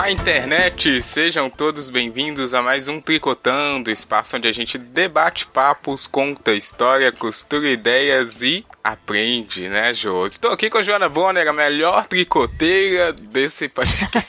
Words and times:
Olá, 0.00 0.10
internet! 0.10 1.02
Sejam 1.02 1.50
todos 1.50 1.90
bem-vindos 1.90 2.54
a 2.54 2.62
mais 2.62 2.88
um 2.88 3.02
Tricotando, 3.02 3.90
espaço 3.90 4.34
onde 4.34 4.48
a 4.48 4.52
gente 4.52 4.78
debate 4.78 5.46
papos, 5.46 6.06
conta 6.06 6.54
história, 6.54 7.12
costura 7.12 7.68
ideias 7.68 8.40
e 8.40 8.64
aprende, 8.82 9.68
né, 9.68 9.92
Jô? 9.92 10.26
Estou 10.26 10.52
aqui 10.52 10.70
com 10.70 10.78
a 10.78 10.82
Joana 10.82 11.06
Bonner, 11.06 11.46
a 11.46 11.52
melhor 11.52 12.06
tricoteira 12.06 13.12
desse 13.12 13.68
podcast. 13.68 14.16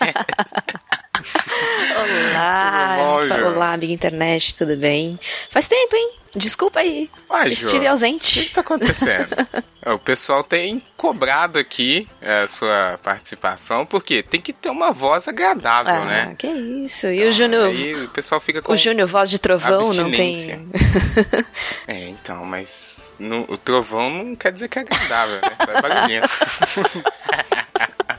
Olá, 2.34 2.98
bom, 2.98 3.46
olá, 3.48 3.72
amiga 3.72 3.94
internet, 3.94 4.54
tudo 4.58 4.76
bem? 4.76 5.18
Faz 5.50 5.70
tempo, 5.70 5.96
hein? 5.96 6.21
Desculpa 6.36 6.80
aí. 6.80 7.10
Uai, 7.30 7.50
Estive 7.50 7.86
Jô, 7.86 7.92
ausente. 7.92 8.40
O 8.40 8.44
que, 8.44 8.48
está 8.48 8.62
acontecendo? 8.62 9.36
o 9.86 10.00
pessoal 10.00 10.44
tem 10.44 10.82
cobrado 10.96 11.60
aqui 11.60 12.08
a 12.22 12.48
sua 12.48 13.00
participação, 13.04 13.86
porque 13.86 14.24
tem 14.24 14.40
que 14.40 14.54
ter 14.54 14.70
uma 14.70 14.92
voz 14.92 15.28
agradável, 15.28 15.94
ah, 15.94 16.06
né? 16.06 16.36
Que 16.38 16.48
isso. 16.48 17.08
E 17.08 17.18
então, 17.18 17.28
o 17.28 17.32
Júnior. 17.32 17.68
Aí 17.68 18.04
o 18.06 18.10
pessoal 18.10 18.40
fica 18.40 18.62
com. 18.62 18.72
O 18.72 18.78
Júnior, 18.78 19.08
voz 19.08 19.30
de 19.30 19.40
trovão, 19.40 19.94
não 19.94 20.10
tem. 20.10 20.70
é, 21.86 22.08
então, 22.08 22.46
mas 22.46 23.16
no, 23.20 23.42
o 23.50 23.58
trovão 23.58 24.10
não 24.10 24.36
quer 24.36 24.54
dizer 24.54 24.70
que 24.70 24.80
é 24.80 24.84
agradável, 24.84 25.36
né? 25.36 25.52
Só 25.66 25.72
é 25.72 25.82
barulhento. 25.82 26.30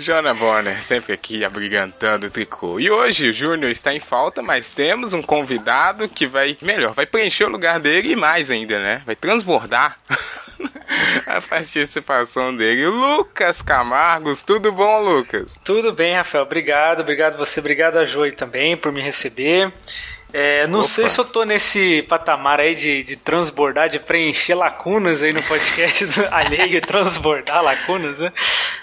Jona 0.00 0.32
Bonner, 0.32 0.82
sempre 0.82 1.12
aqui 1.12 1.44
abrigantando 1.44 2.26
o 2.26 2.30
tricô. 2.30 2.80
E 2.80 2.90
hoje 2.90 3.28
o 3.28 3.32
Júnior 3.32 3.70
está 3.70 3.94
em 3.94 4.00
falta, 4.00 4.42
mas 4.42 4.72
temos 4.72 5.12
um 5.12 5.22
convidado 5.22 6.08
que 6.08 6.26
vai, 6.26 6.56
melhor, 6.62 6.94
vai 6.94 7.04
preencher 7.04 7.44
o 7.44 7.50
lugar 7.50 7.78
dele 7.78 8.12
e 8.12 8.16
mais 8.16 8.50
ainda, 8.50 8.78
né? 8.78 9.02
Vai 9.04 9.14
transbordar 9.14 9.98
a 11.26 11.40
participação 11.42 12.56
dele. 12.56 12.86
Lucas 12.86 13.60
Camargos, 13.60 14.42
tudo 14.42 14.72
bom, 14.72 15.00
Lucas? 15.00 15.60
Tudo 15.62 15.92
bem, 15.92 16.16
Rafael. 16.16 16.44
Obrigado, 16.44 17.00
obrigado 17.00 17.36
você, 17.36 17.60
obrigado 17.60 17.98
a 17.98 18.04
Joy 18.04 18.32
também 18.32 18.76
por 18.76 18.90
me 18.90 19.02
receber. 19.02 19.70
É, 20.32 20.66
não 20.66 20.80
Opa. 20.80 20.88
sei 20.88 21.08
se 21.08 21.18
eu 21.18 21.24
tô 21.24 21.44
nesse 21.44 22.02
patamar 22.02 22.60
aí 22.60 22.74
de, 22.74 23.02
de 23.02 23.16
transbordar, 23.16 23.88
de 23.88 23.98
preencher 23.98 24.54
lacunas 24.54 25.22
aí 25.22 25.32
no 25.32 25.42
podcast 25.42 26.04
alheio, 26.30 26.80
transbordar 26.80 27.62
lacunas, 27.62 28.20
né? 28.20 28.32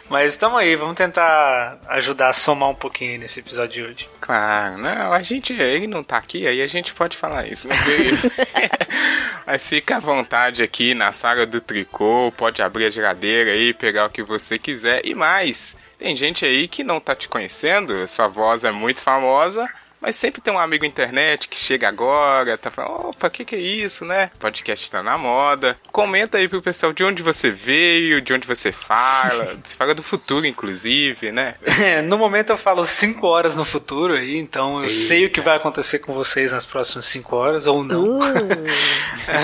Mas 0.09 0.33
estamos 0.33 0.59
aí, 0.59 0.75
vamos 0.75 0.95
tentar 0.95 1.77
ajudar 1.87 2.29
a 2.29 2.33
somar 2.33 2.69
um 2.69 2.75
pouquinho 2.75 3.19
nesse 3.19 3.39
episódio 3.39 3.73
de 3.73 3.89
hoje. 3.89 4.09
Claro, 4.19 4.77
não, 4.77 5.13
a 5.13 5.21
gente, 5.21 5.53
ele 5.53 5.87
não 5.87 6.03
tá 6.03 6.17
aqui, 6.17 6.47
aí 6.47 6.61
a 6.61 6.67
gente 6.67 6.93
pode 6.93 7.15
falar 7.15 7.47
isso, 7.47 7.67
mas, 7.67 7.79
mas 9.45 9.69
fica 9.69 9.97
à 9.97 9.99
vontade 9.99 10.63
aqui 10.63 10.93
na 10.93 11.11
saga 11.11 11.45
do 11.45 11.59
tricô, 11.61 12.31
pode 12.35 12.61
abrir 12.61 12.85
a 12.85 12.89
geladeira 12.89 13.51
aí, 13.51 13.73
pegar 13.73 14.05
o 14.05 14.09
que 14.09 14.23
você 14.23 14.57
quiser 14.57 15.01
e 15.05 15.13
mais. 15.13 15.75
Tem 15.97 16.15
gente 16.15 16.45
aí 16.45 16.67
que 16.67 16.83
não 16.83 16.99
tá 16.99 17.15
te 17.15 17.27
conhecendo, 17.27 18.07
sua 18.07 18.27
voz 18.27 18.63
é 18.63 18.71
muito 18.71 19.01
famosa, 19.01 19.67
mas 20.01 20.15
sempre 20.15 20.41
tem 20.41 20.53
um 20.53 20.59
amigo 20.59 20.85
internet 20.85 21.47
que 21.47 21.57
chega 21.57 21.87
agora, 21.87 22.57
tá 22.57 22.69
falando, 22.69 23.09
opa, 23.09 23.27
o 23.27 23.31
que, 23.31 23.43
que 23.43 23.55
é 23.55 23.59
isso, 23.59 24.05
né? 24.05 24.29
O 24.35 24.37
podcast 24.37 24.89
tá 24.91 25.01
na 25.01 25.17
moda. 25.17 25.77
Comenta 25.91 26.37
aí 26.37 26.47
pro 26.47 26.61
pessoal 26.61 26.93
de 26.93 27.03
onde 27.03 27.23
você 27.23 27.49
veio, 27.51 28.21
de 28.21 28.33
onde 28.33 28.47
você 28.47 28.71
fala. 28.71 29.45
você 29.63 29.75
fala 29.75 29.95
do 29.95 30.03
futuro, 30.03 30.45
inclusive, 30.45 31.31
né? 31.31 31.55
É, 31.81 32.01
no 32.01 32.17
momento 32.17 32.51
eu 32.51 32.57
falo 32.57 32.85
5 32.85 33.25
horas 33.25 33.55
no 33.55 33.65
futuro 33.65 34.13
aí, 34.13 34.37
então 34.37 34.77
eu 34.77 34.83
Eita. 34.83 34.93
sei 34.93 35.25
o 35.25 35.29
que 35.29 35.41
vai 35.41 35.57
acontecer 35.57 35.99
com 35.99 36.13
vocês 36.13 36.51
nas 36.51 36.65
próximas 36.65 37.05
5 37.05 37.35
horas, 37.35 37.67
ou 37.67 37.83
não. 37.83 38.19
Uh. 38.19 38.21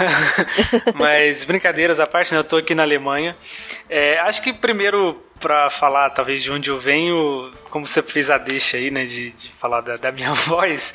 Mas 0.95 1.43
brincadeiras 1.43 1.99
à 1.99 2.05
parte, 2.05 2.31
né? 2.31 2.39
Eu 2.39 2.43
tô 2.43 2.57
aqui 2.57 2.75
na 2.75 2.83
Alemanha. 2.83 3.35
É, 3.89 4.19
acho 4.19 4.41
que 4.41 4.53
primeiro 4.53 5.21
para 5.43 5.69
falar, 5.69 6.09
talvez, 6.11 6.41
de 6.41 6.49
onde 6.49 6.69
eu 6.69 6.79
venho, 6.79 7.51
como 7.69 7.85
você 7.85 8.01
fez 8.01 8.29
a 8.29 8.37
deixa 8.37 8.77
aí, 8.77 8.89
né, 8.89 9.03
de, 9.03 9.31
de 9.31 9.51
falar 9.51 9.81
da, 9.81 9.97
da, 9.97 10.09
minha 10.09 10.31
voz, 10.47 10.93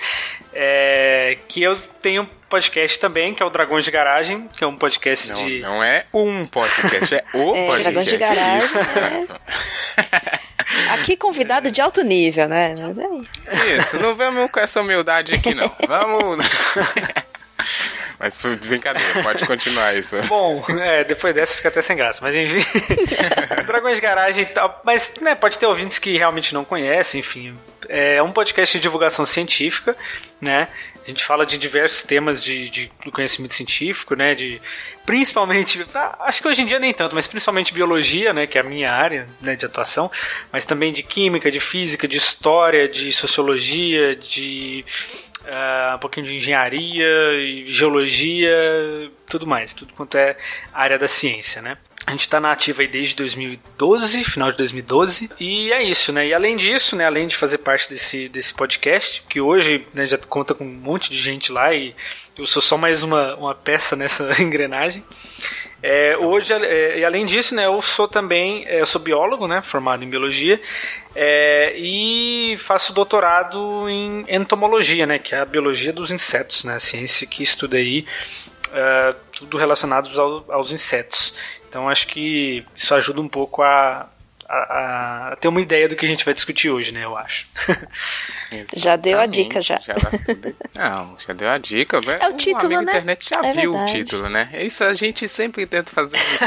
é, 0.54 1.36
que 1.46 1.62
eu 1.62 1.76
tenho 1.76 2.22
um 2.22 2.28
podcast 2.48 2.98
também, 2.98 3.34
que 3.34 3.42
é 3.42 3.46
o 3.46 3.50
Dragões 3.50 3.84
de 3.84 3.90
Garagem, 3.90 4.48
que 4.56 4.64
é 4.64 4.66
um 4.66 4.74
podcast 4.74 5.30
não, 5.32 5.44
de... 5.44 5.60
Não 5.60 5.84
é 5.84 6.06
um 6.14 6.46
podcast, 6.46 7.14
é 7.14 7.24
o 7.34 7.52
é, 7.54 7.66
podcast. 7.66 7.82
Dragões 7.82 8.06
de 8.06 8.16
Garagem, 8.16 8.80
é. 10.34 10.38
Aqui 10.94 11.16
convidado 11.16 11.70
de 11.70 11.80
alto 11.82 12.02
nível, 12.02 12.48
né? 12.48 12.74
Isso, 13.78 13.98
não 13.98 14.14
vamos 14.14 14.50
com 14.50 14.60
essa 14.60 14.80
humildade 14.80 15.34
aqui, 15.34 15.54
não. 15.54 15.70
Vamos... 15.86 16.46
Mas 18.18 18.36
foi 18.36 18.56
brincadeira, 18.56 19.22
pode 19.22 19.46
continuar 19.46 19.96
isso. 19.96 20.16
Bom, 20.26 20.64
é, 20.80 21.04
depois 21.04 21.34
dessa 21.34 21.54
fica 21.56 21.68
até 21.68 21.80
sem 21.80 21.96
graça, 21.96 22.20
mas 22.20 22.34
enfim. 22.34 22.58
Dragões 23.64 23.96
de 23.96 24.02
Garagem 24.02 24.42
e 24.42 24.46
tal. 24.46 24.80
Mas 24.84 25.14
né, 25.20 25.34
pode 25.36 25.58
ter 25.58 25.66
ouvintes 25.66 25.98
que 25.98 26.16
realmente 26.16 26.52
não 26.52 26.64
conhecem, 26.64 27.20
enfim. 27.20 27.56
É 27.88 28.20
um 28.20 28.32
podcast 28.32 28.76
de 28.76 28.82
divulgação 28.82 29.24
científica, 29.24 29.96
né? 30.42 30.68
A 31.04 31.08
gente 31.08 31.24
fala 31.24 31.46
de 31.46 31.56
diversos 31.56 32.02
temas 32.02 32.42
de, 32.42 32.68
de, 32.68 32.90
do 33.02 33.10
conhecimento 33.10 33.54
científico, 33.54 34.14
né? 34.14 34.34
De, 34.34 34.60
principalmente, 35.06 35.86
ah, 35.94 36.18
acho 36.20 36.42
que 36.42 36.48
hoje 36.48 36.60
em 36.60 36.66
dia 36.66 36.78
nem 36.78 36.92
tanto, 36.92 37.14
mas 37.14 37.26
principalmente 37.26 37.72
biologia, 37.72 38.34
né? 38.34 38.46
Que 38.46 38.58
é 38.58 38.60
a 38.60 38.64
minha 38.64 38.92
área 38.92 39.26
né, 39.40 39.56
de 39.56 39.64
atuação, 39.64 40.10
mas 40.52 40.66
também 40.66 40.92
de 40.92 41.02
química, 41.02 41.50
de 41.50 41.60
física, 41.60 42.06
de 42.06 42.18
história, 42.18 42.88
de 42.88 43.10
sociologia, 43.10 44.14
de 44.16 44.84
uh, 45.48 45.96
um 45.96 45.98
pouquinho 45.98 46.26
de 46.26 46.34
engenharia, 46.34 47.06
geologia, 47.66 49.10
tudo 49.26 49.46
mais, 49.46 49.72
tudo 49.72 49.92
quanto 49.94 50.16
é 50.16 50.36
área 50.72 50.98
da 50.98 51.08
ciência, 51.08 51.62
né? 51.62 51.76
A 52.06 52.12
gente 52.12 52.20
está 52.20 52.40
na 52.40 52.52
ativa 52.52 52.80
aí 52.80 52.88
desde 52.88 53.14
2012, 53.16 54.24
final 54.24 54.50
de 54.50 54.56
2012, 54.56 55.28
e 55.38 55.70
é 55.70 55.82
isso, 55.82 56.10
né? 56.10 56.26
E 56.28 56.32
além 56.32 56.56
disso, 56.56 56.96
né, 56.96 57.04
além 57.04 57.26
de 57.26 57.36
fazer 57.36 57.58
parte 57.58 57.90
desse, 57.90 58.30
desse 58.30 58.54
podcast, 58.54 59.22
que 59.28 59.42
hoje 59.42 59.86
né, 59.92 60.06
já 60.06 60.16
conta 60.16 60.54
com 60.54 60.64
um 60.64 60.72
monte 60.72 61.10
de 61.10 61.20
gente 61.20 61.52
lá 61.52 61.74
e 61.74 61.94
eu 62.38 62.46
sou 62.46 62.62
só 62.62 62.78
mais 62.78 63.02
uma, 63.02 63.34
uma 63.34 63.54
peça 63.54 63.96
nessa 63.96 64.30
engrenagem. 64.40 65.02
É, 65.82 66.16
hoje, 66.16 66.52
é, 66.52 66.98
e 66.98 67.04
além 67.04 67.26
disso, 67.26 67.54
né, 67.54 67.66
eu 67.66 67.80
sou 67.82 68.08
também, 68.08 68.64
é, 68.66 68.80
eu 68.80 68.86
sou 68.86 69.00
biólogo, 69.00 69.46
né, 69.46 69.60
formado 69.62 70.04
em 70.04 70.08
biologia, 70.08 70.60
é, 71.14 71.74
e 71.76 72.56
faço 72.58 72.92
doutorado 72.92 73.88
em 73.88 74.24
entomologia, 74.28 75.06
né, 75.06 75.18
que 75.18 75.34
é 75.34 75.40
a 75.40 75.44
biologia 75.44 75.92
dos 75.92 76.10
insetos, 76.10 76.64
né, 76.64 76.74
a 76.74 76.80
ciência 76.80 77.26
que 77.26 77.42
estuda 77.42 77.76
aí 77.76 78.06
é, 78.72 79.14
tudo 79.32 79.56
relacionado 79.56 80.08
ao, 80.20 80.44
aos 80.52 80.72
insetos. 80.72 81.34
Então 81.68 81.88
acho 81.88 82.06
que 82.06 82.64
isso 82.74 82.94
ajuda 82.94 83.20
um 83.20 83.28
pouco 83.28 83.62
a, 83.62 84.08
a, 84.48 85.32
a, 85.32 85.36
ter 85.36 85.48
uma 85.48 85.60
ideia 85.60 85.86
do 85.88 85.94
que 85.94 86.06
a 86.06 86.08
gente 86.08 86.24
vai 86.24 86.32
discutir 86.32 86.70
hoje, 86.70 86.90
né? 86.90 87.04
Eu 87.04 87.16
acho. 87.16 87.46
já 88.74 88.96
deu 88.96 89.20
a 89.20 89.26
dica, 89.26 89.60
já. 89.60 89.78
já 89.78 89.94
não, 90.74 91.16
já 91.18 91.34
deu 91.34 91.50
a 91.50 91.58
dica. 91.58 92.00
É 92.18 92.28
o 92.28 92.32
título, 92.34 92.66
amigo 92.66 92.82
né? 92.82 92.92
internet 92.92 93.28
já 93.28 93.46
é 93.46 93.52
viu 93.52 93.72
verdade. 93.72 93.92
o 93.92 94.04
título, 94.04 94.28
né? 94.30 94.48
É 94.52 94.64
isso 94.64 94.82
a 94.82 94.94
gente 94.94 95.28
sempre 95.28 95.66
tenta 95.66 95.92
fazer 95.92 96.16
isso. 96.16 96.38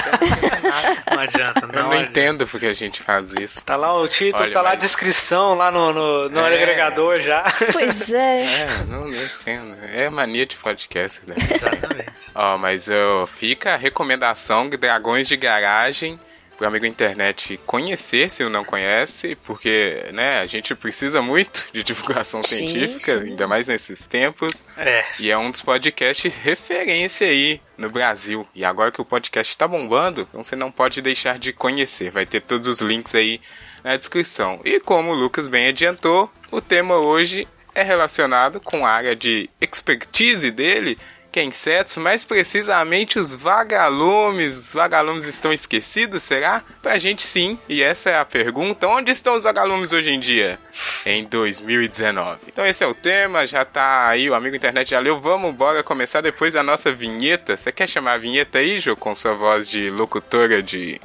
não 1.14 1.20
adianta, 1.20 1.68
não. 1.68 1.76
Eu 1.76 1.84
não 1.84 1.96
entendo 1.96 2.48
porque 2.48 2.66
a 2.66 2.74
gente 2.74 3.04
faz 3.04 3.36
isso. 3.36 3.64
Tá 3.64 3.76
lá 3.76 3.94
o 3.94 4.08
título, 4.08 4.44
Olha, 4.44 4.54
tá 4.54 4.62
lá 4.64 4.72
a 4.72 4.76
descrição, 4.76 5.54
lá 5.54 5.70
no, 5.70 5.94
no, 5.94 6.30
no 6.30 6.40
é... 6.40 6.56
agregador 6.56 7.22
já. 7.22 7.44
Pois 7.72 8.12
é. 8.14 8.42
É, 8.62 8.84
não, 8.86 9.08
entendo. 9.10 9.78
É 9.94 10.10
mania 10.10 10.46
de 10.46 10.56
podcast, 10.56 11.22
né? 11.28 11.36
Exatamente. 11.38 12.12
Ó, 12.34 12.58
mas 12.58 12.88
eu, 12.88 13.28
fica 13.28 13.74
a 13.74 13.78
recomendação 13.78 14.70
de 14.70 14.78
Dragões 14.78 15.28
de 15.28 15.36
Garagem 15.36 16.20
o 16.66 16.68
amigo 16.68 16.86
internet 16.86 17.60
conhecer 17.66 18.30
se 18.30 18.48
não 18.48 18.64
conhece, 18.64 19.36
porque 19.44 20.06
né, 20.14 20.40
a 20.40 20.46
gente 20.46 20.76
precisa 20.76 21.22
muito 21.22 21.68
de 21.74 21.84
divulgação 21.84 22.44
sim, 22.44 22.56
científica, 22.56 23.20
sim. 23.20 23.30
ainda 23.30 23.48
mais 23.48 23.68
nesses 23.68 24.06
tempos. 24.06 24.64
É. 24.78 25.04
E 25.20 25.32
é 25.32 25.38
um 25.38 25.50
dos 25.50 25.62
podcasts 25.62 26.34
referência 26.34 27.28
aí 27.28 27.60
no 27.78 27.90
Brasil. 27.90 28.48
E 28.54 28.64
agora 28.64 28.92
que 28.92 29.02
o 29.02 29.06
podcast 29.06 29.52
está 29.52 29.68
bombando, 29.68 30.28
então 30.30 30.44
você 30.44 30.56
não 30.56 30.72
pode 30.72 31.02
deixar 31.02 31.40
de 31.40 31.52
conhecer. 31.52 32.12
Vai 32.12 32.26
ter 32.26 32.42
todos 32.42 32.68
os 32.68 32.80
links 32.80 33.16
aí 33.16 33.42
na 33.84 33.98
descrição. 33.98 34.62
E 34.64 34.80
como 34.80 35.12
o 35.12 35.16
Lucas 35.16 35.48
bem 35.48 35.68
adiantou, 35.68 36.32
o 36.52 36.62
tema 36.62 36.98
hoje 36.98 37.48
é 37.74 37.82
relacionado 37.82 38.60
com 38.60 38.86
a 38.86 38.92
área 38.92 39.16
de 39.16 39.50
expertise 39.60 40.52
dele, 40.52 40.98
que 41.32 41.40
é 41.40 41.44
insetos, 41.44 41.98
mais 41.98 42.24
precisamente 42.24 43.18
os 43.18 43.34
vagalumes. 43.34 44.58
Os 44.58 44.74
vagalumes 44.74 45.26
estão 45.26 45.54
esquecidos, 45.54 46.24
será? 46.24 46.62
Pra 46.82 46.98
gente 46.98 47.22
sim, 47.24 47.58
e 47.70 47.82
essa 47.82 48.10
é 48.10 48.20
a 48.20 48.26
pergunta: 48.26 48.88
onde 48.88 49.12
estão 49.12 49.36
os 49.36 49.44
vagalumes 49.44 49.94
hoje 49.94 50.10
em 50.12 50.20
dia? 50.20 50.60
Em 51.06 51.24
2019. 51.24 52.40
Então 52.48 52.66
esse 52.66 52.84
é 52.84 52.88
o 52.88 52.94
tema, 52.94 53.48
já 53.48 53.64
tá 53.64 54.08
aí, 54.08 54.30
o 54.30 54.36
amigo 54.36 54.56
internet 54.56 54.90
já 54.90 55.00
leu. 55.00 55.20
Vamos 55.20 55.56
bora 55.56 55.84
começar 55.84 56.22
depois 56.22 56.56
a 56.56 56.64
nossa 56.64 56.92
vinheta. 56.92 57.56
Você 57.56 57.72
quer 57.72 57.88
chamar 57.88 58.14
a 58.14 58.18
vinheta 58.18 58.60
aí, 58.60 58.78
Jô, 58.78 58.96
com 58.96 59.16
sua 59.16 59.34
voz 59.34 59.70
de 59.70 59.90
locutora 59.90 60.62
de. 60.62 61.00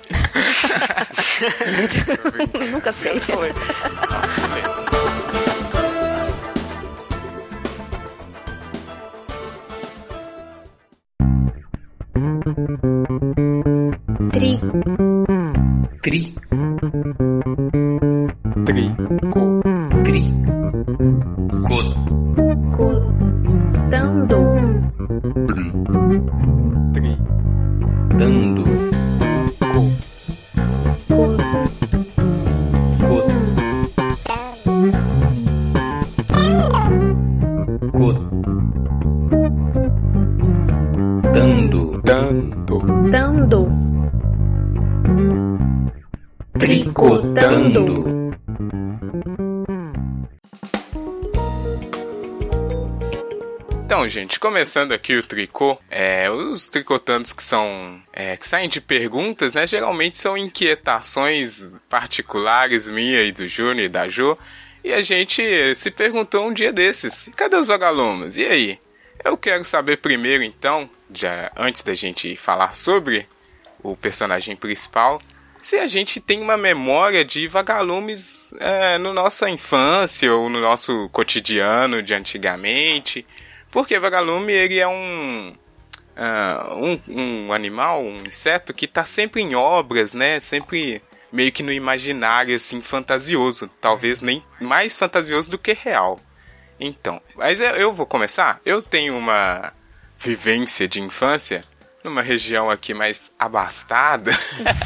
Nunca 2.70 2.90
sei. 2.92 3.20
começando 54.46 54.92
aqui 54.92 55.16
o 55.16 55.24
tricô, 55.24 55.76
é, 55.90 56.30
os 56.30 56.68
tricotantes 56.68 57.32
que 57.32 57.42
são 57.42 58.00
é, 58.12 58.36
que 58.36 58.46
saem 58.46 58.68
de 58.68 58.80
perguntas, 58.80 59.52
né, 59.52 59.66
geralmente 59.66 60.18
são 60.18 60.38
inquietações 60.38 61.68
particulares 61.88 62.88
minha 62.88 63.24
e 63.24 63.32
do 63.32 63.48
Júnior 63.48 63.86
e 63.86 63.88
da 63.88 64.06
Jo, 64.06 64.38
e 64.84 64.92
a 64.92 65.02
gente 65.02 65.42
se 65.74 65.90
perguntou 65.90 66.46
um 66.46 66.52
dia 66.52 66.72
desses, 66.72 67.28
cadê 67.34 67.56
os 67.56 67.66
vagalumes? 67.66 68.36
E 68.36 68.44
aí? 68.44 68.78
Eu 69.24 69.36
quero 69.36 69.64
saber 69.64 69.96
primeiro, 69.96 70.44
então, 70.44 70.88
já 71.12 71.50
antes 71.56 71.82
da 71.82 71.94
gente 71.94 72.36
falar 72.36 72.76
sobre 72.76 73.26
o 73.82 73.96
personagem 73.96 74.54
principal, 74.54 75.20
se 75.60 75.74
a 75.74 75.88
gente 75.88 76.20
tem 76.20 76.40
uma 76.40 76.56
memória 76.56 77.24
de 77.24 77.48
vagalumes 77.48 78.54
é, 78.60 78.96
no 78.98 79.12
nossa 79.12 79.50
infância 79.50 80.32
ou 80.32 80.48
no 80.48 80.60
nosso 80.60 81.08
cotidiano 81.08 82.00
de 82.00 82.14
antigamente. 82.14 83.26
Porque 83.70 83.98
vagalume 83.98 84.52
ele 84.52 84.78
é 84.78 84.88
um, 84.88 85.54
uh, 86.16 86.74
um, 86.74 87.00
um 87.08 87.52
animal, 87.52 88.02
um 88.02 88.22
inseto 88.26 88.72
que 88.72 88.86
está 88.86 89.04
sempre 89.04 89.42
em 89.42 89.54
obras, 89.54 90.12
né? 90.12 90.40
Sempre 90.40 91.02
meio 91.32 91.52
que 91.52 91.62
no 91.62 91.72
imaginário, 91.72 92.54
assim, 92.54 92.80
fantasioso. 92.80 93.68
Talvez 93.80 94.20
nem 94.20 94.42
mais 94.60 94.96
fantasioso 94.96 95.50
do 95.50 95.58
que 95.58 95.72
real. 95.72 96.18
Então, 96.78 97.20
mas 97.34 97.60
eu, 97.60 97.70
eu 97.70 97.92
vou 97.92 98.06
começar. 98.06 98.60
Eu 98.64 98.82
tenho 98.82 99.16
uma 99.16 99.72
vivência 100.18 100.88
de 100.88 101.00
infância 101.00 101.64
numa 102.06 102.22
região 102.22 102.70
aqui 102.70 102.94
mais 102.94 103.32
abastada, 103.38 104.32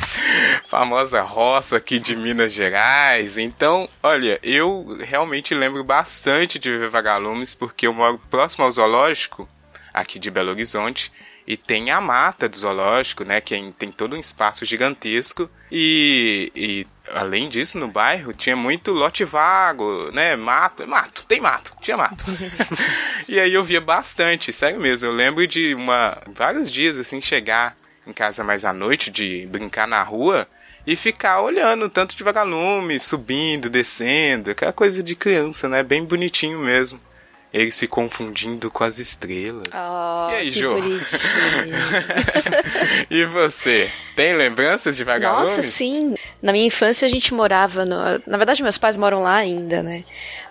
famosa 0.66 1.20
roça 1.20 1.76
aqui 1.76 1.98
de 1.98 2.16
Minas 2.16 2.52
Gerais. 2.52 3.36
Então, 3.36 3.88
olha, 4.02 4.40
eu 4.42 4.98
realmente 5.00 5.54
lembro 5.54 5.84
bastante 5.84 6.58
de 6.58 6.76
ver 6.76 6.88
vagalumes 6.88 7.54
porque 7.54 7.86
eu 7.86 7.92
moro 7.92 8.18
próximo 8.30 8.64
ao 8.64 8.70
zoológico 8.72 9.48
aqui 9.92 10.18
de 10.18 10.30
Belo 10.30 10.50
Horizonte 10.50 11.12
e 11.46 11.56
tem 11.56 11.90
a 11.90 12.00
mata 12.00 12.48
do 12.48 12.56
zoológico, 12.56 13.24
né, 13.24 13.40
que 13.40 13.72
tem 13.78 13.92
todo 13.92 14.16
um 14.16 14.20
espaço 14.20 14.64
gigantesco 14.64 15.50
e, 15.70 16.50
e 16.54 16.86
além 17.14 17.48
disso 17.48 17.78
no 17.78 17.88
bairro 17.88 18.32
tinha 18.32 18.56
muito 18.56 18.92
lote 18.92 19.24
vago, 19.24 20.10
né, 20.12 20.36
mato, 20.36 20.86
mato, 20.86 21.24
tem 21.26 21.40
mato, 21.40 21.74
tinha 21.80 21.96
mato. 21.96 22.24
e 23.28 23.38
aí 23.38 23.52
eu 23.52 23.64
via 23.64 23.80
bastante, 23.80 24.52
sério 24.52 24.80
mesmo. 24.80 25.08
Eu 25.08 25.12
lembro 25.12 25.46
de 25.46 25.74
uma 25.74 26.20
vários 26.34 26.70
dias 26.70 26.98
assim 26.98 27.20
chegar 27.20 27.76
em 28.06 28.12
casa 28.12 28.42
mais 28.42 28.64
à 28.64 28.72
noite 28.72 29.10
de 29.10 29.46
brincar 29.50 29.86
na 29.86 30.02
rua 30.02 30.46
e 30.86 30.96
ficar 30.96 31.40
olhando 31.42 31.90
tanto 31.90 32.16
de 32.16 32.24
vagalume, 32.24 32.98
subindo, 32.98 33.68
descendo, 33.68 34.50
aquela 34.50 34.72
coisa 34.72 35.02
de 35.02 35.14
criança, 35.14 35.68
né, 35.68 35.82
bem 35.82 36.04
bonitinho 36.04 36.58
mesmo 36.58 37.00
ele 37.52 37.72
se 37.72 37.88
confundindo 37.88 38.70
com 38.70 38.84
as 38.84 38.98
estrelas. 38.98 39.68
Oh, 39.74 40.30
e 40.30 40.34
aí, 40.36 40.50
que 40.50 40.58
Jô? 40.58 40.76
e 43.10 43.24
você? 43.24 43.90
Tem 44.14 44.34
lembranças 44.34 44.96
de 44.96 45.02
vagalumes? 45.02 45.50
Nossa, 45.50 45.62
sim. 45.62 46.14
Na 46.42 46.52
minha 46.52 46.66
infância 46.66 47.06
a 47.06 47.08
gente 47.08 47.34
morava. 47.34 47.84
No... 47.84 47.96
Na 48.26 48.36
verdade, 48.36 48.62
meus 48.62 48.78
pais 48.78 48.96
moram 48.96 49.22
lá 49.22 49.34
ainda, 49.34 49.82
né? 49.82 50.04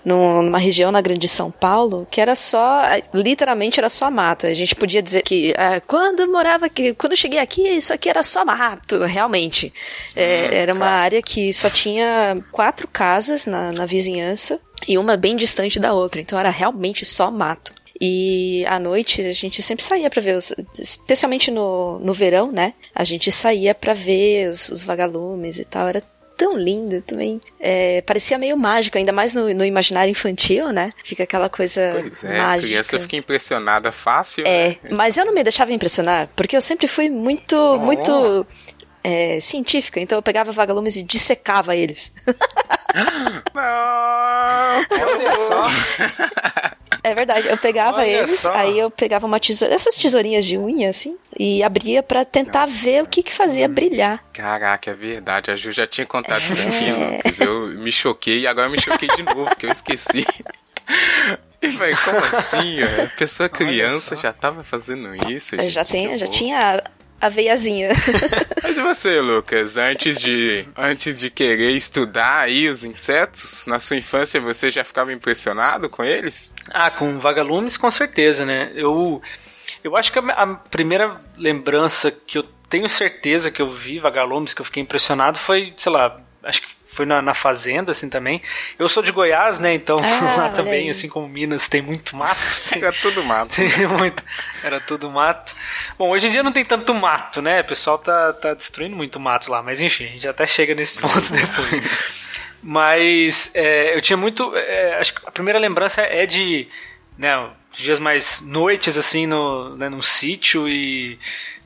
Numa 0.04 0.58
região 0.58 0.92
na 0.92 1.02
Grande 1.02 1.28
São 1.28 1.52
Paulo 1.52 2.08
que 2.10 2.20
era 2.20 2.36
só. 2.36 2.82
Literalmente 3.14 3.80
era 3.80 3.90
só 3.90 4.10
mata. 4.10 4.48
A 4.48 4.54
gente 4.54 4.76
podia 4.76 5.02
dizer 5.02 5.22
que 5.22 5.54
ah, 5.58 5.82
quando 5.86 6.22
eu 6.22 6.32
morava 6.32 6.66
aqui, 6.66 6.94
quando 6.94 7.14
eu 7.14 7.18
cheguei 7.18 7.40
aqui, 7.40 7.62
isso 7.62 7.94
aqui 7.94 8.10
era 8.10 8.24
só 8.24 8.44
mato, 8.44 9.04
realmente. 9.04 9.72
É, 10.16 10.30
Hum, 10.30 10.50
era 10.52 10.74
uma 10.74 10.86
claro. 10.86 11.04
área 11.04 11.22
que 11.22 11.52
só 11.54 11.70
tinha 11.70 12.38
quatro 12.52 12.88
casas 12.88 13.46
na, 13.46 13.72
na 13.72 13.86
vizinhança 13.86 14.60
e 14.88 14.98
uma 14.98 15.18
bem 15.18 15.36
distante 15.36 15.80
da 15.80 15.94
outra. 15.94 16.22
Então 16.22 16.38
era 16.40 16.50
realmente 16.50 17.06
só 17.06 17.30
mato. 17.30 17.74
E 18.02 18.66
à 18.68 18.80
noite 18.80 19.22
a 19.22 19.34
gente 19.34 19.62
sempre 19.62 19.84
saía 19.84 20.10
pra 20.10 20.22
ver, 20.22 20.36
os, 20.38 20.54
especialmente 20.78 21.52
no, 21.52 22.00
no 22.00 22.14
verão, 22.14 22.52
né? 22.52 22.74
A 22.96 23.04
gente 23.04 23.32
saía 23.32 23.76
pra 23.76 23.94
ver 23.94 24.50
os, 24.50 24.70
os 24.70 24.84
vagalumes 24.84 25.60
e 25.60 25.66
tal. 25.66 25.88
Era 25.88 26.02
tão 26.38 26.58
lindo 26.58 27.02
também. 27.02 27.42
É, 27.60 28.02
parecia 28.04 28.38
meio 28.38 28.56
mágico, 28.56 28.98
ainda 28.98 29.12
mais 29.12 29.34
no, 29.34 29.54
no 29.54 29.66
imaginário 29.66 30.10
infantil, 30.10 30.72
né? 30.72 30.94
Fica 31.04 31.24
aquela 31.24 31.50
coisa 31.50 31.98
Pois 32.00 32.24
é, 32.24 32.38
mágica. 32.38 32.68
criança 32.70 33.00
fica 33.00 33.18
impressionada 33.18 33.92
fácil. 33.92 34.48
É, 34.48 34.70
né? 34.70 34.78
mas 34.92 35.18
eu 35.18 35.26
não 35.26 35.34
me 35.34 35.44
deixava 35.44 35.74
impressionar, 35.74 36.30
porque 36.38 36.56
eu 36.56 36.62
sempre 36.62 36.88
fui 36.88 37.10
muito, 37.10 37.78
muito 37.80 38.48
é, 39.04 39.40
científica. 39.40 40.00
Então 40.00 40.18
eu 40.18 40.22
pegava 40.24 40.52
vagalumes 40.52 40.96
e 40.96 41.04
dissecava 41.04 41.76
eles. 41.76 42.14
Não! 43.54 43.62
Olha 44.92 45.36
só. 45.36 45.68
É 47.04 47.16
verdade, 47.16 47.48
eu 47.48 47.58
pegava 47.58 47.98
Olha 48.00 48.08
eles, 48.08 48.40
só. 48.42 48.54
aí 48.54 48.78
eu 48.78 48.92
pegava 48.92 49.26
uma 49.26 49.40
tesoura, 49.40 49.74
essas 49.74 49.96
tesourinhas 49.96 50.44
de 50.46 50.58
unha, 50.58 50.90
assim, 50.90 51.18
e 51.38 51.64
abria 51.64 52.04
pra 52.04 52.26
tentar 52.26 52.66
ver 52.66 53.04
o 53.04 53.08
que 53.08 53.24
que 53.24 53.32
fazia 53.34 53.70
brilhar. 53.70 54.22
Caraca, 54.34 54.92
é 54.92 54.94
verdade. 54.94 55.50
A 55.50 55.56
Ju 55.56 55.72
já 55.72 55.88
tinha 55.88 56.06
contado 56.06 56.42
isso 56.42 56.68
aqui, 56.68 56.90
É. 56.90 57.16
Lucas. 57.18 57.40
Eu 57.40 57.68
me 57.68 57.92
choquei 57.92 58.40
e 58.42 58.48
agora 58.48 58.68
eu 58.68 58.72
me 58.72 58.82
choquei 58.82 59.08
de 59.16 59.24
novo, 59.24 59.46
porque 59.46 59.66
eu 59.66 59.72
esqueci. 59.72 60.26
E 61.62 61.70
falei, 61.72 61.94
como 62.06 62.18
assim? 62.18 62.82
A 62.82 63.08
pessoa 63.18 63.50
criança 63.50 64.16
já 64.16 64.32
tava 64.32 64.64
fazendo 64.64 65.14
isso? 65.30 65.58
Gente? 65.58 65.70
já, 65.70 65.84
tem, 65.84 66.18
já 66.18 66.26
tinha 66.26 66.82
a, 67.20 67.30
veiazinha. 67.30 67.90
Mas 68.64 68.78
e 68.78 68.82
você, 68.82 69.22
Lucas? 69.22 69.78
Antes 69.78 70.20
de, 70.20 70.68
antes 70.78 71.20
de 71.20 71.30
querer 71.30 71.72
estudar 71.72 72.42
aí 72.42 72.70
os 72.70 72.84
insetos, 72.84 73.66
na 73.68 73.80
sua 73.80 73.98
infância 73.98 74.40
você 74.40 74.70
já 74.70 74.84
ficava 74.84 75.14
impressionado 75.14 75.90
com 75.90 76.04
eles? 76.04 76.52
Ah, 76.70 76.90
com 76.90 77.20
vagalumes, 77.20 77.78
com 77.78 77.90
certeza, 77.90 78.46
né? 78.46 78.72
Eu, 78.76 79.22
eu 79.84 79.96
acho 79.96 80.12
que 80.12 80.20
a, 80.20 80.22
a 80.22 80.48
primeira 80.56 81.20
lembrança 81.38 82.12
que 82.12 82.38
eu 82.38 82.44
tenho 82.70 82.88
certeza 82.88 83.50
que 83.52 83.62
eu 83.62 83.70
vi 83.70 84.00
vagalumes, 84.00 84.54
que 84.54 84.62
eu 84.62 84.66
fiquei 84.66 84.84
impressionado, 84.84 85.38
foi, 85.38 85.74
sei 85.76 85.92
lá, 85.92 86.22
acho 86.44 86.62
que 86.62 86.79
foi 86.92 87.06
na, 87.06 87.22
na 87.22 87.34
fazenda, 87.34 87.92
assim, 87.92 88.10
também. 88.10 88.42
Eu 88.78 88.90
sou 88.90 89.04
de 89.04 89.12
Goiás, 89.12 89.60
né? 89.60 89.74
Então, 89.74 89.98
Ah, 90.02 90.36
lá 90.38 90.50
também, 90.50 90.86
aí. 90.86 90.90
assim 90.90 91.08
como 91.08 91.28
Minas, 91.30 91.68
tem 91.68 91.82
muito 91.82 92.16
mato. 92.16 92.40
Tem, 92.68 92.82
Era 92.84 92.92
tudo 92.92 93.24
mato. 93.24 93.56
tem 93.56 93.88
muito, 93.88 94.24
era 94.64 94.80
tudo 94.82 95.10
mato. 95.10 95.56
Bom, 95.98 96.10
hoje 96.10 96.28
em 96.28 96.32
dia 96.32 96.42
não 96.44 96.52
tem 96.52 96.66
tanto 96.66 96.94
mato, 96.94 97.42
né? 97.42 97.62
O 97.62 97.66
pessoal 97.66 97.98
tá, 97.98 98.34
tá 98.34 98.54
destruindo 98.54 98.96
muito 98.96 99.20
mato 99.20 99.52
lá, 99.52 99.62
mas 99.62 99.82
enfim, 99.82 100.06
a 100.06 100.10
gente 100.10 100.28
até 100.28 100.46
chega 100.48 100.74
nesse 100.76 100.98
ponto 101.00 101.32
depois. 101.32 101.82
Mas 102.62 103.52
é, 103.54 103.96
eu 103.96 104.02
tinha 104.02 104.18
muito. 104.18 104.52
é, 104.56 104.98
acho 105.00 105.14
que 105.14 105.22
a 105.26 105.32
primeira 105.32 105.60
lembrança 105.60 106.02
é 106.02 106.26
de 106.26 106.68
né, 107.18 107.50
dias 107.72 108.00
mais 108.00 108.42
noites, 108.42 108.98
assim, 108.98 109.26
no, 109.28 109.76
né, 109.78 109.90
num 109.90 110.02
sítio 110.02 110.68
e. 110.68 111.18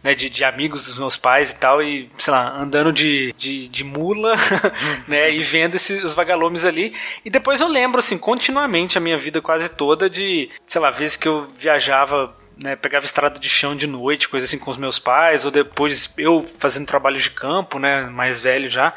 Né, 0.03 0.13
de, 0.13 0.29
de 0.29 0.43
amigos 0.43 0.83
dos 0.83 0.99
meus 0.99 1.15
pais 1.15 1.51
e 1.51 1.55
tal, 1.55 1.81
e, 1.81 2.11
sei 2.17 2.33
lá, 2.33 2.59
andando 2.59 2.91
de, 2.91 3.33
de, 3.37 3.69
de 3.69 3.83
mula, 3.85 4.35
né, 5.07 5.33
e 5.33 5.41
vendo 5.41 5.75
esses, 5.75 6.03
os 6.03 6.13
vagalumes 6.13 6.65
ali. 6.65 6.93
E 7.23 7.29
depois 7.29 7.61
eu 7.61 7.69
lembro, 7.69 7.99
assim, 7.99 8.17
continuamente 8.17 8.97
a 8.97 9.01
minha 9.01 9.17
vida 9.17 9.41
quase 9.41 9.69
toda 9.69 10.09
de, 10.09 10.49
sei 10.67 10.81
lá, 10.81 10.89
vezes 10.89 11.15
que 11.15 11.25
eu 11.25 11.47
viajava 11.57 12.35
né, 12.57 12.75
pegava 12.75 13.05
estrada 13.05 13.39
de 13.39 13.49
chão 13.49 13.75
de 13.75 13.87
noite, 13.87 14.29
coisa 14.29 14.45
assim 14.45 14.59
com 14.59 14.69
os 14.69 14.77
meus 14.77 14.99
pais, 14.99 15.45
ou 15.45 15.51
depois 15.51 16.13
eu 16.17 16.43
fazendo 16.43 16.85
trabalho 16.85 17.19
de 17.19 17.29
campo, 17.29 17.79
né, 17.79 18.03
mais 18.03 18.39
velho 18.39 18.69
já, 18.69 18.93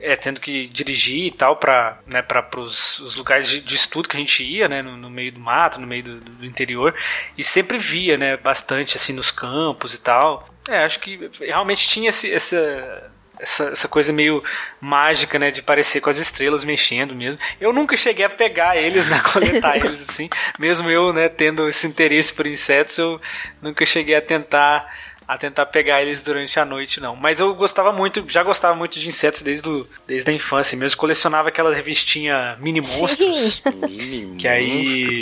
é, 0.00 0.16
tendo 0.16 0.40
que 0.40 0.66
dirigir 0.68 1.26
e 1.26 1.30
tal 1.30 1.56
para 1.56 1.98
né, 2.06 2.22
para 2.22 2.48
os 2.58 3.14
lugares 3.16 3.48
de, 3.48 3.60
de 3.60 3.74
estudo 3.74 4.08
que 4.08 4.16
a 4.16 4.20
gente 4.20 4.42
ia, 4.42 4.68
né, 4.68 4.82
no, 4.82 4.96
no 4.96 5.10
meio 5.10 5.32
do 5.32 5.40
mato, 5.40 5.80
no 5.80 5.86
meio 5.86 6.02
do, 6.02 6.20
do 6.20 6.46
interior, 6.46 6.94
e 7.36 7.44
sempre 7.44 7.78
via, 7.78 8.16
né, 8.16 8.36
bastante 8.36 8.96
assim 8.96 9.12
nos 9.12 9.30
campos 9.30 9.94
e 9.94 10.00
tal. 10.00 10.48
É, 10.68 10.84
acho 10.84 11.00
que 11.00 11.30
realmente 11.40 11.88
tinha 11.88 12.08
esse, 12.08 12.32
essa 12.32 13.10
essa, 13.40 13.70
essa 13.70 13.88
coisa 13.88 14.12
meio 14.12 14.42
mágica, 14.80 15.38
né, 15.38 15.50
de 15.50 15.62
parecer 15.62 16.00
com 16.00 16.10
as 16.10 16.18
estrelas 16.18 16.62
mexendo 16.62 17.14
mesmo. 17.14 17.40
Eu 17.60 17.72
nunca 17.72 17.96
cheguei 17.96 18.24
a 18.24 18.30
pegar 18.30 18.76
eles, 18.76 19.06
né, 19.06 19.20
coletar 19.32 19.76
eles 19.76 20.08
assim, 20.08 20.28
mesmo 20.58 20.90
eu, 20.90 21.12
né, 21.12 21.28
tendo 21.28 21.66
esse 21.68 21.86
interesse 21.86 22.32
por 22.32 22.46
insetos, 22.46 22.98
eu 22.98 23.20
nunca 23.62 23.84
cheguei 23.84 24.14
a 24.14 24.20
tentar 24.20 24.94
a 25.34 25.38
tentar 25.38 25.66
pegar 25.66 26.02
eles 26.02 26.22
durante 26.22 26.58
a 26.58 26.64
noite, 26.64 27.00
não. 27.00 27.14
Mas 27.14 27.38
eu 27.40 27.54
gostava 27.54 27.92
muito, 27.92 28.24
já 28.28 28.42
gostava 28.42 28.74
muito 28.74 28.98
de 28.98 29.06
insetos 29.08 29.42
desde, 29.42 29.62
do, 29.62 29.88
desde 30.06 30.30
a 30.30 30.34
infância 30.34 30.76
mesmo. 30.76 30.98
Colecionava 30.98 31.48
aquela 31.48 31.72
revistinha 31.74 32.56
Mini 32.60 32.80
Monstros. 32.80 33.62
Mini 33.88 34.36
Que 34.36 34.48
aí- 34.48 34.66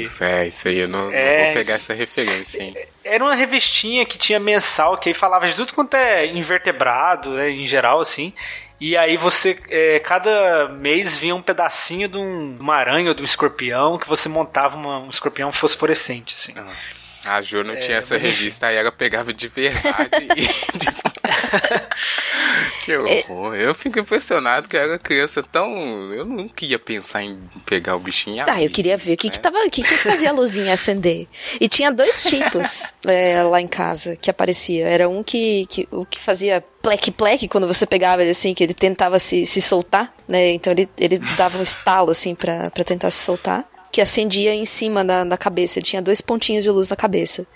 monstros. 0.06 0.20
É, 0.22 0.46
isso 0.48 0.68
aí 0.68 0.78
eu 0.78 0.88
não, 0.88 1.06
não 1.06 1.12
É. 1.14 1.44
vou 1.46 1.54
pegar 1.54 1.74
essa 1.74 1.92
referência, 1.94 2.62
hein? 2.62 2.74
Era 3.04 3.22
uma 3.24 3.34
revistinha 3.34 4.04
que 4.06 4.16
tinha 4.18 4.38
mensal, 4.40 4.96
que 4.98 5.08
aí 5.08 5.14
falava 5.14 5.46
de 5.46 5.54
tudo 5.54 5.72
quanto 5.74 5.94
é 5.94 6.26
invertebrado, 6.26 7.30
né, 7.30 7.50
em 7.50 7.66
geral, 7.66 8.00
assim. 8.00 8.32
E 8.80 8.96
aí 8.96 9.16
você, 9.16 9.58
é, 9.68 9.98
cada 9.98 10.68
mês 10.68 11.18
vinha 11.18 11.34
um 11.34 11.42
pedacinho 11.42 12.06
de 12.08 12.16
um- 12.16 12.54
de 12.54 12.60
uma 12.60 12.76
aranha 12.76 13.08
ou 13.08 13.14
de 13.14 13.22
um 13.22 13.24
escorpião, 13.24 13.98
que 13.98 14.08
você 14.08 14.28
montava 14.28 14.76
uma- 14.76 15.00
um 15.00 15.08
escorpião 15.10 15.50
fosforescente, 15.50 16.34
assim. 16.34 16.52
Nossa. 16.54 16.97
A 17.24 17.42
Jo 17.42 17.62
não 17.64 17.76
tinha 17.76 17.98
essa 17.98 18.14
É, 18.14 18.16
mas 18.16 18.24
enfim. 18.24 18.36
revista, 18.36 18.66
aí 18.66 18.76
ela 18.76 18.92
pegava 18.92 19.32
de 19.32 19.48
verdade 19.48 20.28
e... 20.36 20.48
que 22.84 22.96
horror. 22.96 23.54
Eu 23.54 23.74
fico 23.74 23.98
impressionado 23.98 24.68
que 24.68 24.76
eu 24.76 24.80
era 24.80 24.98
criança 24.98 25.42
tão... 25.42 26.12
Eu 26.12 26.24
nunca 26.24 26.64
ia 26.64 26.78
pensar 26.78 27.22
em 27.22 27.38
pegar 27.66 27.96
o 27.96 27.98
bichinho. 27.98 28.44
Ah, 28.46 28.62
eu 28.62 28.70
queria 28.70 28.96
ver 28.96 29.14
o 29.14 29.16
que, 29.16 29.30
que 29.30 29.38
tava. 29.38 29.58
O 29.58 29.70
que, 29.70 29.82
que 29.82 29.96
fazia 29.96 30.30
a 30.30 30.32
luzinha 30.32 30.74
acender. 30.74 31.26
E 31.60 31.68
tinha 31.68 31.90
dois 31.90 32.24
tipos 32.24 32.94
é, 33.06 33.42
lá 33.42 33.60
em 33.60 33.68
casa 33.68 34.16
que 34.16 34.30
aparecia. 34.30 34.86
Era 34.86 35.08
um 35.08 35.22
que, 35.22 35.66
que 35.66 35.88
o 35.90 36.04
que 36.04 36.18
fazia 36.18 36.64
pleque-pleque 36.82 37.48
quando 37.48 37.66
você 37.66 37.86
pegava 37.86 38.22
ele 38.22 38.30
assim, 38.30 38.54
que 38.54 38.64
ele 38.64 38.74
tentava 38.74 39.18
se, 39.18 39.44
se 39.44 39.60
soltar, 39.60 40.12
né? 40.26 40.52
Então 40.52 40.72
ele, 40.72 40.88
ele 40.98 41.18
dava 41.36 41.58
um 41.58 41.62
estalo 41.62 42.10
assim 42.10 42.34
pra 42.34 42.70
tentar 42.84 43.10
se 43.10 43.24
soltar. 43.24 43.68
Que 43.90 44.02
acendia 44.02 44.54
em 44.54 44.64
cima 44.66 45.02
da, 45.04 45.24
da 45.24 45.36
cabeça. 45.38 45.78
Ele 45.78 45.86
tinha 45.86 46.02
dois 46.02 46.20
pontinhos 46.20 46.62
de 46.62 46.70
luz 46.70 46.90
na 46.90 46.96
cabeça. 46.96 47.46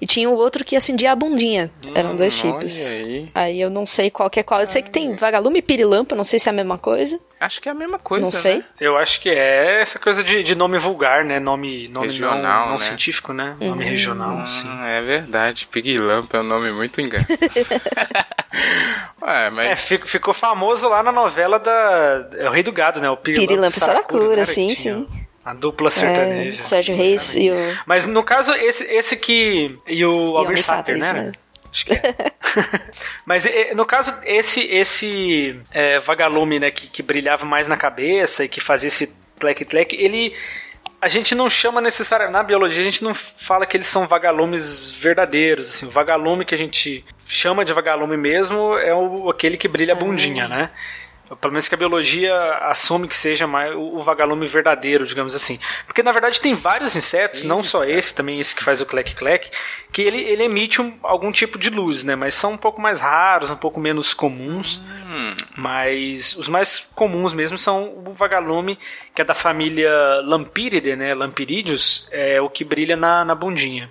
E 0.00 0.06
tinha 0.06 0.28
o 0.28 0.34
outro 0.34 0.64
que 0.64 0.74
acendia 0.74 1.12
a 1.12 1.16
bundinha. 1.16 1.70
Eram 1.94 2.16
dois 2.16 2.36
Hum, 2.36 2.40
tipos. 2.52 2.78
olha 2.80 2.88
aí. 2.88 3.28
Aí 3.34 3.60
eu 3.60 3.70
não 3.70 3.86
sei 3.86 4.10
qual 4.10 4.28
que 4.28 4.40
é 4.40 4.42
qual. 4.42 4.60
Eu 4.60 4.66
sei 4.66 4.82
que 4.82 4.90
tem 4.90 5.14
vagalume 5.14 5.60
e 5.60 5.62
pirilampa, 5.62 6.16
não 6.16 6.24
sei 6.24 6.38
se 6.40 6.48
é 6.48 6.50
a 6.50 6.52
mesma 6.52 6.76
coisa. 6.76 7.20
Acho 7.38 7.60
que 7.60 7.68
é 7.68 7.72
a 7.72 7.74
mesma 7.74 7.98
coisa, 7.98 8.24
não 8.24 8.32
sei. 8.32 8.56
né? 8.58 8.64
Eu 8.80 8.96
acho 8.96 9.20
que 9.20 9.28
é 9.28 9.80
essa 9.80 9.98
coisa 9.98 10.24
de, 10.24 10.42
de 10.42 10.54
nome 10.56 10.76
vulgar, 10.78 11.24
né? 11.24 11.38
Nome, 11.38 11.86
nome 11.88 12.06
Regional, 12.08 12.64
não, 12.64 12.66
não 12.72 12.78
né? 12.78 12.84
científico, 12.84 13.32
né? 13.32 13.56
Nome 13.60 13.84
regional, 13.84 14.44
sim. 14.46 14.66
Ah, 14.68 14.88
é 14.88 15.02
verdade. 15.02 15.66
Pirilampa 15.68 16.38
é 16.38 16.40
um 16.40 16.44
nome 16.44 16.72
muito 16.72 17.00
engraçado. 17.00 17.38
Ué, 19.22 19.50
mas... 19.50 19.66
É, 19.70 19.76
fico- 19.76 20.06
ficou 20.08 20.32
famoso 20.34 20.88
lá 20.88 21.02
na 21.02 21.12
novela 21.12 21.58
da. 21.58 22.28
É 22.34 22.48
o 22.48 22.52
Rei 22.52 22.62
do 22.62 22.72
Gado, 22.72 23.00
né? 23.00 23.10
O 23.10 23.16
Pirilampo, 23.16 23.48
Pirilampo 23.48 23.76
e 23.76 23.80
Saracura, 23.80 24.36
né? 24.36 24.44
sim, 24.46 24.74
sim. 24.74 25.06
A 25.46 25.54
dupla 25.54 25.86
É, 25.86 25.90
sertaneja. 25.90 26.56
Sérgio 26.56 26.96
Reis 26.96 27.36
e 27.36 27.52
o. 27.52 27.54
Mas 27.86 28.04
no 28.04 28.24
caso, 28.24 28.52
esse, 28.54 28.82
esse 28.92 29.16
que. 29.16 29.78
E 29.86 30.04
o 30.04 30.34
Sater, 30.56 30.62
Sater, 30.62 30.98
né? 30.98 31.32
Acho 31.70 31.86
que 31.86 31.92
é. 31.92 32.02
Mas 33.24 33.46
no 33.76 33.86
caso, 33.86 34.12
esse, 34.24 34.62
esse 34.62 35.56
é, 35.70 36.00
vagalume, 36.00 36.58
né, 36.58 36.72
que, 36.72 36.88
que 36.88 37.00
brilhava 37.00 37.44
mais 37.44 37.68
na 37.68 37.76
cabeça 37.76 38.44
e 38.44 38.48
que 38.48 38.60
fazia 38.60 38.88
esse 38.88 39.14
tlec-tlec, 39.38 39.94
ele. 39.94 40.34
A 41.00 41.06
gente 41.06 41.32
não 41.32 41.48
chama 41.48 41.80
necessariamente. 41.80 42.32
Na 42.32 42.42
biologia, 42.42 42.80
a 42.80 42.84
gente 42.84 43.04
não 43.04 43.14
fala 43.14 43.66
que 43.66 43.76
eles 43.76 43.86
são 43.86 44.08
vagalumes 44.08 44.90
verdadeiros. 44.90 45.68
Assim, 45.68 45.86
o 45.86 45.90
vagalume 45.90 46.44
que 46.44 46.56
a 46.56 46.58
gente 46.58 47.04
chama 47.24 47.64
de 47.64 47.72
vagalume 47.72 48.16
mesmo 48.16 48.76
é 48.78 48.92
o, 48.92 49.30
aquele 49.30 49.56
que 49.56 49.68
brilha 49.68 49.92
a 49.92 49.96
bundinha, 49.96 50.48
né? 50.48 50.70
Pelo 51.40 51.52
menos 51.52 51.66
que 51.68 51.74
a 51.74 51.78
biologia 51.78 52.32
assume 52.62 53.08
que 53.08 53.16
seja 53.16 53.46
mais 53.46 53.74
o 53.74 53.98
vagalume 54.00 54.46
verdadeiro, 54.46 55.04
digamos 55.04 55.34
assim. 55.34 55.58
Porque 55.86 56.02
na 56.02 56.12
verdade 56.12 56.40
tem 56.40 56.54
vários 56.54 56.94
insetos, 56.94 57.42
não 57.42 57.62
só 57.62 57.82
esse, 57.84 58.14
também 58.14 58.38
esse 58.38 58.54
que 58.54 58.62
faz 58.62 58.80
o 58.80 58.86
clec-clec, 58.86 59.50
que 59.90 60.02
ele, 60.02 60.20
ele 60.20 60.44
emite 60.44 60.80
um- 60.80 60.96
algum 61.02 61.32
tipo 61.32 61.58
de 61.58 61.68
luz, 61.70 62.04
né? 62.04 62.14
Mas 62.14 62.34
são 62.34 62.52
um 62.52 62.56
pouco 62.56 62.80
mais 62.80 63.00
raros, 63.00 63.50
um 63.50 63.56
pouco 63.56 63.80
menos 63.80 64.14
comuns. 64.14 64.80
Mas 65.56 66.36
os 66.36 66.48
mais 66.48 66.88
comuns 66.94 67.32
mesmo 67.32 67.58
são 67.58 67.92
o 68.06 68.12
vagalume, 68.12 68.78
que 69.14 69.20
é 69.22 69.24
da 69.24 69.34
família 69.34 69.90
Lampyridae, 70.24 70.94
né? 70.96 71.14
Lampyridius, 71.14 72.06
é 72.10 72.40
o 72.40 72.48
que 72.48 72.64
brilha 72.64 72.96
na, 72.96 73.24
na 73.24 73.34
bundinha. 73.34 73.90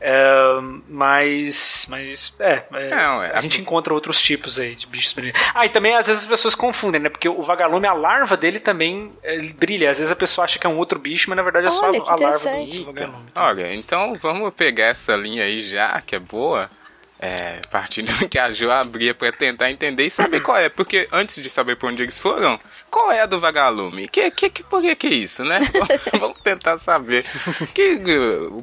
É, 0.00 0.58
mas, 0.88 1.86
mas 1.90 2.34
é, 2.38 2.62
é, 2.72 2.88
Não, 2.88 3.22
é, 3.22 3.32
a 3.34 3.40
gente 3.40 3.60
encontra 3.60 3.92
outros 3.92 4.20
tipos 4.20 4.58
aí 4.58 4.74
de 4.74 4.86
bichos 4.86 5.12
brilhantes. 5.12 5.42
Ah, 5.54 5.66
e 5.66 5.68
também 5.68 5.94
às 5.94 6.06
vezes 6.06 6.22
as 6.22 6.28
pessoas 6.28 6.54
confundem, 6.54 7.00
né? 7.00 7.10
Porque 7.10 7.28
o 7.28 7.42
vagalume, 7.42 7.86
a 7.86 7.92
larva 7.92 8.36
dele 8.36 8.58
também 8.58 9.12
ele 9.22 9.52
brilha. 9.52 9.90
Às 9.90 9.98
vezes 9.98 10.10
a 10.10 10.16
pessoa 10.16 10.46
acha 10.46 10.58
que 10.58 10.66
é 10.66 10.70
um 10.70 10.78
outro 10.78 10.98
bicho, 10.98 11.28
mas 11.28 11.36
na 11.36 11.42
verdade 11.42 11.66
é 11.66 11.70
só 11.70 11.88
Olha, 11.88 12.00
a 12.00 12.14
que 12.14 12.24
larva 12.24 12.38
do 12.38 12.84
vagalume. 12.84 13.26
Olha, 13.36 13.74
então 13.74 14.16
vamos 14.20 14.52
pegar 14.54 14.86
essa 14.86 15.14
linha 15.14 15.44
aí 15.44 15.60
já, 15.60 16.00
que 16.00 16.16
é 16.16 16.18
boa, 16.18 16.70
é, 17.20 17.60
partindo 17.70 18.10
do 18.18 18.26
que 18.28 18.38
a 18.38 18.50
Jo 18.50 18.70
abria 18.70 19.14
pra 19.14 19.30
tentar 19.30 19.70
entender 19.70 20.06
e 20.06 20.10
saber 20.10 20.40
qual 20.40 20.56
é. 20.56 20.68
Porque 20.70 21.06
antes 21.12 21.40
de 21.42 21.50
saber 21.50 21.76
pra 21.76 21.88
onde 21.88 22.02
eles 22.02 22.18
foram, 22.18 22.58
qual 22.90 23.12
é 23.12 23.20
a 23.20 23.26
do 23.26 23.38
vagalume? 23.38 24.08
Que, 24.08 24.30
que, 24.30 24.48
que, 24.48 24.62
por 24.64 24.80
que 24.80 24.96
que 24.96 25.06
é 25.06 25.10
isso, 25.10 25.44
né? 25.44 25.60
vamos 26.18 26.38
tentar 26.40 26.78
saber. 26.78 27.24
Que, 27.74 28.00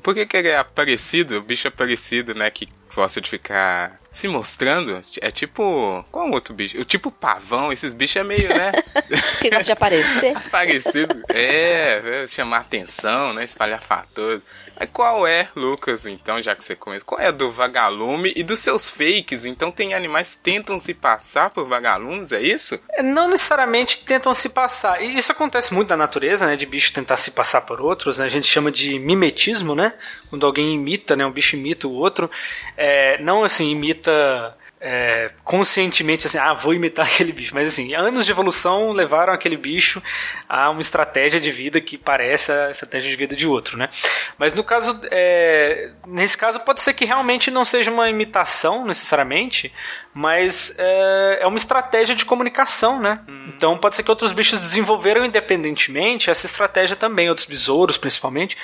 por 0.01 0.15
que 0.15 0.25
que 0.25 0.37
ele 0.37 0.49
é 0.49 0.57
aparecido, 0.57 1.37
o 1.37 1.41
bicho 1.41 1.67
aparecido, 1.67 2.33
né, 2.33 2.49
que 2.49 2.67
gosta 2.95 3.21
de 3.21 3.29
ficar 3.29 3.99
se 4.17 4.27
mostrando? 4.27 5.01
É 5.21 5.31
tipo... 5.31 6.03
Qual 6.11 6.25
é 6.25 6.29
o 6.29 6.33
outro 6.33 6.53
bicho? 6.53 6.79
O 6.79 6.83
tipo 6.83 7.11
pavão, 7.11 7.71
esses 7.71 7.93
bichos 7.93 8.15
é 8.15 8.23
meio, 8.23 8.49
né... 8.49 8.71
Que 9.39 9.49
gosta 9.49 9.65
de 9.65 9.71
aparecer. 9.71 10.33
Parecido. 10.49 11.23
É, 11.29 12.23
é, 12.23 12.27
chamar 12.27 12.61
atenção, 12.61 13.33
né? 13.33 13.43
Espalhar 13.43 13.81
fator. 13.81 14.41
Mas 14.79 14.89
qual 14.91 15.25
é, 15.25 15.49
Lucas, 15.55 16.05
então, 16.05 16.41
já 16.41 16.55
que 16.55 16.63
você 16.63 16.75
conhece, 16.75 17.05
qual 17.05 17.19
é 17.19 17.31
do 17.31 17.51
vagalume 17.51 18.31
e 18.35 18.43
dos 18.43 18.59
seus 18.59 18.89
fakes? 18.89 19.45
Então 19.45 19.71
tem 19.71 19.93
animais 19.93 20.35
que 20.35 20.41
tentam 20.41 20.79
se 20.79 20.93
passar 20.93 21.49
por 21.49 21.67
vagalumes, 21.67 22.31
é 22.31 22.41
isso? 22.41 22.79
É, 22.91 23.01
Não 23.01 23.27
necessariamente 23.27 23.99
tentam 24.05 24.33
se 24.33 24.49
passar. 24.49 25.01
E 25.01 25.17
isso 25.17 25.31
acontece 25.31 25.73
muito 25.73 25.89
na 25.89 25.97
natureza, 25.97 26.45
né? 26.45 26.55
De 26.55 26.65
bicho 26.65 26.93
tentar 26.93 27.17
se 27.17 27.31
passar 27.31 27.61
por 27.61 27.81
outros, 27.81 28.17
né? 28.17 28.25
A 28.25 28.29
gente 28.29 28.47
chama 28.47 28.71
de 28.71 28.99
mimetismo, 28.99 29.75
né? 29.75 29.93
Quando 30.29 30.45
alguém 30.45 30.73
imita, 30.73 31.15
né? 31.15 31.25
Um 31.25 31.31
bicho 31.31 31.55
imita 31.55 31.87
o 31.87 31.93
outro. 31.93 32.29
É, 32.75 33.21
não 33.21 33.43
assim, 33.43 33.71
imita 33.71 34.55
é, 34.79 35.31
conscientemente 35.43 36.27
assim, 36.27 36.37
ah, 36.37 36.53
vou 36.53 36.73
imitar 36.73 37.05
aquele 37.07 37.31
bicho. 37.31 37.53
Mas 37.53 37.69
assim, 37.69 37.93
anos 37.93 38.25
de 38.25 38.31
evolução 38.31 38.91
levaram 38.91 39.33
aquele 39.33 39.57
bicho 39.57 40.01
a 40.47 40.69
uma 40.69 40.81
estratégia 40.81 41.39
de 41.39 41.51
vida 41.51 41.81
que 41.81 41.97
parece 41.97 42.51
a 42.51 42.71
estratégia 42.71 43.09
de 43.09 43.15
vida 43.15 43.35
de 43.35 43.47
outro, 43.47 43.77
né? 43.77 43.89
Mas 44.37 44.53
no 44.53 44.63
caso, 44.63 44.99
é, 45.09 45.91
nesse 46.05 46.37
caso 46.37 46.59
pode 46.59 46.81
ser 46.81 46.93
que 46.93 47.05
realmente 47.05 47.49
não 47.49 47.65
seja 47.65 47.91
uma 47.91 48.09
imitação 48.09 48.85
necessariamente, 48.85 49.73
mas 50.17 50.73
é, 50.79 51.39
é 51.41 51.47
uma 51.47 51.57
estratégia 51.57 52.15
de 52.15 52.25
comunicação, 52.25 52.99
né? 52.99 53.19
Então 53.49 53.77
pode 53.77 53.95
ser 53.95 54.01
que 54.01 54.09
outros 54.09 54.31
bichos 54.31 54.59
desenvolveram 54.59 55.23
independentemente 55.23 56.31
essa 56.31 56.47
estratégia 56.47 56.95
também, 56.95 57.29
outros 57.29 57.45
besouros 57.45 57.99
principalmente, 57.99 58.57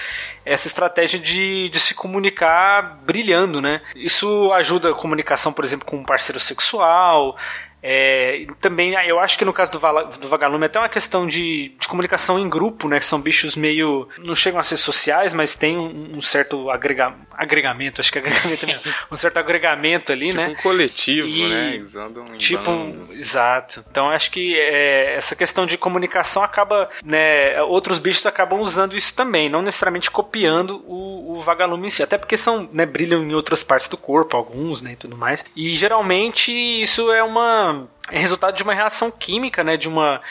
essa 0.43 0.65
estratégia 0.65 1.19
de, 1.19 1.69
de 1.69 1.79
se 1.79 1.93
comunicar 1.93 2.98
brilhando, 3.05 3.62
né? 3.62 3.81
Isso 3.95 4.51
ajuda 4.53 4.89
a 4.89 4.95
comunicação, 4.95 5.53
por 5.53 5.63
exemplo, 5.63 5.86
com 5.86 5.98
um 5.98 6.03
parceiro 6.03 6.39
sexual. 6.39 7.38
É, 7.85 8.45
também, 8.61 8.93
eu 9.05 9.19
acho 9.19 9.37
que 9.37 9.43
no 9.43 9.51
caso 9.51 9.73
do, 9.73 9.79
vala- 9.79 10.05
do 10.05 10.29
vagalume 10.29 10.63
é 10.63 10.67
até 10.67 10.79
uma 10.79 10.87
questão 10.87 11.27
de, 11.27 11.73
de 11.77 11.87
comunicação 11.87 12.39
em 12.39 12.47
grupo, 12.49 12.87
né? 12.87 12.97
Que 12.97 13.05
são 13.05 13.19
bichos 13.19 13.57
meio. 13.57 14.07
não 14.23 14.33
chegam 14.33 14.57
a 14.59 14.63
ser 14.63 14.77
sociais, 14.77 15.33
mas 15.33 15.53
tem 15.53 15.77
um, 15.77 16.13
um 16.15 16.21
certo 16.21 16.69
agrega, 16.69 17.13
agregamento, 17.33 17.99
acho 17.99 18.11
que 18.11 18.19
agregamento 18.19 18.63
é 18.63 18.67
mesmo. 18.67 18.81
Um 19.11 19.15
certo 19.17 19.37
agregamento 19.37 20.11
ali, 20.13 20.27
Tipo 20.29 20.37
né? 20.41 20.47
um 20.47 20.55
coletivo, 20.61 21.27
E- 21.27 21.49
né? 21.49 21.75
Eles 21.75 21.95
andam 21.95 22.25
em 22.33 22.37
Tipo, 22.37 22.71
um, 22.71 23.07
exato. 23.11 23.83
Então 23.91 24.09
acho 24.09 24.31
que 24.31 24.55
é, 24.57 25.15
essa 25.15 25.35
questão 25.35 25.65
de 25.65 25.77
comunicação 25.77 26.41
acaba, 26.41 26.89
né, 27.03 27.61
outros 27.63 27.99
bichos 27.99 28.25
acabam 28.25 28.59
usando 28.61 28.95
isso 28.95 29.13
também, 29.13 29.49
não 29.49 29.61
necessariamente 29.61 30.09
copiando 30.09 30.81
o, 30.87 31.33
o 31.33 31.41
vagalume 31.41 31.87
em 31.87 31.89
si, 31.89 32.01
até 32.01 32.17
porque 32.17 32.37
são, 32.37 32.69
né, 32.71 32.85
brilham 32.85 33.21
em 33.23 33.33
outras 33.33 33.61
partes 33.61 33.87
do 33.89 33.97
corpo, 33.97 34.37
alguns, 34.37 34.81
né, 34.81 34.93
e 34.93 34.95
tudo 34.95 35.17
mais. 35.17 35.43
E 35.55 35.71
geralmente 35.71 36.51
isso 36.81 37.11
é 37.11 37.21
uma 37.23 37.72
é 38.11 38.17
resultado 38.19 38.55
de 38.55 38.63
uma 38.63 38.73
reação 38.73 39.09
química, 39.11 39.63
né, 39.63 39.77
de 39.77 39.87
uma 39.87 40.21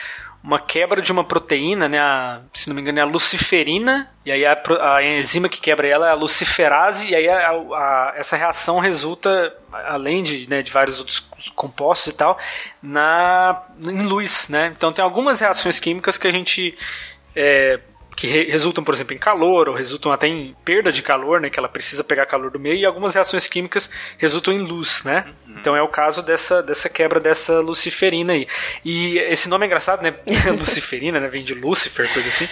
uma 0.44 0.58
quebra 0.58 1.00
de 1.00 1.12
uma 1.12 1.22
proteína, 1.22 1.88
né, 1.88 2.00
a, 2.00 2.40
se 2.52 2.68
não 2.68 2.75
me 2.75 2.82
engano 2.82 2.99
é 2.99 3.02
a 3.02 3.04
luciferina, 3.04 4.11
e 4.26 4.32
aí 4.32 4.44
a, 4.44 4.61
a 4.96 5.00
enzima 5.04 5.49
que 5.49 5.61
quebra 5.61 5.87
ela 5.87 6.08
é 6.08 6.11
a 6.11 6.14
luciferase, 6.14 7.11
e 7.11 7.14
aí 7.14 7.28
a- 7.28 7.50
a- 7.50 8.12
essa 8.16 8.37
reação 8.37 8.80
resulta, 8.80 9.54
além 9.87 10.20
de, 10.20 10.50
né, 10.50 10.61
de 10.61 10.72
vários 10.72 10.99
outros 10.99 11.20
compostos 11.54 12.12
e 12.12 12.16
tal, 12.16 12.37
na, 12.82 13.62
em 13.87 14.02
luz, 14.04 14.49
né? 14.49 14.72
Então 14.76 14.92
tem 14.92 15.04
algumas 15.04 15.38
reações 15.38 15.78
químicas 15.78 16.18
que 16.18 16.26
a 16.26 16.32
gente 16.32 16.76
é, 17.37 17.78
que 18.16 18.26
re- 18.26 18.50
resultam, 18.50 18.83
por 18.85 18.95
exemplo, 18.95 19.14
em 19.14 19.19
calor, 19.19 19.69
ou 19.69 19.75
resultam 19.75 20.12
até 20.12 20.26
em 20.26 20.54
perda 20.64 20.90
de 20.92 21.02
calor, 21.02 21.40
né? 21.40 21.50
Que 21.50 21.59
ela 21.59 21.69
precisa 21.69 22.02
pegar 22.04 22.26
calor 22.26 22.50
do 22.50 22.59
meio, 22.59 22.76
e 22.76 22.85
algumas 22.87 23.14
reações 23.14 23.49
químicas 23.49 23.90
resultam 24.19 24.52
em 24.54 24.61
luz, 24.61 25.02
né? 25.04 25.25
Então 25.61 25.76
é 25.76 25.83
o 25.83 25.88
caso 25.88 26.23
dessa, 26.23 26.62
dessa 26.62 26.88
quebra 26.88 27.21
dessa 27.21 27.61
luciferina 27.61 28.33
aí. 28.33 28.47
E 28.85 29.19
esse 29.19 29.49
nome 29.49 29.64
é 29.64 29.66
engraçado, 29.66 30.02
né? 30.02 30.14
luciferina, 30.59 31.21
né? 31.21 31.28
Vem 31.28 31.42
de 31.45 31.54
Lúcifer, 31.54 32.11
coisa 32.12 32.28
assim. 32.28 32.49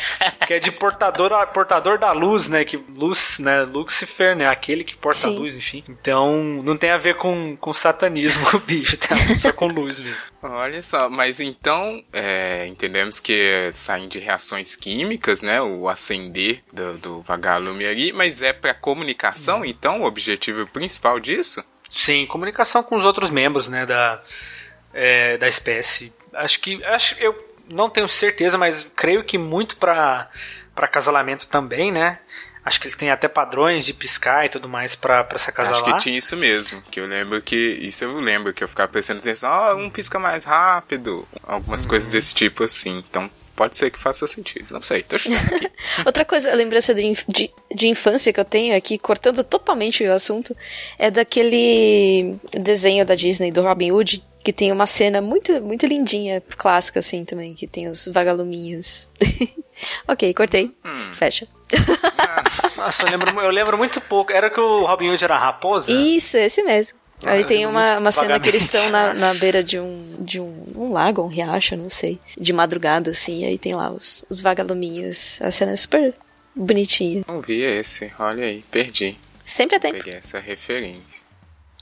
Que 0.47 0.55
é 0.55 0.59
de 0.59 0.71
portador, 0.71 1.31
portador 1.49 1.99
da 1.99 2.13
luz, 2.13 2.49
né? 2.49 2.65
Que 2.65 2.77
luz, 2.95 3.39
né? 3.41 3.63
Lucifer, 3.63 4.37
né? 4.37 4.47
Aquele 4.47 4.85
que 4.85 4.95
porta 4.97 5.19
a 5.19 5.31
Sim. 5.31 5.39
luz, 5.39 5.57
enfim. 5.57 5.83
Então 5.89 6.63
não 6.63 6.77
tem 6.77 6.91
a 6.91 6.99
ver 6.99 7.17
com, 7.17 7.57
com 7.57 7.73
satanismo 7.73 8.47
o 8.55 8.59
bicho, 8.61 8.97
tem 8.97 9.19
a 9.19 9.27
ver 9.27 9.35
só 9.35 9.53
com 9.53 9.67
luz 9.67 9.99
mesmo. 10.01 10.19
Olha 10.43 10.83
só, 10.83 11.09
mas 11.09 11.41
então 11.41 12.03
é, 12.13 12.67
entendemos 12.67 13.19
que 13.19 13.71
saem 13.73 14.09
de 14.09 14.19
reações 14.19 14.77
químicas, 14.77 15.43
né? 15.43 15.50
O 15.59 15.89
acender 15.89 16.63
do, 16.71 16.99
do 16.99 17.21
vagalume 17.23 17.87
ali, 17.87 18.13
mas 18.13 18.43
é 18.43 18.53
para 18.53 18.75
comunicação, 18.75 19.65
então, 19.65 20.03
o 20.03 20.05
objetivo 20.05 20.67
principal 20.67 21.19
disso? 21.19 21.65
Sim, 21.89 22.27
comunicação 22.27 22.83
com 22.83 22.97
os 22.97 23.05
outros 23.05 23.31
membros, 23.31 23.69
né, 23.69 23.87
da, 23.87 24.21
é, 24.93 25.39
da 25.39 25.49
espécie. 25.49 26.13
Acho 26.35 26.61
que, 26.61 26.85
acho, 26.85 27.17
eu 27.19 27.35
não 27.73 27.89
tenho 27.89 28.07
certeza, 28.09 28.59
mas 28.59 28.87
creio 28.95 29.25
que 29.25 29.39
muito 29.39 29.77
para 29.77 30.29
acasalamento 30.77 31.47
também, 31.47 31.91
né? 31.91 32.19
Acho 32.65 32.79
que 32.79 32.87
eles 32.87 32.97
têm 32.97 33.11
até 33.11 33.27
padrões 33.27 33.87
de 33.87 33.95
piscar 33.95 34.45
e 34.45 34.49
tudo 34.51 34.69
mais 34.69 34.95
para 34.95 35.27
se 35.39 35.49
acasalar. 35.49 35.83
Acho 35.83 35.95
que 35.95 36.03
tinha 36.03 36.19
isso 36.19 36.37
mesmo, 36.37 36.83
que 36.83 37.01
eu 37.01 37.07
lembro 37.07 37.41
que. 37.41 37.57
Isso 37.57 38.05
eu 38.05 38.21
lembro 38.21 38.53
que 38.53 38.63
eu 38.63 38.69
ficava 38.69 38.91
prestando 38.91 39.21
atenção, 39.21 39.51
ó, 39.51 39.75
um 39.77 39.89
pisca 39.89 40.19
mais 40.19 40.45
rápido, 40.45 41.27
algumas 41.43 41.87
coisas 41.87 42.09
desse 42.11 42.35
tipo 42.35 42.65
assim. 42.65 42.99
Então 42.99 43.31
pode 43.61 43.77
ser 43.77 43.91
que 43.91 43.99
faça 43.99 44.27
sentido. 44.27 44.69
Não 44.71 44.81
sei, 44.81 45.03
tô 45.03 45.19
chutando 45.19 45.55
aqui. 45.55 45.71
Outra 46.07 46.25
coisa, 46.25 46.55
lembrança 46.55 46.95
de, 46.95 47.05
inf- 47.05 47.25
de, 47.29 47.51
de 47.75 47.89
infância 47.89 48.33
que 48.33 48.41
eu 48.41 48.45
tenho 48.45 48.75
aqui, 48.75 48.97
cortando 48.97 49.45
totalmente 49.45 50.03
o 50.03 50.11
assunto, 50.15 50.57
é 50.99 51.11
daquele 51.11 52.37
desenho 52.53 53.05
da 53.05 53.15
Disney, 53.15 53.53
do 53.53 53.61
Robin 53.61 53.93
Hood, 53.93 54.25
que 54.43 54.51
tem 54.51 54.73
uma 54.73 54.87
cena 54.87 55.21
muito, 55.21 55.61
muito 55.61 55.85
lindinha, 55.85 56.43
clássica 56.57 57.01
assim 57.01 57.23
também, 57.23 57.53
que 57.53 57.67
tem 57.67 57.87
os 57.87 58.09
vagaluminhos. 58.09 59.11
ok, 60.09 60.33
cortei. 60.33 60.71
Fecha. 61.13 61.47
Nossa, 62.79 63.03
eu 63.03 63.11
lembro, 63.11 63.41
eu 63.43 63.51
lembro 63.51 63.77
muito 63.77 64.01
pouco. 64.01 64.33
Era 64.33 64.49
que 64.49 64.59
o 64.59 64.87
Robin 64.87 65.11
Hood 65.11 65.23
era 65.23 65.37
raposa? 65.37 65.93
Isso, 65.93 66.39
esse 66.39 66.63
mesmo. 66.63 66.99
Ah, 67.25 67.33
Aí 67.33 67.41
eu 67.43 67.47
tem 67.47 67.59
lembro 67.67 67.73
uma, 67.73 67.99
uma 67.99 68.13
cena 68.13 68.41
que 68.41 68.49
eles 68.49 68.63
estão 68.63 68.89
na, 68.91 69.13
na 69.15 69.35
beira 69.35 69.63
de 69.63 69.79
um, 69.79 70.17
de 70.21 70.41
um, 70.41 70.65
um 70.75 70.93
lago, 70.93 71.23
um 71.23 71.27
riacho, 71.29 71.77
não 71.77 71.91
sei. 71.91 72.19
De 72.37 72.53
madrugada, 72.53 73.11
assim, 73.11 73.45
aí 73.45 73.59
tem 73.59 73.75
lá 73.75 73.91
os, 73.91 74.25
os 74.31 74.41
vagaluminhos. 74.41 75.41
A 75.43 75.51
cena 75.51 75.73
é 75.73 75.77
super 75.77 76.15
bonitinha. 76.55 77.23
Não 77.29 77.41
vi 77.41 77.63
esse, 77.63 78.11
olha 78.19 78.45
aí, 78.45 78.65
perdi. 78.71 79.17
Sempre 79.45 79.77
a 79.77 79.81
tempo. 79.81 79.99
Peguei 79.99 80.15
essa 80.15 80.39
referência. 80.39 81.23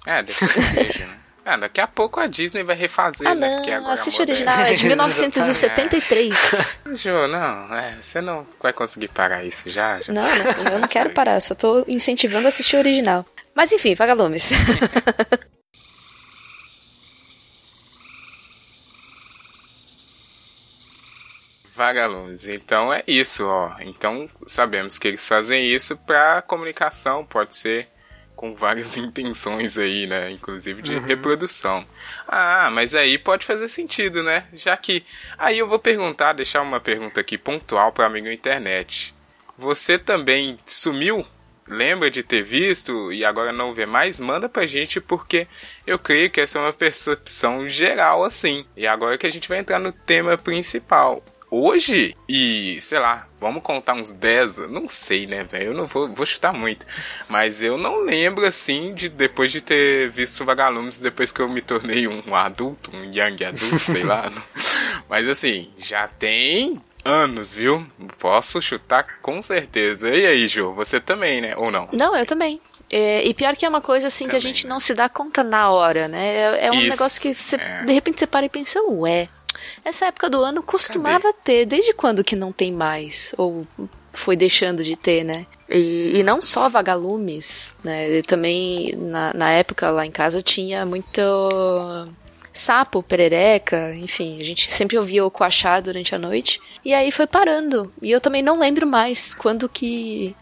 É, 0.06 0.22
depois 0.22 0.56
eu 0.56 0.62
vejo, 0.74 0.98
né? 1.00 1.14
Ah, 1.44 1.56
daqui 1.56 1.80
a 1.80 1.86
pouco 1.86 2.20
a 2.20 2.26
Disney 2.26 2.62
vai 2.62 2.76
refazer, 2.76 3.26
Ah, 3.26 3.34
né? 3.34 3.56
Porque 3.56 3.70
agora 3.70 3.94
assiste 3.94 4.16
a 4.16 4.20
o 4.20 4.22
original, 4.28 4.60
é 4.60 4.74
de 4.74 4.84
1973. 4.88 6.78
Jô, 6.94 7.26
não, 7.26 7.74
é, 7.74 7.96
você 8.02 8.20
não 8.20 8.46
vai 8.62 8.72
conseguir 8.72 9.08
parar 9.08 9.44
isso 9.44 9.68
já? 9.68 9.98
já. 10.00 10.12
Não, 10.12 10.22
não, 10.22 10.72
eu 10.72 10.78
não 10.78 10.88
quero 10.88 11.08
parar, 11.14 11.40
só 11.40 11.54
tô 11.54 11.84
incentivando 11.88 12.46
a 12.46 12.50
assistir 12.50 12.76
o 12.76 12.80
original. 12.80 13.24
Mas 13.58 13.72
enfim, 13.72 13.92
vagalumes. 13.96 14.50
Vagalumes. 21.74 22.46
Então 22.46 22.94
é 22.94 23.02
isso, 23.04 23.44
ó. 23.44 23.74
Então 23.80 24.28
sabemos 24.46 24.96
que 24.96 25.08
eles 25.08 25.26
fazem 25.26 25.66
isso 25.72 25.96
pra 25.96 26.40
comunicação, 26.40 27.24
pode 27.24 27.56
ser 27.56 27.88
com 28.36 28.54
várias 28.54 28.94
intenções 28.98 29.76
aí, 29.76 30.06
né? 30.06 30.30
Inclusive 30.30 30.80
de 30.80 30.96
reprodução. 30.96 31.84
Ah, 32.28 32.70
mas 32.72 32.94
aí 32.94 33.18
pode 33.18 33.44
fazer 33.44 33.68
sentido, 33.68 34.22
né? 34.22 34.46
Já 34.52 34.76
que. 34.76 35.04
Aí 35.36 35.58
eu 35.58 35.66
vou 35.66 35.80
perguntar, 35.80 36.32
deixar 36.32 36.62
uma 36.62 36.78
pergunta 36.78 37.18
aqui 37.20 37.36
pontual 37.36 37.90
para 37.90 38.06
amigo 38.06 38.28
internet. 38.28 39.12
Você 39.56 39.98
também 39.98 40.56
sumiu? 40.64 41.26
Lembra 41.68 42.10
de 42.10 42.22
ter 42.22 42.42
visto 42.42 43.12
e 43.12 43.24
agora 43.24 43.52
não 43.52 43.74
vê 43.74 43.86
mais? 43.86 44.18
Manda 44.18 44.48
pra 44.48 44.66
gente 44.66 45.00
porque 45.00 45.46
eu 45.86 45.98
creio 45.98 46.30
que 46.30 46.40
essa 46.40 46.58
é 46.58 46.62
uma 46.62 46.72
percepção 46.72 47.68
geral 47.68 48.24
assim. 48.24 48.64
E 48.76 48.86
agora 48.86 49.18
que 49.18 49.26
a 49.26 49.30
gente 49.30 49.48
vai 49.48 49.58
entrar 49.58 49.78
no 49.78 49.92
tema 49.92 50.36
principal 50.36 51.22
hoje 51.50 52.14
e, 52.28 52.78
sei 52.80 52.98
lá, 52.98 53.26
vamos 53.40 53.62
contar 53.62 53.94
uns 53.94 54.12
10, 54.12 54.68
não 54.68 54.88
sei, 54.88 55.26
né, 55.26 55.44
velho? 55.44 55.68
Eu 55.68 55.74
não 55.74 55.86
vou, 55.86 56.08
vou 56.08 56.26
chutar 56.26 56.52
muito. 56.52 56.86
Mas 57.28 57.62
eu 57.62 57.76
não 57.76 58.04
lembro 58.04 58.46
assim 58.46 58.94
de 58.94 59.08
depois 59.08 59.50
de 59.50 59.60
ter 59.60 60.10
visto 60.10 60.44
Vagalumes 60.44 61.00
depois 61.00 61.32
que 61.32 61.40
eu 61.40 61.48
me 61.48 61.60
tornei 61.60 62.06
um 62.06 62.34
adulto, 62.34 62.90
um 62.94 63.04
young 63.04 63.44
adulto, 63.44 63.78
sei 63.78 64.04
lá. 64.04 64.30
Mas 65.08 65.28
assim, 65.28 65.70
já 65.78 66.06
tem 66.06 66.80
anos, 67.08 67.54
viu? 67.54 67.86
Posso 68.18 68.60
chutar 68.60 69.20
com 69.20 69.40
certeza. 69.42 70.14
E 70.14 70.26
aí, 70.26 70.48
Jô, 70.48 70.72
você 70.72 71.00
também, 71.00 71.40
né? 71.40 71.54
Ou 71.58 71.70
não? 71.70 71.88
Não, 71.92 72.16
eu 72.16 72.26
também. 72.26 72.60
É, 72.90 73.22
e 73.26 73.34
pior 73.34 73.54
que 73.54 73.66
é 73.66 73.68
uma 73.68 73.80
coisa 73.80 74.06
assim 74.06 74.24
que 74.24 74.30
a 74.30 74.38
Também, 74.38 74.54
gente 74.54 74.64
né? 74.64 74.70
não 74.70 74.80
se 74.80 74.94
dá 74.94 75.08
conta 75.08 75.42
na 75.42 75.70
hora, 75.70 76.08
né? 76.08 76.26
É, 76.26 76.66
é 76.66 76.70
um 76.70 76.74
Isso, 76.80 76.90
negócio 76.90 77.20
que 77.20 77.34
você, 77.34 77.56
é. 77.56 77.84
de 77.84 77.92
repente 77.92 78.18
você 78.18 78.26
para 78.26 78.46
e 78.46 78.48
pensa, 78.48 78.80
ué, 78.82 79.28
essa 79.84 80.06
época 80.06 80.30
do 80.30 80.42
ano 80.42 80.62
costumava 80.62 81.32
ter, 81.44 81.66
desde 81.66 81.92
quando 81.92 82.24
que 82.24 82.34
não 82.34 82.50
tem 82.50 82.72
mais? 82.72 83.34
Ou 83.36 83.66
foi 84.10 84.36
deixando 84.36 84.82
de 84.82 84.96
ter, 84.96 85.22
né? 85.22 85.46
E, 85.68 86.12
e 86.14 86.22
não 86.22 86.40
só 86.40 86.68
vagalumes, 86.68 87.74
né? 87.84 88.22
Também 88.22 88.94
na, 88.96 89.34
na 89.34 89.50
época 89.50 89.90
lá 89.90 90.06
em 90.06 90.10
casa 90.10 90.40
tinha 90.40 90.86
muito 90.86 91.22
sapo, 92.52 93.02
perereca, 93.02 93.94
enfim, 93.94 94.40
a 94.40 94.44
gente 94.44 94.70
sempre 94.70 94.98
ouvia 94.98 95.24
o 95.24 95.30
coachar 95.30 95.82
durante 95.82 96.14
a 96.14 96.18
noite. 96.18 96.60
E 96.84 96.92
aí 96.94 97.10
foi 97.10 97.26
parando. 97.26 97.92
E 98.02 98.10
eu 98.10 98.20
também 98.20 98.42
não 98.42 98.58
lembro 98.58 98.86
mais 98.86 99.34
quando 99.34 99.68
que, 99.68 100.34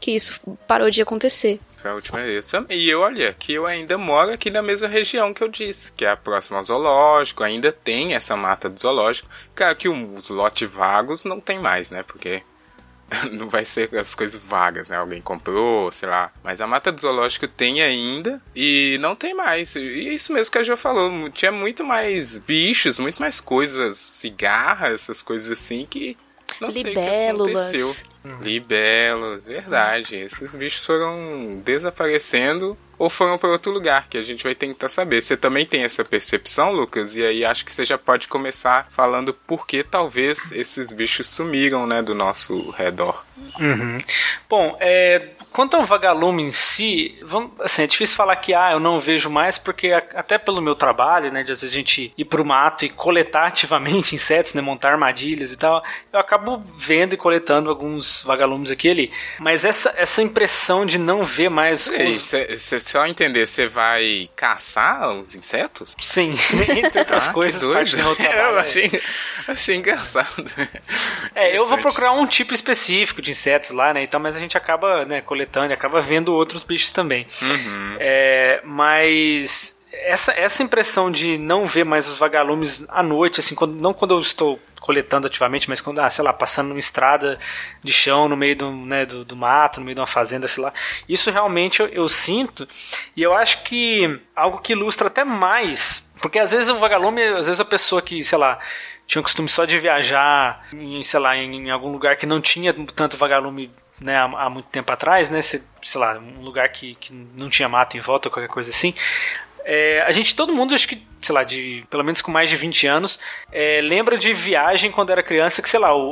que 0.00 0.12
isso 0.12 0.40
parou 0.66 0.90
de 0.90 1.02
acontecer. 1.02 1.60
Foi 1.76 1.90
a 1.90 1.94
última 1.94 2.22
vez. 2.22 2.50
E 2.70 2.88
eu, 2.88 3.00
olha, 3.00 3.34
que 3.38 3.52
eu 3.52 3.66
ainda 3.66 3.98
moro 3.98 4.32
aqui 4.32 4.50
na 4.50 4.62
mesma 4.62 4.88
região 4.88 5.34
que 5.34 5.42
eu 5.42 5.48
disse, 5.48 5.92
que 5.92 6.04
é 6.04 6.10
a 6.10 6.16
próxima 6.16 6.56
ao 6.56 6.64
zoológico, 6.64 7.44
ainda 7.44 7.70
tem 7.70 8.14
essa 8.14 8.34
mata 8.34 8.70
do 8.70 8.80
zoológico. 8.80 9.28
Claro 9.54 9.76
que 9.76 9.88
os 9.88 10.30
lotes 10.30 10.66
vagos 10.66 11.24
não 11.24 11.38
tem 11.38 11.58
mais, 11.58 11.90
né? 11.90 12.02
Porque 12.02 12.42
não 13.32 13.48
vai 13.48 13.64
ser 13.64 13.94
as 13.96 14.14
coisas 14.14 14.40
vagas, 14.42 14.88
né? 14.88 14.96
Alguém 14.96 15.20
comprou, 15.20 15.90
sei 15.92 16.08
lá. 16.08 16.32
Mas 16.42 16.60
a 16.60 16.66
mata 16.66 16.92
do 16.92 17.00
zoológico 17.00 17.46
tem 17.48 17.82
ainda 17.82 18.40
e 18.54 18.98
não 19.00 19.14
tem 19.14 19.34
mais. 19.34 19.74
E 19.76 20.08
é 20.08 20.14
isso 20.14 20.32
mesmo 20.32 20.52
que 20.52 20.58
a 20.58 20.62
Jo 20.62 20.76
falou. 20.76 21.30
Tinha 21.30 21.52
muito 21.52 21.84
mais 21.84 22.38
bichos, 22.38 22.98
muito 22.98 23.20
mais 23.20 23.40
coisas, 23.40 23.96
cigarras, 23.96 25.02
essas 25.02 25.22
coisas 25.22 25.50
assim 25.50 25.86
que. 25.88 26.16
Não 26.60 26.72
sei 26.72 26.82
o 26.82 26.84
que 26.84 26.90
Libélulas. 26.90 28.04
Libélulas, 28.40 29.46
verdade. 29.46 30.16
Esses 30.16 30.54
bichos 30.54 30.84
foram 30.84 31.60
desaparecendo 31.64 32.76
ou 32.98 33.10
foram 33.10 33.36
para 33.36 33.50
outro 33.50 33.72
lugar, 33.72 34.08
que 34.08 34.16
a 34.16 34.22
gente 34.22 34.44
vai 34.44 34.54
tentar 34.54 34.88
saber. 34.88 35.20
Você 35.20 35.36
também 35.36 35.66
tem 35.66 35.82
essa 35.82 36.04
percepção, 36.04 36.72
Lucas? 36.72 37.16
E 37.16 37.24
aí 37.24 37.44
acho 37.44 37.64
que 37.64 37.72
você 37.72 37.84
já 37.84 37.98
pode 37.98 38.28
começar 38.28 38.88
falando 38.90 39.34
por 39.34 39.66
que 39.66 39.82
talvez 39.82 40.52
esses 40.52 40.92
bichos 40.92 41.28
sumiram, 41.28 41.86
né, 41.86 42.02
do 42.02 42.14
nosso 42.14 42.70
redor. 42.70 43.24
Uhum. 43.58 43.98
Bom, 44.48 44.76
é, 44.80 45.30
quanto 45.54 45.76
ao 45.76 45.84
vagalume 45.84 46.42
em 46.42 46.50
si, 46.50 47.16
vamos, 47.22 47.52
assim, 47.60 47.84
é 47.84 47.86
difícil 47.86 48.16
falar 48.16 48.34
que 48.36 48.52
ah, 48.52 48.72
eu 48.72 48.80
não 48.80 48.98
vejo 48.98 49.30
mais, 49.30 49.56
porque 49.56 49.92
a- 49.92 50.02
até 50.16 50.36
pelo 50.36 50.60
meu 50.60 50.74
trabalho, 50.74 51.30
né, 51.32 51.44
de 51.44 51.52
às 51.52 51.60
vezes 51.62 51.72
a 51.72 51.78
gente 51.78 52.12
ir 52.18 52.24
pro 52.24 52.44
mato 52.44 52.84
e 52.84 52.88
coletar 52.88 53.46
ativamente 53.54 54.14
insetos, 54.16 54.52
né, 54.52 54.60
montar 54.60 54.90
armadilhas 54.90 55.52
e 55.52 55.56
tal, 55.56 55.80
eu 56.12 56.18
acabo 56.18 56.60
vendo 56.76 57.14
e 57.14 57.16
coletando 57.16 57.70
alguns 57.70 58.22
vagalumes 58.24 58.70
aqui 58.72 58.88
e 58.88 58.90
ali. 58.90 59.12
Mas 59.38 59.64
essa, 59.64 59.94
essa 59.96 60.20
impressão 60.20 60.84
de 60.84 60.98
não 60.98 61.22
ver 61.22 61.48
mais 61.48 61.86
E 61.86 61.94
aí, 61.94 62.08
os... 62.08 62.16
cê- 62.16 62.56
cê- 62.56 62.80
só 62.80 63.06
entender, 63.06 63.46
você 63.46 63.68
vai 63.68 64.28
caçar 64.34 65.12
os 65.12 65.36
insetos? 65.36 65.94
Sim, 66.00 66.32
entre 66.76 66.98
outras 66.98 67.28
Ah, 67.28 67.32
coisas, 67.32 67.64
parte 67.64 67.96
do 67.96 68.02
meu 68.02 68.16
trabalho. 68.16 68.40
Eu 68.40 68.58
é- 68.58 68.62
achei, 68.62 68.90
achei 69.46 69.76
engraçado. 69.76 70.44
É, 71.32 71.56
eu 71.56 71.66
vou 71.68 71.78
procurar 71.78 72.10
um 72.12 72.26
tipo 72.26 72.52
específico 72.52 73.22
de 73.22 73.30
insetos 73.30 73.70
lá, 73.70 73.94
né? 73.94 74.02
Então, 74.02 74.18
mas 74.18 74.34
a 74.34 74.40
gente 74.40 74.56
acaba 74.56 75.04
né, 75.04 75.20
coletando 75.20 75.43
e 75.70 75.72
acaba 75.72 76.00
vendo 76.00 76.32
outros 76.32 76.64
bichos 76.64 76.92
também. 76.92 77.26
Uhum. 77.40 77.96
É, 77.98 78.60
mas 78.64 79.80
essa, 79.92 80.32
essa 80.32 80.62
impressão 80.62 81.10
de 81.10 81.38
não 81.38 81.66
ver 81.66 81.84
mais 81.84 82.08
os 82.08 82.18
vagalumes 82.18 82.84
à 82.88 83.02
noite, 83.02 83.40
assim, 83.40 83.54
quando, 83.54 83.80
não 83.80 83.92
quando 83.92 84.14
eu 84.14 84.20
estou 84.20 84.58
coletando 84.80 85.26
ativamente, 85.26 85.68
mas 85.68 85.80
quando, 85.80 85.98
ah, 86.00 86.10
sei 86.10 86.22
lá, 86.22 86.32
passando 86.32 86.68
numa 86.68 86.78
estrada 86.78 87.38
de 87.82 87.92
chão 87.92 88.28
no 88.28 88.36
meio 88.36 88.54
do, 88.54 88.70
né, 88.70 89.06
do, 89.06 89.24
do 89.24 89.34
mato, 89.34 89.80
no 89.80 89.86
meio 89.86 89.94
de 89.94 90.00
uma 90.00 90.06
fazenda, 90.06 90.46
sei 90.46 90.62
lá. 90.62 90.72
Isso 91.08 91.30
realmente 91.30 91.80
eu, 91.80 91.88
eu 91.88 92.08
sinto, 92.08 92.68
e 93.16 93.22
eu 93.22 93.32
acho 93.32 93.62
que 93.62 94.20
algo 94.36 94.58
que 94.58 94.72
ilustra 94.72 95.06
até 95.08 95.24
mais 95.24 96.06
Porque 96.20 96.38
às 96.38 96.52
vezes 96.52 96.70
o 96.70 96.78
vagalume, 96.78 97.22
às 97.22 97.46
vezes 97.46 97.60
a 97.60 97.64
pessoa 97.64 98.02
que, 98.02 98.22
sei 98.22 98.38
lá, 98.38 98.58
tinha 99.06 99.20
o 99.20 99.22
costume 99.22 99.48
só 99.48 99.64
de 99.64 99.78
viajar 99.78 100.66
em, 100.72 101.02
sei 101.02 101.20
lá, 101.20 101.36
em, 101.36 101.66
em 101.66 101.70
algum 101.70 101.90
lugar 101.90 102.16
que 102.16 102.26
não 102.26 102.40
tinha 102.40 102.72
tanto 102.72 103.16
vagalume 103.16 103.70
né, 104.00 104.16
há, 104.16 104.24
há 104.24 104.50
muito 104.50 104.66
tempo 104.66 104.90
atrás, 104.92 105.30
né, 105.30 105.40
sei, 105.42 105.62
sei 105.82 106.00
lá, 106.00 106.18
um 106.18 106.40
lugar 106.42 106.68
que, 106.70 106.94
que 106.96 107.12
não 107.12 107.48
tinha 107.48 107.68
mato 107.68 107.96
em 107.96 108.00
volta, 108.00 108.28
qualquer 108.30 108.48
coisa 108.48 108.70
assim, 108.70 108.94
é, 109.66 110.02
a 110.06 110.10
gente, 110.10 110.36
todo 110.36 110.52
mundo, 110.52 110.74
acho 110.74 110.86
que, 110.86 111.02
sei 111.22 111.34
lá, 111.34 111.42
de 111.42 111.86
pelo 111.88 112.04
menos 112.04 112.20
com 112.20 112.30
mais 112.30 112.50
de 112.50 112.56
20 112.56 112.86
anos, 112.86 113.18
é, 113.50 113.80
lembra 113.82 114.18
de 114.18 114.32
viagem 114.34 114.90
quando 114.90 115.10
era 115.10 115.22
criança, 115.22 115.62
que, 115.62 115.68
sei 115.70 115.80
lá, 115.80 115.94
o, 115.96 116.10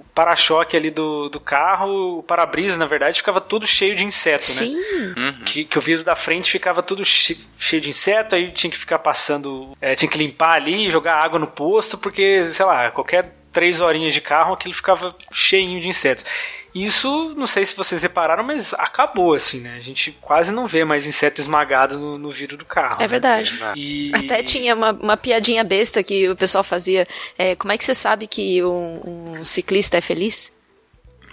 o 0.00 0.04
para-choque 0.14 0.76
ali 0.76 0.90
do, 0.90 1.30
do 1.30 1.40
carro, 1.40 2.18
o 2.18 2.22
para-brisa, 2.22 2.78
na 2.78 2.84
verdade, 2.84 3.16
ficava 3.16 3.40
tudo 3.40 3.66
cheio 3.66 3.94
de 3.94 4.04
inseto, 4.04 4.42
Sim. 4.42 4.76
né? 5.16 5.36
Que, 5.46 5.64
que 5.64 5.78
o 5.78 5.80
vidro 5.80 6.04
da 6.04 6.14
frente 6.16 6.50
ficava 6.50 6.82
tudo 6.82 7.02
che- 7.02 7.38
cheio 7.58 7.80
de 7.80 7.88
inseto, 7.88 8.34
aí 8.36 8.50
tinha 8.50 8.70
que 8.70 8.76
ficar 8.78 8.98
passando, 8.98 9.74
é, 9.80 9.94
tinha 9.94 10.10
que 10.10 10.18
limpar 10.18 10.54
ali, 10.56 10.90
jogar 10.90 11.16
água 11.16 11.38
no 11.38 11.46
posto, 11.46 11.96
porque, 11.96 12.44
sei 12.44 12.66
lá, 12.66 12.90
qualquer 12.90 13.32
três 13.56 13.80
horinhas 13.80 14.12
de 14.12 14.20
carro, 14.20 14.52
aquilo 14.52 14.74
ficava 14.74 15.16
cheinho 15.32 15.80
de 15.80 15.88
insetos. 15.88 16.26
Isso, 16.74 17.32
não 17.34 17.46
sei 17.46 17.64
se 17.64 17.74
vocês 17.74 18.02
repararam, 18.02 18.44
mas 18.44 18.74
acabou, 18.74 19.32
assim, 19.32 19.60
né? 19.60 19.76
A 19.78 19.80
gente 19.80 20.12
quase 20.20 20.52
não 20.52 20.66
vê 20.66 20.84
mais 20.84 21.06
inseto 21.06 21.40
esmagado 21.40 21.98
no, 21.98 22.18
no 22.18 22.28
vidro 22.28 22.58
do 22.58 22.66
carro. 22.66 22.96
É 22.96 23.04
né? 23.04 23.08
verdade. 23.08 23.58
E... 23.74 24.12
Até 24.14 24.42
tinha 24.42 24.74
uma, 24.74 24.92
uma 24.92 25.16
piadinha 25.16 25.64
besta 25.64 26.02
que 26.02 26.28
o 26.28 26.36
pessoal 26.36 26.62
fazia. 26.62 27.08
É, 27.38 27.56
como 27.56 27.72
é 27.72 27.78
que 27.78 27.84
você 27.84 27.94
sabe 27.94 28.26
que 28.26 28.62
um, 28.62 29.38
um 29.38 29.42
ciclista 29.42 29.96
é 29.96 30.02
feliz? 30.02 30.54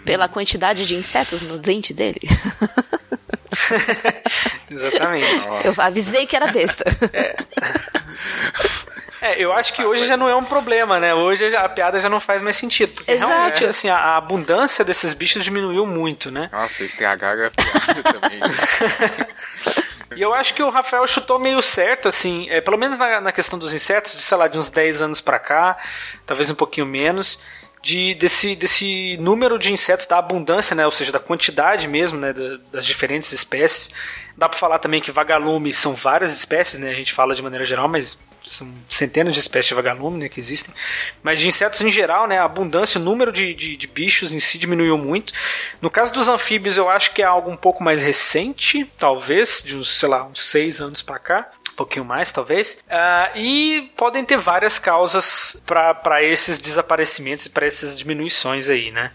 Pela 0.05 0.29
quantidade 0.29 0.85
de 0.85 0.95
insetos 0.95 1.41
no 1.41 1.59
dente 1.59 1.93
dele. 1.93 2.21
Exatamente. 4.71 5.27
Eu 5.65 5.73
avisei 5.77 6.25
que 6.25 6.37
era 6.37 6.47
besta. 6.47 6.85
É, 7.11 7.35
eu 9.37 9.53
acho 9.53 9.73
que 9.73 9.83
hoje 9.83 10.05
já 10.05 10.17
não 10.17 10.27
é 10.27 10.35
um 10.35 10.43
problema, 10.43 10.99
né? 10.99 11.13
Hoje 11.13 11.55
a 11.55 11.69
piada 11.69 11.99
já 11.99 12.09
não 12.09 12.19
faz 12.19 12.41
mais 12.41 12.55
sentido. 12.55 12.93
Porque 12.93 13.11
Exato. 13.11 13.31
realmente, 13.31 13.65
assim, 13.65 13.89
a, 13.89 14.17
abundância 14.17 14.83
desses 14.83 15.13
bichos 15.13 15.43
diminuiu 15.43 15.85
muito, 15.85 16.29
né? 16.31 16.49
Nossa, 16.51 16.83
estragaram 16.83 17.45
a 17.45 17.51
piada 17.51 18.03
também. 18.19 18.39
E 20.15 20.21
eu 20.21 20.33
acho 20.33 20.53
que 20.53 20.61
o 20.61 20.69
Rafael 20.69 21.07
chutou 21.07 21.39
meio 21.39 21.61
certo, 21.61 22.07
assim, 22.07 22.47
é, 22.49 22.61
pelo 22.61 22.77
menos 22.77 22.97
na, 22.97 23.19
na 23.19 23.31
questão 23.31 23.57
dos 23.57 23.73
insetos, 23.73 24.13
de, 24.13 24.21
sei 24.21 24.37
lá, 24.37 24.47
de 24.47 24.57
uns 24.57 24.69
10 24.69 25.01
anos 25.01 25.21
pra 25.21 25.39
cá, 25.39 25.77
talvez 26.25 26.49
um 26.49 26.55
pouquinho 26.55 26.85
menos, 26.85 27.41
de, 27.81 28.13
desse, 28.15 28.55
desse 28.55 29.17
número 29.17 29.57
de 29.57 29.73
insetos, 29.73 30.05
da 30.05 30.17
abundância, 30.17 30.75
né? 30.75 30.85
Ou 30.85 30.91
seja, 30.91 31.11
da 31.11 31.19
quantidade 31.19 31.87
mesmo, 31.87 32.19
né? 32.19 32.31
da- 32.31 32.57
das 32.71 32.85
diferentes 32.85 33.31
espécies. 33.31 33.89
Dá 34.37 34.47
pra 34.47 34.57
falar 34.57 34.79
também 34.79 35.01
que 35.01 35.11
vagalumes 35.11 35.75
são 35.75 35.93
várias 35.95 36.31
espécies, 36.31 36.79
né? 36.79 36.91
A 36.91 36.95
gente 36.95 37.11
fala 37.11 37.33
de 37.35 37.41
maneira 37.41 37.65
geral, 37.65 37.87
mas 37.87 38.19
são 38.45 38.71
centenas 38.89 39.33
de 39.33 39.39
espécies 39.39 39.69
de 39.69 39.75
vagalume 39.75 40.19
né, 40.19 40.29
que 40.29 40.39
existem. 40.39 40.73
Mas 41.21 41.39
de 41.39 41.47
insetos 41.47 41.81
em 41.81 41.91
geral, 41.91 42.27
né, 42.27 42.37
a 42.37 42.45
abundância, 42.45 42.99
o 42.99 43.03
número 43.03 43.31
de, 43.31 43.53
de, 43.53 43.75
de 43.75 43.87
bichos 43.87 44.31
em 44.31 44.39
si 44.39 44.57
diminuiu 44.57 44.97
muito. 44.97 45.33
No 45.81 45.89
caso 45.89 46.13
dos 46.13 46.27
anfíbios, 46.27 46.77
eu 46.77 46.89
acho 46.89 47.13
que 47.13 47.21
é 47.21 47.25
algo 47.25 47.49
um 47.49 47.57
pouco 47.57 47.83
mais 47.83 48.01
recente, 48.03 48.89
talvez, 48.97 49.63
de 49.63 49.75
uns, 49.75 49.97
sei 49.97 50.09
lá, 50.09 50.25
uns 50.25 50.45
seis 50.45 50.81
anos 50.81 51.01
pra 51.01 51.19
cá. 51.19 51.51
Um 51.71 51.75
pouquinho 51.75 52.05
mais, 52.05 52.31
talvez. 52.31 52.77
Ah, 52.87 53.31
e 53.33 53.91
podem 53.97 54.23
ter 54.23 54.37
várias 54.37 54.77
causas 54.77 55.59
para 55.65 56.21
esses 56.21 56.59
desaparecimentos 56.59 57.47
e 57.47 57.49
para 57.49 57.65
essas 57.65 57.97
diminuições 57.97 58.69
aí, 58.69 58.91
né? 58.91 59.11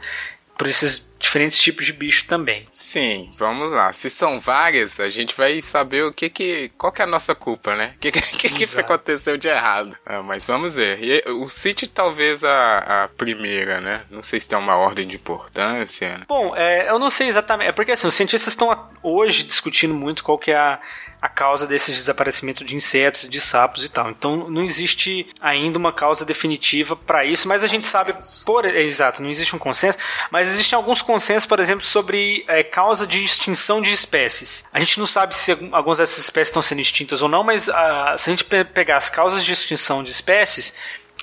Por 0.58 0.66
esses 0.66 1.08
diferentes 1.18 1.58
tipos 1.58 1.86
de 1.86 1.92
bicho 1.92 2.26
também. 2.26 2.66
Sim, 2.70 3.30
vamos 3.36 3.72
lá. 3.72 3.92
Se 3.92 4.10
são 4.10 4.38
várias, 4.38 5.00
a 5.00 5.08
gente 5.08 5.36
vai 5.36 5.60
saber 5.62 6.04
o 6.04 6.12
que 6.12 6.28
que. 6.28 6.70
Qual 6.76 6.92
que 6.92 7.00
é 7.00 7.04
a 7.04 7.08
nossa 7.08 7.34
culpa, 7.34 7.74
né? 7.76 7.94
O 7.98 8.00
que, 8.00 8.12
que, 8.12 8.48
que, 8.48 8.66
que 8.66 8.80
aconteceu 8.80 9.36
de 9.36 9.48
errado. 9.48 9.96
Ah, 10.04 10.22
mas 10.22 10.46
vamos 10.46 10.76
ver. 10.76 10.98
E, 11.02 11.30
o 11.30 11.48
City 11.48 11.86
talvez 11.86 12.44
a, 12.44 13.04
a 13.04 13.08
primeira, 13.08 13.80
né? 13.80 14.02
Não 14.10 14.22
sei 14.22 14.40
se 14.40 14.48
tem 14.48 14.58
uma 14.58 14.76
ordem 14.76 15.06
de 15.06 15.16
importância. 15.16 16.18
né? 16.18 16.24
Bom, 16.28 16.54
é, 16.56 16.90
eu 16.90 16.98
não 16.98 17.10
sei 17.10 17.28
exatamente. 17.28 17.68
É 17.68 17.72
porque 17.72 17.92
assim, 17.92 18.06
os 18.06 18.14
cientistas 18.14 18.52
estão 18.52 18.88
hoje 19.02 19.44
discutindo 19.44 19.94
muito 19.94 20.22
qual 20.24 20.38
que 20.38 20.50
é 20.50 20.56
a, 20.56 20.80
a 21.20 21.28
causa 21.28 21.66
desses 21.66 21.96
desaparecimentos 21.96 22.64
de 22.64 22.76
insetos, 22.76 23.28
de 23.28 23.40
sapos 23.40 23.84
e 23.84 23.88
tal. 23.88 24.08
Então 24.10 24.48
não 24.48 24.62
existe 24.62 25.26
ainda 25.40 25.76
uma 25.78 25.92
causa 25.92 26.24
definitiva 26.24 26.94
para 26.94 27.24
isso, 27.24 27.48
mas 27.48 27.64
a 27.64 27.66
gente 27.66 27.86
sabe 27.88 28.14
por 28.46 28.64
é, 28.64 28.82
exato, 28.82 29.20
não 29.22 29.28
existe 29.28 29.54
um 29.56 29.58
consenso, 29.58 29.98
mas 30.30 30.48
existem 30.48 30.76
alguns 30.76 31.02
consensos, 31.02 31.44
por 31.46 31.58
exemplo, 31.58 31.84
sobre 31.84 32.44
é, 32.46 32.62
causa 32.62 33.06
de 33.06 33.22
extinção 33.22 33.82
de 33.82 33.90
espécies. 33.90 34.64
A 34.72 34.78
gente 34.78 34.98
não 34.98 35.06
sabe 35.06 35.34
se 35.34 35.50
algum- 35.50 35.74
algumas 35.74 35.98
dessas 35.98 36.18
espécies 36.18 36.48
estão 36.50 36.62
sendo 36.62 36.80
extintas 36.80 37.20
ou 37.20 37.28
não, 37.28 37.42
mas 37.42 37.68
ah, 37.68 38.14
se 38.16 38.30
a 38.30 38.32
gente 38.32 38.44
pe- 38.44 38.64
pegar 38.64 38.96
as 38.96 39.10
causas 39.10 39.44
de 39.44 39.50
extinção 39.52 40.04
de 40.04 40.10
espécies, 40.12 40.72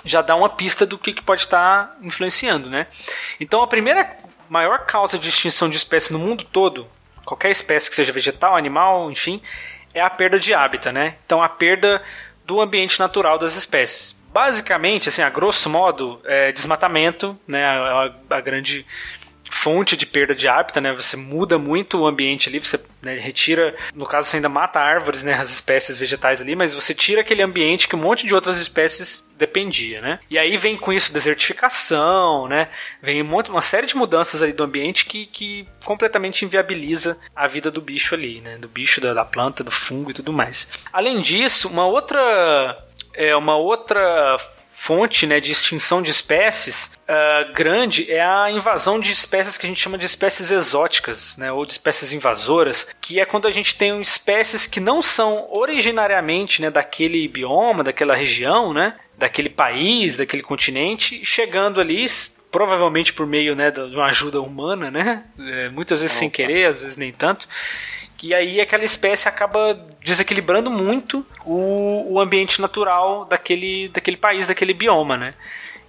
já 0.03 0.21
dá 0.21 0.36
uma 0.36 0.49
pista 0.49 0.86
do 0.86 0.97
que, 0.97 1.13
que 1.13 1.21
pode 1.23 1.41
estar 1.41 1.95
influenciando, 2.01 2.69
né? 2.69 2.86
Então 3.39 3.62
a 3.63 3.67
primeira 3.67 4.13
maior 4.49 4.86
causa 4.86 5.17
de 5.17 5.29
extinção 5.29 5.69
de 5.69 5.77
espécies 5.77 6.12
no 6.12 6.19
mundo 6.19 6.43
todo, 6.43 6.86
qualquer 7.23 7.49
espécie 7.49 7.89
que 7.89 7.95
seja 7.95 8.12
vegetal, 8.13 8.55
animal, 8.55 9.10
enfim, 9.10 9.41
é 9.95 10.01
a 10.01 10.10
perda 10.10 10.38
de 10.38 10.53
hábitat, 10.53 10.91
né? 10.93 11.15
Então 11.25 11.41
a 11.41 11.49
perda 11.49 12.01
do 12.45 12.62
ambiente 12.62 12.99
natural 12.99 13.39
das 13.39 13.55
espécies. 13.55 14.15
Basicamente, 14.31 15.10
assim, 15.10 15.21
a 15.23 15.29
grosso 15.29 15.69
modo, 15.69 16.19
é 16.25 16.51
desmatamento, 16.51 17.36
né? 17.47 17.65
A, 17.65 18.12
a- 18.29 18.36
a 18.38 18.41
grande 18.41 18.86
fonte 19.56 19.96
de 19.96 20.06
perda 20.06 20.36
de 20.36 20.48
hábitat, 20.50 20.82
né? 20.82 20.94
Você 20.94 21.15
muda 21.15 21.58
muito 21.58 21.98
o 21.98 22.06
ambiente 22.06 22.50
ali, 22.50 22.60
você 22.60 22.80
né, 23.02 23.18
retira, 23.18 23.74
no 23.96 24.06
caso 24.06 24.28
você 24.28 24.36
ainda 24.36 24.50
mata 24.50 24.80
árvores, 24.80 25.24
né, 25.24 25.34
as 25.34 25.50
espécies 25.50 25.98
vegetais 25.98 26.41
ali, 26.41 26.56
mas 26.56 26.76
você 26.76 26.94
tira 26.94 27.22
aquele 27.22 27.41
ambiente 27.41 27.88
que 27.88 27.96
um 27.96 28.00
monte 28.00 28.28
de 28.28 28.36
outras 28.36 28.60
espécies 28.60 29.26
dependia, 29.38 30.02
né? 30.02 30.20
E 30.30 30.38
aí 30.38 30.58
vem 30.58 30.76
com 30.76 30.91
isso 30.91 31.13
desertificação, 31.13 32.48
né? 32.48 32.68
Vem 33.02 33.22
um 33.22 33.26
monte, 33.26 33.50
uma 33.50 33.62
série 33.62 33.88
de 33.88 33.96
mudanças 33.96 34.44
ali 34.44 34.52
do 34.52 34.63
ambiente 34.63 35.06
que, 35.06 35.26
que 35.26 35.65
completamente 35.84 36.44
inviabiliza 36.44 37.18
a 37.34 37.48
vida 37.48 37.72
do 37.72 37.82
bicho 37.82 38.13
ali, 38.13 38.41
né? 38.41 38.58
Do 38.58 38.68
bicho, 38.68 39.00
da, 39.00 39.13
da 39.13 39.24
planta, 39.24 39.63
do 39.63 39.72
fungo 39.72 40.12
e 40.12 40.13
tudo 40.13 40.34
mais. 40.34 40.70
Além 40.91 41.22
disso, 41.22 41.70
uma 41.70 41.86
outra 41.86 42.78
é 43.13 43.36
uma 43.36 43.56
outra 43.56 44.38
fonte 44.86 45.26
né, 45.26 45.39
de 45.39 45.52
extinção 45.52 46.00
de 46.00 46.12
espécies 46.12 46.91
ah, 47.08 47.52
grande 47.56 48.12
é 48.12 48.21
a 48.21 48.52
invasão 48.52 49.00
de 49.00 49.12
espécies 49.12 49.58
que 49.58 49.65
a 49.65 49.69
gente 49.69 49.82
chama 49.82 49.98
de 49.98 50.06
espécies 50.06 50.52
exóticas, 50.52 51.36
né, 51.38 51.52
ou 51.52 51.65
de 51.65 51.71
espécies 51.71 52.13
invasoras, 52.13 52.88
que 53.02 53.19
é 53.19 53.26
quando 53.26 53.48
a 53.48 53.52
gente 53.52 53.76
tem 53.76 54.00
espécies 54.00 54.67
que 54.67 54.80
não 54.80 55.02
são 55.02 55.48
originariamente 55.52 56.62
né, 56.62 56.69
daquele 56.69 57.28
bioma, 57.28 57.84
daquela 57.84 58.15
região, 58.15 58.74
né, 58.74 58.95
daquele 59.17 59.50
país, 59.50 60.17
daquele 60.17 60.43
continente, 60.43 61.26
chegando 61.26 61.82
ali 61.82 62.06
provavelmente 62.52 63.12
por 63.12 63.26
meio 63.26 63.56
né, 63.56 63.71
de 63.71 63.82
uma 63.82 64.06
ajuda 64.06 64.39
humana, 64.39 64.91
né, 64.91 65.24
é, 65.39 65.69
muitas 65.69 66.02
vezes 66.02 66.15
sem 66.15 66.28
Opa. 66.28 66.38
querer, 66.38 66.67
às 66.67 66.84
vezes 66.84 66.95
nem 66.95 67.12
tanto, 67.12 67.48
que 68.17 68.34
aí 68.34 68.62
aquela 68.62 68.84
espécie 68.84 69.28
acaba 69.28 69.73
desequilibrando 70.01 70.69
muito 70.71 71.25
o, 71.45 72.13
o 72.13 72.19
ambiente 72.19 72.62
natural 72.62 73.25
daquele, 73.25 73.89
daquele 73.89 74.17
país, 74.17 74.47
daquele 74.47 74.73
bioma, 74.73 75.17
né? 75.17 75.34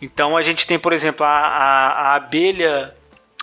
Então 0.00 0.36
a 0.36 0.42
gente 0.42 0.66
tem, 0.66 0.78
por 0.78 0.92
exemplo, 0.92 1.24
a, 1.24 1.30
a, 1.30 1.88
a 1.88 2.14
abelha, 2.16 2.94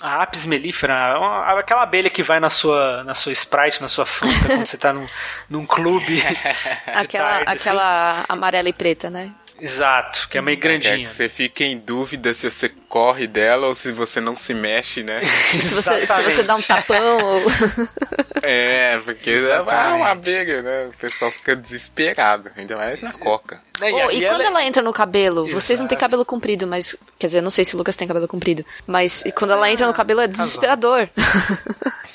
a 0.01 0.23
apis 0.23 0.45
mellifera, 0.45 1.15
aquela 1.57 1.83
abelha 1.83 2.09
que 2.09 2.21
vai 2.21 2.39
na 2.39 2.49
sua, 2.49 3.03
na 3.03 3.13
sua 3.13 3.31
Sprite, 3.31 3.81
na 3.81 3.87
sua 3.87 4.05
fruta, 4.05 4.35
quando 4.45 4.65
você 4.65 4.75
está 4.75 4.93
num, 4.93 5.07
num 5.49 5.65
clube. 5.65 6.21
aquela 6.87 7.29
tarde, 7.29 7.45
assim. 7.47 7.69
aquela 7.69 8.25
amarela 8.27 8.69
e 8.69 8.73
preta, 8.73 9.09
né? 9.09 9.31
Exato, 9.63 10.27
que 10.29 10.37
é 10.37 10.41
meio 10.41 10.55
É, 10.55 10.57
que 10.59 10.67
grandinha. 10.67 11.07
você 11.07 11.29
fica 11.29 11.63
em 11.63 11.77
dúvida 11.77 12.33
se 12.33 12.51
você 12.51 12.69
corre 12.89 13.25
dela 13.27 13.67
ou 13.67 13.73
se 13.73 13.91
você 13.91 14.19
não 14.19 14.35
se 14.35 14.53
mexe, 14.53 15.01
né? 15.03 15.21
Se 15.59 15.73
você, 15.73 16.05
se 16.05 16.21
você 16.21 16.43
dá 16.43 16.55
um 16.55 16.61
tapão 16.61 17.17
ou... 17.25 17.41
é, 18.43 18.99
porque 19.03 19.29
é 19.29 19.33
Exatamente. 19.33 19.95
uma 19.97 20.09
abelha, 20.11 20.61
né? 20.61 20.85
O 20.93 20.97
pessoal 20.97 21.31
fica 21.31 21.55
desesperado, 21.55 22.51
ainda 22.55 22.75
mais 22.75 23.01
na 23.01 23.13
coca. 23.13 23.61
Oh, 23.81 24.11
e 24.11 24.23
ela- 24.23 24.35
quando 24.35 24.45
ela 24.47 24.63
entra 24.63 24.83
no 24.83 24.93
cabelo, 24.93 25.47
vocês 25.47 25.79
não 25.79 25.87
têm 25.87 25.95
Exato. 25.95 26.05
cabelo 26.11 26.25
comprido, 26.25 26.67
mas. 26.67 26.95
Quer 27.17 27.25
dizer, 27.27 27.41
não 27.41 27.49
sei 27.49 27.65
se 27.65 27.73
o 27.73 27.77
Lucas 27.77 27.95
tem 27.95 28.07
cabelo 28.07 28.27
comprido. 28.27 28.63
Mas 28.85 29.23
quando 29.35 29.51
ela 29.51 29.69
entra 29.71 29.87
no 29.87 29.93
cabelo 29.93 30.21
é 30.21 30.27
desesperador. 30.27 31.07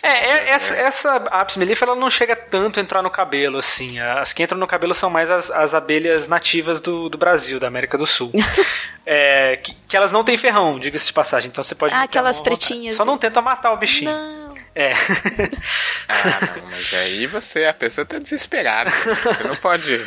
É, 0.03 0.09
é- 0.09 0.51
essa, 0.51 0.75
essa 0.77 1.17
apis 1.17 1.57
mellifera 1.57 1.93
ela 1.93 2.01
não 2.01 2.11
chega 2.11 2.37
tanto 2.37 2.79
a 2.79 2.83
entrar 2.83 3.01
no 3.03 3.11
cabelo, 3.11 3.57
assim. 3.57 3.99
As 3.99 4.35
que 4.35 4.43
entram 4.43 4.59
no 4.59 4.67
cabelo 4.67 4.93
são 4.93 5.09
mais 5.09 5.31
as, 5.31 5.51
as 5.51 5.73
abelhas 5.73 6.29
nativas 6.29 6.79
do, 6.79 7.09
do 7.09 7.17
Brasil, 7.17 7.38
da 7.61 7.67
América 7.67 7.97
do 7.99 8.07
Sul. 8.07 8.33
É, 9.11 9.57
que, 9.57 9.75
que 9.89 9.97
elas 9.97 10.13
não 10.13 10.23
têm 10.23 10.37
ferrão, 10.37 10.79
diga-se 10.79 11.07
de 11.07 11.15
passagem. 11.15 11.49
Então 11.49 11.65
você 11.65 11.75
pode. 11.75 11.95
Ah, 11.95 12.03
aquelas 12.03 12.43
pretinhas. 12.43 12.95
Só 12.95 13.07
não 13.07 13.17
tenta 13.17 13.41
matar 13.41 13.73
o 13.73 13.79
bichinho. 13.79 14.11
não. 14.11 14.55
É. 14.75 14.93
Ah, 14.93 16.57
não, 16.59 16.67
mas 16.69 16.93
aí 16.93 17.27
você, 17.27 17.65
a 17.65 17.73
pessoa 17.73 18.05
tá 18.05 18.19
desesperada. 18.19 18.91
Você 18.91 19.45
não 19.45 19.57
pode. 19.57 19.99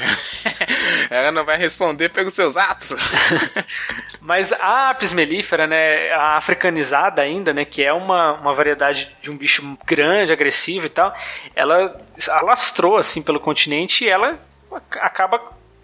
Ela 1.10 1.32
não 1.32 1.44
vai 1.44 1.58
responder 1.58 2.10
pelos 2.10 2.34
seus 2.34 2.56
atos. 2.56 2.92
Mas 4.22 4.52
a 4.54 4.92
apis 4.92 5.14
mellifera, 5.14 5.66
né, 5.66 6.12
a 6.12 6.38
africanizada 6.38 7.24
ainda, 7.24 7.52
né, 7.54 7.66
que 7.66 7.84
é 7.84 7.92
uma, 7.92 8.34
uma 8.34 8.54
variedade 8.54 9.16
de 9.20 9.32
um 9.32 9.36
bicho 9.36 9.76
grande, 9.86 10.32
agressivo 10.32 10.86
e 10.86 10.90
tal, 10.90 11.12
ela 11.56 12.00
alastrou 12.30 12.98
assim 12.98 13.22
pelo 13.24 13.40
continente 13.40 14.06
e 14.06 14.10
ela 14.10 14.40
ac- 14.72 15.00
acaba 15.00 15.42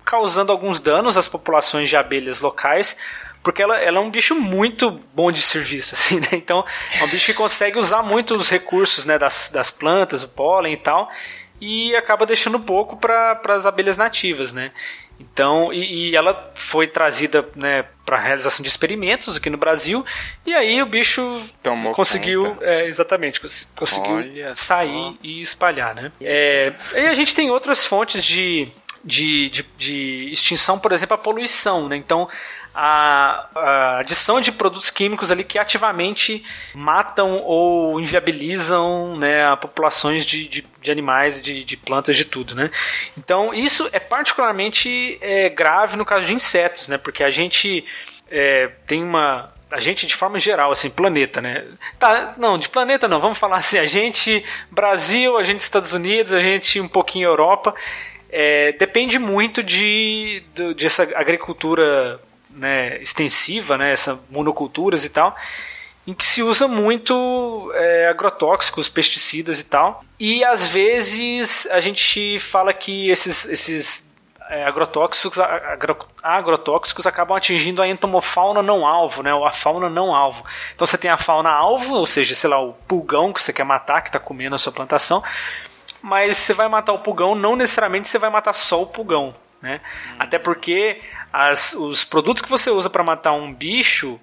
causando 0.07 0.51
alguns 0.53 0.79
danos 0.79 1.17
às 1.17 1.27
populações 1.27 1.89
de 1.89 1.97
abelhas 1.97 2.39
locais, 2.39 2.95
porque 3.43 3.61
ela, 3.61 3.77
ela 3.77 3.97
é 3.97 4.01
um 4.01 4.09
bicho 4.09 4.33
muito 4.35 4.89
bom 5.13 5.31
de 5.31 5.41
serviço, 5.41 5.93
assim, 5.99 6.19
né? 6.19 6.29
Então, 6.31 6.63
é 6.99 7.03
um 7.03 7.07
bicho 7.09 7.25
que 7.25 7.33
consegue 7.33 7.77
usar 7.77 8.01
muito 8.01 8.33
os 8.35 8.49
recursos, 8.49 9.05
né, 9.05 9.17
das, 9.19 9.49
das 9.53 9.69
plantas, 9.69 10.23
o 10.23 10.29
pólen 10.29 10.73
e 10.73 10.77
tal, 10.77 11.11
e 11.59 11.95
acaba 11.95 12.25
deixando 12.25 12.59
pouco 12.59 12.95
para 12.97 13.39
as 13.49 13.65
abelhas 13.65 13.97
nativas, 13.97 14.53
né? 14.53 14.71
Então, 15.19 15.73
e, 15.73 16.11
e 16.11 16.15
ela 16.15 16.51
foi 16.53 16.85
trazida 16.87 17.43
né, 17.55 17.85
para 18.05 18.17
realização 18.19 18.61
de 18.61 18.69
experimentos 18.69 19.35
aqui 19.35 19.49
no 19.49 19.57
Brasil, 19.57 20.05
e 20.45 20.53
aí 20.53 20.79
o 20.81 20.85
bicho 20.85 21.41
Tomou 21.63 21.91
conseguiu, 21.93 22.55
é, 22.61 22.85
exatamente, 22.85 23.41
cons- 23.41 23.67
conseguiu 23.75 24.11
Olha 24.17 24.55
sair 24.55 24.91
só. 24.93 25.13
e 25.23 25.41
espalhar, 25.41 25.95
né? 25.95 26.11
É, 26.21 26.71
e 26.95 27.07
a 27.07 27.13
gente 27.15 27.33
tem 27.33 27.49
outras 27.49 27.83
fontes 27.85 28.23
de, 28.23 28.67
de, 29.07 29.49
de, 29.49 29.65
de 29.77 30.29
extinção, 30.31 30.77
por 30.77 30.91
exemplo, 30.91 31.15
a 31.15 31.17
poluição, 31.17 31.87
né? 31.87 31.95
Então, 31.95 32.27
a, 32.75 33.47
a 33.55 33.99
adição 33.99 34.41
de 34.41 34.51
produtos 34.51 34.91
químicos 34.91 35.31
ali 35.31 35.45
que 35.45 35.57
ativamente 35.57 36.43
matam 36.75 37.37
ou 37.37 37.99
inviabilizam 38.01 39.17
né, 39.17 39.55
populações 39.55 40.25
de, 40.25 40.47
de, 40.47 40.65
de 40.81 40.91
animais, 40.91 41.41
de, 41.41 41.63
de 41.63 41.77
plantas, 41.77 42.17
de 42.17 42.25
tudo, 42.25 42.53
né? 42.53 42.69
Então, 43.17 43.53
isso 43.53 43.89
é 43.93 43.99
particularmente 43.99 45.17
é, 45.21 45.49
grave 45.49 45.95
no 45.95 46.05
caso 46.05 46.25
de 46.25 46.35
insetos, 46.35 46.89
né? 46.89 46.97
Porque 46.97 47.23
a 47.23 47.29
gente 47.29 47.85
é, 48.29 48.67
tem 48.85 49.01
uma 49.01 49.55
a 49.69 49.81
gente 49.81 50.07
de 50.07 50.15
forma 50.15 50.39
geral, 50.39 50.71
assim, 50.71 50.89
planeta, 50.89 51.41
né? 51.41 51.65
Tá, 51.99 52.35
não, 52.37 52.57
de 52.57 52.69
planeta 52.69 53.07
não, 53.07 53.19
vamos 53.19 53.37
falar 53.37 53.57
assim, 53.57 53.77
a 53.77 53.85
gente 53.85 54.43
Brasil, 54.71 55.37
a 55.37 55.43
gente 55.43 55.59
Estados 55.59 55.93
Unidos, 55.93 56.33
a 56.33 56.39
gente 56.39 56.79
um 56.79 56.87
pouquinho 56.87 57.27
Europa, 57.27 57.75
é, 58.29 58.71
depende 58.73 59.17
muito 59.19 59.63
de, 59.63 60.43
do- 60.55 60.73
de 60.73 60.85
essa 60.87 61.03
agricultura 61.15 62.19
né, 62.49 62.97
extensiva, 63.01 63.77
né, 63.77 63.91
essa 63.91 64.19
monoculturas 64.29 65.05
e 65.05 65.09
tal, 65.09 65.35
em 66.05 66.13
que 66.13 66.25
se 66.25 66.41
usa 66.41 66.67
muito 66.67 67.71
é, 67.75 68.07
agrotóxicos, 68.07 68.87
pesticidas 68.89 69.59
e 69.59 69.65
tal. 69.65 70.03
E 70.19 70.43
às 70.43 70.67
vezes 70.67 71.67
a 71.69 71.79
gente 71.79 72.39
fala 72.39 72.73
que 72.73 73.09
esses, 73.09 73.45
esses 73.45 74.09
é, 74.49 74.63
agrotóxicos, 74.63 75.37
agro- 75.37 76.07
agrotóxicos 76.23 77.05
acabam 77.05 77.35
atingindo 77.35 77.81
a 77.81 77.87
entomofauna 77.87 78.63
não 78.63 78.87
alvo, 78.87 79.21
né, 79.21 79.31
a 79.33 79.51
fauna 79.51 79.89
não 79.89 80.15
alvo. 80.15 80.43
Então 80.73 80.87
você 80.87 80.97
tem 80.97 81.11
a 81.11 81.17
fauna 81.17 81.49
alvo, 81.51 81.95
ou 81.95 82.05
seja, 82.05 82.33
sei 82.33 82.49
lá, 82.49 82.59
o 82.61 82.71
pulgão 82.87 83.33
que 83.33 83.41
você 83.41 83.51
quer 83.51 83.65
matar, 83.65 84.01
que 84.01 84.07
está 84.09 84.19
comendo 84.19 84.55
a 84.55 84.57
sua 84.57 84.71
plantação, 84.71 85.21
mas 86.01 86.37
você 86.37 86.53
vai 86.53 86.67
matar 86.67 86.93
o 86.93 86.99
pulgão, 86.99 87.35
não 87.35 87.55
necessariamente 87.55 88.07
você 88.07 88.17
vai 88.17 88.29
matar 88.29 88.53
só 88.53 88.81
o 88.81 88.87
pulgão. 88.87 89.33
Né? 89.61 89.81
Até 90.19 90.37
porque 90.37 91.01
as, 91.33 91.73
os 91.73 92.03
produtos 92.03 92.41
que 92.41 92.49
você 92.49 92.69
usa 92.69 92.89
para 92.89 93.03
matar 93.03 93.33
um 93.33 93.53
bicho, 93.53 94.19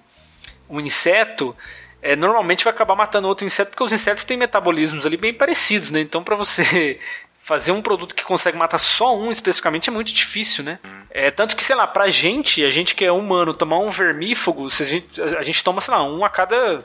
um 0.69 0.79
inseto, 0.79 1.55
é, 2.01 2.15
normalmente 2.15 2.63
vai 2.63 2.73
acabar 2.73 2.95
matando 2.95 3.27
outro 3.27 3.45
inseto, 3.45 3.71
porque 3.71 3.83
os 3.83 3.91
insetos 3.91 4.23
têm 4.23 4.37
metabolismos 4.37 5.05
ali 5.05 5.17
bem 5.17 5.33
parecidos. 5.33 5.91
Né? 5.91 6.01
Então, 6.01 6.23
para 6.23 6.35
você 6.35 6.99
fazer 7.41 7.71
um 7.71 7.81
produto 7.81 8.15
que 8.15 8.23
consegue 8.23 8.57
matar 8.57 8.77
só 8.77 9.15
um 9.15 9.29
especificamente 9.29 9.89
é 9.89 9.93
muito 9.93 10.11
difícil, 10.11 10.63
né? 10.63 10.79
É, 11.11 11.29
tanto 11.29 11.55
que, 11.55 11.63
sei 11.63 11.75
lá, 11.75 11.85
pra 11.85 12.09
gente, 12.09 12.63
a 12.65 12.71
gente 12.71 12.95
que 12.95 13.05
é 13.05 13.11
humano, 13.11 13.53
tomar 13.53 13.77
um 13.77 13.91
vermífugo, 13.91 14.65
a, 14.65 14.83
gente, 14.83 15.21
a 15.21 15.43
gente 15.43 15.63
toma, 15.63 15.79
sei 15.79 15.93
lá, 15.93 16.03
um 16.03 16.25
a 16.25 16.29
cada. 16.29 16.83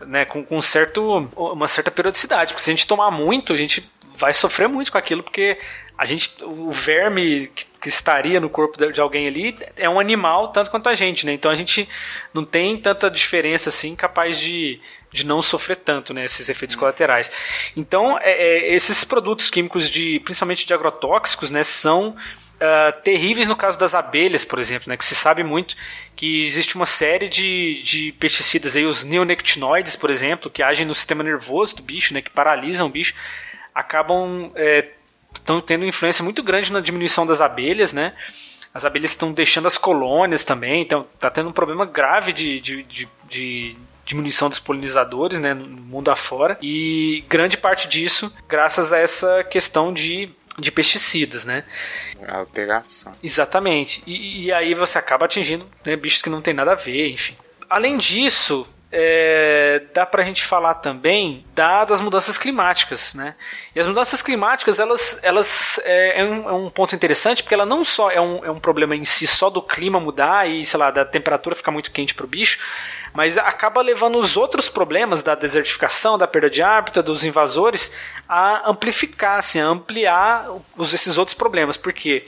Né, 0.00 0.24
com, 0.26 0.44
com 0.44 0.60
certo, 0.60 1.30
uma 1.34 1.66
certa 1.68 1.90
periodicidade. 1.90 2.52
Porque 2.52 2.62
se 2.62 2.70
a 2.70 2.74
gente 2.74 2.86
tomar 2.86 3.10
muito, 3.10 3.54
a 3.54 3.56
gente 3.56 3.88
vai 4.14 4.32
sofrer 4.32 4.68
muito 4.68 4.90
com 4.92 4.98
aquilo, 4.98 5.22
porque 5.22 5.58
a 5.96 6.04
gente, 6.04 6.42
o 6.42 6.70
verme 6.70 7.48
que, 7.54 7.66
que 7.82 7.88
estaria 7.88 8.40
no 8.40 8.48
corpo 8.48 8.76
de 8.90 9.00
alguém 9.00 9.26
ali 9.26 9.56
é 9.76 9.88
um 9.88 10.00
animal 10.00 10.48
tanto 10.48 10.70
quanto 10.70 10.88
a 10.88 10.94
gente, 10.94 11.24
né? 11.24 11.32
Então 11.32 11.50
a 11.50 11.54
gente 11.54 11.88
não 12.32 12.44
tem 12.44 12.76
tanta 12.76 13.10
diferença 13.10 13.68
assim 13.68 13.94
capaz 13.94 14.38
de, 14.38 14.80
de 15.12 15.24
não 15.24 15.40
sofrer 15.40 15.76
tanto, 15.76 16.12
né? 16.12 16.24
Esses 16.24 16.48
efeitos 16.48 16.74
colaterais. 16.74 17.30
Então 17.76 18.18
é, 18.18 18.32
é, 18.32 18.74
esses 18.74 19.04
produtos 19.04 19.50
químicos 19.50 19.88
de, 19.88 20.20
principalmente 20.20 20.66
de 20.66 20.74
agrotóxicos, 20.74 21.50
né? 21.50 21.62
São 21.62 22.16
ah, 22.60 22.92
terríveis 22.92 23.48
no 23.48 23.56
caso 23.56 23.78
das 23.78 23.94
abelhas, 23.94 24.44
por 24.44 24.58
exemplo, 24.58 24.88
né? 24.88 24.96
Que 24.96 25.04
se 25.04 25.14
sabe 25.14 25.42
muito 25.42 25.76
que 26.16 26.42
existe 26.42 26.76
uma 26.76 26.86
série 26.86 27.28
de, 27.28 27.82
de 27.82 28.12
pesticidas 28.12 28.76
aí, 28.76 28.86
os 28.86 29.04
neonicotinoides, 29.04 29.96
por 29.96 30.08
exemplo, 30.08 30.50
que 30.50 30.62
agem 30.62 30.86
no 30.86 30.94
sistema 30.94 31.22
nervoso 31.22 31.76
do 31.76 31.82
bicho, 31.82 32.14
né? 32.14 32.22
Que 32.22 32.30
paralisam 32.30 32.86
o 32.86 32.90
bicho, 32.90 33.14
acabam 33.74 34.50
é, 34.54 34.88
estão 35.34 35.60
tendo 35.60 35.84
influência 35.84 36.22
muito 36.22 36.42
grande 36.42 36.72
na 36.72 36.80
diminuição 36.80 37.26
das 37.26 37.40
abelhas, 37.40 37.92
né? 37.92 38.14
As 38.72 38.84
abelhas 38.84 39.10
estão 39.10 39.32
deixando 39.32 39.66
as 39.66 39.78
colônias 39.78 40.44
também, 40.44 40.82
então 40.82 41.06
está 41.14 41.30
tendo 41.30 41.48
um 41.48 41.52
problema 41.52 41.84
grave 41.84 42.32
de, 42.32 42.60
de, 42.60 42.82
de, 42.82 43.08
de 43.28 43.76
diminuição 44.04 44.48
dos 44.48 44.58
polinizadores 44.58 45.38
né, 45.38 45.54
no 45.54 45.66
mundo 45.66 46.10
afora. 46.10 46.58
E 46.60 47.24
grande 47.28 47.56
parte 47.56 47.88
disso 47.88 48.32
graças 48.48 48.92
a 48.92 48.98
essa 48.98 49.44
questão 49.44 49.92
de, 49.92 50.28
de 50.58 50.72
pesticidas, 50.72 51.44
né? 51.44 51.64
Alteração. 52.26 53.12
Exatamente. 53.22 54.02
E, 54.06 54.46
e 54.46 54.52
aí 54.52 54.74
você 54.74 54.98
acaba 54.98 55.26
atingindo 55.26 55.66
né, 55.84 55.94
bichos 55.94 56.22
que 56.22 56.30
não 56.30 56.42
tem 56.42 56.54
nada 56.54 56.72
a 56.72 56.76
ver, 56.76 57.10
enfim. 57.10 57.36
Além 57.70 57.96
disso, 57.96 58.66
é, 58.96 59.82
dá 59.92 60.06
pra 60.06 60.22
gente 60.22 60.44
falar 60.44 60.74
também 60.74 61.44
da, 61.52 61.84
das 61.84 62.00
mudanças 62.00 62.38
climáticas, 62.38 63.12
né? 63.12 63.34
E 63.74 63.80
as 63.80 63.88
mudanças 63.88 64.22
climáticas, 64.22 64.78
elas, 64.78 65.18
elas 65.20 65.80
é, 65.84 66.20
é 66.20 66.24
um, 66.24 66.48
é 66.48 66.52
um 66.52 66.70
ponto 66.70 66.94
interessante, 66.94 67.42
porque 67.42 67.54
ela 67.54 67.66
não 67.66 67.84
só 67.84 68.08
é 68.08 68.20
um, 68.20 68.44
é 68.44 68.50
um 68.52 68.60
problema 68.60 68.94
em 68.94 69.04
si, 69.04 69.26
só 69.26 69.50
do 69.50 69.60
clima 69.60 69.98
mudar 69.98 70.48
e, 70.48 70.64
sei 70.64 70.78
lá, 70.78 70.92
da 70.92 71.04
temperatura 71.04 71.56
ficar 71.56 71.72
muito 71.72 71.90
quente 71.90 72.14
pro 72.14 72.28
bicho, 72.28 72.60
mas 73.12 73.36
acaba 73.36 73.82
levando 73.82 74.16
os 74.16 74.36
outros 74.36 74.68
problemas 74.68 75.24
da 75.24 75.34
desertificação, 75.34 76.16
da 76.16 76.28
perda 76.28 76.48
de 76.48 76.62
hábitat, 76.62 77.04
dos 77.04 77.24
invasores, 77.24 77.92
a 78.28 78.70
amplificar, 78.70 79.38
assim, 79.40 79.60
a 79.60 79.66
ampliar 79.66 80.46
os, 80.76 80.94
esses 80.94 81.18
outros 81.18 81.34
problemas. 81.36 81.76
Por 81.76 81.92
quê? 81.92 82.22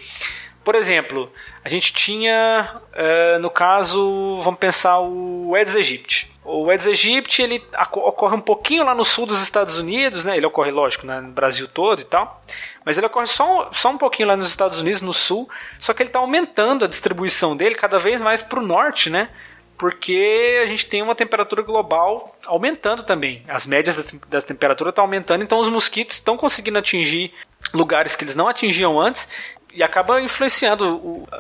Por 0.64 0.74
exemplo, 0.74 1.32
a 1.66 1.68
gente 1.68 1.92
tinha, 1.92 2.76
eh, 2.92 3.38
no 3.40 3.50
caso, 3.50 4.40
vamos 4.40 4.60
pensar 4.60 5.00
o 5.00 5.52
Aedes 5.52 5.74
aegypti. 5.74 6.30
O 6.44 6.70
Aedes 6.70 6.86
aegypti 6.86 7.42
ele 7.42 7.60
ocorre 7.92 8.36
um 8.36 8.40
pouquinho 8.40 8.84
lá 8.84 8.94
no 8.94 9.04
sul 9.04 9.26
dos 9.26 9.42
Estados 9.42 9.76
Unidos, 9.76 10.24
né? 10.24 10.36
Ele 10.36 10.46
ocorre, 10.46 10.70
lógico, 10.70 11.04
né, 11.04 11.20
no 11.20 11.32
Brasil 11.32 11.66
todo 11.66 12.00
e 12.00 12.04
tal. 12.04 12.40
Mas 12.84 12.96
ele 12.96 13.08
ocorre 13.08 13.26
só, 13.26 13.68
só 13.72 13.90
um 13.90 13.98
pouquinho 13.98 14.28
lá 14.28 14.36
nos 14.36 14.46
Estados 14.46 14.78
Unidos, 14.78 15.00
no 15.00 15.12
sul. 15.12 15.50
Só 15.80 15.92
que 15.92 16.04
ele 16.04 16.08
está 16.08 16.20
aumentando 16.20 16.84
a 16.84 16.88
distribuição 16.88 17.56
dele 17.56 17.74
cada 17.74 17.98
vez 17.98 18.20
mais 18.20 18.42
para 18.42 18.60
o 18.60 18.62
norte, 18.64 19.10
né? 19.10 19.28
Porque 19.76 20.60
a 20.62 20.66
gente 20.66 20.86
tem 20.86 21.02
uma 21.02 21.16
temperatura 21.16 21.62
global 21.62 22.36
aumentando 22.46 23.02
também. 23.02 23.42
As 23.48 23.66
médias 23.66 23.96
das, 23.96 24.14
das 24.28 24.44
temperaturas 24.44 24.92
estão 24.92 25.02
aumentando, 25.02 25.42
então 25.42 25.58
os 25.58 25.68
mosquitos 25.68 26.14
estão 26.14 26.36
conseguindo 26.36 26.78
atingir 26.78 27.34
lugares 27.74 28.14
que 28.14 28.22
eles 28.22 28.36
não 28.36 28.46
atingiam 28.46 29.00
antes 29.00 29.28
e 29.76 29.82
acaba 29.82 30.20
influenciando 30.20 30.96
o- 30.96 31.28
a- 31.30 31.36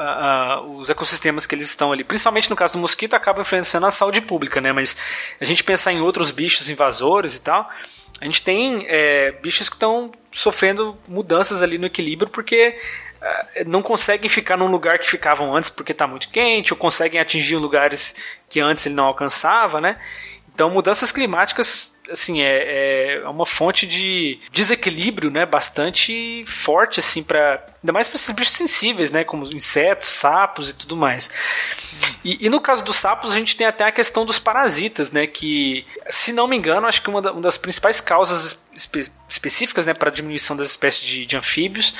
a- 0.54 0.60
os 0.60 0.90
ecossistemas 0.90 1.46
que 1.46 1.54
eles 1.54 1.66
estão 1.68 1.90
ali. 1.90 2.04
Principalmente 2.04 2.50
no 2.50 2.54
caso 2.56 2.74
do 2.74 2.78
mosquito, 2.78 3.14
acaba 3.14 3.40
influenciando 3.40 3.86
a 3.86 3.90
saúde 3.90 4.20
pública, 4.20 4.60
né? 4.60 4.72
Mas 4.72 4.96
a 5.40 5.44
gente 5.44 5.64
pensar 5.64 5.92
em 5.92 6.00
outros 6.00 6.30
bichos 6.30 6.68
invasores 6.68 7.36
e 7.36 7.42
tal, 7.42 7.68
a 8.20 8.24
gente 8.24 8.42
tem 8.42 8.84
é, 8.88 9.32
bichos 9.42 9.68
que 9.68 9.76
estão 9.76 10.12
sofrendo 10.30 10.96
mudanças 11.08 11.62
ali 11.62 11.78
no 11.78 11.86
equilíbrio 11.86 12.30
porque 12.30 12.76
é, 13.54 13.64
não 13.64 13.80
conseguem 13.82 14.28
ficar 14.28 14.56
num 14.58 14.66
lugar 14.70 14.98
que 14.98 15.08
ficavam 15.08 15.56
antes 15.56 15.70
porque 15.70 15.92
está 15.92 16.06
muito 16.06 16.28
quente, 16.28 16.72
ou 16.74 16.78
conseguem 16.78 17.18
atingir 17.18 17.56
lugares 17.56 18.14
que 18.48 18.60
antes 18.60 18.84
ele 18.86 18.94
não 18.94 19.04
alcançava, 19.04 19.80
né? 19.80 19.98
Então, 20.56 20.70
mudanças 20.70 21.12
climáticas, 21.12 21.94
assim, 22.10 22.40
é, 22.40 23.18
é 23.22 23.28
uma 23.28 23.44
fonte 23.44 23.86
de 23.86 24.40
desequilíbrio, 24.50 25.30
né, 25.30 25.44
bastante 25.44 26.42
forte, 26.46 26.98
assim, 26.98 27.22
para 27.22 27.62
ainda 27.82 27.92
mais 27.92 28.08
para 28.08 28.16
esses 28.16 28.30
bichos 28.30 28.54
sensíveis, 28.54 29.10
né, 29.10 29.22
como 29.22 29.44
insetos, 29.52 30.08
sapos 30.08 30.70
e 30.70 30.74
tudo 30.74 30.96
mais. 30.96 31.30
E, 32.24 32.46
e 32.46 32.48
no 32.48 32.58
caso 32.58 32.82
dos 32.82 32.96
sapos, 32.96 33.32
a 33.32 33.34
gente 33.34 33.54
tem 33.54 33.66
até 33.66 33.84
a 33.84 33.92
questão 33.92 34.24
dos 34.24 34.38
parasitas, 34.38 35.12
né, 35.12 35.26
que, 35.26 35.84
se 36.08 36.32
não 36.32 36.48
me 36.48 36.56
engano, 36.56 36.86
acho 36.86 37.02
que 37.02 37.10
uma, 37.10 37.20
da- 37.20 37.32
uma 37.32 37.42
das 37.42 37.58
principais 37.58 38.00
causas 38.00 38.58
espe- 38.72 39.12
específicas, 39.28 39.84
né, 39.84 39.92
para 39.92 40.08
a 40.08 40.12
diminuição 40.12 40.56
das 40.56 40.70
espécies 40.70 41.06
de, 41.06 41.26
de 41.26 41.36
anfíbios 41.36 41.92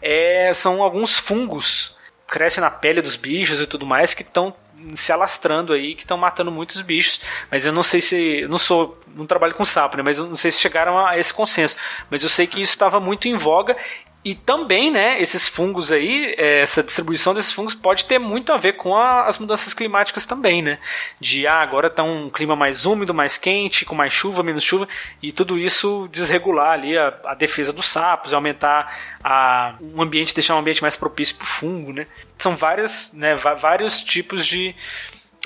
é, 0.00 0.52
são 0.54 0.84
alguns 0.84 1.18
fungos 1.18 1.96
crescem 2.28 2.62
na 2.62 2.70
pele 2.70 3.02
dos 3.02 3.16
bichos 3.16 3.60
e 3.60 3.66
tudo 3.66 3.84
mais 3.84 4.14
que 4.14 4.22
estão 4.22 4.54
se 4.94 5.12
alastrando 5.12 5.72
aí, 5.72 5.94
que 5.94 6.02
estão 6.02 6.16
matando 6.16 6.50
muitos 6.50 6.80
bichos. 6.80 7.20
Mas 7.50 7.64
eu 7.64 7.72
não 7.72 7.82
sei 7.82 8.00
se. 8.00 8.46
Não 8.48 8.58
sou. 8.58 8.98
Não 9.14 9.26
trabalho 9.26 9.54
com 9.54 9.64
sapo, 9.64 9.96
né? 9.96 10.02
Mas 10.02 10.18
eu 10.18 10.26
não 10.26 10.36
sei 10.36 10.50
se 10.50 10.60
chegaram 10.60 10.98
a 11.06 11.16
esse 11.16 11.32
consenso. 11.32 11.76
Mas 12.10 12.22
eu 12.22 12.28
sei 12.28 12.46
que 12.46 12.60
isso 12.60 12.72
estava 12.72 12.98
muito 12.98 13.28
em 13.28 13.36
voga. 13.36 13.76
E 14.24 14.34
também, 14.34 14.90
né, 14.90 15.20
esses 15.20 15.46
fungos 15.46 15.92
aí, 15.92 16.34
é, 16.38 16.62
essa 16.62 16.82
distribuição 16.82 17.34
desses 17.34 17.52
fungos 17.52 17.74
pode 17.74 18.06
ter 18.06 18.18
muito 18.18 18.54
a 18.54 18.56
ver 18.56 18.72
com 18.72 18.96
a, 18.96 19.26
as 19.26 19.38
mudanças 19.38 19.74
climáticas 19.74 20.24
também, 20.24 20.62
né? 20.62 20.78
De, 21.20 21.46
ah, 21.46 21.60
agora 21.60 21.90
tá 21.90 22.02
um 22.02 22.30
clima 22.30 22.56
mais 22.56 22.86
úmido, 22.86 23.12
mais 23.12 23.36
quente, 23.36 23.84
com 23.84 23.94
mais 23.94 24.14
chuva, 24.14 24.42
menos 24.42 24.64
chuva, 24.64 24.88
e 25.22 25.30
tudo 25.30 25.58
isso 25.58 26.08
desregular 26.10 26.72
ali 26.72 26.96
a, 26.96 27.14
a 27.26 27.34
defesa 27.34 27.70
dos 27.70 27.86
sapos, 27.86 28.32
aumentar 28.32 28.96
a, 29.22 29.76
um 29.82 30.00
ambiente, 30.00 30.32
deixar 30.32 30.56
um 30.56 30.60
ambiente 30.60 30.80
mais 30.80 30.96
propício 30.96 31.36
para 31.36 31.44
o 31.44 31.46
fungo, 31.46 31.92
né? 31.92 32.06
São 32.38 32.56
várias, 32.56 33.12
né, 33.12 33.34
vários 33.34 34.00
tipos 34.00 34.46
de, 34.46 34.74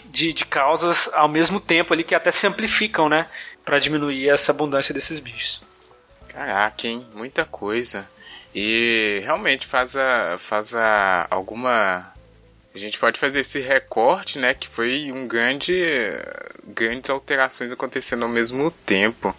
de, 0.04 0.32
de 0.32 0.44
causas 0.44 1.10
ao 1.14 1.26
mesmo 1.26 1.58
tempo 1.58 1.92
ali 1.92 2.04
que 2.04 2.14
até 2.14 2.30
se 2.30 2.46
amplificam, 2.46 3.08
né? 3.08 3.26
Para 3.64 3.80
diminuir 3.80 4.28
essa 4.28 4.52
abundância 4.52 4.94
desses 4.94 5.18
bichos. 5.18 5.60
Caraca, 6.28 6.86
hein? 6.86 7.04
Muita 7.12 7.44
coisa. 7.44 8.08
E 8.54 9.20
realmente 9.24 9.66
faz 9.66 9.96
a, 9.96 10.36
faz 10.38 10.74
a, 10.74 11.26
alguma. 11.30 12.12
A 12.74 12.78
gente 12.78 12.98
pode 12.98 13.18
fazer 13.18 13.40
esse 13.40 13.60
recorte, 13.60 14.38
né? 14.38 14.54
Que 14.54 14.68
foi 14.68 15.10
um 15.12 15.26
grande. 15.26 15.74
grandes 16.64 17.10
alterações 17.10 17.72
acontecendo 17.72 18.24
ao 18.24 18.28
mesmo 18.28 18.70
tempo. 18.70 19.34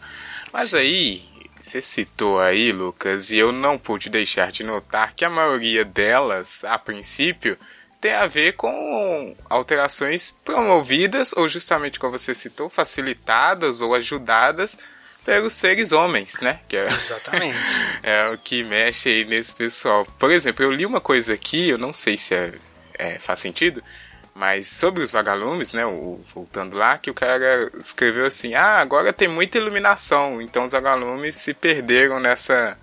Mas 0.52 0.74
aí, 0.74 1.28
você 1.60 1.82
citou 1.82 2.40
aí, 2.40 2.72
Lucas, 2.72 3.32
e 3.32 3.38
eu 3.38 3.52
não 3.52 3.78
pude 3.78 4.10
deixar 4.10 4.52
de 4.52 4.64
notar 4.64 5.14
que 5.14 5.26
a 5.26 5.30
maioria 5.30 5.84
delas, 5.84 6.64
a 6.64 6.78
princípio, 6.80 7.58
tem 8.00 8.14
a 8.14 8.28
ver 8.28 8.54
com 8.54 9.36
alterações 9.50 10.32
promovidas, 10.44 11.34
ou 11.34 11.50
justamente 11.50 12.00
como 12.00 12.18
você 12.18 12.34
citou, 12.34 12.70
facilitadas 12.70 13.82
ou 13.82 13.94
ajudadas 13.94 14.80
pelos 15.30 15.54
seres 15.54 15.92
homens, 15.92 16.40
né? 16.40 16.60
Que 16.68 16.76
é, 16.76 16.86
Exatamente. 16.88 17.56
é 18.02 18.30
o 18.30 18.38
que 18.40 18.64
mexe 18.64 19.10
aí 19.10 19.26
nesse 19.26 19.54
pessoal. 19.54 20.04
Por 20.18 20.32
exemplo, 20.32 20.66
eu 20.66 20.72
li 20.72 20.88
uma 20.88 21.00
coisa 21.00 21.36
aqui, 21.36 21.70
eu 21.70 21.78
não 21.78 21.94
sei 21.94 22.18
se 22.18 22.34
é, 22.34 22.54
é 22.96 23.20
faz 23.20 23.40
sentido, 23.40 23.84
mas 24.34 24.66
sobre 24.66 25.04
os 25.04 25.12
vagalumes, 25.12 25.72
né? 25.72 25.86
O, 25.86 26.20
voltando 26.34 26.76
lá, 26.76 26.98
que 26.98 27.12
o 27.12 27.14
cara 27.14 27.70
escreveu 27.80 28.26
assim: 28.26 28.56
ah, 28.56 28.80
agora 28.80 29.14
tem 29.14 29.28
muita 29.28 29.60
iluminação, 29.60 30.42
então 30.42 30.66
os 30.66 30.72
vagalumes 30.72 31.36
se 31.36 31.54
perderam 31.54 32.20
nessa, 32.20 32.76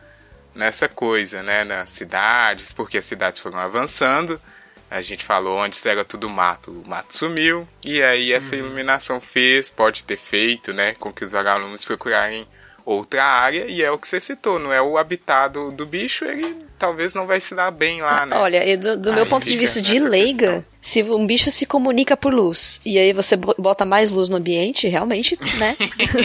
nessa 0.54 0.88
coisa, 0.88 1.42
né? 1.42 1.64
Nas 1.64 1.90
cidades, 1.90 2.72
porque 2.72 2.98
as 2.98 3.06
cidades 3.06 3.40
foram 3.40 3.58
avançando. 3.58 4.40
A 4.90 5.02
gente 5.02 5.24
falou 5.24 5.60
antes 5.60 5.84
era 5.84 6.04
tudo 6.04 6.28
mato, 6.28 6.70
o 6.70 6.88
mato 6.88 7.16
sumiu, 7.16 7.66
e 7.84 8.02
aí 8.02 8.32
essa 8.32 8.54
uhum. 8.54 8.62
iluminação 8.62 9.20
fez, 9.20 9.68
pode 9.68 10.04
ter 10.04 10.16
feito, 10.16 10.72
né, 10.72 10.94
com 10.94 11.12
que 11.12 11.24
os 11.24 11.32
vagalumes 11.32 11.84
procurarem 11.84 12.46
outra 12.84 13.24
área, 13.24 13.66
e 13.68 13.82
é 13.82 13.90
o 13.90 13.98
que 13.98 14.06
você 14.06 14.20
citou, 14.20 14.60
não 14.60 14.72
é 14.72 14.80
o 14.80 14.96
habitat 14.96 15.52
do, 15.52 15.72
do 15.72 15.84
bicho, 15.84 16.24
ele 16.24 16.64
talvez 16.78 17.14
não 17.14 17.26
vai 17.26 17.40
se 17.40 17.52
dar 17.54 17.70
bem 17.72 18.00
lá, 18.00 18.22
ah, 18.22 18.26
né? 18.26 18.36
Olha, 18.36 18.78
do, 18.78 18.96
do 18.96 19.12
meu 19.12 19.26
ponto 19.26 19.44
de 19.44 19.56
vista 19.56 19.82
de 19.82 19.98
leiga, 19.98 20.52
questão. 20.52 20.64
se 20.80 21.02
um 21.02 21.26
bicho 21.26 21.50
se 21.50 21.66
comunica 21.66 22.16
por 22.16 22.32
luz, 22.32 22.80
e 22.84 22.96
aí 22.96 23.12
você 23.12 23.36
bota 23.36 23.84
mais 23.84 24.12
luz 24.12 24.28
no 24.28 24.36
ambiente, 24.36 24.86
realmente, 24.86 25.36
né? 25.58 25.76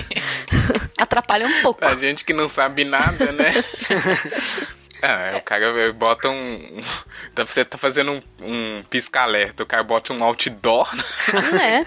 Atrapalha 0.97 1.47
um 1.47 1.61
pouco. 1.63 1.83
A 1.83 1.95
gente 1.95 2.23
que 2.23 2.33
não 2.33 2.47
sabe 2.47 2.85
nada, 2.85 3.31
né? 3.31 3.51
É, 5.01 5.35
o 5.37 5.41
cara 5.41 5.91
bota 5.93 6.29
um. 6.29 6.81
Você 7.35 7.65
tá 7.65 7.77
fazendo 7.77 8.11
um, 8.11 8.19
um 8.41 8.83
pisca-alerta, 8.89 9.63
o 9.63 9.65
cara 9.65 9.83
bota 9.83 10.13
um 10.13 10.23
outdoor. 10.23 10.89
É. 11.59 11.85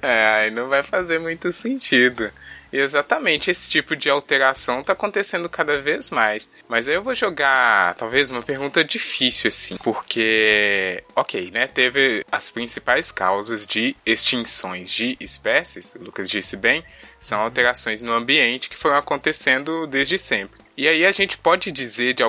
é, 0.06 0.26
aí 0.36 0.50
não 0.50 0.68
vai 0.68 0.82
fazer 0.82 1.18
muito 1.18 1.50
sentido. 1.50 2.30
E 2.72 2.78
exatamente 2.78 3.50
esse 3.50 3.68
tipo 3.68 3.94
de 3.94 4.08
alteração 4.08 4.80
está 4.80 4.94
acontecendo 4.94 5.46
cada 5.46 5.82
vez 5.82 6.10
mais. 6.10 6.48
Mas 6.66 6.88
aí 6.88 6.94
eu 6.94 7.02
vou 7.02 7.12
jogar, 7.12 7.94
talvez, 7.96 8.30
uma 8.30 8.42
pergunta 8.42 8.82
difícil, 8.82 9.48
assim. 9.48 9.76
Porque, 9.76 11.04
ok, 11.14 11.50
né? 11.50 11.66
Teve 11.66 12.24
as 12.32 12.48
principais 12.48 13.12
causas 13.12 13.66
de 13.66 13.94
extinções 14.06 14.90
de 14.90 15.18
espécies, 15.20 15.94
o 15.96 16.02
Lucas 16.02 16.30
disse 16.30 16.56
bem, 16.56 16.82
são 17.20 17.42
alterações 17.42 18.00
no 18.00 18.12
ambiente 18.12 18.70
que 18.70 18.76
foram 18.76 18.96
acontecendo 18.96 19.86
desde 19.86 20.16
sempre. 20.16 20.61
E 20.76 20.88
aí 20.88 21.04
a 21.04 21.12
gente 21.12 21.36
pode 21.38 21.70
dizer 21.70 22.14
de 22.14 22.22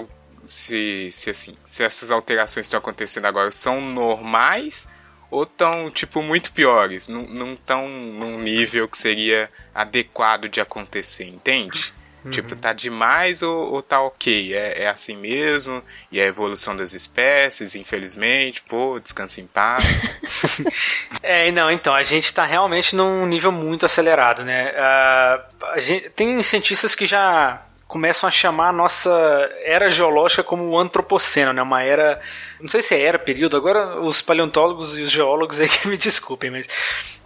se, 0.45 1.10
se 1.12 1.29
assim, 1.29 1.58
se 1.65 1.84
essas 1.84 2.12
alterações 2.12 2.65
estão 2.65 2.79
acontecendo 2.79 3.25
agora 3.25 3.51
são 3.51 3.79
normais 3.79 4.88
ou 5.32 5.45
tão 5.45 5.89
tipo 5.89 6.21
muito 6.21 6.51
piores, 6.51 7.08
não, 7.08 7.23
não 7.23 7.56
tão 7.56 7.88
num 7.88 8.39
nível 8.39 8.88
que 8.88 8.97
seria 8.97 9.49
adequado 9.73 10.47
de 10.47 10.62
acontecer, 10.62 11.25
entende? 11.25 11.93
Uhum. 12.23 12.32
Tipo, 12.32 12.56
tá 12.56 12.71
demais 12.71 13.41
ou, 13.41 13.73
ou 13.73 13.82
tá 13.82 14.01
ok? 14.01 14.53
É, 14.53 14.84
é 14.84 14.88
assim 14.88 15.15
mesmo? 15.15 15.84
E 16.12 16.21
a 16.21 16.25
evolução 16.25 16.75
das 16.75 16.93
espécies, 16.93 17.75
infelizmente, 17.75 18.62
pô, 18.62 18.99
descansa 18.99 19.41
em 19.41 19.47
paz. 19.47 19.84
é, 21.21 21.51
não, 21.51 21.69
então, 21.69 21.93
a 21.93 22.03
gente 22.03 22.32
tá 22.32 22.45
realmente 22.45 22.95
num 22.95 23.25
nível 23.25 23.51
muito 23.51 23.86
acelerado, 23.86 24.43
né? 24.43 24.71
Uh, 24.71 25.65
a 25.73 25.79
gente, 25.79 26.10
tem 26.12 26.41
cientistas 26.43 26.95
que 26.95 27.06
já 27.06 27.62
começam 27.93 28.27
a 28.27 28.32
chamar 28.32 28.69
a 28.69 28.73
nossa 28.73 29.12
era 29.63 29.88
geológica 29.88 30.41
como 30.41 30.79
antropoceno, 30.79 31.53
né? 31.53 31.62
Uma 31.62 31.84
era, 31.84 32.19
não 32.60 32.67
sei 32.67 32.82
se 32.82 32.95
é 32.95 32.99
era, 32.99 33.19
período, 33.19 33.56
agora 33.56 34.01
os 34.01 34.19
paleontólogos 34.19 34.97
e 34.97 35.03
os 35.03 35.12
geólogos 35.12 35.60
aí 35.60 35.69
que 35.69 35.88
me 35.88 35.95
desculpem, 35.95 36.49
mas 36.49 36.67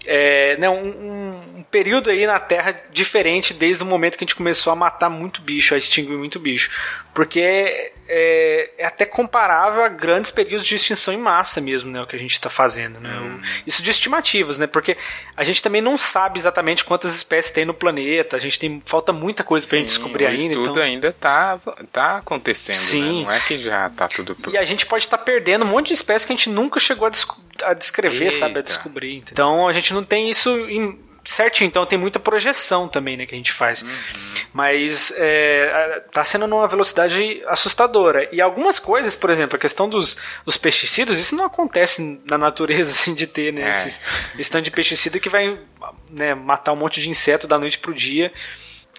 é, 0.05 0.57
né, 0.57 0.69
um, 0.69 0.89
um, 0.89 1.56
período 1.69 2.09
aí 2.09 2.25
na 2.25 2.39
Terra 2.39 2.81
diferente 2.91 3.53
desde 3.53 3.83
o 3.83 3.85
momento 3.85 4.17
que 4.17 4.23
a 4.23 4.27
gente 4.27 4.35
começou 4.35 4.71
a 4.71 4.75
matar 4.75 5.09
muito 5.09 5.41
bicho, 5.41 5.73
a 5.73 5.77
extinguir 5.77 6.17
muito 6.17 6.39
bicho. 6.39 6.69
Porque 7.13 7.39
é, 7.39 7.91
é, 8.07 8.85
até 8.85 9.05
comparável 9.05 9.83
a 9.83 9.87
grandes 9.87 10.29
períodos 10.29 10.65
de 10.65 10.75
extinção 10.75 11.13
em 11.13 11.17
massa 11.17 11.59
mesmo, 11.59 11.91
né, 11.91 12.01
o 12.01 12.05
que 12.05 12.15
a 12.15 12.19
gente 12.19 12.33
está 12.33 12.49
fazendo. 12.49 12.99
Né? 12.99 13.09
Hum. 13.09 13.41
Isso 13.65 13.81
de 13.81 13.89
estimativas, 13.89 14.57
né? 14.57 14.67
Porque 14.67 14.95
a 15.35 15.43
gente 15.43 15.61
também 15.61 15.81
não 15.81 15.97
sabe 15.97 16.37
exatamente 16.37 16.85
quantas 16.85 17.15
espécies 17.15 17.51
tem 17.51 17.65
no 17.65 17.73
planeta, 17.73 18.35
a 18.35 18.39
gente 18.39 18.59
tem 18.59 18.79
falta 18.85 19.11
muita 19.11 19.43
coisa 19.43 19.67
para 19.67 19.77
a 19.77 19.79
gente 19.79 19.89
descobrir 19.89 20.25
o 20.25 20.27
ainda. 20.27 20.41
Estudo 20.41 20.69
então... 20.69 20.83
ainda 20.83 21.11
tá, 21.11 21.59
tá 21.91 22.17
acontecendo, 22.17 22.75
né? 22.75 22.81
Sim. 22.81 23.19
Né? 23.19 23.23
Não 23.25 23.31
é 23.31 23.39
que 23.39 23.57
já 23.57 23.89
tá 23.89 24.07
tudo... 24.07 24.37
E 24.51 24.57
a 24.57 24.63
gente 24.63 24.85
pode 24.85 25.05
estar 25.05 25.17
tá 25.17 25.23
perdendo 25.23 25.65
um 25.65 25.67
monte 25.67 25.87
de 25.87 25.93
espécies 25.93 26.23
que 26.23 26.31
a 26.31 26.35
gente 26.35 26.49
nunca 26.49 26.79
chegou 26.79 27.07
a, 27.07 27.11
a 27.69 27.73
descrever, 27.73 28.25
Eita. 28.25 28.37
sabe? 28.37 28.59
A 28.59 28.61
descobrir. 28.61 29.23
Então 29.31 29.67
a 29.67 29.73
gente 29.73 29.93
não 29.93 30.03
tem 30.03 30.29
isso 30.29 30.49
em, 30.69 30.99
certinho, 31.31 31.67
então 31.67 31.85
tem 31.85 31.99
muita 31.99 32.19
projeção 32.19 32.87
também, 32.87 33.17
né, 33.17 33.25
que 33.25 33.35
a 33.35 33.37
gente 33.37 33.51
faz. 33.51 33.81
Uhum. 33.81 33.89
Mas 34.53 35.13
é, 35.17 36.03
tá 36.11 36.23
sendo 36.23 36.47
numa 36.47 36.67
velocidade 36.67 37.43
assustadora. 37.47 38.27
E 38.31 38.41
algumas 38.41 38.79
coisas, 38.79 39.15
por 39.15 39.29
exemplo, 39.29 39.55
a 39.55 39.59
questão 39.59 39.89
dos, 39.89 40.17
dos 40.45 40.57
pesticidas, 40.57 41.19
isso 41.19 41.35
não 41.35 41.45
acontece 41.45 42.21
na 42.25 42.37
natureza, 42.37 42.91
assim, 42.91 43.13
de 43.13 43.27
ter, 43.27 43.53
né, 43.53 43.63
é. 43.63 43.69
esses, 43.69 44.01
esse 44.39 44.49
tanto 44.49 44.63
de 44.63 44.71
pesticida 44.71 45.19
que 45.19 45.29
vai 45.29 45.57
né, 46.09 46.33
matar 46.33 46.73
um 46.73 46.77
monte 46.77 47.01
de 47.01 47.09
inseto 47.09 47.47
da 47.47 47.59
noite 47.59 47.77
pro 47.77 47.93
dia. 47.93 48.31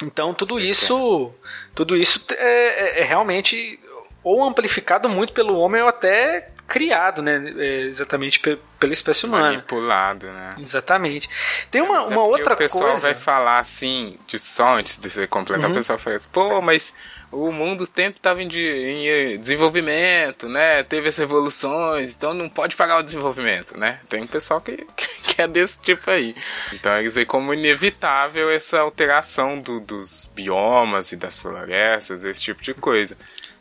Então 0.02 0.32
tudo 0.32 0.54
Sim, 0.54 0.68
isso, 0.68 1.34
é. 1.44 1.48
tudo 1.74 1.96
isso 1.96 2.24
é, 2.32 2.98
é, 2.98 3.00
é 3.00 3.04
realmente 3.04 3.80
ou 4.22 4.44
amplificado 4.44 5.08
muito 5.08 5.32
pelo 5.32 5.56
homem 5.56 5.82
ou 5.82 5.88
até 5.88 6.50
criado, 6.68 7.22
né? 7.22 7.42
É, 7.56 7.80
exatamente 7.86 8.38
pela 8.38 8.92
espécie 8.92 9.24
humana. 9.24 9.46
Manipulado, 9.46 10.26
né? 10.26 10.50
Exatamente. 10.58 11.28
Tem 11.70 11.80
uma, 11.80 12.02
uma 12.02 12.14
é 12.14 12.18
outra 12.18 12.54
coisa. 12.54 12.74
O 12.74 12.78
pessoal 12.78 12.90
coisa... 12.90 13.06
vai 13.06 13.14
falar 13.14 13.58
assim, 13.58 14.16
de 14.26 14.38
só 14.38 14.76
antes 14.76 14.98
de 14.98 15.10
você 15.10 15.26
completar, 15.26 15.64
uhum. 15.64 15.72
o 15.72 15.74
pessoal 15.74 15.98
fala 15.98 16.16
assim, 16.16 16.28
pô, 16.28 16.60
mas 16.60 16.92
o 17.32 17.50
mundo 17.50 17.84
sempre 17.86 18.18
estava 18.18 18.42
em, 18.42 18.48
em, 18.48 19.08
eh, 19.08 19.36
desenvolvimento, 19.38 20.48
né? 20.48 20.82
Teve 20.82 21.08
as 21.08 21.16
revoluções, 21.16 22.12
então 22.14 22.34
não 22.34 22.48
pode 22.48 22.76
pagar 22.76 22.98
o 22.98 23.02
desenvolvimento, 23.02 23.76
né? 23.78 24.00
Tem 24.08 24.22
um 24.22 24.26
pessoal 24.26 24.60
que, 24.60 24.86
que 25.24 25.40
é 25.40 25.48
desse 25.48 25.80
tipo 25.80 26.10
aí. 26.10 26.36
Então 26.72 26.96
eles 26.98 27.14
veem 27.14 27.26
como 27.26 27.54
inevitável 27.54 28.50
essa 28.50 28.80
alteração 28.80 29.58
do, 29.58 29.80
dos 29.80 30.30
biomas 30.34 31.12
e 31.12 31.16
das 31.16 31.38
florestas, 31.38 32.24
esse 32.24 32.42
tipo 32.42 32.62
de 32.62 32.74
coisa. 32.74 33.16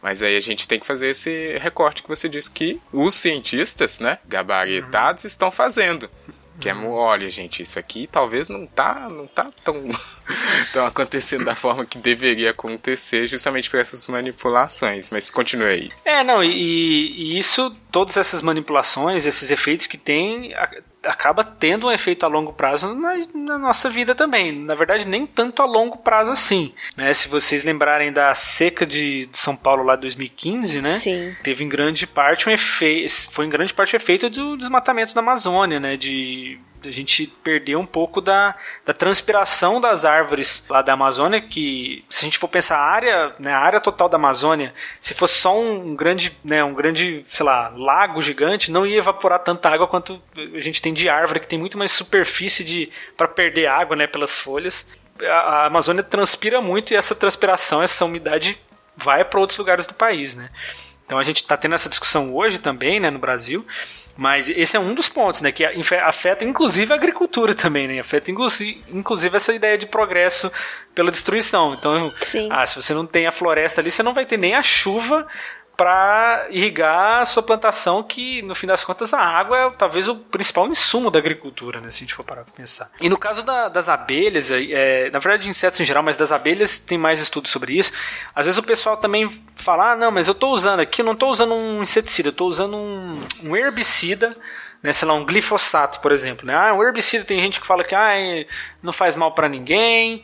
Mas 0.07 0.21
aí 0.21 0.37
a 0.37 0.39
gente 0.39 0.69
tem 0.69 0.79
que 0.79 0.85
fazer 0.85 1.09
esse 1.09 1.57
recorte 1.57 2.01
que 2.01 2.07
você 2.07 2.29
disse 2.29 2.49
que 2.49 2.79
os 2.93 3.13
cientistas, 3.13 3.99
né, 3.99 4.19
gabaritados, 4.25 5.25
uhum. 5.25 5.27
estão 5.27 5.51
fazendo. 5.51 6.09
Que 6.61 6.69
é, 6.69 6.73
uhum. 6.73 6.93
olha, 6.93 7.29
gente, 7.29 7.61
isso 7.61 7.77
aqui 7.77 8.07
talvez 8.09 8.47
não 8.47 8.65
tá, 8.65 9.09
não 9.09 9.27
tá 9.27 9.51
tão, 9.65 9.83
tão 10.73 10.85
acontecendo 10.85 11.45
da 11.45 11.55
forma 11.55 11.85
que 11.85 11.97
deveria 11.97 12.51
acontecer, 12.51 13.27
justamente 13.27 13.69
por 13.69 13.79
essas 13.79 14.07
manipulações. 14.07 15.09
Mas 15.09 15.29
continue 15.29 15.67
aí. 15.67 15.91
É, 16.05 16.23
não, 16.23 16.43
e, 16.43 16.51
e 16.51 17.37
isso, 17.37 17.75
todas 17.91 18.17
essas 18.17 18.41
manipulações, 18.41 19.25
esses 19.25 19.51
efeitos 19.51 19.87
que 19.87 19.97
tem, 19.97 20.53
acaba 21.05 21.43
tendo 21.43 21.87
um 21.87 21.91
efeito 21.91 22.25
a 22.25 22.29
longo 22.29 22.53
prazo 22.53 22.93
na, 22.93 23.13
na, 23.33 23.57
nossa 23.57 23.89
vida 23.89 24.13
também. 24.13 24.51
Na 24.51 24.75
verdade, 24.75 25.07
nem 25.07 25.25
tanto 25.25 25.61
a 25.61 25.65
longo 25.65 25.97
prazo 25.97 26.31
assim. 26.31 26.73
Né? 26.95 27.13
Se 27.13 27.27
vocês 27.27 27.63
lembrarem 27.63 28.11
da 28.11 28.33
seca 28.33 28.85
de, 28.85 29.25
de 29.25 29.37
São 29.37 29.55
Paulo 29.55 29.83
lá 29.83 29.95
de 29.95 30.01
2015, 30.01 30.81
né? 30.81 30.89
Sim. 30.89 31.35
Teve 31.43 31.63
em 31.63 31.69
grande 31.69 32.05
parte 32.05 32.49
um 32.49 32.51
efeito. 32.51 33.11
Foi 33.31 33.45
em 33.45 33.49
grande 33.49 33.73
parte 33.73 33.95
o 33.95 33.97
efeito 33.97 34.29
do 34.29 34.57
desmatamento 34.57 35.13
da 35.13 35.21
Amazônia, 35.21 35.79
né? 35.79 35.97
De 35.97 36.60
A 36.88 36.92
gente 36.92 37.27
perdeu 37.44 37.79
um 37.79 37.85
pouco 37.85 38.21
da, 38.21 38.56
da 38.85 38.94
transpiração 38.94 39.79
das 39.81 40.06
árvores 40.06 40.65
lá 40.69 40.81
da 40.81 40.94
Amazônia, 40.94 41.42
que 41.42 42.04
se 42.10 42.25
a 42.25 42.27
gente 42.27 42.38
for 42.38 42.48
pensar 42.48 42.77
a 42.77 42.85
área, 42.85 43.35
né, 43.40 43.52
a 43.52 43.60
área 43.60 43.79
total 43.79 44.10
da 44.10 44.17
Amazônia, 44.17 44.73
se 45.00 45.13
fosse 45.13 45.35
só 45.35 45.60
um 45.60 45.96
grande, 45.96 46.38
né, 46.44 46.63
um 46.63 46.73
grande, 46.73 47.25
sei 47.29 47.46
lá, 47.46 47.71
lago 47.75 48.21
gigante, 48.21 48.71
não 48.71 48.85
ia 48.85 48.98
evaporar 48.98 49.40
tanta 49.40 49.69
água 49.69 49.88
quanto 49.88 50.21
a 50.35 50.60
gente 50.60 50.81
tem 50.81 50.94
de 50.94 51.10
árvore, 51.10 51.40
que 51.40 51.48
tem 51.48 51.60
muito 51.60 51.77
mais 51.77 51.92
superfície 51.92 52.63
de 52.63 52.90
para 53.15 53.27
perder 53.27 53.67
água, 53.67 53.96
né, 53.96 54.08
pelas 54.08 54.40
folhas. 54.40 54.88
A, 55.21 55.25
a 55.25 55.65
Amazônia 55.65 56.04
transpira 56.04 56.62
muito 56.62 56.94
e 56.94 56.96
essa 56.98 57.15
transpiração, 57.15 57.81
essa 57.81 58.06
umidade 58.06 58.60
vai 58.96 59.23
para 59.23 59.40
outros 59.40 59.60
lugares 59.60 59.85
do 59.85 59.94
país, 59.94 60.35
né? 60.35 60.50
Então 61.06 61.17
a 61.17 61.23
gente 61.23 61.38
está 61.38 61.56
tendo 61.56 61.73
essa 61.73 61.88
discussão 61.88 62.35
hoje 62.35 62.60
também, 62.60 63.00
né, 63.00 63.10
no 63.10 63.17
Brasil, 63.17 63.65
mas 64.17 64.49
esse 64.49 64.75
é 64.75 64.79
um 64.79 64.93
dos 64.93 65.07
pontos, 65.07 65.41
né, 65.41 65.51
que 65.51 65.63
afeta 65.63 66.43
inclusive 66.43 66.91
a 66.91 66.95
agricultura 66.95 67.53
também, 67.53 67.87
né, 67.87 67.99
afeta 67.99 68.31
inclusive 68.31 69.35
essa 69.35 69.53
ideia 69.53 69.77
de 69.77 69.85
progresso 69.85 70.51
pela 70.95 71.11
destruição. 71.11 71.75
Então, 71.75 72.11
Sim. 72.19 72.49
ah, 72.51 72.65
se 72.65 72.75
você 72.75 72.93
não 72.93 73.05
tem 73.05 73.27
a 73.27 73.31
floresta 73.31 73.79
ali, 73.79 73.91
você 73.91 74.01
não 74.01 74.13
vai 74.13 74.25
ter 74.25 74.37
nem 74.37 74.55
a 74.55 74.61
chuva 74.63 75.27
para 75.78 76.48
irrigar 76.50 77.21
a 77.21 77.25
sua 77.25 77.44
plantação, 77.44 78.02
que 78.02 78.42
no 78.42 78.56
fim 78.56 78.65
das 78.65 78.84
contas 78.84 79.13
a 79.13 79.21
água 79.21 79.58
é 79.58 79.69
talvez 79.78 80.10
o 80.10 80.15
principal 80.15 80.67
insumo 80.67 81.12
da 81.12 81.19
agricultura, 81.19 81.80
né, 81.80 81.92
se 81.92 81.98
a 81.98 82.00
gente 82.00 82.15
for 82.15 82.23
parar 82.23 82.44
para 82.44 82.54
pensar. 82.54 82.90
E 83.00 83.08
no 83.08 83.15
caso 83.15 83.44
da, 83.44 83.69
das 83.69 83.88
abelhas, 83.88 84.50
é, 84.52 85.12
na 85.12 85.19
verdade 85.19 85.44
de 85.44 85.50
insetos 85.50 85.80
em 85.80 85.86
geral, 85.86 86.02
mas 86.02 86.17
das 86.17 86.32
abelhas 86.32 86.80
tem 86.80 86.98
mais 86.98 87.19
estudos 87.19 87.52
sobre 87.52 87.78
isso. 87.78 87.94
Às 88.34 88.48
vezes 88.48 88.58
o 88.58 88.63
pessoal 88.63 88.98
também 88.98 89.30
fala, 89.56 89.92
ah, 89.92 89.96
não, 89.96 90.10
mas 90.10 90.28
eu 90.28 90.32
estou 90.32 90.52
usando 90.52 90.80
aqui, 90.80 91.02
eu 91.02 91.06
não 91.06 91.13
estou 91.13 91.30
usando 91.30 91.54
um 91.54 91.84
inseticida, 91.84 92.30
eu 92.30 92.32
estou 92.32 92.48
usando 92.48 92.75
um, 92.75 93.21
um 93.44 93.56
herbicida 93.56 94.36
né, 94.82 94.94
sei 94.94 95.08
lá, 95.08 95.13
um 95.15 95.25
glifosato, 95.25 96.00
por 96.00 96.12
exemplo. 96.12 96.46
Né? 96.46 96.56
Ah, 96.56 96.73
um 96.73 96.84
herbicida 96.84 97.25
tem 97.25 97.40
gente 97.40 97.60
que 97.60 97.67
fala 97.67 97.84
que 97.84 97.96
ah, 97.96 98.13
não 98.82 98.94
faz 98.94 99.15
mal 99.15 99.34
para 99.34 99.50
ninguém. 99.50 100.23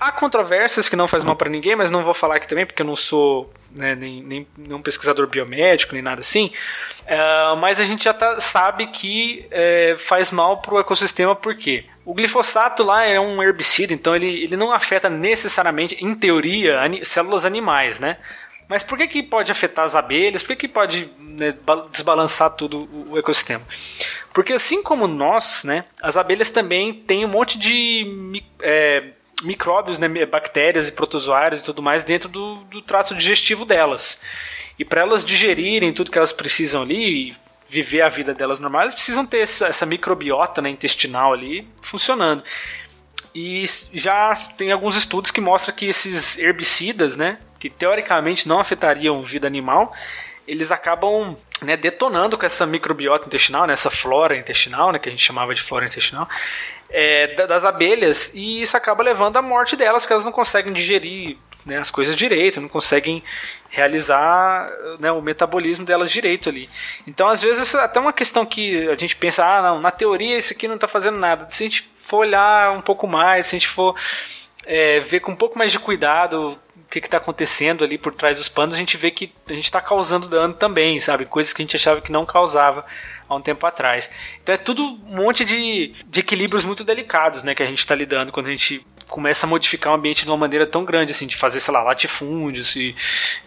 Há 0.00 0.10
controvérsias 0.12 0.88
que 0.88 0.96
não 0.96 1.06
faz 1.06 1.22
mal 1.24 1.36
para 1.36 1.50
ninguém, 1.50 1.76
mas 1.76 1.90
não 1.90 2.02
vou 2.02 2.14
falar 2.14 2.36
aqui 2.36 2.48
também 2.48 2.64
porque 2.64 2.80
eu 2.80 2.86
não 2.86 2.96
sou 2.96 3.52
né, 3.70 3.94
nem, 3.94 4.22
nem, 4.22 4.46
nem, 4.56 4.72
um 4.72 4.80
pesquisador 4.80 5.26
biomédico, 5.26 5.92
nem 5.92 6.02
nada 6.02 6.20
assim. 6.20 6.50
Uh, 7.02 7.54
mas 7.56 7.78
a 7.78 7.84
gente 7.84 8.04
já 8.04 8.14
tá, 8.14 8.40
sabe 8.40 8.86
que 8.86 9.46
é, 9.50 9.94
faz 9.98 10.30
mal 10.30 10.62
para 10.62 10.74
o 10.74 10.80
ecossistema 10.80 11.36
porque 11.36 11.84
o 12.02 12.14
glifosato 12.14 12.82
lá 12.82 13.04
é 13.04 13.20
um 13.20 13.42
herbicida, 13.42 13.92
então 13.92 14.16
ele, 14.16 14.42
ele 14.42 14.56
não 14.56 14.72
afeta 14.72 15.10
necessariamente, 15.10 16.02
em 16.02 16.14
teoria, 16.14 16.80
células 17.02 17.44
animais, 17.44 18.00
né? 18.00 18.16
Mas 18.68 18.82
por 18.82 18.96
que, 18.96 19.06
que 19.06 19.22
pode 19.22 19.52
afetar 19.52 19.84
as 19.84 19.94
abelhas? 19.94 20.42
Por 20.42 20.48
que, 20.48 20.66
que 20.66 20.68
pode 20.68 21.10
né, 21.18 21.54
desbalançar 21.90 22.50
tudo 22.50 22.88
o 23.10 23.18
ecossistema? 23.18 23.64
Porque 24.32 24.52
assim 24.52 24.82
como 24.82 25.06
nós, 25.06 25.64
né, 25.64 25.84
as 26.02 26.16
abelhas 26.16 26.50
também 26.50 26.92
têm 26.92 27.24
um 27.24 27.28
monte 27.28 27.58
de 27.58 28.42
é, 28.60 29.04
micróbios, 29.42 29.98
né, 29.98 30.08
bactérias 30.26 30.88
e 30.88 30.92
protozoários 30.92 31.60
e 31.60 31.64
tudo 31.64 31.82
mais 31.82 32.04
dentro 32.04 32.28
do, 32.28 32.56
do 32.64 32.82
trato 32.82 33.14
digestivo 33.14 33.64
delas. 33.64 34.20
E 34.78 34.84
para 34.84 35.00
elas 35.00 35.24
digerirem 35.24 35.92
tudo 35.92 36.10
que 36.10 36.18
elas 36.18 36.32
precisam 36.32 36.82
ali, 36.82 37.36
viver 37.68 38.02
a 38.02 38.08
vida 38.08 38.32
delas 38.32 38.60
normal, 38.60 38.82
elas 38.82 38.94
precisam 38.94 39.26
ter 39.26 39.40
essa, 39.40 39.66
essa 39.66 39.84
microbiota 39.84 40.62
né, 40.62 40.70
intestinal 40.70 41.32
ali 41.32 41.68
funcionando. 41.82 42.42
E 43.34 43.64
já 43.92 44.32
tem 44.56 44.72
alguns 44.72 44.96
estudos 44.96 45.30
que 45.30 45.40
mostram 45.40 45.74
que 45.74 45.86
esses 45.86 46.38
herbicidas, 46.38 47.16
né, 47.16 47.38
que 47.58 47.68
teoricamente 47.68 48.48
não 48.48 48.58
afetariam 48.58 49.18
vida 49.22 49.46
animal, 49.46 49.92
eles 50.46 50.70
acabam 50.70 51.36
né, 51.60 51.76
detonando 51.76 52.38
com 52.38 52.46
essa 52.46 52.66
microbiota 52.66 53.26
intestinal, 53.26 53.66
né, 53.66 53.74
essa 53.74 53.90
flora 53.90 54.36
intestinal, 54.36 54.92
né, 54.92 54.98
que 54.98 55.08
a 55.08 55.12
gente 55.12 55.24
chamava 55.24 55.54
de 55.54 55.60
flora 55.60 55.84
intestinal, 55.84 56.26
é, 56.90 57.46
das 57.46 57.64
abelhas 57.64 58.32
e 58.34 58.62
isso 58.62 58.76
acaba 58.76 59.02
levando 59.02 59.36
à 59.36 59.42
morte 59.42 59.76
delas, 59.76 60.06
que 60.06 60.12
elas 60.12 60.24
não 60.24 60.32
conseguem 60.32 60.72
digerir 60.72 61.36
né, 61.64 61.78
as 61.78 61.90
coisas 61.90 62.16
direito, 62.16 62.60
não 62.60 62.68
conseguem 62.68 63.22
realizar 63.68 64.70
né, 64.98 65.12
o 65.12 65.20
metabolismo 65.20 65.84
delas 65.84 66.10
direito 66.10 66.48
ali. 66.48 66.68
Então, 67.06 67.28
às 67.28 67.42
vezes, 67.42 67.74
até 67.74 68.00
uma 68.00 68.12
questão 68.12 68.46
que 68.46 68.88
a 68.88 68.94
gente 68.94 69.14
pensa, 69.14 69.44
ah, 69.44 69.62
não, 69.62 69.80
na 69.80 69.90
teoria 69.90 70.38
isso 70.38 70.52
aqui 70.54 70.66
não 70.66 70.76
está 70.76 70.88
fazendo 70.88 71.18
nada. 71.18 71.46
Se 71.50 71.64
a 71.64 71.66
gente 71.66 71.90
for 71.98 72.18
olhar 72.18 72.72
um 72.72 72.80
pouco 72.80 73.06
mais, 73.06 73.46
se 73.46 73.56
a 73.56 73.58
gente 73.58 73.68
for 73.68 73.94
é, 74.66 75.00
ver 75.00 75.20
com 75.20 75.32
um 75.32 75.36
pouco 75.36 75.58
mais 75.58 75.70
de 75.70 75.78
cuidado 75.78 76.58
o 76.76 76.90
que 76.90 76.98
está 77.00 77.18
acontecendo 77.18 77.84
ali 77.84 77.98
por 77.98 78.14
trás 78.14 78.38
dos 78.38 78.48
panos, 78.48 78.74
a 78.74 78.78
gente 78.78 78.96
vê 78.96 79.10
que 79.10 79.30
a 79.46 79.52
gente 79.52 79.64
está 79.64 79.80
causando 79.80 80.26
dano 80.26 80.54
também, 80.54 80.98
sabe? 81.00 81.26
Coisas 81.26 81.52
que 81.52 81.60
a 81.60 81.64
gente 81.64 81.76
achava 81.76 82.00
que 82.00 82.10
não 82.10 82.24
causava 82.24 82.84
há 83.28 83.34
um 83.34 83.40
tempo 83.40 83.66
atrás. 83.66 84.10
Então 84.42 84.54
é 84.54 84.58
tudo 84.58 84.82
um 84.82 85.16
monte 85.16 85.44
de, 85.44 85.92
de 86.06 86.20
equilíbrios 86.20 86.64
muito 86.64 86.84
delicados, 86.84 87.42
né, 87.42 87.54
que 87.54 87.62
a 87.62 87.66
gente 87.66 87.78
está 87.78 87.94
lidando 87.94 88.32
quando 88.32 88.46
a 88.46 88.50
gente 88.50 88.84
começa 89.08 89.46
a 89.46 89.48
modificar 89.48 89.92
o 89.92 89.96
ambiente 89.96 90.24
de 90.24 90.30
uma 90.30 90.36
maneira 90.36 90.66
tão 90.66 90.84
grande, 90.84 91.12
assim, 91.12 91.26
de 91.26 91.36
fazer, 91.36 91.60
sei 91.60 91.72
lá, 91.72 91.82
latifúndios 91.82 92.76
e, 92.76 92.94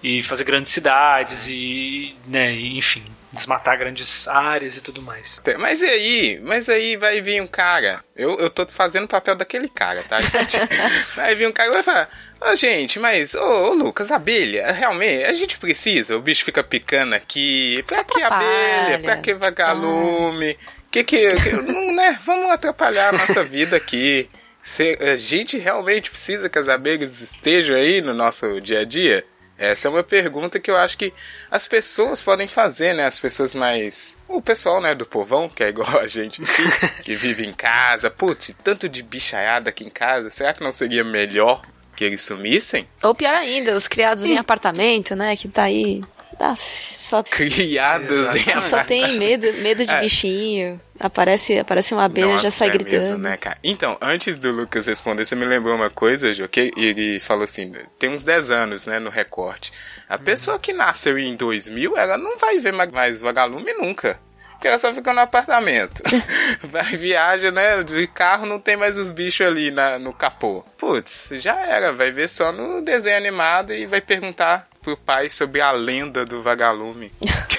e 0.04 0.24
fazer 0.24 0.44
grandes 0.44 0.72
cidades 0.72 1.48
e, 1.48 2.16
né, 2.28 2.54
enfim, 2.54 3.04
desmatar 3.32 3.78
grandes 3.78 4.28
áreas 4.28 4.76
e 4.76 4.82
tudo 4.82 5.02
mais. 5.02 5.42
Mas 5.60 5.82
e 5.82 5.86
aí? 5.86 6.40
Mas 6.44 6.68
aí 6.68 6.98
vai 6.98 7.22
vir 7.22 7.42
um 7.42 7.48
cara. 7.48 8.04
Eu, 8.16 8.38
eu 8.40 8.50
tô 8.50 8.66
fazendo 8.68 9.06
o 9.06 9.08
papel 9.08 9.36
daquele 9.36 9.70
cara, 9.70 10.04
tá, 10.04 10.22
gente? 10.22 10.58
vai 11.16 11.34
vir 11.36 11.48
um 11.48 11.52
cara 11.52 11.70
e 11.70 11.74
vai 11.74 11.84
falar. 11.84 12.10
Ô, 12.42 12.56
gente, 12.56 13.00
mas, 13.00 13.36
ô, 13.36 13.70
ô, 13.70 13.74
Lucas, 13.74 14.12
abelha, 14.12 14.72
realmente, 14.72 15.26
a 15.26 15.34
gente 15.34 15.60
precisa, 15.60 16.18
o 16.18 16.22
bicho 16.22 16.44
fica 16.44 16.64
picando 16.64 17.14
aqui. 17.14 17.84
Pra 17.88 18.04
que 18.04 18.22
abelha? 18.22 19.00
Pra 19.00 19.18
que 19.18 19.34
vagalume? 19.36 20.58
Ah. 20.60 20.82
Que 20.92 21.06
que, 21.06 21.36
que 21.36 21.52
né? 21.94 22.20
Vamos 22.26 22.52
atrapalhar 22.52 23.10
a 23.10 23.12
nossa 23.14 23.42
vida 23.44 23.78
aqui. 23.78 24.30
Se, 24.64 24.98
a 25.02 25.16
gente 25.16 25.58
realmente 25.58 26.10
precisa 26.10 26.50
que 26.50 26.60
as 26.60 26.70
abelhas 26.70 27.22
estejam 27.22 27.76
aí 27.76 28.02
no 28.02 28.14
nosso 28.14 28.62
dia 28.62 28.82
a 28.82 28.86
dia? 28.86 29.26
Essa 29.58 29.88
é 29.88 29.92
uma 29.92 30.04
pergunta 30.04 30.60
que 30.60 30.72
eu 30.72 30.76
acho 30.76 30.98
que 30.98 31.14
as 31.52 31.68
pessoas 31.68 32.24
podem 32.24 32.48
fazer, 32.48 32.96
né? 32.96 33.06
As 33.06 33.20
pessoas 33.20 33.54
mais. 33.54 34.18
O 34.28 34.42
pessoal, 34.42 34.82
né, 34.82 34.96
do 34.96 35.06
povão, 35.06 35.48
que 35.48 35.64
é 35.64 35.70
igual 35.70 36.00
a 36.00 36.08
gente 36.08 36.42
aqui, 36.42 36.64
que 37.04 37.16
vive 37.16 37.46
em 37.46 37.54
casa. 37.54 38.10
Putz, 38.10 38.56
tanto 38.64 38.90
de 38.90 39.04
bichaiada 39.04 39.70
aqui 39.70 39.84
em 39.84 39.90
casa, 39.92 40.32
será 40.32 40.52
que 40.52 40.64
não 40.64 40.72
seria 40.72 41.04
melhor 41.04 41.62
que 41.96 42.04
eles 42.04 42.24
sumissem? 42.24 42.88
Ou 43.04 43.14
pior 43.14 43.36
ainda, 43.36 43.76
os 43.76 43.88
criados 43.88 44.26
em 44.26 44.38
apartamento, 44.40 45.16
né? 45.16 45.36
Que 45.36 45.48
tá 45.48 45.64
aí. 45.64 46.04
Tá, 46.42 46.56
só... 46.58 47.22
Criados 47.30 48.10
Exatamente. 48.10 48.58
em. 48.58 48.62
Só 48.62 48.84
tem 48.84 49.20
medo, 49.20 49.54
medo 49.62 49.86
de 49.86 49.94
é. 49.94 50.02
bichinho. 50.02 50.82
Aparece, 51.00 51.60
aparece 51.60 51.94
uma 51.94 52.06
abelha 52.06 52.30
Nossa, 52.30 52.46
já 52.46 52.50
sai 52.50 52.70
é 52.70 52.72
gritando. 52.72 52.94
Mesmo, 52.94 53.18
né, 53.20 53.38
cara? 53.38 53.60
Então, 53.64 53.96
antes 54.02 54.40
do 54.40 54.52
Lucas 54.52 54.88
responder, 54.88 55.24
você 55.24 55.36
me 55.36 55.46
lembrou 55.46 55.76
uma 55.76 55.92
coisa, 55.92 56.34
Jô, 56.34 56.48
que 56.48 56.72
ele 56.76 57.20
falou 57.20 57.44
assim, 57.44 57.72
tem 58.00 58.10
uns 58.10 58.24
10 58.24 58.50
anos, 58.50 58.88
né, 58.88 58.98
no 58.98 59.12
recorte. 59.12 59.72
A 60.10 60.16
hum. 60.16 60.18
pessoa 60.18 60.58
que 60.58 60.74
nasceu 60.74 61.16
em 61.20 61.36
2000, 61.36 61.96
ela 61.96 62.18
não 62.18 62.36
vai 62.40 62.58
ver 62.58 62.74
mais 62.74 63.22
vagalume 63.22 63.72
nunca 63.74 64.20
porque 64.62 64.68
ela 64.68 64.78
só 64.78 64.94
fica 64.94 65.12
no 65.12 65.22
apartamento. 65.22 66.04
Vai, 66.62 66.84
viaja, 66.96 67.50
né? 67.50 67.82
De 67.82 68.06
carro 68.06 68.46
não 68.46 68.60
tem 68.60 68.78
mais 68.78 68.96
os 69.00 69.10
bichos 69.10 69.48
ali 69.48 69.72
na, 69.72 69.98
no 69.98 70.14
capô. 70.14 70.64
Putz, 70.78 71.32
já 71.34 71.60
era. 71.60 71.92
Vai 71.92 72.12
ver 72.12 72.30
só 72.30 72.52
no 72.52 72.80
desenho 72.84 73.18
animado 73.18 73.74
e 73.74 73.88
vai 73.88 74.02
perguntar 74.02 74.68
pro 74.82 74.98
pai 74.98 75.30
sobre 75.30 75.62
a 75.62 75.72
lenda 75.72 76.26
do 76.26 76.42
vagalume. 76.42 77.12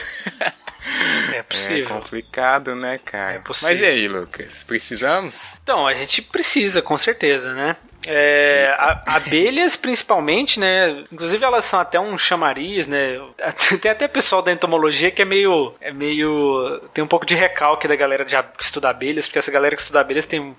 É 1.33 1.43
possível. 1.43 1.85
É 1.85 1.89
complicado, 1.89 2.75
né, 2.75 2.99
cara? 2.99 3.37
É 3.37 3.39
possível. 3.39 3.71
Mas 3.71 3.81
e 3.81 3.85
aí, 3.85 4.09
Lucas? 4.09 4.65
Precisamos? 4.65 5.55
Então, 5.63 5.87
a 5.87 5.95
gente 5.95 6.21
precisa, 6.21 6.83
com 6.83 6.99
certeza, 6.99 7.55
né? 7.55 7.77
É, 8.07 8.75
a, 8.79 9.17
abelhas, 9.17 9.77
principalmente, 9.77 10.59
né? 10.59 11.05
Inclusive 11.13 11.45
elas 11.45 11.65
são 11.65 11.79
até 11.79 12.01
um 12.01 12.19
chamariz, 12.19 12.87
né? 12.87 13.21
Tem 13.81 13.91
até 13.91 14.09
pessoal 14.09 14.43
da 14.43 14.53
entomologia 14.53 15.11
que 15.11 15.23
é 15.23 15.25
meio. 15.25 15.73
É 15.81 15.93
meio. 15.93 16.81
Tem 16.93 17.03
um 17.03 17.07
pouco 17.07 17.25
de 17.25 17.35
recalque 17.35 17.87
da 17.87 17.95
galera 17.95 18.25
de, 18.25 18.37
que 18.59 18.65
estuda 18.65 18.91
abelhas, 18.91 19.27
porque 19.27 19.39
essa 19.39 19.53
galera 19.53 19.77
que 19.77 19.83
estuda 19.83 20.01
abelhas 20.01 20.27
tem 20.27 20.55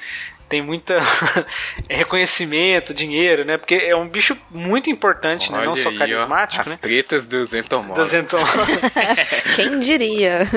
tem 0.54 0.62
muita 0.62 1.00
reconhecimento, 1.90 2.94
dinheiro, 2.94 3.44
né? 3.44 3.58
Porque 3.58 3.74
é 3.74 3.96
um 3.96 4.08
bicho 4.08 4.38
muito 4.52 4.90
importante, 4.90 5.52
né? 5.52 5.66
Não 5.66 5.76
só 5.76 5.90
aí, 5.90 5.98
carismático, 5.98 6.62
ó, 6.62 6.70
né? 6.70 6.76
As 6.76 6.80
tretas 6.80 7.28
dos 7.28 7.54
entomólogos. 7.56 8.12
Dos 8.12 8.14
entomólogos. 8.14 8.80
Quem 9.56 9.80
diria? 9.80 10.48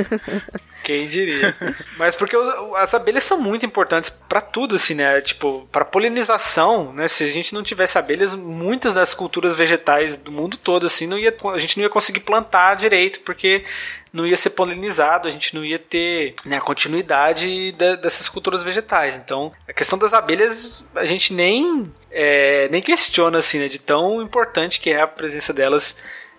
Quem 0.86 1.08
diria? 1.08 1.52
Mas 1.98 2.14
porque 2.14 2.36
os, 2.36 2.48
as 2.76 2.94
abelhas 2.94 3.24
são 3.24 3.40
muito 3.40 3.66
importantes 3.66 4.08
para 4.08 4.40
tudo, 4.40 4.76
assim, 4.76 4.94
né? 4.94 5.20
Tipo, 5.20 5.68
para 5.72 5.84
polinização, 5.84 6.92
né? 6.92 7.08
Se 7.08 7.24
a 7.24 7.26
gente 7.26 7.52
não 7.52 7.64
tivesse 7.64 7.98
abelhas, 7.98 8.36
muitas 8.36 8.94
das 8.94 9.12
culturas 9.12 9.52
vegetais 9.52 10.16
do 10.16 10.30
mundo 10.30 10.56
todo, 10.56 10.86
assim, 10.86 11.08
não 11.08 11.18
ia, 11.18 11.36
a 11.52 11.58
gente 11.58 11.76
não 11.76 11.82
ia 11.82 11.90
conseguir 11.90 12.20
plantar 12.20 12.76
direito, 12.76 13.18
porque 13.22 13.64
não 14.12 14.24
ia 14.24 14.36
ser 14.36 14.50
polinizado, 14.50 15.26
a 15.26 15.30
gente 15.32 15.56
não 15.56 15.64
ia 15.64 15.78
ter 15.80 16.36
né, 16.44 16.58
a 16.58 16.60
continuidade 16.60 17.72
da, 17.72 17.96
dessas 17.96 18.28
culturas 18.28 18.62
vegetais. 18.62 19.16
Então, 19.16 19.50
a 19.68 19.72
questão 19.72 19.98
das 19.98 20.14
abelhas, 20.14 20.84
a 20.94 21.04
gente 21.04 21.34
nem, 21.34 21.92
é, 22.12 22.68
nem 22.68 22.80
questiona, 22.80 23.38
assim, 23.38 23.58
né? 23.58 23.66
De 23.66 23.80
tão 23.80 24.22
importante 24.22 24.78
que 24.78 24.90
é 24.90 25.00
a 25.00 25.08
presença 25.08 25.52
delas 25.52 25.96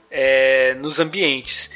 é, 0.09 0.73
nos 0.75 1.01
ambientes. 1.01 1.69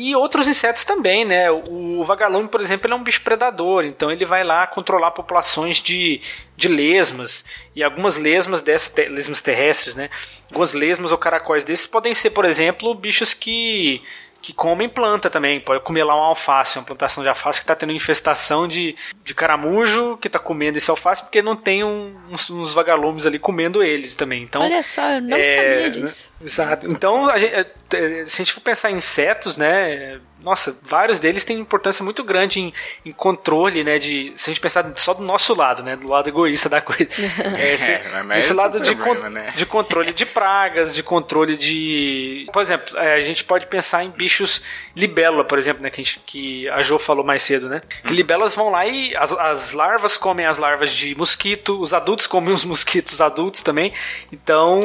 E 0.00 0.14
outros 0.14 0.46
insetos 0.46 0.84
também, 0.84 1.24
né? 1.24 1.50
O 1.50 2.04
vagalume, 2.04 2.46
por 2.46 2.60
exemplo, 2.60 2.86
ele 2.86 2.94
é 2.94 2.96
um 2.96 3.02
bicho 3.02 3.20
predador, 3.20 3.84
então 3.84 4.12
ele 4.12 4.24
vai 4.24 4.44
lá 4.44 4.64
controlar 4.64 5.10
populações 5.10 5.78
de, 5.82 6.20
de 6.56 6.68
lesmas. 6.68 7.44
E 7.74 7.82
algumas 7.82 8.14
lesmas 8.14 8.62
dessas, 8.62 8.94
lesmas 8.94 9.40
terrestres, 9.40 9.96
né? 9.96 10.08
Algumas 10.48 10.72
lesmas 10.72 11.10
ou 11.10 11.18
caracóis 11.18 11.64
desses 11.64 11.84
podem 11.84 12.14
ser, 12.14 12.30
por 12.30 12.44
exemplo, 12.44 12.94
bichos 12.94 13.34
que 13.34 14.00
que 14.40 14.52
comem 14.52 14.88
planta 14.88 15.28
também. 15.28 15.60
Pode 15.60 15.82
comer 15.82 16.04
lá 16.04 16.14
uma 16.14 16.28
alface, 16.28 16.78
uma 16.78 16.84
plantação 16.84 17.22
de 17.22 17.28
alface 17.28 17.58
que 17.58 17.64
está 17.64 17.74
tendo 17.74 17.92
infestação 17.92 18.68
de, 18.68 18.94
de 19.24 19.34
caramujo 19.34 20.16
que 20.18 20.28
está 20.28 20.38
comendo 20.38 20.78
esse 20.78 20.90
alface 20.90 21.22
porque 21.22 21.42
não 21.42 21.56
tem 21.56 21.82
um, 21.82 22.16
uns, 22.30 22.48
uns, 22.50 22.74
vagalumes 22.74 23.26
ali 23.26 23.38
comendo 23.38 23.82
eles 23.82 24.14
também. 24.14 24.42
Então, 24.42 24.62
Olha 24.62 24.82
só, 24.82 25.10
eu 25.10 25.22
não 25.22 25.36
é, 25.36 25.44
sabia 25.44 25.90
disso. 25.90 26.32
Exato. 26.40 26.86
Então, 26.86 27.28
a 27.28 27.38
gente, 27.38 27.54
é, 27.54 28.24
se 28.24 28.40
a 28.40 28.44
gente 28.44 28.52
for 28.52 28.60
pensar 28.60 28.90
em 28.90 28.94
insetos, 28.94 29.56
né, 29.56 30.20
nossa, 30.42 30.76
vários 30.82 31.18
deles 31.18 31.44
têm 31.44 31.58
importância 31.58 32.04
muito 32.04 32.22
grande 32.22 32.60
em, 32.60 32.72
em, 33.04 33.12
controle, 33.12 33.82
né? 33.82 33.98
De, 33.98 34.32
se 34.36 34.50
a 34.50 34.52
gente 34.52 34.60
pensar 34.60 34.90
só 34.96 35.12
do 35.12 35.22
nosso 35.22 35.54
lado, 35.54 35.82
né? 35.82 35.96
Do 35.96 36.08
lado 36.08 36.28
egoísta 36.28 36.68
da 36.68 36.80
coisa. 36.80 37.08
É, 37.58 37.74
esse, 37.74 37.90
é, 37.90 38.38
esse 38.38 38.52
lado 38.52 38.80
de, 38.80 38.94
problema, 38.94 39.30
né? 39.30 39.52
de 39.56 39.64
controle 39.64 40.12
de 40.12 40.26
pragas, 40.26 40.94
de 40.94 41.02
controle 41.02 41.56
de. 41.56 42.46
Por 42.52 42.62
exemplo, 42.62 42.96
é, 42.98 43.14
a 43.14 43.20
gente 43.20 43.42
pode 43.42 43.66
pensar 43.66 44.04
em 44.04 44.10
bichos 44.10 44.62
libélula, 44.94 45.44
por 45.44 45.58
exemplo, 45.58 45.82
né? 45.82 45.90
Que 45.90 46.00
a, 46.00 46.04
gente, 46.04 46.20
que 46.20 46.68
a 46.68 46.82
Jo 46.82 46.98
falou 46.98 47.24
mais 47.24 47.42
cedo, 47.42 47.68
né? 47.68 47.82
Hum. 48.04 48.10
Libélulas 48.10 48.54
vão 48.54 48.70
lá 48.70 48.86
e 48.86 49.16
as, 49.16 49.32
as 49.32 49.72
larvas 49.72 50.16
comem 50.16 50.46
as 50.46 50.58
larvas 50.58 50.90
de 50.90 51.14
mosquito, 51.14 51.80
os 51.80 51.92
adultos 51.92 52.26
comem 52.26 52.52
os 52.52 52.64
mosquitos 52.64 53.20
adultos 53.20 53.62
também. 53.62 53.92
Então 54.32 54.80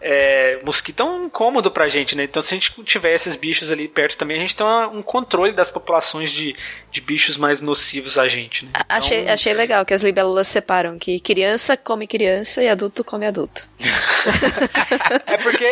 é, 0.00 0.60
mosquito 0.64 1.00
é 1.00 1.04
um 1.04 1.24
incômodo 1.24 1.70
pra 1.70 1.88
gente, 1.88 2.14
né? 2.14 2.24
Então, 2.24 2.42
se 2.42 2.54
a 2.54 2.56
gente 2.56 2.82
tiver 2.84 3.14
esses 3.14 3.34
bichos 3.34 3.72
ali 3.72 3.88
perto 3.88 4.16
também, 4.16 4.36
a 4.36 4.40
gente 4.40 4.54
tem 4.54 4.66
um 4.66 5.02
controle 5.02 5.52
das 5.52 5.70
populações 5.70 6.30
de, 6.30 6.54
de 6.90 7.00
bichos 7.00 7.36
mais 7.36 7.60
nocivos 7.60 8.18
a 8.18 8.28
gente, 8.28 8.66
né? 8.66 8.72
Então... 8.74 8.96
Achei, 8.96 9.28
achei 9.28 9.54
legal 9.54 9.84
que 9.84 9.94
as 9.94 10.02
libélulas 10.02 10.48
separam 10.48 10.98
que 10.98 11.18
criança 11.20 11.76
come 11.76 12.06
criança 12.06 12.62
e 12.62 12.68
adulto 12.68 13.02
come 13.02 13.26
adulto. 13.26 13.66
é 15.26 15.36
porque. 15.38 15.66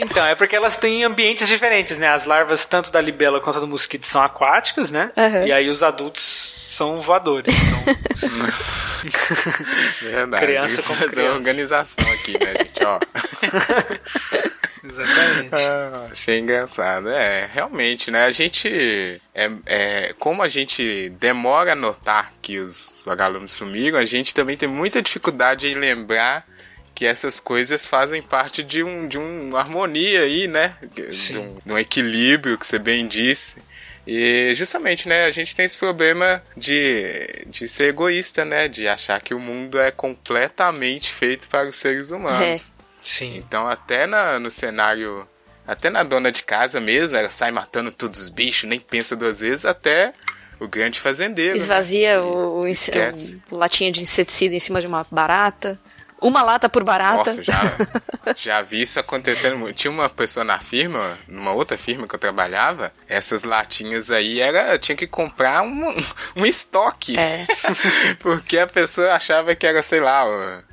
Então, 0.00 0.26
é 0.26 0.34
porque 0.34 0.54
elas 0.54 0.76
têm 0.76 1.04
ambientes 1.04 1.48
diferentes, 1.48 1.98
né? 1.98 2.08
As 2.08 2.24
larvas, 2.24 2.64
tanto 2.64 2.90
da 2.90 3.00
libélula 3.00 3.40
quanto 3.40 3.60
do 3.60 3.66
mosquito, 3.66 4.06
são 4.06 4.22
aquáticas, 4.22 4.90
né? 4.90 5.10
Uhum. 5.16 5.46
E 5.46 5.52
aí 5.52 5.68
os 5.68 5.82
adultos 5.82 6.57
são 6.78 7.00
voadores. 7.00 7.52
Então... 7.52 7.96
Verdade. 10.00 10.46
Criança 10.46 10.82
com 10.82 10.94
fazer 10.94 11.10
criança. 11.10 11.22
uma 11.22 11.34
organização 11.34 12.12
aqui, 12.12 12.32
né, 12.32 12.54
gente? 12.58 12.84
Ó. 12.84 13.00
Exatamente. 14.88 15.54
Ah, 15.54 16.08
achei 16.12 16.38
engraçado. 16.38 17.08
É, 17.08 17.50
realmente, 17.52 18.12
né? 18.12 18.24
A 18.24 18.30
gente. 18.30 19.20
É, 19.34 19.50
é, 19.66 20.14
como 20.20 20.40
a 20.40 20.48
gente 20.48 21.10
demora 21.20 21.72
a 21.72 21.76
notar 21.76 22.32
que 22.40 22.58
os 22.58 23.02
vagalumes 23.04 23.50
sumiram, 23.52 23.98
a 23.98 24.04
gente 24.04 24.32
também 24.32 24.56
tem 24.56 24.68
muita 24.68 25.02
dificuldade 25.02 25.66
em 25.66 25.74
lembrar 25.74 26.46
que 26.94 27.04
essas 27.04 27.40
coisas 27.40 27.86
fazem 27.86 28.22
parte 28.22 28.62
de, 28.62 28.82
um, 28.82 29.06
de 29.06 29.18
uma 29.18 29.58
harmonia 29.58 30.22
aí, 30.22 30.46
né? 30.46 30.76
De 30.94 31.38
um, 31.38 31.54
de 31.64 31.72
um 31.72 31.78
equilíbrio 31.78 32.56
que 32.56 32.66
você 32.66 32.78
bem 32.78 33.06
disse. 33.06 33.56
E 34.10 34.54
justamente, 34.54 35.06
né, 35.06 35.26
a 35.26 35.30
gente 35.30 35.54
tem 35.54 35.66
esse 35.66 35.76
problema 35.76 36.42
de, 36.56 37.44
de 37.46 37.68
ser 37.68 37.90
egoísta, 37.90 38.42
né? 38.42 38.66
De 38.66 38.88
achar 38.88 39.20
que 39.20 39.34
o 39.34 39.38
mundo 39.38 39.78
é 39.78 39.90
completamente 39.90 41.12
feito 41.12 41.46
para 41.46 41.68
os 41.68 41.76
seres 41.76 42.10
humanos. 42.10 42.72
É. 42.72 42.78
Sim. 43.02 43.36
Então 43.36 43.68
até 43.68 44.06
na, 44.06 44.38
no 44.38 44.50
cenário. 44.50 45.28
Até 45.66 45.90
na 45.90 46.02
dona 46.02 46.32
de 46.32 46.42
casa 46.42 46.80
mesmo, 46.80 47.18
ela 47.18 47.28
sai 47.28 47.50
matando 47.50 47.92
todos 47.92 48.18
os 48.18 48.30
bichos, 48.30 48.66
nem 48.66 48.80
pensa 48.80 49.14
duas 49.14 49.40
vezes, 49.40 49.66
até 49.66 50.14
o 50.58 50.66
grande 50.66 50.98
fazendeiro. 50.98 51.52
Né? 51.52 51.58
Esvazia 51.58 52.14
né? 52.14 52.20
o, 52.20 52.64
o, 52.64 52.66
o, 53.50 53.56
latinha 53.58 53.92
de 53.92 54.00
inseticida 54.00 54.54
em 54.54 54.58
cima 54.58 54.80
de 54.80 54.86
uma 54.86 55.06
barata. 55.10 55.78
Uma 56.20 56.42
lata 56.42 56.68
por 56.68 56.82
barata. 56.82 57.30
Nossa, 57.30 57.42
já, 57.42 57.60
já 58.34 58.62
vi 58.62 58.82
isso 58.82 58.98
acontecendo. 58.98 59.72
Tinha 59.72 59.90
uma 59.90 60.08
pessoa 60.08 60.44
na 60.44 60.58
firma, 60.58 61.18
numa 61.28 61.52
outra 61.52 61.78
firma 61.78 62.08
que 62.08 62.14
eu 62.14 62.18
trabalhava, 62.18 62.92
essas 63.08 63.44
latinhas 63.44 64.10
aí 64.10 64.40
era. 64.40 64.78
Tinha 64.78 64.96
que 64.96 65.06
comprar 65.06 65.62
um, 65.62 65.94
um 66.34 66.44
estoque. 66.44 67.18
É. 67.18 67.46
Porque 68.18 68.58
a 68.58 68.66
pessoa 68.66 69.12
achava 69.12 69.54
que 69.54 69.66
era, 69.66 69.80
sei 69.80 70.00
lá, 70.00 70.24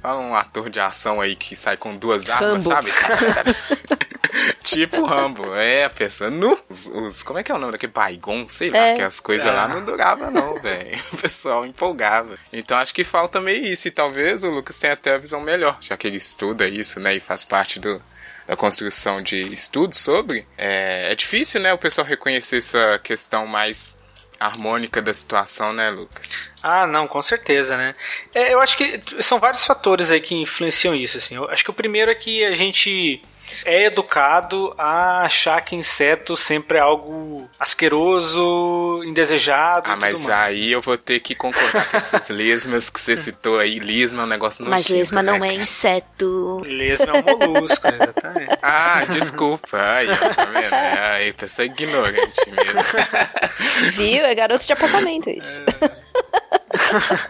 um 0.04 0.36
ator 0.36 0.70
de 0.70 0.80
ação 0.80 1.22
aí 1.22 1.36
que 1.36 1.56
sai 1.56 1.78
com 1.78 1.96
duas 1.96 2.30
armas, 2.30 2.64
sabe? 2.66 2.92
tipo 4.64 5.04
Rambo. 5.06 5.54
É, 5.56 5.86
a 5.86 5.90
pessoa. 5.90 6.30
No, 6.30 6.58
os, 6.70 6.88
os, 6.88 7.24
como 7.24 7.40
é 7.40 7.44
que 7.44 7.52
é 7.52 7.56
o 7.56 7.58
nome 7.58 7.74
daquele 7.74 7.92
Baigon? 7.92 8.48
Sei 8.48 8.70
lá, 8.70 8.78
é. 8.78 8.96
que 8.96 9.02
as 9.02 9.20
coisas 9.20 9.48
ah. 9.48 9.54
lá 9.54 9.68
não 9.68 9.84
duravam, 9.84 10.32
não, 10.32 10.56
velho. 10.62 11.00
O 11.14 11.18
pessoal 11.18 11.66
empolgava. 11.66 12.36
Então 12.52 12.78
acho 12.78 12.94
que 12.94 13.04
falta 13.04 13.40
meio 13.40 13.64
isso. 13.66 13.88
E 13.88 13.92
talvez 13.92 14.44
o 14.44 14.50
Lucas 14.50 14.80
tenha 14.80 14.94
até 14.94 15.14
a 15.14 15.18
visão 15.18 15.42
melhor, 15.42 15.78
já 15.80 15.96
que 15.98 16.08
ele 16.08 16.18
estuda 16.18 16.68
isso, 16.68 17.00
né? 17.00 17.16
E 17.16 17.20
faz 17.20 17.44
parte 17.44 17.80
do, 17.80 18.02
da 18.48 18.56
construção 18.56 19.22
de 19.22 19.42
estudos 19.54 19.98
sobre. 19.98 20.48
É, 20.58 21.12
é 21.12 21.16
difícil, 21.16 21.62
né? 21.62 21.74
O 21.74 21.78
pessoal 21.78 22.06
reconhecer 22.06 22.58
essa 22.58 23.00
questão 23.00 23.48
mais 23.48 23.98
harmônica 24.40 25.02
da 25.02 25.14
situação, 25.14 25.74
né, 25.74 25.90
Lucas? 25.90 26.32
Ah, 26.62 26.86
não, 26.86 27.08
com 27.08 27.22
certeza, 27.22 27.78
né? 27.78 27.96
É, 28.34 28.54
eu 28.54 28.60
acho 28.60 28.78
que 28.78 29.02
são 29.22 29.40
vários 29.40 29.66
fatores 29.66 30.12
aí 30.12 30.20
que 30.20 30.36
influenciam 30.36 30.94
isso, 30.94 31.18
assim. 31.18 31.36
Eu 31.36 31.50
acho 31.50 31.64
que 31.64 31.70
o 31.70 31.74
primeiro 31.74 32.12
é 32.12 32.16
que 32.16 32.44
a 32.44 32.54
gente 32.54 33.22
é 33.64 33.86
educado 33.86 34.74
a 34.78 35.22
achar 35.22 35.62
que 35.62 35.76
inseto 35.76 36.36
sempre 36.36 36.78
é 36.78 36.82
algo 36.82 37.50
asqueroso, 37.60 39.02
indesejado. 39.06 39.90
Ah, 39.90 39.98
mas 40.00 40.28
aí 40.30 40.72
eu 40.72 40.82
vou 40.82 40.98
ter 40.98 41.20
que 41.20 41.36
concordar 41.36 41.90
com 41.90 41.98
essas 41.98 42.30
lesmas 42.30 42.90
que 42.92 43.00
você 43.00 43.18
citou 43.18 43.60
aí. 43.60 43.80
Lesma 43.80 44.24
é 44.24 44.26
um 44.26 44.30
negócio 44.30 44.64
nojento, 44.64 44.84
Mas 44.84 44.90
lesma 44.90 45.24
né, 45.24 45.32
não 45.38 45.46
é 45.46 45.54
inseto. 45.54 46.62
Lesma 46.66 47.14
é 47.14 47.20
um 47.20 47.48
molusco, 47.48 47.88
exatamente. 47.88 48.56
Ah, 48.68 49.06
desculpa. 49.10 49.78
Aí, 49.78 50.08
tá 50.08 50.46
vendo? 50.46 50.74
É, 50.74 51.16
aí, 51.16 51.34
pessoa 51.34 51.66
ignorante 51.66 52.50
mesmo. 52.50 53.92
Viu? 53.92 54.26
É 54.26 54.34
garoto 54.34 54.66
de 54.66 54.74
apontamento 54.74 55.30
isso. 55.30 55.62
É. 55.82 56.06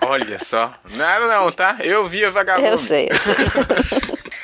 Olha 0.02 0.40
só. 0.40 0.74
Não, 0.92 1.28
não, 1.28 1.52
tá? 1.52 1.78
Eu 1.82 2.08
vi 2.08 2.26
a 2.26 2.30
vagabundo. 2.30 2.68
Eu 2.68 2.78
sei, 2.78 3.10
eu 3.10 3.16
sei. 3.16 3.36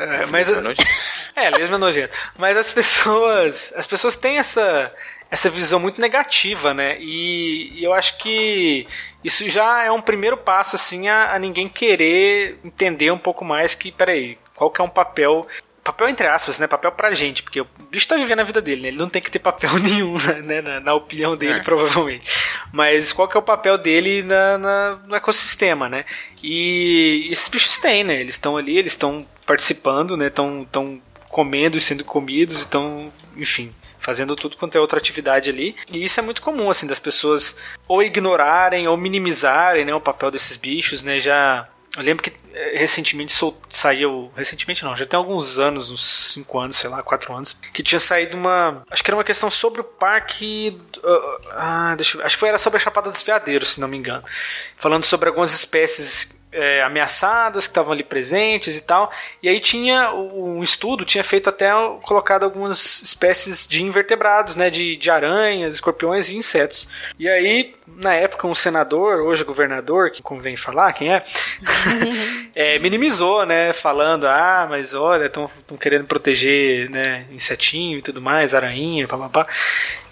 É, 0.00 0.26
mas 0.30 0.50
é 0.50 0.60
nojento. 0.60 0.88
É, 1.36 1.48
lesma 1.48 1.76
é 1.76 1.78
nojento. 1.78 2.16
Mas 2.36 2.56
as 2.56 2.72
pessoas, 2.72 3.72
as 3.76 3.86
pessoas 3.86 4.16
têm 4.16 4.38
essa 4.38 4.92
essa 5.30 5.48
visão 5.48 5.78
muito 5.78 6.00
negativa, 6.00 6.74
né? 6.74 6.98
E, 7.00 7.78
e 7.78 7.84
eu 7.84 7.94
acho 7.94 8.18
que 8.18 8.84
isso 9.22 9.48
já 9.48 9.84
é 9.84 9.90
um 9.90 10.02
primeiro 10.02 10.36
passo 10.36 10.74
assim 10.74 11.08
a, 11.08 11.32
a, 11.32 11.38
ninguém 11.38 11.68
querer 11.68 12.58
entender 12.64 13.12
um 13.12 13.18
pouco 13.18 13.44
mais 13.44 13.72
que, 13.72 13.92
peraí, 13.92 14.36
qual 14.56 14.70
que 14.70 14.80
é 14.80 14.84
um 14.84 14.88
papel 14.88 15.46
papel 15.84 16.08
entre 16.08 16.26
aspas, 16.26 16.58
né? 16.58 16.66
Papel 16.66 16.92
pra 16.92 17.14
gente, 17.14 17.42
porque 17.42 17.60
o 17.60 17.66
bicho 17.90 18.08
tá 18.08 18.16
vivendo 18.16 18.40
a 18.40 18.44
vida 18.44 18.60
dele, 18.60 18.82
né? 18.82 18.88
Ele 18.88 18.98
não 18.98 19.08
tem 19.08 19.22
que 19.22 19.30
ter 19.30 19.38
papel 19.38 19.72
nenhum, 19.78 20.14
né? 20.42 20.60
Na, 20.60 20.80
na 20.80 20.94
opinião 20.94 21.36
dele, 21.36 21.60
é. 21.60 21.62
provavelmente. 21.62 22.30
Mas 22.72 23.12
qual 23.12 23.28
que 23.28 23.36
é 23.36 23.40
o 23.40 23.42
papel 23.42 23.78
dele 23.78 24.22
na, 24.22 24.58
na, 24.58 24.90
no 25.06 25.14
ecossistema, 25.14 25.88
né? 25.88 26.04
E 26.42 27.28
esses 27.30 27.48
bichos 27.48 27.78
têm, 27.78 28.04
né? 28.04 28.20
Eles 28.20 28.34
estão 28.34 28.56
ali, 28.56 28.76
eles 28.76 28.92
estão 28.92 29.26
participando, 29.50 30.16
né? 30.16 30.28
Estão 30.28 30.64
tão 30.70 31.02
comendo 31.28 31.76
e 31.76 31.80
sendo 31.80 32.04
comidos, 32.04 32.60
estão, 32.60 33.12
enfim, 33.36 33.74
fazendo 33.98 34.36
tudo 34.36 34.56
quanto 34.56 34.78
é 34.78 34.80
outra 34.80 34.96
atividade 34.96 35.50
ali. 35.50 35.74
E 35.90 36.04
isso 36.04 36.20
é 36.20 36.22
muito 36.22 36.40
comum, 36.40 36.70
assim, 36.70 36.86
das 36.86 37.00
pessoas 37.00 37.56
ou 37.88 38.00
ignorarem 38.00 38.86
ou 38.86 38.96
minimizarem, 38.96 39.84
né, 39.84 39.92
o 39.92 40.00
papel 40.00 40.30
desses 40.30 40.56
bichos, 40.56 41.02
né? 41.02 41.18
Já 41.18 41.68
eu 41.96 42.04
lembro 42.04 42.22
que 42.22 42.32
eh, 42.54 42.78
recentemente 42.78 43.32
saiu. 43.70 44.30
Recentemente 44.36 44.84
não, 44.84 44.94
já 44.94 45.04
tem 45.04 45.18
alguns 45.18 45.58
anos, 45.58 45.90
uns 45.90 46.32
5 46.34 46.58
anos, 46.60 46.76
sei 46.76 46.88
lá, 46.88 47.02
4 47.02 47.34
anos, 47.34 47.52
que 47.74 47.82
tinha 47.82 47.98
saído 47.98 48.36
uma. 48.36 48.84
Acho 48.88 49.02
que 49.02 49.10
era 49.10 49.16
uma 49.16 49.24
questão 49.24 49.50
sobre 49.50 49.80
o 49.80 49.84
parque. 49.84 50.80
Uh, 50.96 51.48
ah, 51.50 51.94
deixa 51.96 52.18
eu, 52.18 52.24
acho 52.24 52.36
que 52.36 52.40
foi, 52.40 52.50
era 52.50 52.58
sobre 52.58 52.76
a 52.76 52.80
Chapada 52.80 53.10
dos 53.10 53.22
Veadeiros, 53.22 53.70
se 53.70 53.80
não 53.80 53.88
me 53.88 53.96
engano. 53.96 54.22
Falando 54.76 55.04
sobre 55.04 55.28
algumas 55.28 55.52
espécies 55.52 56.38
é, 56.52 56.82
ameaçadas 56.82 57.66
que 57.66 57.70
estavam 57.70 57.92
ali 57.92 58.02
presentes 58.02 58.76
e 58.76 58.82
tal. 58.82 59.10
E 59.42 59.48
aí 59.48 59.60
tinha 59.60 60.12
um 60.12 60.62
estudo, 60.62 61.04
tinha 61.04 61.22
feito 61.22 61.48
até 61.48 61.70
colocado 62.02 62.44
algumas 62.44 63.02
espécies 63.02 63.66
de 63.66 63.84
invertebrados, 63.84 64.56
né, 64.56 64.70
de, 64.70 64.96
de 64.96 65.10
aranhas, 65.10 65.74
escorpiões 65.74 66.28
e 66.28 66.36
insetos. 66.36 66.88
E 67.18 67.28
aí, 67.28 67.74
na 67.86 68.14
época, 68.14 68.46
um 68.46 68.54
senador, 68.54 69.20
hoje 69.20 69.44
governador, 69.44 70.10
que 70.10 70.22
convém 70.22 70.56
falar 70.56 70.92
quem 70.92 71.12
é, 71.12 71.22
é 72.54 72.78
minimizou, 72.78 73.46
né, 73.46 73.72
falando, 73.72 74.26
ah, 74.26 74.66
mas 74.68 74.94
olha, 74.94 75.26
estão 75.26 75.48
querendo 75.78 76.06
proteger, 76.06 76.90
né, 76.90 77.26
insetinho 77.30 77.98
e 77.98 78.02
tudo 78.02 78.20
mais, 78.20 78.54
aranha, 78.54 79.06
papapá. 79.06 79.46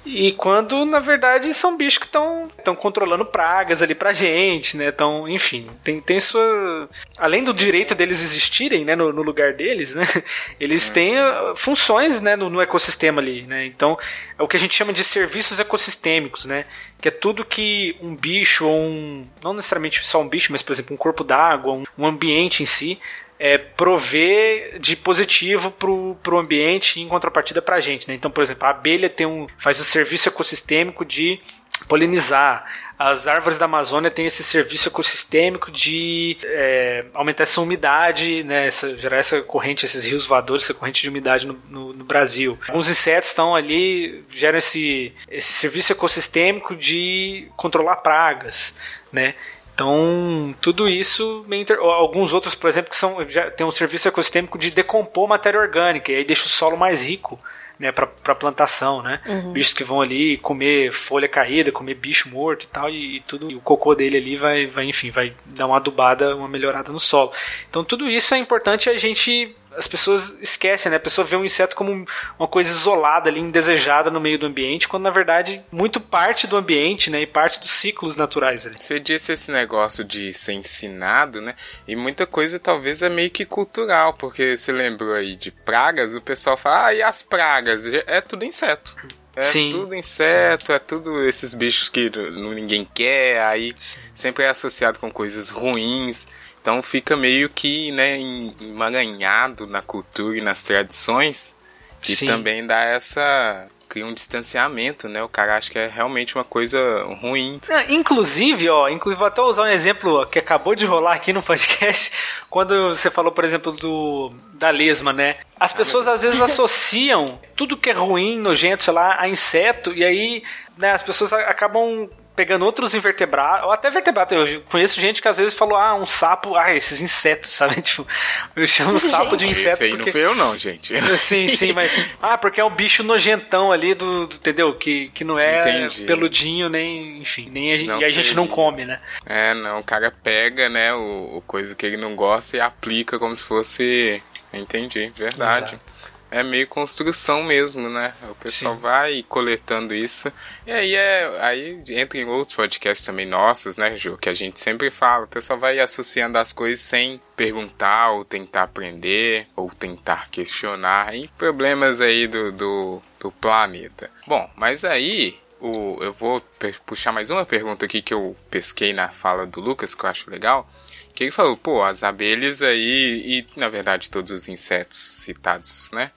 E 0.06 0.32
quando, 0.32 0.84
na 0.84 1.00
verdade, 1.00 1.52
são 1.52 1.76
bichos 1.76 1.98
que 1.98 2.06
estão 2.06 2.48
controlando 2.76 3.26
pragas 3.26 3.82
ali 3.82 3.94
pra 3.94 4.12
gente, 4.12 4.76
né? 4.76 4.88
Então, 4.88 5.28
enfim, 5.28 5.68
tem, 5.84 6.00
tem 6.00 6.18
sua. 6.18 6.88
Além 7.18 7.44
do 7.44 7.52
direito 7.52 7.94
deles 7.94 8.22
existirem, 8.22 8.84
né, 8.84 8.96
no, 8.96 9.12
no 9.12 9.22
lugar 9.22 9.52
deles, 9.52 9.94
né? 9.94 10.04
Eles 10.58 10.88
têm 10.88 11.18
uh, 11.18 11.54
funções, 11.56 12.20
né, 12.20 12.36
no, 12.36 12.48
no 12.48 12.60
ecossistema 12.60 13.20
ali, 13.20 13.42
né? 13.42 13.66
Então, 13.66 13.98
é 14.38 14.42
o 14.42 14.48
que 14.48 14.56
a 14.56 14.60
gente 14.60 14.74
chama 14.74 14.92
de 14.92 15.04
serviços 15.04 15.60
ecossistêmicos, 15.60 16.46
né? 16.46 16.64
Que 17.00 17.08
é 17.08 17.12
tudo 17.12 17.44
que 17.44 17.96
um 18.00 18.14
bicho 18.14 18.66
ou 18.66 18.78
um. 18.78 19.26
Não 19.42 19.52
necessariamente 19.52 20.04
só 20.06 20.22
um 20.22 20.28
bicho, 20.28 20.52
mas, 20.52 20.62
por 20.62 20.72
exemplo, 20.72 20.94
um 20.94 20.98
corpo 20.98 21.22
d'água, 21.22 21.74
um, 21.74 21.84
um 21.98 22.06
ambiente 22.06 22.62
em 22.62 22.66
si, 22.66 22.98
é, 23.38 23.56
prover 23.56 24.78
de 24.80 24.96
positivo 24.96 25.70
pro, 25.70 26.16
pro 26.22 26.38
ambiente 26.38 27.00
em 27.00 27.08
contrapartida 27.08 27.62
pra 27.62 27.80
gente. 27.80 28.08
Né? 28.08 28.14
Então, 28.14 28.30
por 28.30 28.42
exemplo, 28.42 28.66
a 28.66 28.70
abelha 28.70 29.08
tem 29.08 29.26
um, 29.26 29.46
faz 29.58 29.78
o 29.80 29.84
serviço 29.84 30.28
ecossistêmico 30.28 31.04
de 31.04 31.40
polinizar. 31.86 32.64
As 32.98 33.28
árvores 33.28 33.58
da 33.58 33.66
Amazônia 33.66 34.10
têm 34.10 34.26
esse 34.26 34.42
serviço 34.42 34.88
ecossistêmico 34.88 35.70
de 35.70 36.36
é, 36.42 37.04
aumentar 37.14 37.44
essa 37.44 37.60
umidade, 37.60 38.42
né, 38.42 38.66
essa, 38.66 38.96
gerar 38.96 39.18
essa 39.18 39.40
corrente, 39.40 39.84
esses 39.84 40.04
rios 40.04 40.26
voadores, 40.26 40.64
essa 40.64 40.74
corrente 40.74 41.02
de 41.02 41.08
umidade 41.08 41.46
no, 41.46 41.56
no, 41.68 41.92
no 41.92 42.04
Brasil. 42.04 42.58
Alguns 42.66 42.90
insetos 42.90 43.28
estão 43.28 43.54
ali, 43.54 44.24
geram 44.30 44.58
esse, 44.58 45.12
esse 45.30 45.52
serviço 45.52 45.92
ecossistêmico 45.92 46.74
de 46.74 47.46
controlar 47.56 47.96
pragas. 47.96 48.74
Né? 49.12 49.34
Então, 49.78 50.56
tudo 50.60 50.88
isso, 50.88 51.46
alguns 51.80 52.32
outros, 52.32 52.56
por 52.56 52.68
exemplo, 52.68 52.90
que 52.90 52.96
são, 52.96 53.24
já 53.28 53.48
tem 53.48 53.64
um 53.64 53.70
serviço 53.70 54.08
ecossistêmico 54.08 54.58
de 54.58 54.72
decompor 54.72 55.28
matéria 55.28 55.60
orgânica, 55.60 56.10
e 56.10 56.16
aí 56.16 56.24
deixa 56.24 56.46
o 56.46 56.48
solo 56.48 56.76
mais 56.76 57.00
rico 57.00 57.38
né, 57.78 57.92
para 57.92 58.34
plantação, 58.34 59.04
né? 59.04 59.20
Uhum. 59.24 59.52
Bichos 59.52 59.72
que 59.72 59.84
vão 59.84 60.00
ali 60.00 60.36
comer 60.38 60.90
folha 60.90 61.28
caída, 61.28 61.70
comer 61.70 61.94
bicho 61.94 62.28
morto 62.28 62.64
e 62.64 62.66
tal, 62.66 62.90
e, 62.90 63.18
e, 63.18 63.20
tudo, 63.20 63.52
e 63.52 63.54
o 63.54 63.60
cocô 63.60 63.94
dele 63.94 64.16
ali 64.16 64.36
vai, 64.36 64.66
vai, 64.66 64.84
enfim, 64.84 65.10
vai 65.10 65.32
dar 65.44 65.68
uma 65.68 65.76
adubada, 65.76 66.34
uma 66.34 66.48
melhorada 66.48 66.90
no 66.90 66.98
solo. 66.98 67.30
Então, 67.70 67.84
tudo 67.84 68.10
isso 68.10 68.34
é 68.34 68.38
importante 68.38 68.90
a 68.90 68.96
gente 68.96 69.54
as 69.78 69.86
pessoas 69.86 70.36
esquecem, 70.42 70.90
né? 70.90 70.96
A 70.96 71.00
pessoa 71.00 71.24
vê 71.24 71.36
um 71.36 71.44
inseto 71.44 71.76
como 71.76 72.06
uma 72.38 72.48
coisa 72.48 72.70
isolada 72.70 73.30
ali, 73.30 73.40
indesejada 73.40 74.10
no 74.10 74.20
meio 74.20 74.38
do 74.38 74.46
ambiente, 74.46 74.88
quando 74.88 75.04
na 75.04 75.10
verdade 75.10 75.62
muito 75.70 76.00
parte 76.00 76.46
do 76.46 76.56
ambiente, 76.56 77.10
né? 77.10 77.22
E 77.22 77.26
parte 77.26 77.60
dos 77.60 77.70
ciclos 77.70 78.16
naturais 78.16 78.66
ali. 78.66 78.76
Você 78.78 78.98
disse 78.98 79.32
esse 79.32 79.50
negócio 79.50 80.04
de 80.04 80.34
ser 80.34 80.54
ensinado, 80.54 81.40
né? 81.40 81.54
E 81.86 81.94
muita 81.94 82.26
coisa 82.26 82.58
talvez 82.58 83.02
é 83.02 83.08
meio 83.08 83.30
que 83.30 83.44
cultural, 83.44 84.14
porque 84.14 84.56
você 84.56 84.72
lembrou 84.72 85.14
aí 85.14 85.36
de 85.36 85.50
pragas, 85.50 86.14
o 86.14 86.20
pessoal 86.20 86.56
fala, 86.56 86.86
ah, 86.86 86.94
e 86.94 87.02
as 87.02 87.22
pragas? 87.22 87.86
É 87.94 88.20
tudo 88.20 88.44
inseto. 88.44 88.96
É 89.36 89.42
sim, 89.42 89.70
tudo 89.70 89.94
inseto, 89.94 90.66
sim. 90.66 90.72
é 90.72 90.78
tudo 90.80 91.22
esses 91.24 91.54
bichos 91.54 91.88
que 91.88 92.10
ninguém 92.10 92.84
quer, 92.92 93.40
aí 93.42 93.72
sim. 93.76 94.00
sempre 94.12 94.42
é 94.42 94.48
associado 94.48 94.98
com 94.98 95.12
coisas 95.12 95.48
ruins. 95.48 96.26
Então 96.68 96.82
fica 96.82 97.16
meio 97.16 97.48
que 97.48 97.90
né, 97.92 98.20
emaranhado 98.60 99.66
na 99.66 99.80
cultura 99.80 100.36
e 100.36 100.42
nas 100.42 100.62
tradições, 100.62 101.56
que 102.02 102.14
Sim. 102.14 102.26
também 102.26 102.66
dá 102.66 102.80
essa 102.82 103.70
cria 103.88 104.04
um 104.04 104.12
distanciamento, 104.12 105.08
né? 105.08 105.22
O 105.22 105.30
cara 105.30 105.56
acha 105.56 105.70
que 105.70 105.78
é 105.78 105.86
realmente 105.86 106.34
uma 106.34 106.44
coisa 106.44 106.78
ruim. 107.22 107.58
inclusive, 107.88 108.68
ó, 108.68 108.86
inclusive 108.90 109.18
vou 109.18 109.26
até 109.26 109.40
usar 109.40 109.62
um 109.62 109.68
exemplo 109.68 110.26
que 110.26 110.38
acabou 110.38 110.74
de 110.74 110.84
rolar 110.84 111.14
aqui 111.14 111.32
no 111.32 111.42
podcast, 111.42 112.12
quando 112.50 112.90
você 112.90 113.10
falou, 113.10 113.32
por 113.32 113.46
exemplo, 113.46 113.72
do 113.72 114.30
da 114.52 114.68
lesma, 114.68 115.10
né? 115.10 115.36
As 115.58 115.72
ah, 115.72 115.74
pessoas 115.74 116.06
às 116.06 116.20
vezes 116.20 116.38
associam 116.42 117.38
tudo 117.56 117.78
que 117.78 117.88
é 117.88 117.94
ruim, 117.94 118.38
nojento, 118.38 118.82
sei 118.82 118.92
lá, 118.92 119.16
a 119.18 119.26
inseto, 119.26 119.90
e 119.94 120.04
aí 120.04 120.42
né, 120.76 120.90
as 120.90 121.02
pessoas 121.02 121.32
acabam 121.32 122.10
pegando 122.38 122.64
outros 122.64 122.94
invertebrados, 122.94 123.66
ou 123.66 123.72
até 123.72 123.90
vertebrados. 123.90 124.32
Eu 124.32 124.60
conheço 124.60 125.00
gente 125.00 125.20
que 125.20 125.26
às 125.26 125.38
vezes 125.38 125.54
falou, 125.54 125.76
ah, 125.76 125.96
um 125.96 126.06
sapo, 126.06 126.54
ah, 126.54 126.72
esses 126.72 127.00
insetos, 127.00 127.50
sabe? 127.52 127.82
Tipo, 127.82 128.06
eu 128.54 128.64
chamo 128.64 128.92
gente, 128.96 129.10
sapo 129.10 129.36
de 129.36 129.44
inseto. 129.44 129.74
Isso 129.74 129.82
aí 129.82 129.90
porque... 129.90 130.04
não 130.04 130.12
foi 130.12 130.24
eu, 130.24 130.34
não, 130.36 130.56
gente. 130.56 130.94
Sim, 131.18 131.48
sim, 131.48 131.72
mas. 131.72 132.10
Ah, 132.22 132.38
porque 132.38 132.60
é 132.60 132.64
um 132.64 132.70
bicho 132.70 133.02
nojentão 133.02 133.72
ali 133.72 133.92
do. 133.92 134.28
do 134.28 134.36
entendeu? 134.36 134.72
Que, 134.74 135.08
que 135.08 135.24
não 135.24 135.36
é 135.36 135.58
Entendi. 135.60 136.04
peludinho, 136.04 136.68
nem. 136.68 137.18
Enfim, 137.18 137.50
nem 137.50 137.74
a, 137.74 137.84
não 137.84 138.00
e 138.00 138.04
a 138.04 138.10
gente 138.10 138.34
não 138.36 138.46
come, 138.46 138.84
né? 138.84 139.00
É, 139.26 139.52
não, 139.54 139.80
o 139.80 139.84
cara 139.84 140.12
pega, 140.22 140.68
né, 140.68 140.94
o, 140.94 141.38
o 141.38 141.42
coisa 141.44 141.74
que 141.74 141.84
ele 141.84 141.96
não 141.96 142.14
gosta 142.14 142.56
e 142.56 142.60
aplica 142.60 143.18
como 143.18 143.34
se 143.34 143.42
fosse. 143.42 144.22
Entendi, 144.52 145.12
verdade. 145.16 145.74
Exato 145.74 145.98
é 146.30 146.42
meio 146.42 146.66
construção 146.66 147.42
mesmo, 147.42 147.88
né? 147.88 148.14
O 148.30 148.34
pessoal 148.34 148.74
Sim. 148.74 148.80
vai 148.80 149.24
coletando 149.28 149.94
isso. 149.94 150.32
E 150.66 150.72
aí 150.72 150.94
é. 150.94 151.38
Aí 151.40 151.82
entra 151.88 152.18
em 152.18 152.24
outros 152.26 152.54
podcasts 152.54 153.06
também 153.06 153.26
nossos, 153.26 153.76
né, 153.76 153.94
Ju? 153.96 154.16
Que 154.18 154.28
a 154.28 154.34
gente 154.34 154.60
sempre 154.60 154.90
fala. 154.90 155.24
O 155.24 155.28
pessoal 155.28 155.58
vai 155.58 155.78
associando 155.80 156.38
as 156.38 156.52
coisas 156.52 156.80
sem 156.80 157.20
perguntar, 157.36 158.10
ou 158.10 158.24
tentar 158.24 158.64
aprender, 158.64 159.46
ou 159.56 159.70
tentar 159.70 160.28
questionar. 160.30 161.14
E 161.14 161.28
problemas 161.28 162.00
aí 162.00 162.26
do, 162.26 162.52
do, 162.52 163.02
do 163.18 163.32
planeta. 163.32 164.10
Bom, 164.26 164.50
mas 164.56 164.84
aí. 164.84 165.38
O, 165.60 165.98
eu 166.00 166.12
vou 166.12 166.40
puxar 166.86 167.10
mais 167.10 167.30
uma 167.30 167.44
pergunta 167.44 167.84
aqui 167.84 168.00
que 168.00 168.14
eu 168.14 168.36
pesquei 168.48 168.92
na 168.92 169.08
fala 169.08 169.44
do 169.44 169.60
Lucas, 169.60 169.92
que 169.92 170.04
eu 170.04 170.08
acho 170.08 170.30
legal 170.30 170.70
que 171.18 171.24
ele 171.24 171.32
falou, 171.32 171.56
pô, 171.56 171.82
as 171.82 172.04
abelhas 172.04 172.62
aí 172.62 173.44
e 173.56 173.58
na 173.58 173.68
verdade 173.68 174.08
todos 174.08 174.30
os 174.30 174.46
insetos 174.46 174.96
citados, 174.96 175.90
né? 175.90 176.12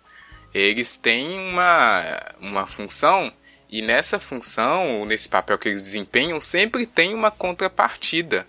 Eles 0.53 0.97
têm 0.97 1.39
uma, 1.39 2.19
uma 2.39 2.67
função 2.67 3.31
e 3.71 3.81
nessa 3.81 4.19
função, 4.19 5.05
nesse 5.05 5.29
papel 5.29 5.57
que 5.57 5.69
eles 5.69 5.81
desempenham, 5.81 6.41
sempre 6.41 6.85
tem 6.85 7.13
uma 7.13 7.31
contrapartida. 7.31 8.45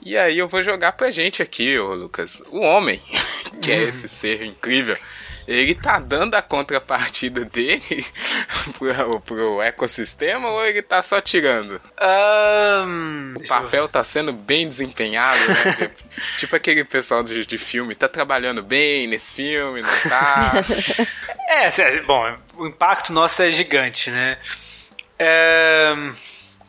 E 0.00 0.16
aí 0.16 0.38
eu 0.38 0.46
vou 0.46 0.62
jogar 0.62 0.92
pra 0.92 1.10
gente 1.10 1.42
aqui, 1.42 1.76
ô 1.78 1.92
Lucas, 1.94 2.40
o 2.48 2.60
homem, 2.60 3.02
que 3.60 3.72
é 3.72 3.82
esse 3.82 4.06
ser 4.08 4.44
incrível, 4.44 4.96
ele 5.46 5.74
tá 5.74 5.98
dando 5.98 6.34
a 6.34 6.42
contrapartida 6.42 7.44
dele 7.44 8.04
pro, 8.78 9.20
pro 9.20 9.62
ecossistema 9.62 10.48
ou 10.48 10.64
ele 10.64 10.82
tá 10.82 11.02
só 11.02 11.20
tirando? 11.20 11.80
Um, 12.00 13.34
o 13.36 13.46
papel 13.46 13.88
tá 13.88 14.02
sendo 14.02 14.32
bem 14.32 14.66
desempenhado, 14.68 15.38
né? 15.48 15.90
tipo, 16.38 16.46
tipo, 16.46 16.56
aquele 16.56 16.84
pessoal 16.84 17.22
de, 17.22 17.44
de 17.44 17.58
filme, 17.58 17.94
tá 17.94 18.08
trabalhando 18.08 18.62
bem 18.62 19.06
nesse 19.06 19.32
filme, 19.32 19.82
não 19.82 20.10
tá? 20.10 20.52
é, 21.50 22.00
bom, 22.02 22.36
o 22.56 22.66
impacto 22.66 23.12
nosso 23.12 23.42
é 23.42 23.50
gigante, 23.50 24.10
né? 24.10 24.38
É... 25.18 25.94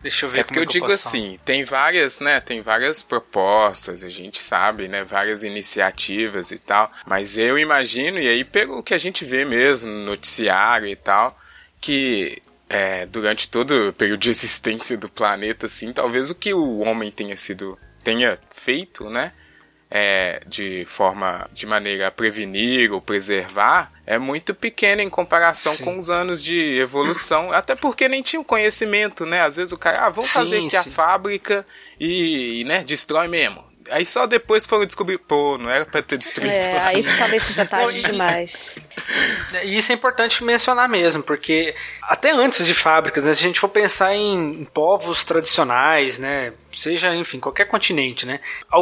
Deixa 0.02 0.26
eu 0.26 0.30
ver. 0.30 0.40
É 0.40 0.44
porque 0.44 0.60
eu, 0.60 0.64
é 0.64 0.66
eu 0.66 0.70
digo 0.70 0.92
assim, 0.92 1.40
tem 1.44 1.64
várias, 1.64 2.20
né? 2.20 2.40
Tem 2.40 2.62
várias 2.62 3.02
propostas, 3.02 4.04
a 4.04 4.10
gente 4.10 4.42
sabe, 4.42 4.88
né? 4.88 5.04
Várias 5.04 5.44
iniciativas 5.44 6.52
e 6.52 6.60
tal. 6.60 6.92
Mas 7.06 7.38
eu 7.38 7.58
imagino, 7.58 8.20
e 8.20 8.28
aí 8.28 8.44
pelo 8.44 8.84
que 8.84 8.94
a 8.94 8.98
gente 8.98 9.26
vê 9.26 9.44
mesmo 9.44 9.90
no 9.90 10.06
noticiário 10.06 10.88
e 10.88 10.96
tal, 10.96 11.38
que 11.82 12.42
é, 12.70 13.06
durante 13.06 13.50
todo 13.50 13.90
o 13.90 13.94
período 13.94 14.20
de 14.20 14.30
existência 14.30 14.98
do 14.98 15.10
planeta, 15.10 15.66
assim, 15.66 15.92
talvez 15.94 16.30
o 16.30 16.36
que 16.36 16.54
o 16.54 16.80
homem 16.80 17.12
tenha 17.12 17.38
sido 17.38 17.78
tenha 18.04 18.38
feito, 18.52 19.10
né? 19.10 19.34
É, 19.90 20.42
de 20.46 20.86
forma, 20.86 21.50
de 21.54 21.66
maneira 21.66 22.08
a 22.08 22.12
prevenir 22.12 22.92
ou 22.92 23.02
preservar, 23.02 23.92
é 24.06 24.18
muito 24.18 24.54
pequena 24.54 25.02
em 25.02 25.10
comparação 25.10 25.74
sim. 25.74 25.84
com 25.84 25.98
os 25.98 26.10
anos 26.10 26.44
de 26.44 26.80
evolução, 26.80 27.52
até 27.54 27.76
porque 27.76 28.08
nem 28.08 28.22
tinha 28.22 28.40
o 28.40 28.46
conhecimento, 28.46 29.26
né? 29.26 29.42
Às 29.42 29.56
vezes 29.56 29.72
o 29.72 29.78
cara, 29.78 30.06
ah, 30.06 30.10
vamos 30.10 30.30
sim, 30.30 30.40
fazer 30.40 30.58
aqui 30.58 30.70
sim. 30.72 30.78
a 30.78 30.84
fábrica 30.84 31.66
e, 32.00 32.64
né, 32.66 32.84
destrói 32.84 33.28
mesmo. 33.28 33.67
Aí 33.90 34.06
só 34.06 34.26
depois 34.26 34.66
foram 34.66 34.86
descobrir, 34.86 35.18
pô, 35.18 35.58
não 35.58 35.70
era 35.70 35.86
pra 35.86 36.02
ter 36.02 36.18
destruído. 36.18 36.54
É, 36.54 36.80
aí 36.80 37.04
talvez 37.18 37.44
seja 37.44 37.66
tarde 37.66 38.02
demais. 38.02 38.80
E 39.64 39.78
isso 39.78 39.92
é 39.92 39.96
importante 39.96 40.44
mencionar 40.44 40.90
mesmo, 40.90 41.24
porque 41.24 41.76
até 42.02 42.32
antes 42.32 42.66
de 42.66 42.74
fábricas, 42.74 43.26
né, 43.26 43.34
se 43.34 43.40
a 43.40 43.48
gente 43.48 43.60
for 43.60 43.70
pensar 43.70 44.14
em, 44.14 44.62
em 44.62 44.66
povos 44.66 45.24
tradicionais, 45.24 46.18
né, 46.18 46.54
seja, 46.72 47.16
enfim, 47.16 47.40
qualquer 47.40 47.66
continente, 47.66 48.26
né? 48.26 48.40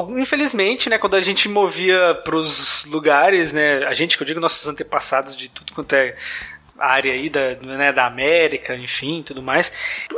Infelizmente, 0.09 0.89
né, 0.89 0.97
quando 0.97 1.15
a 1.15 1.21
gente 1.21 1.47
movia 1.47 2.15
para 2.23 2.35
os 2.35 2.85
lugares, 2.85 3.53
né, 3.53 3.85
a 3.85 3.93
gente 3.93 4.17
que 4.17 4.23
eu 4.23 4.27
digo 4.27 4.39
nossos 4.39 4.67
antepassados 4.67 5.35
de 5.35 5.49
tudo 5.49 5.73
quanto 5.73 5.93
é 5.93 6.15
área 6.77 7.13
aí 7.13 7.29
da, 7.29 7.55
né, 7.61 7.93
da 7.93 8.05
América, 8.05 8.75
enfim, 8.75 9.23
tudo 9.23 9.41
mais, 9.41 9.71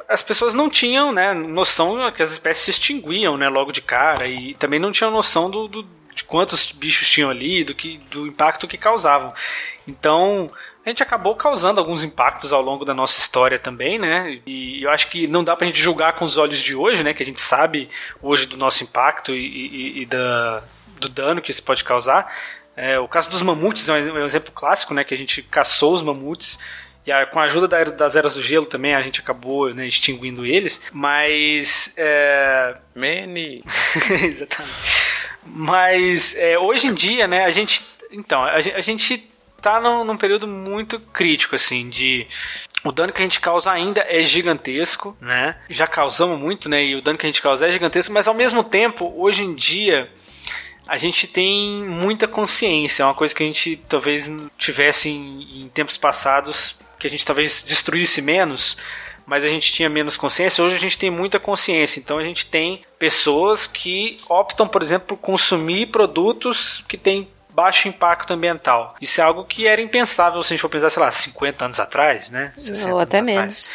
as 0.08 0.22
pessoas 0.22 0.54
não 0.54 0.70
tinham, 0.70 1.12
né, 1.12 1.34
noção 1.34 2.12
que 2.12 2.22
as 2.22 2.32
espécies 2.32 2.64
se 2.64 2.72
extinguiam, 2.72 3.38
né, 3.38 3.48
logo 3.48 3.72
de 3.72 3.82
cara 3.82 4.28
e 4.28 4.56
também 4.56 4.80
não 4.80 4.92
tinham 4.92 5.12
noção 5.12 5.50
do, 5.50 5.68
do 5.68 5.98
de 6.18 6.24
quantos 6.24 6.72
bichos 6.72 7.08
tinham 7.08 7.30
ali, 7.30 7.64
do 7.64 7.76
que 7.76 8.00
do 8.10 8.26
impacto 8.26 8.68
que 8.68 8.76
causavam. 8.76 9.32
Então, 9.88 10.50
a 10.84 10.90
gente 10.90 11.04
acabou 11.04 11.36
causando 11.36 11.80
alguns 11.80 12.04
impactos 12.04 12.52
ao 12.52 12.62
longo 12.62 12.84
da 12.84 12.94
nossa 12.94 13.20
história 13.20 13.60
também, 13.60 14.00
né? 14.00 14.40
E 14.46 14.82
eu 14.82 14.90
acho 14.90 15.10
que 15.12 15.28
não 15.28 15.44
dá 15.44 15.56
pra 15.56 15.68
gente 15.68 15.80
julgar 15.80 16.14
com 16.14 16.26
os 16.26 16.38
olhos 16.38 16.58
de 16.58 16.76
hoje, 16.76 17.04
né? 17.04 17.14
Que 17.14 17.22
a 17.22 17.26
gente 17.26 17.40
sabe 17.40 17.88
hoje 18.20 18.48
do 18.48 18.58
nosso 18.58 18.84
impacto 18.84 19.32
e, 19.32 19.46
e, 19.46 20.02
e 20.02 20.06
da, 20.08 20.64
do 21.00 21.08
dano 21.08 21.42
que 21.42 21.52
isso 21.52 21.62
pode 21.62 21.84
causar. 21.84 22.34
É, 22.78 23.00
o 23.00 23.08
caso 23.08 23.28
dos 23.32 23.42
mamutes 23.42 23.90
é 23.90 23.94
um 23.94 24.24
exemplo 24.24 24.52
clássico, 24.54 24.94
né? 24.94 25.04
Que 25.04 25.16
a 25.16 25.18
gente 25.18 25.42
caçou 25.42 25.94
os 25.94 26.04
mamutes 26.04 26.60
E 27.08 27.12
a, 27.12 27.26
com 27.26 27.40
a 27.40 27.46
ajuda 27.46 27.68
da, 27.68 27.84
das 27.86 28.16
eras 28.16 28.36
do 28.36 28.42
gelo 28.42 28.68
também 28.68 28.94
a 28.94 29.02
gente 29.02 29.20
acabou 29.20 29.74
né, 29.74 29.88
extinguindo 29.88 30.46
eles. 30.46 30.80
Mas. 30.94 31.92
É... 31.98 32.76
Manny! 32.96 33.64
Exatamente. 34.24 34.76
Mas 35.44 36.36
é, 36.36 36.60
hoje 36.60 36.88
em 36.88 36.94
dia, 36.94 37.28
né, 37.28 37.46
a 37.46 37.50
gente. 37.50 37.82
Então, 38.12 38.44
a, 38.44 38.56
a 38.56 38.82
gente 38.82 39.28
tá 39.60 39.82
num, 39.82 40.04
num, 40.04 40.18
período 40.18 40.48
muito 40.48 41.00
crítico, 41.00 41.56
assim, 41.56 41.90
de. 41.90 42.28
O 42.84 42.92
dano 42.92 43.12
que 43.12 43.22
a 43.22 43.24
gente 43.24 43.40
causa 43.40 43.72
ainda 43.72 44.06
é 44.08 44.22
gigantesco, 44.22 45.18
né? 45.20 45.58
Já 45.68 45.88
causamos 45.88 46.40
muito, 46.40 46.70
né? 46.70 46.86
E 46.86 46.96
o 46.96 47.02
dano 47.02 47.18
que 47.18 47.26
a 47.26 47.30
gente 47.30 47.42
causa 47.42 47.66
é 47.66 47.72
gigantesco, 47.72 48.14
mas 48.14 48.28
ao 48.28 48.36
mesmo 48.36 48.64
tempo, 48.64 49.12
hoje 49.18 49.44
em 49.44 49.56
dia, 49.56 50.12
a 50.88 50.98
gente 50.98 51.28
tem 51.28 51.84
muita 51.84 52.28
consciência. 52.28 53.04
É 53.04 53.06
uma 53.06 53.14
coisa 53.14 53.34
que 53.36 53.44
a 53.44 53.46
gente 53.46 53.78
talvez 53.88 54.32
tivesse 54.58 55.10
em, 55.10 55.64
em 55.64 55.70
tempos 55.70 55.98
passados, 55.98 56.76
que 57.00 57.08
a 57.08 57.10
gente 57.10 57.26
talvez 57.26 57.64
destruísse 57.64 58.22
menos 58.22 58.78
mas 59.28 59.44
a 59.44 59.50
gente 59.50 59.74
tinha 59.74 59.90
menos 59.90 60.16
consciência. 60.16 60.64
Hoje 60.64 60.78
a 60.78 60.80
gente 60.80 60.98
tem 60.98 61.12
muita 61.12 61.38
consciência. 61.38 62.00
Então 62.00 62.18
a 62.18 62.24
gente 62.24 62.46
tem 62.46 62.82
pessoas 62.98 63.68
que 63.68 64.16
optam, 64.30 64.66
por 64.66 64.82
exemplo, 64.82 65.10
por 65.10 65.18
consumir 65.18 65.88
produtos 65.88 66.82
que 66.88 66.98
têm 66.98 67.28
baixo 67.54 67.90
impacto 67.90 68.34
ambiental. 68.34 68.96
Isso 69.02 69.20
é 69.20 69.24
algo 69.26 69.44
que 69.44 69.68
era 69.68 69.82
impensável 69.82 70.42
se 70.42 70.54
a 70.54 70.56
gente 70.56 70.62
for 70.62 70.70
pensar, 70.70 70.90
sei 70.90 71.04
lá, 71.04 71.12
50 71.12 71.66
anos 71.66 71.80
atrás, 71.80 72.32
né? 72.32 72.54
Ou 72.90 73.00
até 73.00 73.22
menos. 73.22 73.70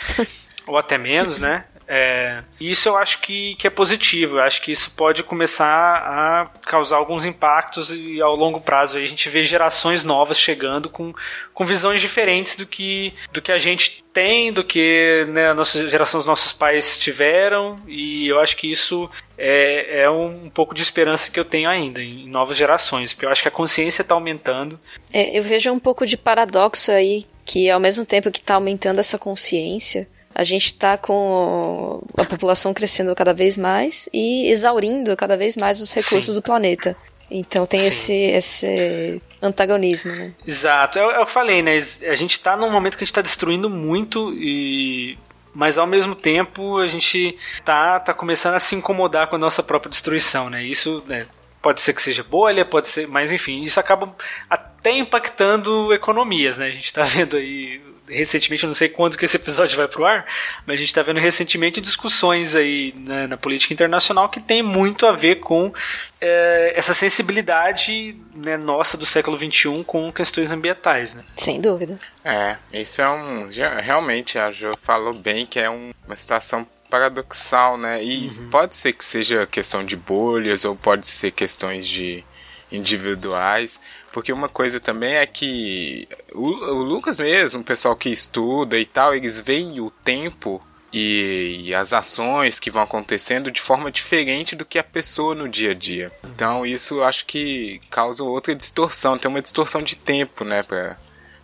Ou 0.67 0.79
até 0.79 0.97
menos, 0.97 1.39
né? 1.39 1.67
É, 1.95 2.43
isso 2.59 2.89
eu 2.89 2.97
acho 2.97 3.21
que, 3.21 3.55
que 3.57 3.67
é 3.67 3.71
positivo. 3.71 4.39
Eu 4.39 4.43
acho 4.43 4.63
que 4.63 4.73
isso 4.73 4.91
pode 4.93 5.23
começar 5.23 5.67
a 5.67 6.45
causar 6.65 6.97
alguns 6.97 7.27
impactos 7.27 7.91
e 7.91 8.19
ao 8.23 8.35
longo 8.35 8.63
prazo 8.63 8.97
a 8.97 9.05
gente 9.05 9.29
vê 9.29 9.43
gerações 9.43 10.03
novas 10.03 10.39
chegando 10.39 10.89
com, 10.89 11.13
com 11.53 11.67
visões 11.67 12.01
diferentes 12.01 12.57
do 12.57 12.65
que, 12.65 13.13
do 13.31 13.43
que 13.43 13.53
a 13.53 13.59
gente 13.59 14.03
tem, 14.11 14.51
do 14.51 14.65
que 14.65 15.27
né, 15.29 15.51
a 15.51 15.55
nossa 15.55 15.87
geração, 15.87 16.19
os 16.19 16.25
nossos 16.25 16.51
pais 16.51 16.97
tiveram. 16.97 17.79
E 17.87 18.27
eu 18.27 18.41
acho 18.41 18.57
que 18.57 18.71
isso 18.71 19.11
é, 19.37 20.05
é 20.05 20.11
um, 20.11 20.47
um 20.47 20.51
pouco 20.51 20.75
de 20.75 20.81
esperança 20.81 21.31
que 21.31 21.39
eu 21.39 21.45
tenho 21.45 21.69
ainda 21.69 22.03
em 22.03 22.27
novas 22.27 22.57
gerações, 22.57 23.13
porque 23.13 23.27
eu 23.27 23.31
acho 23.31 23.43
que 23.43 23.49
a 23.49 23.51
consciência 23.51 24.01
está 24.01 24.15
aumentando. 24.15 24.81
É, 25.13 25.39
eu 25.39 25.43
vejo 25.43 25.71
um 25.71 25.79
pouco 25.79 26.07
de 26.07 26.17
paradoxo 26.17 26.91
aí, 26.91 27.27
que 27.45 27.69
ao 27.69 27.79
mesmo 27.79 28.07
tempo 28.07 28.31
que 28.31 28.39
está 28.39 28.55
aumentando 28.55 28.99
essa 28.99 29.19
consciência 29.19 30.09
a 30.35 30.45
gente 30.45 30.67
está 30.67 30.97
com 30.97 32.03
a 32.17 32.25
população 32.25 32.73
crescendo 32.73 33.15
cada 33.15 33.33
vez 33.33 33.57
mais 33.57 34.09
e 34.13 34.51
exaurindo 34.51 35.17
cada 35.17 35.37
vez 35.37 35.57
mais 35.57 35.81
os 35.81 35.93
recursos 35.93 36.35
Sim. 36.35 36.41
do 36.41 36.43
planeta. 36.43 36.97
Então 37.31 37.65
tem 37.65 37.87
esse, 37.87 38.13
esse 38.13 39.23
antagonismo, 39.41 40.15
né? 40.15 40.35
Exato. 40.47 40.99
É, 40.99 41.03
é, 41.03 41.07
o 41.07 41.11
que 41.11 41.21
eu 41.23 41.27
falei, 41.27 41.63
né? 41.63 41.77
A 42.09 42.15
gente 42.15 42.33
está 42.33 42.57
num 42.57 42.71
momento 42.71 42.97
que 42.97 43.05
a 43.05 43.07
gente 43.07 43.13
está 43.13 43.23
destruindo 43.23 43.71
muito 43.71 44.33
e 44.35 45.19
mas 45.55 45.77
ao 45.77 45.87
mesmo 45.87 46.15
tempo 46.15 46.79
a 46.79 46.87
gente 46.87 47.37
tá, 47.63 48.01
tá 48.01 48.15
começando 48.15 48.55
a 48.55 48.61
se 48.61 48.75
incomodar 48.75 49.27
com 49.27 49.37
a 49.37 49.39
nossa 49.39 49.63
própria 49.63 49.91
destruição, 49.91 50.49
né? 50.49 50.65
Isso 50.65 51.03
né, 51.07 51.27
pode 51.61 51.81
ser 51.81 51.93
que 51.93 52.03
seja 52.03 52.23
bolha, 52.23 52.65
pode 52.65 52.89
ser, 52.89 53.07
mas 53.07 53.31
enfim, 53.33 53.63
isso 53.63 53.79
acaba 53.79 54.15
até 54.49 54.93
impactando 54.93 55.93
economias, 55.93 56.59
né? 56.59 56.67
A 56.67 56.71
gente 56.71 56.87
está 56.87 57.03
vendo 57.05 57.37
aí 57.37 57.81
recentemente, 58.13 58.65
eu 58.65 58.69
não 58.69 58.75
sei 58.75 58.89
quando 58.89 59.17
que 59.17 59.25
esse 59.25 59.37
episódio 59.37 59.77
vai 59.79 59.89
pro 59.89 60.05
ar, 60.05 60.27
mas 60.67 60.75
a 60.75 60.79
gente 60.79 60.89
está 60.89 61.03
vendo 61.03 61.21
recentemente 61.21 61.81
discussões 61.81 62.55
aí 62.55 62.95
né, 62.97 63.27
na 63.27 63.37
política 63.37 63.73
internacional 63.75 64.29
que 64.29 64.41
tem 64.41 64.63
muito 64.63 65.07
a 65.07 65.13
ver 65.13 65.41
com 65.41 65.73
é, 66.21 66.73
essa 66.77 66.95
sensibilidade 66.95 68.17
né, 68.35 68.57
nossa 68.57 68.97
do 68.97 69.07
século 69.07 69.37
XXI 69.37 69.83
com 69.85 70.13
questões 70.13 70.53
ambientais, 70.53 71.15
né? 71.15 71.25
Sem 71.37 71.61
dúvida. 71.61 71.99
É, 72.25 72.57
isso 72.73 73.03
é 73.03 73.09
um... 73.09 73.51
Já, 73.51 73.81
realmente, 73.81 74.39
a 74.39 74.53
Jo 74.53 74.71
falou 74.81 75.15
bem 75.15 75.47
que 75.47 75.59
é 75.59 75.69
um, 75.69 75.93
uma 76.07 76.17
situação 76.17 76.67
paradoxal, 76.89 77.79
né? 77.79 78.05
E 78.05 78.29
uhum. 78.29 78.51
pode 78.51 78.77
ser 78.77 78.93
que 78.93 79.05
seja 79.05 79.47
questão 79.47 79.83
de 79.83 79.97
bolhas 79.97 80.67
ou 80.67 80.77
pode 80.77 81.07
ser 81.07 81.31
questões 81.31 81.89
de 81.89 82.23
individuais, 82.71 83.81
porque 84.13 84.33
uma 84.33 84.49
coisa 84.49 84.79
também 84.79 85.15
é 85.15 85.27
que 85.27 86.09
o, 86.35 86.47
o 86.47 86.83
Lucas 86.83 87.19
mesmo, 87.19 87.61
o 87.61 87.65
pessoal 87.65 87.97
que 87.97 88.11
estuda 88.11 88.79
e 88.79 88.85
tal, 88.85 89.15
eles 89.15 89.41
veem 89.41 89.81
o 89.81 89.91
tempo 89.91 90.63
e, 90.93 91.63
e, 91.65 91.75
as 91.75 91.93
ações 91.93 92.61
que 92.61 92.71
vão 92.71 92.83
acontecendo 92.83 93.51
de 93.51 93.61
forma 93.61 93.91
diferente 93.91 94.55
do 94.55 94.65
que 94.65 94.79
a 94.79 94.85
pessoa 94.85 95.35
no 95.35 95.49
dia 95.49 95.71
a 95.71 95.75
dia. 95.75 96.13
Então 96.23 96.67
isso 96.67 96.97
eu 96.97 97.05
acho 97.05 97.25
que 97.25 97.81
causa 97.89 98.23
outra 98.23 98.55
distorção, 98.55 99.17
tem 99.17 99.31
uma 99.31 99.41
distorção 99.41 99.83
de 99.83 99.97
tempo, 99.97 100.45
né, 100.45 100.63
pra, 100.63 100.99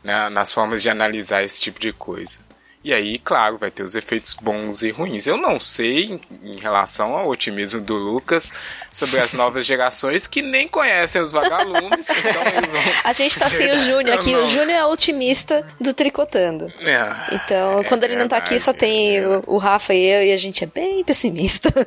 né, 0.05 0.29
nas 0.29 0.53
formas 0.53 0.83
de 0.83 0.91
analisar 0.91 1.43
esse 1.43 1.61
tipo 1.61 1.81
de 1.81 1.93
coisa. 1.93 2.39
E 2.85 2.95
aí, 2.95 3.18
claro, 3.18 3.59
vai 3.59 3.72
ter 3.72 3.83
os 3.83 3.97
efeitos 3.97 4.35
bons 4.35 4.83
e 4.83 4.91
ruins. 4.91 5.26
Eu 5.26 5.37
não 5.37 5.59
sei 5.59 6.20
em, 6.43 6.59
relação 6.61 7.16
ao 7.16 7.29
otimismo 7.29 7.81
do 7.81 7.95
Lucas 7.95 8.53
sobre 8.93 9.18
as 9.18 9.33
novas 9.33 9.66
gerações 9.66 10.29
que 10.29 10.41
nem 10.41 10.68
conhecem 10.68 11.20
os 11.20 11.33
vagalumes. 11.33 12.09
então 12.09 12.43
eles 12.57 12.70
vão... 12.70 12.81
A 13.03 13.12
gente 13.12 13.37
tá 13.39 13.51
sem 13.51 13.72
o 13.72 13.79
Júnior 13.83 14.16
aqui. 14.16 14.33
Não... 14.33 14.43
O 14.43 14.47
Júnior 14.47 14.79
é 14.79 14.85
otimista 14.85 15.66
do 15.81 15.93
Tricotando. 15.93 16.72
É, 16.81 17.35
então, 17.35 17.81
é, 17.81 17.85
quando 17.85 18.05
ele 18.05 18.16
não 18.16 18.29
tá 18.29 18.37
aqui, 18.37 18.59
só 18.61 18.72
tem 18.72 19.26
o, 19.26 19.43
o 19.47 19.59
Rafa 19.59 19.93
e 19.93 20.05
eu, 20.05 20.22
e 20.22 20.33
a 20.33 20.37
gente 20.37 20.62
é 20.62 20.66
bem 20.66 21.03
pessimista. 21.03 21.70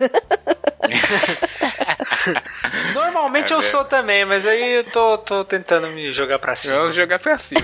Normalmente 2.94 3.54
é 3.54 3.56
eu 3.56 3.62
sou 3.62 3.86
também, 3.86 4.26
mas 4.26 4.46
aí 4.46 4.74
eu 4.74 4.84
tô, 4.84 5.18
tô 5.20 5.46
tentando 5.46 5.88
me 5.88 6.12
jogar 6.12 6.38
pra 6.38 6.54
cima. 6.54 6.76
Eu 6.76 6.92
jogar 6.92 7.18
pra 7.20 7.38
cima. 7.38 7.62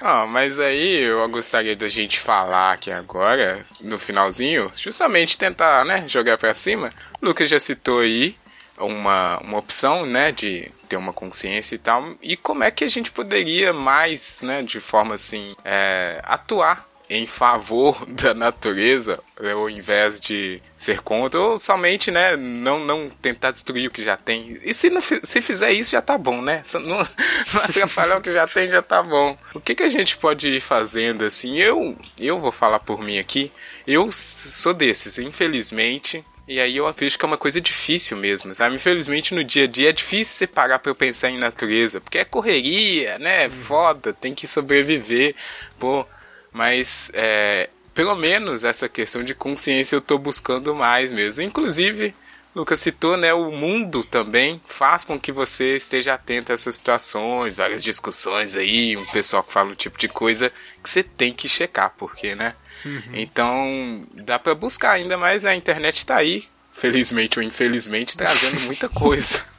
Ah, 0.00 0.26
mas 0.26 0.60
aí 0.60 1.00
eu 1.00 1.28
gostaria 1.28 1.74
da 1.74 1.88
gente 1.88 2.20
falar 2.20 2.72
aqui 2.72 2.90
agora, 2.90 3.66
no 3.80 3.98
finalzinho, 3.98 4.72
justamente 4.76 5.36
tentar, 5.36 5.84
né, 5.84 6.06
jogar 6.06 6.38
para 6.38 6.54
cima. 6.54 6.92
O 7.20 7.26
Lucas 7.26 7.48
já 7.48 7.58
citou 7.58 8.00
aí 8.00 8.36
uma, 8.78 9.38
uma 9.38 9.58
opção, 9.58 10.06
né, 10.06 10.30
de 10.30 10.70
ter 10.88 10.96
uma 10.96 11.12
consciência 11.12 11.74
e 11.74 11.78
tal, 11.78 12.14
e 12.22 12.36
como 12.36 12.62
é 12.62 12.70
que 12.70 12.84
a 12.84 12.88
gente 12.88 13.10
poderia 13.10 13.72
mais, 13.72 14.40
né, 14.40 14.62
de 14.62 14.78
forma 14.78 15.16
assim, 15.16 15.48
é, 15.64 16.20
atuar 16.24 16.87
em 17.08 17.26
favor 17.26 18.04
da 18.08 18.34
natureza, 18.34 19.20
ao 19.40 19.70
invés 19.70 20.20
de 20.20 20.60
ser 20.76 21.00
contra, 21.00 21.40
ou 21.40 21.58
somente, 21.58 22.10
né, 22.10 22.36
não, 22.36 22.78
não 22.78 23.10
tentar 23.10 23.50
destruir 23.50 23.88
o 23.88 23.90
que 23.90 24.02
já 24.02 24.16
tem. 24.16 24.58
E 24.62 24.74
se, 24.74 24.90
não, 24.90 25.00
se 25.00 25.40
fizer 25.40 25.72
isso, 25.72 25.90
já 25.90 26.02
tá 26.02 26.18
bom, 26.18 26.42
né? 26.42 26.62
Não, 26.74 26.80
não 27.52 27.60
atrapalhar 27.62 28.18
o 28.18 28.20
que 28.20 28.32
já 28.32 28.46
tem, 28.46 28.68
já 28.68 28.82
tá 28.82 29.02
bom. 29.02 29.36
O 29.54 29.60
que, 29.60 29.74
que 29.74 29.82
a 29.82 29.88
gente 29.88 30.16
pode 30.16 30.48
ir 30.48 30.60
fazendo 30.60 31.24
assim? 31.24 31.56
Eu, 31.58 31.96
eu 32.18 32.38
vou 32.38 32.52
falar 32.52 32.80
por 32.80 33.00
mim 33.00 33.18
aqui, 33.18 33.50
eu 33.86 34.10
sou 34.12 34.74
desses, 34.74 35.18
infelizmente. 35.18 36.24
E 36.46 36.58
aí 36.58 36.78
eu 36.78 36.90
vejo 36.94 37.18
que 37.18 37.24
é 37.26 37.28
uma 37.28 37.36
coisa 37.36 37.60
difícil 37.60 38.16
mesmo, 38.16 38.54
sabe? 38.54 38.74
Infelizmente 38.74 39.34
no 39.34 39.44
dia 39.44 39.64
a 39.64 39.66
dia 39.66 39.90
é 39.90 39.92
difícil 39.92 40.34
você 40.34 40.46
parar 40.46 40.78
pra 40.78 40.94
pensar 40.94 41.28
em 41.28 41.36
natureza, 41.36 42.00
porque 42.00 42.16
é 42.16 42.24
correria, 42.24 43.18
né? 43.18 43.50
Foda, 43.50 44.14
tem 44.14 44.34
que 44.34 44.46
sobreviver. 44.46 45.34
Pô, 45.78 46.06
mas 46.52 47.10
é, 47.14 47.68
pelo 47.94 48.14
menos 48.14 48.64
essa 48.64 48.88
questão 48.88 49.24
de 49.24 49.34
consciência 49.34 49.96
eu 49.96 50.00
estou 50.00 50.18
buscando 50.18 50.74
mais 50.74 51.10
mesmo. 51.10 51.42
Inclusive, 51.42 52.14
Lucas 52.54 52.80
citou, 52.80 53.16
né, 53.16 53.32
o 53.34 53.50
mundo 53.50 54.02
também 54.02 54.60
faz 54.66 55.04
com 55.04 55.18
que 55.18 55.30
você 55.30 55.76
esteja 55.76 56.14
atento 56.14 56.50
a 56.50 56.54
essas 56.54 56.76
situações, 56.76 57.56
várias 57.56 57.82
discussões 57.82 58.56
aí, 58.56 58.96
um 58.96 59.04
pessoal 59.06 59.42
que 59.42 59.52
fala 59.52 59.70
um 59.70 59.74
tipo 59.74 59.98
de 59.98 60.08
coisa 60.08 60.52
que 60.82 60.88
você 60.88 61.02
tem 61.02 61.32
que 61.32 61.48
checar, 61.48 61.92
porque, 61.96 62.34
né? 62.34 62.54
Uhum. 62.84 63.02
Então, 63.14 64.06
dá 64.14 64.38
para 64.38 64.54
buscar 64.54 64.92
ainda 64.92 65.18
mais, 65.18 65.42
né? 65.42 65.50
a 65.50 65.56
internet 65.56 65.98
está 65.98 66.16
aí, 66.16 66.44
felizmente 66.72 67.38
ou 67.38 67.44
infelizmente, 67.44 68.16
trazendo 68.16 68.60
muita 68.62 68.88
coisa. 68.88 69.44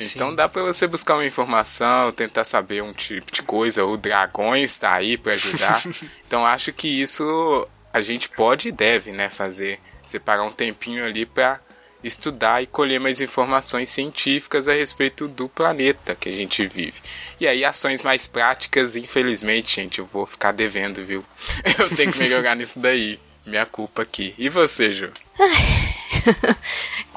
Então 0.00 0.34
dá 0.34 0.48
para 0.48 0.62
você 0.62 0.86
buscar 0.86 1.14
uma 1.14 1.26
informação, 1.26 2.12
tentar 2.12 2.44
saber 2.44 2.82
um 2.82 2.92
tipo 2.92 3.32
de 3.32 3.42
coisa. 3.42 3.84
O 3.84 3.96
Dragões 3.96 4.72
está 4.72 4.92
aí 4.92 5.16
para 5.16 5.32
ajudar. 5.32 5.82
então 6.26 6.44
acho 6.44 6.72
que 6.72 6.88
isso 6.88 7.66
a 7.92 8.02
gente 8.02 8.28
pode 8.28 8.68
e 8.68 8.72
deve, 8.72 9.12
né, 9.12 9.28
fazer. 9.28 9.78
Separar 10.04 10.42
um 10.44 10.52
tempinho 10.52 11.04
ali 11.04 11.24
para 11.24 11.60
estudar 12.02 12.62
e 12.62 12.66
colher 12.66 13.00
mais 13.00 13.20
informações 13.20 13.88
científicas 13.88 14.68
a 14.68 14.74
respeito 14.74 15.26
do 15.26 15.48
planeta 15.48 16.14
que 16.14 16.28
a 16.28 16.32
gente 16.32 16.66
vive. 16.66 17.00
E 17.40 17.46
aí, 17.46 17.64
ações 17.64 18.02
mais 18.02 18.26
práticas, 18.26 18.94
infelizmente, 18.96 19.76
gente, 19.76 19.98
eu 19.98 20.06
vou 20.12 20.26
ficar 20.26 20.52
devendo, 20.52 21.04
viu? 21.04 21.24
Eu 21.78 21.88
tenho 21.96 22.12
que 22.12 22.18
melhorar 22.18 22.54
nisso 22.54 22.78
daí. 22.78 23.18
Minha 23.46 23.66
culpa 23.66 24.02
aqui. 24.02 24.34
E 24.38 24.48
você, 24.48 24.92
Ju? 24.92 25.10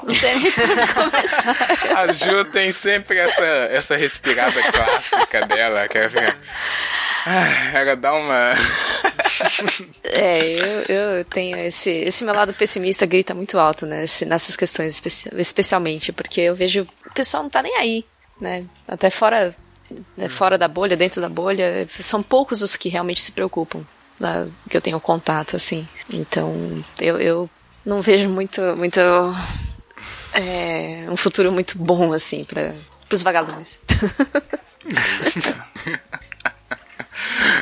Não 0.02 0.14
sei 0.14 0.38
nem 0.38 0.52
como 0.52 1.10
começar. 1.10 1.56
A 1.96 2.12
Ju 2.12 2.44
tem 2.46 2.72
sempre 2.72 3.18
essa, 3.18 3.44
essa 3.70 3.96
respirada 3.96 4.60
clássica 4.70 5.46
dela, 5.46 5.88
que 5.88 5.98
ela 5.98 6.36
ah, 7.26 7.78
Ela 7.78 7.96
dá 7.96 8.12
uma. 8.14 8.54
É, 10.04 10.40
eu, 10.88 10.96
eu 10.96 11.24
tenho 11.24 11.58
esse, 11.58 11.90
esse 11.90 12.24
meu 12.24 12.34
lado 12.34 12.54
pessimista 12.54 13.04
grita 13.04 13.34
muito 13.34 13.58
alto, 13.58 13.84
né? 13.86 14.04
Nessas 14.26 14.56
questões 14.56 15.02
especialmente, 15.36 16.12
porque 16.12 16.40
eu 16.40 16.54
vejo 16.56 16.86
pessoal 17.18 17.42
não 17.42 17.50
tá 17.50 17.60
nem 17.60 17.74
aí, 17.76 18.04
né? 18.40 18.64
Até 18.86 19.10
fora, 19.10 19.54
né, 20.16 20.28
fora 20.28 20.56
da 20.56 20.68
bolha, 20.68 20.96
dentro 20.96 21.20
da 21.20 21.28
bolha, 21.28 21.84
são 21.88 22.22
poucos 22.22 22.62
os 22.62 22.76
que 22.76 22.88
realmente 22.88 23.20
se 23.20 23.32
preocupam, 23.32 23.84
da, 24.20 24.46
que 24.70 24.76
eu 24.76 24.80
tenho 24.80 25.00
contato, 25.00 25.56
assim. 25.56 25.88
Então, 26.08 26.84
eu, 27.00 27.18
eu 27.18 27.50
não 27.88 28.02
vejo 28.02 28.28
muito, 28.28 28.60
muito 28.76 29.00
é, 30.32 31.06
um 31.08 31.16
futuro 31.16 31.50
muito 31.50 31.78
bom, 31.78 32.12
assim, 32.12 32.44
para 32.44 32.74
os 33.10 33.22
vagalumes. 33.22 33.80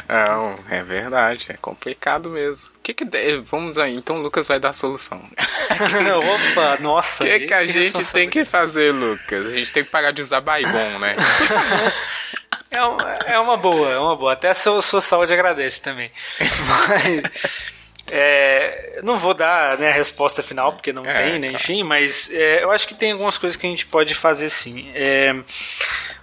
Não, 0.08 0.58
é 0.70 0.82
verdade, 0.82 1.46
é 1.48 1.54
complicado 1.56 2.28
mesmo. 2.30 2.70
Que 2.82 2.92
que 2.94 3.04
de- 3.04 3.38
Vamos 3.40 3.78
aí, 3.78 3.94
então 3.96 4.16
o 4.18 4.22
Lucas 4.22 4.46
vai 4.46 4.60
dar 4.60 4.70
a 4.70 4.72
solução. 4.74 5.20
Opa, 6.52 6.76
nossa. 6.80 7.24
O 7.24 7.26
que, 7.26 7.40
que 7.40 7.54
a 7.54 7.66
gente 7.66 8.04
tem 8.12 8.28
que 8.28 8.44
fazer, 8.44 8.92
Lucas? 8.92 9.46
A 9.46 9.52
gente 9.52 9.72
tem 9.72 9.82
que 9.84 9.90
parar 9.90 10.10
de 10.12 10.22
usar 10.22 10.40
Baigon, 10.40 10.98
né? 10.98 11.16
É 12.68 12.82
uma, 12.82 13.12
é 13.24 13.38
uma 13.38 13.56
boa, 13.56 13.90
é 13.90 13.98
uma 13.98 14.16
boa. 14.16 14.32
Até 14.34 14.48
a 14.50 14.54
sua, 14.54 14.82
sua 14.82 15.00
saúde 15.00 15.32
agradece 15.32 15.80
também. 15.80 16.10
Mas. 16.66 17.22
É, 18.10 19.00
não 19.02 19.16
vou 19.16 19.34
dar 19.34 19.78
né, 19.78 19.88
a 19.88 19.92
resposta 19.92 20.42
final, 20.42 20.72
porque 20.72 20.92
não 20.92 21.04
É, 21.04 21.30
tem, 21.30 21.38
né? 21.38 21.48
Enfim, 21.48 21.82
mas 21.82 22.30
é, 22.32 22.62
eu 22.62 22.70
acho 22.70 22.86
que 22.86 22.94
tem 22.94 23.12
algumas 23.12 23.36
coisas 23.38 23.56
que 23.56 23.66
a 23.66 23.70
gente 23.70 23.86
pode 23.86 24.14
fazer 24.14 24.48
sim. 24.48 24.90
É, 24.94 25.34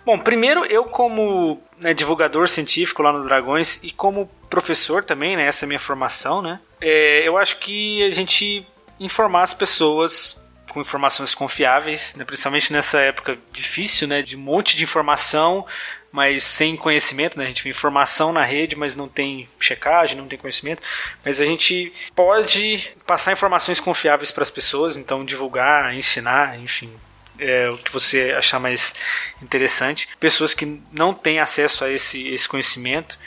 bom, 0.05 0.17
primeiro, 0.19 0.65
eu 0.65 0.85
como 0.85 1.61
né, 1.79 1.93
divulgador 1.93 2.47
científico 2.47 3.01
lá 3.01 3.11
no 3.11 3.23
Dragões 3.23 3.79
e 3.83 3.91
como 3.91 4.29
professor 4.49 5.03
também, 5.03 5.35
né? 5.35 5.47
Essa 5.47 5.65
é 5.65 5.67
a 5.67 5.69
minha 5.69 5.79
formação, 5.79 6.41
né? 6.41 6.59
é, 6.83 7.27
eu 7.27 7.37
acho 7.37 7.57
que 7.59 8.03
a 8.03 8.09
gente 8.09 8.65
informar 8.99 9.41
as 9.43 9.53
pessoas 9.53 10.41
com 10.69 10.81
informações 10.81 11.33
confiáveis, 11.35 12.13
né, 12.15 12.25
principalmente 12.25 12.73
nessa 12.73 12.99
época 12.99 13.37
difícil, 13.51 14.07
né, 14.07 14.21
de 14.21 14.35
um 14.35 14.39
monte 14.39 14.75
de 14.75 14.83
informação, 14.83 15.65
mas 16.13 16.43
sem 16.43 16.75
conhecimento, 16.75 17.39
né, 17.39 17.45
a 17.45 17.47
gente 17.47 17.63
vê 17.63 17.71
informação 17.71 18.31
na 18.31 18.43
rede, 18.43 18.75
mas 18.75 18.95
não 18.95 19.07
tem 19.07 19.49
checagem, 19.59 20.15
não 20.15 20.27
tem 20.27 20.37
conhecimento, 20.37 20.83
mas 21.25 21.41
a 21.41 21.45
gente 21.45 21.91
pode 22.15 22.91
passar 23.03 23.31
informações 23.31 23.79
confiáveis 23.79 24.29
para 24.29 24.43
as 24.43 24.51
pessoas, 24.51 24.95
então 24.95 25.25
divulgar, 25.25 25.91
ensinar, 25.95 26.59
enfim, 26.59 26.93
é, 27.39 27.67
o 27.67 27.79
que 27.79 27.91
você 27.91 28.31
achar 28.37 28.59
mais 28.59 28.93
interessante. 29.41 30.07
Pessoas 30.19 30.53
que 30.53 30.79
não 30.91 31.15
têm 31.15 31.39
acesso 31.39 31.83
a 31.83 31.89
esse, 31.89 32.27
esse 32.27 32.47
conhecimento, 32.47 33.17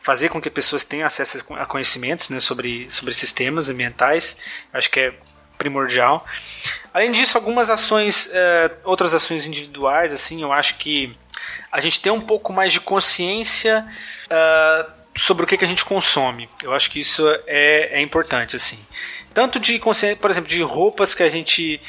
fazer 0.00 0.30
com 0.30 0.40
que 0.40 0.48
pessoas 0.48 0.84
tenham 0.84 1.06
acesso 1.06 1.44
a 1.50 1.66
conhecimentos 1.66 2.30
né, 2.30 2.40
sobre, 2.40 2.90
sobre 2.90 3.12
sistemas 3.12 3.68
ambientais, 3.68 4.38
acho 4.72 4.90
que 4.90 5.00
é 5.00 5.14
primordial. 5.58 6.26
Além 6.94 7.10
disso, 7.10 7.36
algumas 7.36 7.68
ações, 7.68 8.30
é, 8.32 8.70
outras 8.84 9.12
ações 9.12 9.46
individuais, 9.46 10.14
assim, 10.14 10.40
eu 10.40 10.50
acho 10.50 10.78
que 10.78 11.14
a 11.70 11.80
gente 11.80 12.00
tem 12.00 12.12
um 12.12 12.20
pouco 12.20 12.52
mais 12.52 12.72
de 12.72 12.80
consciência 12.80 13.86
é, 14.28 14.86
sobre 15.16 15.44
o 15.44 15.46
que, 15.46 15.56
que 15.56 15.64
a 15.64 15.68
gente 15.68 15.84
consome. 15.84 16.48
Eu 16.62 16.72
acho 16.74 16.90
que 16.90 17.00
isso 17.00 17.26
é, 17.46 17.98
é 17.98 18.00
importante, 18.00 18.56
assim. 18.56 18.78
Tanto 19.34 19.58
de 19.58 19.78
consciência, 19.78 20.16
por 20.16 20.30
exemplo, 20.30 20.50
de 20.50 20.62
roupas 20.62 21.14
que 21.14 21.22
a 21.22 21.28
gente 21.28 21.80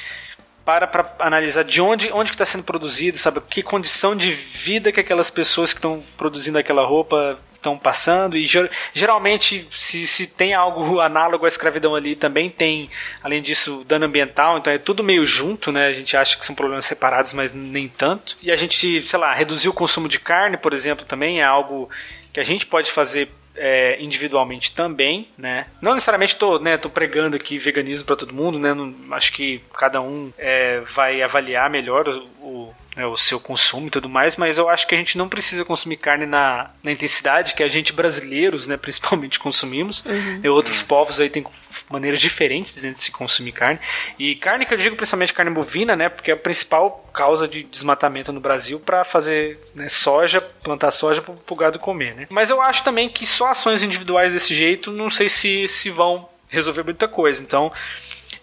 para 0.66 0.88
para 0.88 1.14
analisar 1.20 1.64
de 1.64 1.82
onde 1.82 2.09
onde 2.14 2.32
que 2.32 2.36
está 2.36 2.45
sendo 2.45 2.64
produzido, 2.64 3.18
sabe? 3.18 3.41
Que 3.41 3.61
condição 3.61 4.16
de 4.16 4.32
vida 4.32 4.91
que 4.91 4.99
aquelas 4.99 5.30
pessoas 5.30 5.74
que 5.74 5.80
estão 5.80 6.01
produzindo 6.18 6.57
aquela 6.57 6.86
roupa 6.86 7.38
estão 7.64 7.78
passando 7.78 8.36
e 8.38 8.43
ger- 8.43 8.70
geralmente 8.93 9.66
se, 9.72 10.05
se 10.05 10.28
tem 10.28 10.53
algo 10.53 10.99
análogo 10.99 11.45
à 11.45 11.47
escravidão 11.47 11.95
ali 11.95 12.16
também 12.16 12.49
tem 12.49 12.89
além 13.24 13.41
disso 13.41 13.84
dano 13.88 14.05
ambiental 14.05 14.57
então 14.57 14.72
é 14.74 14.78
tudo 14.78 15.01
meio 15.03 15.24
junto 15.26 15.72
né 15.72 15.88
a 15.88 15.93
gente 15.93 16.16
acha 16.18 16.38
que 16.38 16.45
são 16.45 16.53
problemas 16.53 16.86
separados 16.86 17.34
mas 17.34 17.53
nem 17.53 17.88
tanto 17.88 18.38
e 18.43 18.51
a 18.51 18.55
gente 18.55 19.01
sei 19.01 19.20
lá 19.20 19.34
reduzir 19.34 19.70
o 19.70 19.74
consumo 19.74 20.09
de 20.09 20.20
carne 20.20 20.57
por 20.57 20.74
exemplo 20.74 21.05
também 21.05 21.39
é 21.39 21.43
algo 21.43 21.89
que 22.34 22.39
a 22.39 22.43
gente 22.43 22.66
pode 22.66 22.91
fazer 22.91 23.30
é, 23.55 24.01
individualmente 24.01 24.72
também, 24.74 25.28
né? 25.38 25.68
Não 25.80 25.93
necessariamente 25.93 26.36
tô, 26.36 26.57
né, 26.57 26.76
tô 26.76 26.89
pregando 26.89 27.36
aqui 27.36 27.59
veganismo 27.59 28.03
para 28.07 28.16
todo 28.16 28.34
mundo, 28.34 28.57
né? 28.57 28.74
Não- 28.74 28.91
acho 29.11 29.32
que 29.32 29.61
cada 29.78 30.01
um 30.01 30.34
é, 30.39 30.80
vai 30.80 31.22
avaliar 31.22 31.70
melhor 31.70 32.07
o, 32.41 32.74
né, 32.96 33.06
o 33.06 33.18
seu 33.18 33.39
consumo 33.39 33.88
e 33.88 33.89
tudo 33.89 34.08
mais, 34.08 34.36
mas 34.36 34.58
eu 34.58 34.70
acho 34.70 34.88
que 34.88 34.96
a 34.96 34.98
gente 34.98 35.18
não 35.18 35.28
precisa 35.28 35.66
consumir 35.66 35.98
carne 35.98 36.26
na, 36.26 36.72
na 36.84 36.91
intensidade 36.91 37.54
que 37.54 37.64
a 37.64 37.68
gente 37.68 37.94
brasileiros, 37.94 38.68
né, 38.68 38.78
principalmente 38.78 39.39
consumimos. 39.39 40.04
E 40.44 40.48
outros 40.48 40.82
povos 40.82 41.20
aí 41.20 41.30
têm 41.30 41.46
maneiras 41.89 42.20
diferentes 42.20 42.82
de 42.82 42.96
se 42.96 43.12
consumir 43.12 43.52
carne. 43.52 43.80
E 44.18 44.36
carne 44.36 44.66
que 44.66 44.74
eu 44.74 44.78
digo 44.78 44.96
principalmente 44.96 45.34
carne 45.34 45.52
bovina, 45.52 45.96
né? 45.96 46.10
Porque 46.10 46.32
é 46.32 46.34
a 46.34 46.38
principal 46.38 47.04
causa 47.14 47.48
de 47.48 47.64
desmatamento 47.64 48.32
no 48.32 48.39
Brasil 48.39 48.80
para 48.80 49.04
fazer 49.04 49.60
né, 49.74 49.89
soja, 49.89 50.41
plantar 50.41 50.91
soja 50.91 51.22
para 51.22 51.34
o 51.48 51.56
gado 51.56 51.80
comer, 51.80 52.16
né? 52.16 52.28
Mas 52.30 52.50
eu 52.50 52.62
acho 52.62 52.84
também 52.84 53.10
que 53.10 53.26
só 53.26 53.50
ações 53.50 53.84
individuais 53.84 54.34
desse 54.34 54.54
jeito, 54.54 54.91
não 54.91 55.10
sei 55.10 55.30
se, 55.30 55.68
se 55.68 55.89
vão 55.89 56.28
resolver 56.48 56.84
muita 56.84 57.08
coisa. 57.08 57.41
Então, 57.41 57.72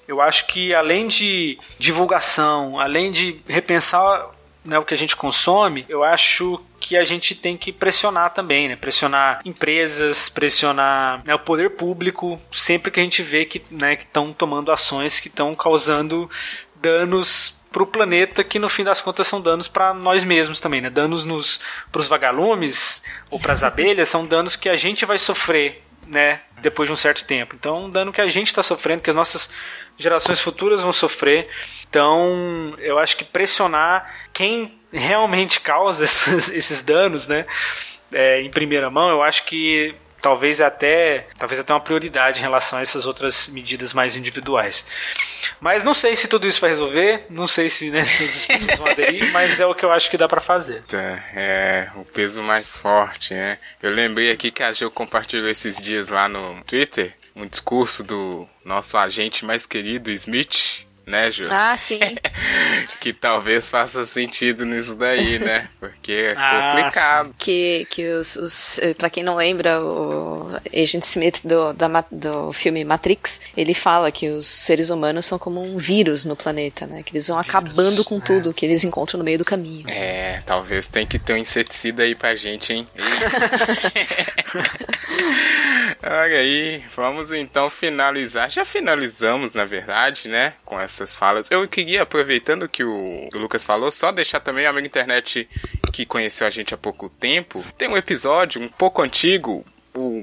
eu 0.07 0.21
acho 0.21 0.47
que 0.47 0.75
além 0.75 1.07
de 1.07 1.59
divulgação, 1.79 2.81
além 2.81 3.11
de 3.11 3.41
repensar 3.49 4.31
né, 4.65 4.79
o 4.79 4.85
que 4.85 4.95
a 4.95 4.97
gente 4.97 5.17
consome, 5.17 5.87
eu 5.89 6.05
acho 6.05 6.61
que 6.79 6.97
a 6.97 7.05
gente 7.05 7.35
tem 7.35 7.57
que 7.57 7.73
pressionar 7.73 8.33
também, 8.33 8.69
né? 8.69 8.77
Pressionar 8.77 9.41
empresas, 9.45 10.29
pressionar 10.29 11.23
né, 11.25 11.35
o 11.35 11.39
poder 11.39 11.71
público, 11.71 12.41
sempre 12.53 12.91
que 12.91 13.01
a 13.01 13.03
gente 13.03 13.23
vê 13.23 13.45
que 13.45 13.63
né, 13.71 13.95
estão 13.95 14.33
tomando 14.33 14.71
ações 14.71 15.21
que 15.21 15.29
estão 15.29 15.55
causando 15.55 16.29
danos 16.77 17.61
para 17.71 17.83
o 17.83 17.87
planeta 17.87 18.43
que 18.43 18.59
no 18.59 18.69
fim 18.69 18.83
das 18.83 19.01
contas 19.01 19.27
são 19.27 19.41
danos 19.41 19.69
para 19.69 19.95
nós 19.95 20.25
mesmos 20.25 20.61
também, 20.61 20.81
né? 20.81 20.91
Danos 20.91 21.25
nos 21.25 21.61
para 21.91 22.01
os 22.01 22.09
vagalumes 22.09 23.03
ou 23.31 23.39
para 23.39 23.53
as 23.53 23.63
abelhas 23.65 24.09
são 24.09 24.27
danos 24.27 24.57
que 24.57 24.69
a 24.69 24.77
gente 24.77 25.07
vai 25.07 25.19
sofrer, 25.19 25.83
né? 26.07 26.41
Depois 26.61 26.89
de 26.89 26.93
um 26.93 26.97
certo 26.97 27.25
tempo. 27.25 27.55
Então, 27.55 27.85
um 27.85 27.91
dano 27.91 28.13
que 28.13 28.21
a 28.21 28.29
gente 28.29 28.49
está 28.49 28.63
sofrendo, 28.63 29.03
que 29.03 29.11
as 29.11 29.17
nossas 29.17 29.51
gerações 30.03 30.41
futuras 30.41 30.83
vão 30.83 30.93
sofrer. 30.93 31.49
Então, 31.89 32.75
eu 32.79 32.99
acho 32.99 33.17
que 33.17 33.25
pressionar 33.25 34.29
quem 34.33 34.79
realmente 34.93 35.61
causa 35.61 36.05
esses, 36.05 36.51
esses 36.51 36.83
danos, 36.83 37.27
né? 37.27 37.47
É, 38.13 38.41
em 38.41 38.51
primeira 38.51 38.91
mão, 38.91 39.09
eu 39.09 39.23
acho 39.23 39.45
que 39.45 39.95
talvez 40.21 40.61
até 40.61 41.27
talvez 41.39 41.59
até 41.59 41.73
uma 41.73 41.81
prioridade 41.81 42.39
em 42.39 42.43
relação 42.43 42.79
a 42.79 42.83
essas 42.83 43.07
outras 43.07 43.49
medidas 43.49 43.93
mais 43.93 44.17
individuais. 44.17 44.87
Mas 45.61 45.83
não 45.83 45.95
sei 45.95 46.15
se 46.15 46.29
tudo 46.29 46.47
isso 46.47 46.61
vai 46.61 46.71
resolver, 46.71 47.25
não 47.31 47.47
sei 47.47 47.69
se, 47.69 47.91
né, 47.91 48.01
as 48.03 48.47
pessoas 48.47 48.77
vão 48.77 48.87
aderir, 48.87 49.33
mas 49.33 49.59
é 49.61 49.67
o 49.67 49.75
que 49.75 49.85
eu 49.85 49.91
acho 49.91 50.11
que 50.11 50.17
dá 50.17 50.29
para 50.29 50.41
fazer. 50.41 50.83
Tá, 50.89 50.99
É, 51.35 51.89
o 51.97 52.05
peso 52.05 52.43
mais 52.43 52.75
forte, 52.77 53.35
né? 53.35 53.59
Eu 53.83 53.91
lembrei 53.91 54.31
aqui 54.31 54.51
que 54.51 54.63
a 54.63 54.73
Jo 54.73 54.91
compartilhou 54.91 55.49
esses 55.49 55.81
dias 55.81 56.09
lá 56.09 56.29
no 56.29 56.63
Twitter 56.65 57.15
um 57.43 57.47
discurso 57.49 58.03
do 58.05 58.47
nosso 58.65 58.97
agente 58.97 59.45
mais 59.45 59.67
querido, 59.67 60.11
Smith, 60.11 60.87
né, 61.07 61.31
Jo? 61.31 61.45
Ah, 61.51 61.77
sim. 61.77 61.99
Que 63.01 63.13
talvez 63.15 63.69
faça 63.71 64.05
sentido 64.05 64.67
nisso 64.67 64.95
daí, 64.95 65.39
né? 65.39 65.69
Porque 65.81 66.29
é 66.31 66.35
Ah, 66.37 66.73
complicado. 66.77 67.35
que, 67.39 67.87
que 67.91 68.07
os, 68.13 68.37
os 68.37 68.79
eh, 68.79 68.93
para 68.95 69.09
quem 69.09 69.25
não 69.25 69.37
lembra 69.37 69.81
o 69.83 70.55
Agent 70.73 71.03
Smith 71.05 71.41
do, 71.43 71.73
da 71.73 72.05
do 72.13 72.53
filme 72.53 72.85
Matrix 72.85 73.41
ele 73.57 73.73
fala 73.73 74.13
que 74.13 74.29
os 74.29 74.47
seres 74.47 74.91
humanos 74.91 75.25
são 75.25 75.39
como 75.39 75.63
um 75.63 75.79
vírus 75.79 76.27
no 76.27 76.37
planeta 76.37 76.87
né 76.87 77.03
que 77.03 77.13
eles 77.13 77.27
vão 77.29 77.39
acabando 77.39 78.05
com 78.05 78.19
é. 78.19 78.21
tudo 78.21 78.53
que 78.53 78.67
eles 78.67 78.85
encontram 78.85 79.17
no 79.19 79.25
meio 79.25 79.39
do 79.39 79.45
caminho 79.45 79.89
É, 79.89 80.43
talvez 80.45 80.89
tem 80.89 81.07
que 81.07 81.19
ter 81.19 81.33
um 81.33 81.39
inseticida 81.39 82.03
aí 82.03 82.15
pra 82.15 82.35
gente, 82.37 82.73
hein? 82.75 82.87
Olha 86.03 86.39
aí, 86.39 86.83
vamos 86.97 87.31
então 87.31 87.69
finalizar. 87.69 88.51
Já 88.51 88.65
finalizamos, 88.65 89.53
na 89.53 89.67
verdade, 89.67 90.29
né? 90.29 90.55
Com 90.65 90.81
essas 90.81 91.15
falas. 91.15 91.51
Eu 91.51 91.67
queria, 91.69 92.03
aproveitando 92.03 92.69
que 92.69 92.83
o, 92.83 93.29
Lucas 93.35 93.65
falou, 93.65 93.91
só 93.91 94.11
deixar 94.11 94.41
também 94.41 94.67
a 94.67 94.71
amiga 94.71 94.87
internet 94.87 95.47
que 95.93 96.07
conheceu 96.07 96.47
a 96.47 96.51
gente 96.51 96.73
há 96.73 96.79
pouco 96.79 97.11
tempo. 97.11 97.63
Tem 97.77 97.89
um 97.89 97.97
episódio 97.99 98.63
um 98.63 98.69
pouco 98.69 99.03
antigo, 99.03 99.65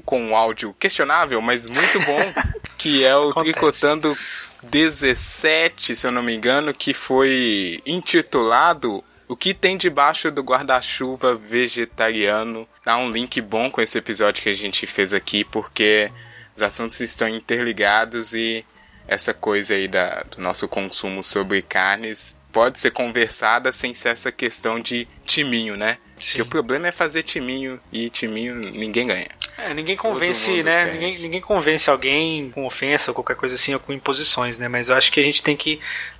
com 0.04 0.20
um 0.20 0.34
áudio 0.34 0.74
questionável, 0.78 1.40
mas 1.40 1.68
muito 1.68 2.00
bom, 2.00 2.20
que 2.76 3.04
é 3.04 3.16
o 3.16 3.30
Acontece. 3.30 3.52
Tricotando 3.52 4.18
17, 4.64 5.94
se 5.94 6.06
eu 6.06 6.10
não 6.10 6.22
me 6.22 6.34
engano, 6.34 6.74
que 6.74 6.92
foi 6.92 7.80
intitulado 7.86 9.04
O 9.28 9.36
que 9.36 9.52
tem 9.52 9.76
debaixo 9.76 10.30
do 10.30 10.42
guarda-chuva 10.42 11.34
vegetariano. 11.34 12.66
Dá 12.88 12.96
um 12.96 13.10
link 13.10 13.38
bom 13.42 13.70
com 13.70 13.82
esse 13.82 13.98
episódio 13.98 14.42
que 14.42 14.48
a 14.48 14.54
gente 14.54 14.86
fez 14.86 15.12
aqui, 15.12 15.44
porque 15.44 16.10
os 16.56 16.62
assuntos 16.62 16.98
estão 17.00 17.28
interligados 17.28 18.32
e 18.32 18.64
essa 19.06 19.34
coisa 19.34 19.74
aí 19.74 19.86
da, 19.86 20.24
do 20.30 20.40
nosso 20.40 20.66
consumo 20.66 21.22
sobre 21.22 21.60
carnes 21.60 22.34
pode 22.50 22.78
ser 22.80 22.92
conversada 22.92 23.72
sem 23.72 23.92
ser 23.92 24.08
essa 24.08 24.32
questão 24.32 24.80
de 24.80 25.06
timinho, 25.26 25.76
né? 25.76 25.98
Porque 26.14 26.40
o 26.40 26.46
problema 26.46 26.88
é 26.88 26.90
fazer 26.90 27.24
timinho 27.24 27.78
e 27.92 28.08
timinho 28.08 28.54
ninguém 28.54 29.06
ganha. 29.06 29.28
É, 29.58 29.74
ninguém 29.74 29.96
convence, 29.96 30.62
né? 30.62 30.84
perde. 30.84 30.92
Ninguém, 30.98 31.18
ninguém 31.18 31.40
convence 31.42 31.90
alguém 31.90 32.50
com 32.52 32.64
ofensa 32.64 33.10
ou 33.10 33.14
qualquer 33.14 33.36
coisa 33.36 33.56
assim, 33.56 33.74
ou 33.74 33.80
com 33.80 33.92
imposições, 33.92 34.58
né? 34.58 34.66
Mas 34.66 34.88
eu 34.88 34.96
acho 34.96 35.12
que 35.12 35.20
a 35.20 35.22
gente 35.22 35.42
tem 35.42 35.56
que 35.56 35.78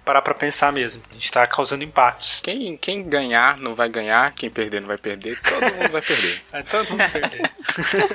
parar 0.08 0.22
pra 0.22 0.32
pensar 0.32 0.72
mesmo. 0.72 1.02
A 1.10 1.12
gente 1.12 1.30
tá 1.30 1.46
causando 1.46 1.84
impactos. 1.84 2.40
Quem, 2.40 2.78
quem 2.78 3.06
ganhar 3.06 3.58
não 3.58 3.74
vai 3.74 3.90
ganhar, 3.90 4.32
quem 4.32 4.48
perder 4.48 4.80
não 4.80 4.88
vai 4.88 4.96
perder, 4.96 5.38
todo 5.42 5.60
mundo 5.74 5.92
vai 5.92 6.00
perder. 6.00 6.40
É 6.50 6.62
todo 6.62 6.88
mundo 6.88 7.10
perder. 7.12 7.50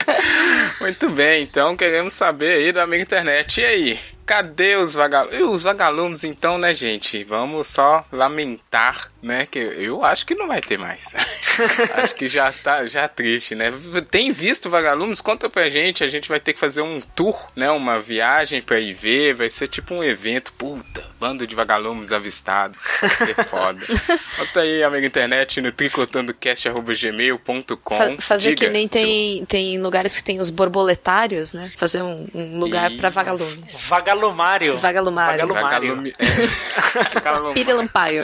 Muito 0.82 1.10
bem, 1.12 1.44
então 1.44 1.78
queremos 1.78 2.14
saber 2.14 2.54
aí 2.54 2.72
da 2.72 2.82
amiga 2.82 3.04
internet. 3.04 3.62
E 3.62 3.66
aí? 3.66 4.00
Cadê 4.26 4.78
os 4.78 4.94
vagalumes? 4.94 5.42
Os 5.42 5.64
vagalumes, 5.64 6.24
então, 6.24 6.58
né, 6.58 6.74
gente? 6.74 7.22
Vamos 7.24 7.68
só 7.68 8.06
lamentar, 8.12 9.12
né? 9.22 9.46
Que 9.46 9.60
eu 9.60 10.04
acho 10.04 10.26
que 10.26 10.34
não 10.34 10.48
vai 10.48 10.62
ter 10.62 10.78
mais. 10.78 11.14
acho 11.96 12.16
que 12.16 12.28
já 12.28 12.52
tá 12.52 12.86
já 12.88 13.08
triste, 13.08 13.54
né? 13.54 13.72
Tem 14.10 14.32
visto 14.32 14.70
vagalumes? 14.70 15.20
Conta 15.22 15.50
pra 15.50 15.70
gente. 15.70 16.04
A 16.04 16.08
gente 16.08 16.30
vai 16.30 16.40
ter 16.40 16.54
que 16.54 16.60
fazer 16.60 16.82
um 16.82 17.00
tour, 17.02 17.38
né? 17.56 17.70
Uma 17.72 18.00
viagem 18.00 18.62
pra 18.62 18.80
ir 18.80 18.94
ver. 18.94 19.34
Vai 19.34 19.50
ser 19.50 19.68
tipo 19.68 19.94
um 19.94 20.04
evento. 20.04 20.54
Puta, 20.54 21.04
bando 21.20 21.46
de 21.46 21.54
vagalumes 21.56 22.12
avistado. 22.14 22.78
Vai 23.02 23.10
ser 23.10 23.36
foda. 23.46 23.80
Conta 24.38 24.62
aí, 24.62 24.84
amiga 24.84 25.06
internet, 25.06 25.60
no 25.62 25.72
tricotandocast.gmail.com. 25.72 27.96
Fa- 27.96 28.16
fazer 28.20 28.50
Diga, 28.50 28.66
que 28.68 28.72
nem 28.72 28.88
tem, 28.88 29.46
tem 29.46 29.80
lugares 29.82 30.16
que 30.18 30.24
tem 30.24 30.40
os 30.40 30.50
borboletários, 30.50 31.54
né? 31.54 31.72
Fazer 31.78 32.02
um, 32.02 32.28
um 32.34 32.60
lugar 32.60 32.90
pra 32.92 33.10
Isso. 33.10 33.16
vagalumes. 33.16 33.84
Vagalumário. 34.14 34.78
Vagalumário. 34.78 35.48
Vagalumário. 35.48 36.14
É. 36.20 36.26
Vagalumiário. 37.14 38.24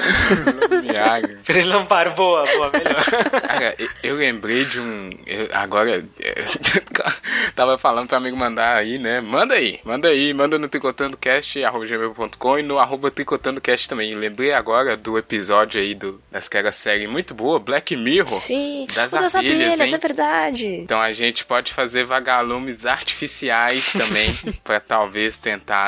Pirilampário, 1.45 2.13
boa, 2.13 2.43
boa, 2.45 2.71
melhor. 2.71 3.03
Cara, 3.41 3.75
eu, 3.79 3.89
eu 4.03 4.15
lembrei 4.15 4.65
de 4.65 4.79
um. 4.79 5.09
eu- 5.25 5.49
agora. 5.53 6.03
tava 7.55 7.77
falando 7.77 8.07
pro 8.07 8.17
amigo 8.17 8.37
mandar 8.37 8.75
aí, 8.75 8.99
né? 8.99 9.21
Manda 9.21 9.55
aí, 9.55 9.79
manda 9.83 10.07
aí, 10.09 10.33
manda 10.33 10.57
no 10.59 10.67
tricotandocast.com 10.67 12.59
e 12.59 12.63
no 12.63 12.77
arroba 12.79 13.09
tricotandocast 13.11 13.89
também. 13.89 14.15
Lembrei 14.15 14.53
agora 14.53 14.95
do 14.95 15.17
episódio 15.17 15.79
aí 15.81 15.95
do, 15.95 16.21
daquela 16.31 16.71
série 16.71 17.07
muito 17.07 17.33
boa, 17.33 17.59
Black 17.59 17.95
Mirror. 17.95 18.27
Sim, 18.27 18.85
Das 18.93 19.13
o 19.13 19.19
das 19.19 19.35
abelhas, 19.35 19.73
abelhas, 19.73 19.89
hein? 19.89 19.95
é 19.95 19.97
verdade. 19.97 20.67
Então 20.67 20.99
a 21.01 21.11
gente 21.11 21.45
pode 21.45 21.73
fazer 21.73 22.03
vagalumes 22.03 22.85
artificiais 22.85 23.93
também, 23.93 24.33
pra 24.63 24.79
talvez 24.79 25.37
tentar 25.37 25.78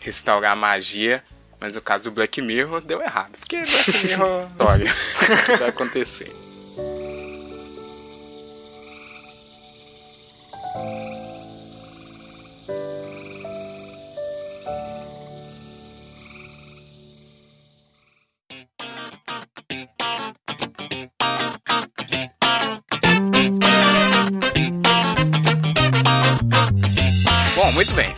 restaurar 0.00 0.52
a 0.52 0.56
magia. 0.56 1.22
Mas 1.60 1.74
no 1.74 1.80
caso 1.80 2.04
do 2.04 2.10
Black 2.10 2.42
Mirror 2.42 2.82
deu 2.82 3.00
errado, 3.00 3.38
porque 3.38 3.62
Black 3.62 4.04
Mirror, 4.06 4.48
olha, 4.58 4.84
o 4.84 5.46
que 5.46 5.56
vai 5.56 5.68
acontecer. 5.68 6.44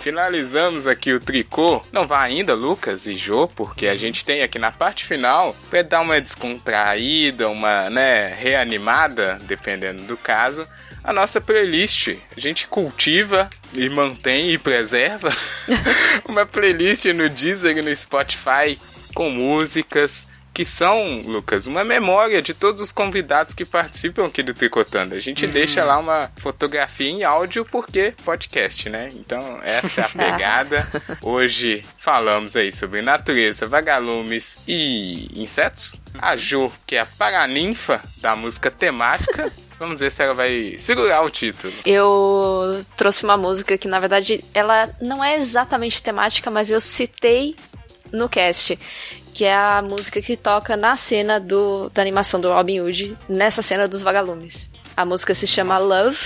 Finalizamos 0.07 0.87
aqui 0.87 1.13
o 1.13 1.19
tricô. 1.19 1.83
Não 1.91 2.07
vá 2.07 2.23
ainda, 2.23 2.55
Lucas 2.55 3.09
e 3.09 3.17
Jô, 3.17 3.49
porque 3.49 3.89
a 3.89 3.97
gente 3.97 4.25
tem 4.25 4.41
aqui 4.41 4.57
na 4.57 4.71
parte 4.71 5.05
final, 5.05 5.57
pra 5.69 5.83
dar 5.83 6.01
uma 6.01 6.21
descontraída, 6.21 7.49
uma, 7.49 7.91
né, 7.91 8.33
reanimada, 8.39 9.37
dependendo 9.43 10.03
do 10.03 10.17
caso, 10.17 10.65
a 11.03 11.13
nossa 11.13 11.41
playlist. 11.41 12.15
A 12.37 12.39
gente 12.39 12.69
cultiva 12.69 13.51
e 13.75 13.89
mantém 13.89 14.51
e 14.51 14.59
preserva 14.59 15.29
uma 16.25 16.47
playlist 16.47 17.07
no 17.07 17.29
Deezer 17.29 17.77
e 17.77 17.83
no 17.83 17.97
Spotify 17.97 18.79
com 19.13 19.29
músicas 19.29 20.29
que 20.57 20.65
são, 20.65 21.21
Lucas, 21.21 21.67
uma 21.67 21.85
memória 21.85 22.41
de 22.41 22.55
todos 22.55 22.81
os 22.81 22.91
convidados 22.91 23.53
que 23.53 23.63
participam 23.63 24.25
aqui 24.25 24.43
do 24.43 24.55
Tricotando. 24.55 25.15
A 25.15 25.19
gente 25.19 25.47
deixa 25.47 25.85
lá 25.85 25.99
uma 25.99 26.33
fotografia 26.39 27.11
em 27.11 27.25
áudio 27.25 27.63
porque 27.63 28.15
podcast, 28.25 28.89
né? 28.89 29.11
Então, 29.13 29.61
essa 29.63 30.01
é 30.01 30.05
a 30.05 30.09
pegada. 30.17 30.89
Hoje 31.21 31.85
falamos 31.99 32.57
aí 32.57 32.73
sobre 32.73 33.03
natureza, 33.03 33.67
vagalumes 33.67 34.57
e 34.67 35.29
insetos. 35.39 36.01
A 36.19 36.35
Jo, 36.39 36.73
que 36.87 36.97
é 36.97 37.01
a 37.01 37.07
paraninfa 37.07 38.03
da 38.23 38.35
música 38.35 38.71
temática. 38.71 39.53
Vamos 39.79 40.01
ver 40.01 40.11
se 40.11 40.23
ela 40.23 40.33
vai 40.33 40.77
segurar 40.79 41.21
o 41.21 41.29
título. 41.29 41.75
Eu 41.85 42.83
trouxe 42.97 43.25
uma 43.25 43.37
música 43.37 43.77
que, 43.77 43.89
na 43.89 44.01
verdade, 44.01 44.43
ela 44.55 44.89
não 45.03 45.23
é 45.23 45.37
exatamente 45.37 46.03
temática, 46.03 46.51
mas 46.51 46.71
eu 46.71 46.81
citei 46.81 47.55
no 48.11 48.27
cast. 48.27 48.79
Que 49.37 49.45
é 49.45 49.55
a 49.55 49.82
música 49.82 50.22
que 50.22 50.34
toca 50.34 50.76
na 50.78 50.97
cena 50.97 51.39
do, 51.39 51.91
da 51.91 52.01
animação 52.01 52.41
do 52.41 52.51
Robin 52.51 52.80
Hood, 52.80 53.18
nessa 53.28 53.61
cena 53.61 53.87
dos 53.87 54.01
vagalumes. 54.01 54.70
A 54.97 55.05
música 55.05 55.34
se 55.34 55.47
chama 55.47 55.78
Love, 55.78 56.18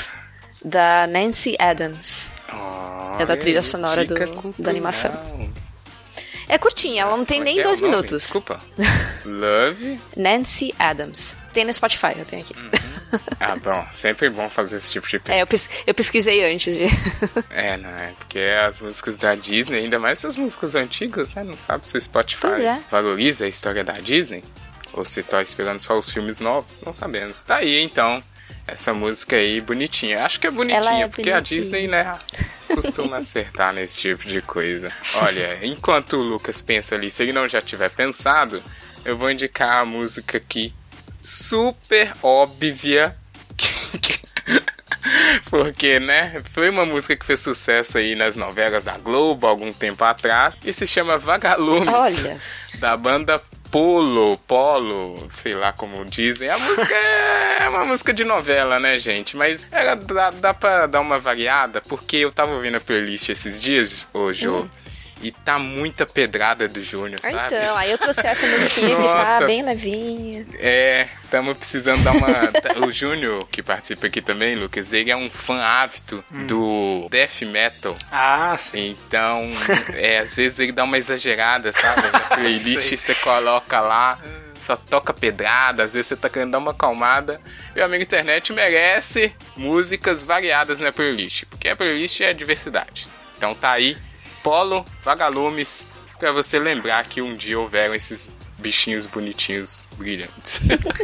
da 0.64 1.08
Nancy 1.08 1.56
Adams. 1.58 2.30
É 3.18 3.26
da 3.26 3.36
trilha 3.36 3.62
sonora 3.64 4.04
do- 4.04 4.54
da 4.56 4.70
animação. 4.70 5.11
É 6.48 6.56
curtinha, 6.56 7.02
ela 7.02 7.16
não 7.16 7.24
tem 7.24 7.38
Como 7.38 7.48
é 7.48 7.52
nem 7.52 7.61
é 7.61 7.62
dois 7.64 7.80
minutos. 7.80 8.22
Desculpa. 8.22 8.58
Love. 9.26 10.00
Nancy 10.16 10.72
Adams. 10.78 11.36
Tem 11.52 11.64
no 11.64 11.72
Spotify, 11.72 12.12
eu 12.16 12.24
tenho 12.24 12.42
aqui. 12.42 12.54
Ah, 13.40 13.56
bom. 13.56 13.86
Sempre 13.92 14.28
bom 14.30 14.48
fazer 14.50 14.76
esse 14.76 14.92
tipo 14.92 15.08
de 15.08 15.18
pesquisa. 15.18 15.38
É, 15.38 15.42
eu, 15.42 15.46
pes- 15.46 15.70
eu 15.86 15.94
pesquisei 15.94 16.52
antes 16.52 16.76
de. 16.76 16.84
É, 17.50 17.76
não 17.76 17.88
é? 17.88 18.12
Porque 18.18 18.38
as 18.38 18.78
músicas 18.80 19.16
da 19.16 19.34
Disney, 19.34 19.78
ainda 19.78 19.98
mais 19.98 20.18
essas 20.18 20.36
músicas 20.36 20.74
antigas, 20.74 21.34
né? 21.34 21.42
Não 21.42 21.56
sabe 21.58 21.86
se 21.86 21.96
o 21.96 22.00
Spotify 22.00 22.62
é. 22.62 22.80
valoriza 22.90 23.44
a 23.44 23.48
história 23.48 23.82
da 23.82 23.94
Disney. 23.94 24.44
Ou 24.92 25.04
se 25.04 25.22
tá 25.22 25.40
esperando 25.40 25.80
só 25.80 25.98
os 25.98 26.11
filmes 26.11 26.40
novos, 26.40 26.80
não 26.84 26.92
sabemos. 26.92 27.42
Tá 27.44 27.56
aí, 27.56 27.80
então, 27.80 28.22
essa 28.66 28.92
música 28.92 29.36
aí 29.36 29.61
bonitinha. 29.61 30.24
Acho 30.24 30.40
que 30.40 30.46
é 30.46 30.50
bonitinha, 30.50 31.04
é 31.04 31.08
porque 31.08 31.30
a 31.30 31.34
bonitinha. 31.34 31.61
Disney, 31.61 31.86
né, 31.88 32.18
costuma 32.66 33.18
acertar 33.18 33.72
nesse 33.72 34.00
tipo 34.00 34.26
de 34.26 34.42
coisa. 34.42 34.92
Olha, 35.14 35.58
enquanto 35.64 36.14
o 36.16 36.22
Lucas 36.22 36.61
pensa 36.61 36.94
ali, 36.96 37.11
se 37.11 37.22
ele 37.22 37.32
não 37.32 37.46
já 37.48 37.61
tiver 37.61 37.88
pensado, 37.90 38.61
eu 39.04 39.16
vou 39.16 39.30
indicar 39.30 39.78
a 39.82 39.84
música 39.84 40.38
aqui 40.38 40.74
super 41.22 42.12
óbvia. 42.22 43.16
Porque, 45.48 45.98
né, 45.98 46.40
foi 46.52 46.68
uma 46.70 46.84
música 46.84 47.16
que 47.16 47.24
fez 47.24 47.40
sucesso 47.40 47.98
aí 47.98 48.14
nas 48.14 48.36
novelas 48.36 48.84
da 48.84 48.98
Globo 48.98 49.46
algum 49.46 49.72
tempo 49.72 50.04
atrás 50.04 50.56
e 50.64 50.72
se 50.72 50.86
chama 50.86 51.18
Vagalumes 51.18 51.88
Olha. 51.88 52.38
da 52.80 52.96
banda 52.96 53.42
Polo, 53.70 54.36
Polo, 54.48 55.16
sei 55.30 55.54
lá 55.54 55.72
como 55.72 56.04
dizem. 56.04 56.48
A 56.48 56.58
música 56.58 56.94
é 56.94 57.68
uma 57.68 57.84
música 57.84 58.12
de 58.12 58.24
novela, 58.24 58.80
né, 58.80 58.98
gente? 58.98 59.36
Mas 59.36 59.66
ela 59.70 59.94
dá, 59.94 60.30
dá 60.30 60.52
pra 60.52 60.86
dar 60.88 61.00
uma 61.00 61.20
variada, 61.20 61.80
porque 61.80 62.16
eu 62.16 62.32
tava 62.32 62.52
ouvindo 62.52 62.76
a 62.76 62.80
playlist 62.80 63.28
esses 63.28 63.62
dias, 63.62 64.08
ô 64.12 64.32
Jô, 64.32 64.66
e 65.22 65.30
tá 65.32 65.58
muita 65.58 66.06
pedrada 66.06 66.66
do 66.68 66.82
Júnior, 66.82 67.18
Ah, 67.22 67.30
sabe? 67.30 67.56
Então, 67.56 67.76
aí 67.76 67.90
eu 67.90 67.98
trouxe 67.98 68.26
essa 68.26 68.46
musiquinha 68.46 68.96
que 68.96 69.02
tá 69.02 69.40
bem 69.46 69.62
levinha. 69.62 70.46
É, 70.58 71.06
estamos 71.24 71.56
precisando 71.58 72.02
dar 72.02 72.12
uma. 72.12 72.86
o 72.86 72.90
Júnior, 72.90 73.46
que 73.50 73.62
participa 73.62 74.06
aqui 74.06 74.22
também, 74.22 74.54
Lucas, 74.54 74.92
ele 74.92 75.10
é 75.10 75.16
um 75.16 75.28
fã 75.28 75.60
ávido 75.60 76.24
do 76.46 77.06
death 77.10 77.42
metal. 77.42 77.94
Ah, 78.10 78.56
sim. 78.58 78.96
Então, 79.06 79.50
é, 79.94 80.18
às 80.20 80.36
vezes 80.36 80.58
ele 80.58 80.72
dá 80.72 80.84
uma 80.84 80.96
exagerada, 80.98 81.72
sabe? 81.72 82.10
Na 82.10 82.20
playlist 82.36 82.96
você 82.96 83.14
coloca 83.16 83.80
lá, 83.80 84.18
só 84.58 84.76
toca 84.76 85.12
pedrada, 85.12 85.84
às 85.84 85.94
vezes 85.94 86.06
você 86.08 86.16
tá 86.16 86.28
querendo 86.28 86.52
dar 86.52 86.58
uma 86.58 86.70
acalmada. 86.70 87.40
E 87.76 87.80
o 87.80 87.84
amigo 87.84 88.02
internet 88.02 88.52
merece 88.52 89.32
músicas 89.56 90.22
variadas 90.22 90.80
na 90.80 90.92
playlist, 90.92 91.44
porque 91.50 91.68
a 91.68 91.76
playlist 91.76 92.20
é 92.20 92.32
diversidade. 92.32 93.06
Então 93.36 93.54
tá 93.54 93.70
aí, 93.72 93.96
Polo, 94.43 94.84
Vagalumes, 95.05 95.86
pra 96.18 96.32
você 96.32 96.59
lembrar 96.59 97.05
que 97.05 97.20
um 97.22 97.34
dia 97.36 97.59
houveram 97.59 97.95
esses 97.95 98.28
bichinhos 98.59 99.07
bonitinhos, 99.07 99.88
brilhantes. 99.97 100.61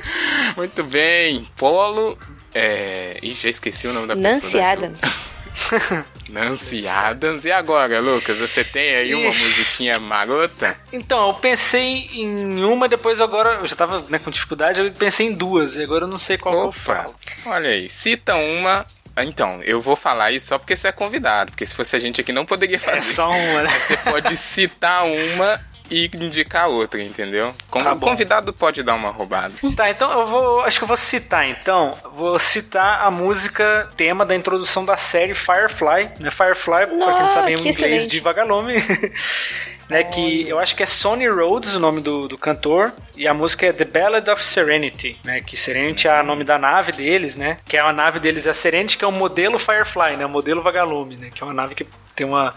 Muito 0.56 0.82
bem, 0.84 1.46
Polo. 1.56 2.18
É... 2.54 3.18
Ih, 3.22 3.34
já 3.34 3.48
esqueci 3.48 3.86
o 3.86 3.92
nome 3.92 4.06
da 4.06 4.14
Nancy 4.14 4.40
pessoa. 4.58 4.62
da 4.62 4.68
Jo. 4.68 4.72
Adams. 4.86 5.26
Nancy 6.28 6.86
Adams. 6.88 7.44
E 7.44 7.50
agora, 7.52 8.00
Lucas, 8.00 8.36
você 8.36 8.62
tem 8.64 8.94
aí 8.94 9.14
uma 9.14 9.28
Ixi. 9.28 9.42
musiquinha 9.44 9.98
marota? 9.98 10.76
Então, 10.92 11.28
eu 11.28 11.34
pensei 11.34 12.08
em 12.12 12.62
uma, 12.64 12.88
depois 12.88 13.20
agora 13.20 13.60
eu 13.60 13.66
já 13.66 13.76
tava 13.76 14.04
né, 14.08 14.18
com 14.18 14.30
dificuldade, 14.30 14.80
eu 14.80 14.90
pensei 14.92 15.26
em 15.28 15.32
duas, 15.34 15.76
e 15.76 15.82
agora 15.82 16.04
eu 16.04 16.08
não 16.08 16.18
sei 16.18 16.36
qual 16.36 16.54
que 16.54 16.60
eu 16.60 16.68
Opa, 16.68 16.78
falo. 17.04 17.14
olha 17.46 17.70
aí, 17.70 17.88
cita 17.88 18.34
uma. 18.36 18.84
Ah, 19.16 19.24
Então, 19.24 19.62
eu 19.62 19.80
vou 19.80 19.96
falar 19.96 20.30
isso 20.30 20.48
só 20.48 20.58
porque 20.58 20.76
você 20.76 20.88
é 20.88 20.92
convidado, 20.92 21.50
porque 21.50 21.66
se 21.66 21.74
fosse 21.74 21.96
a 21.96 21.98
gente 21.98 22.20
aqui 22.20 22.32
não 22.32 22.44
poderia 22.44 22.78
fazer. 22.78 22.98
É 22.98 23.02
só 23.02 23.30
uma, 23.30 23.62
né? 23.62 23.68
Você 23.70 23.96
pode 23.96 24.36
citar 24.36 25.04
uma 25.06 25.58
e 25.90 26.10
indicar 26.14 26.68
outra, 26.68 27.00
entendeu? 27.02 27.54
Como 27.70 27.84
Tá 27.84 27.96
convidado 27.96 28.52
pode 28.52 28.82
dar 28.82 28.94
uma 28.94 29.10
roubada. 29.10 29.54
Tá, 29.76 29.88
então 29.90 30.10
eu 30.20 30.26
vou. 30.26 30.60
Acho 30.62 30.78
que 30.78 30.84
eu 30.84 30.88
vou 30.88 30.96
citar 30.96 31.48
então. 31.48 31.90
Vou 32.14 32.38
citar 32.38 33.06
a 33.06 33.10
música 33.10 33.88
tema 33.96 34.26
da 34.26 34.34
introdução 34.34 34.84
da 34.84 34.96
série 34.96 35.34
Firefly. 35.34 36.10
Né? 36.18 36.30
Firefly, 36.30 36.86
pra 36.86 36.86
quem 36.88 36.98
não 37.22 37.28
sabe 37.28 37.52
em 37.52 37.54
que 37.54 37.60
inglês 37.60 37.76
excelente. 37.76 38.08
de 38.08 38.20
vagalume. 38.20 38.74
né? 39.88 40.04
Que 40.04 40.48
eu 40.48 40.58
acho 40.58 40.74
que 40.74 40.82
é 40.82 40.86
Sonny 40.86 41.28
Rhodes 41.28 41.74
o 41.74 41.80
nome 41.80 42.00
do, 42.00 42.28
do 42.28 42.38
cantor. 42.38 42.92
E 43.16 43.26
a 43.26 43.34
música 43.34 43.66
é 43.66 43.72
The 43.72 43.84
Ballad 43.84 44.28
of 44.30 44.42
Serenity, 44.42 45.18
né? 45.24 45.40
Que 45.40 45.56
Serenity 45.56 46.08
é 46.08 46.20
o 46.20 46.24
nome 46.24 46.44
da 46.44 46.58
nave 46.58 46.92
deles, 46.92 47.36
né? 47.36 47.58
Que 47.66 47.76
é 47.76 47.80
a 47.80 47.92
nave 47.92 48.20
deles 48.20 48.46
é 48.46 48.50
a 48.50 48.54
Serenity, 48.54 48.98
que 48.98 49.04
é 49.04 49.08
o 49.08 49.12
modelo 49.12 49.58
Firefly, 49.58 50.16
né? 50.16 50.26
O 50.26 50.30
modelo 50.30 50.62
Vagalume, 50.62 51.16
né? 51.16 51.30
Que 51.34 51.42
é 51.42 51.46
uma 51.46 51.54
nave 51.54 51.74
que 51.74 51.86
tem 52.14 52.26
uma 52.26 52.54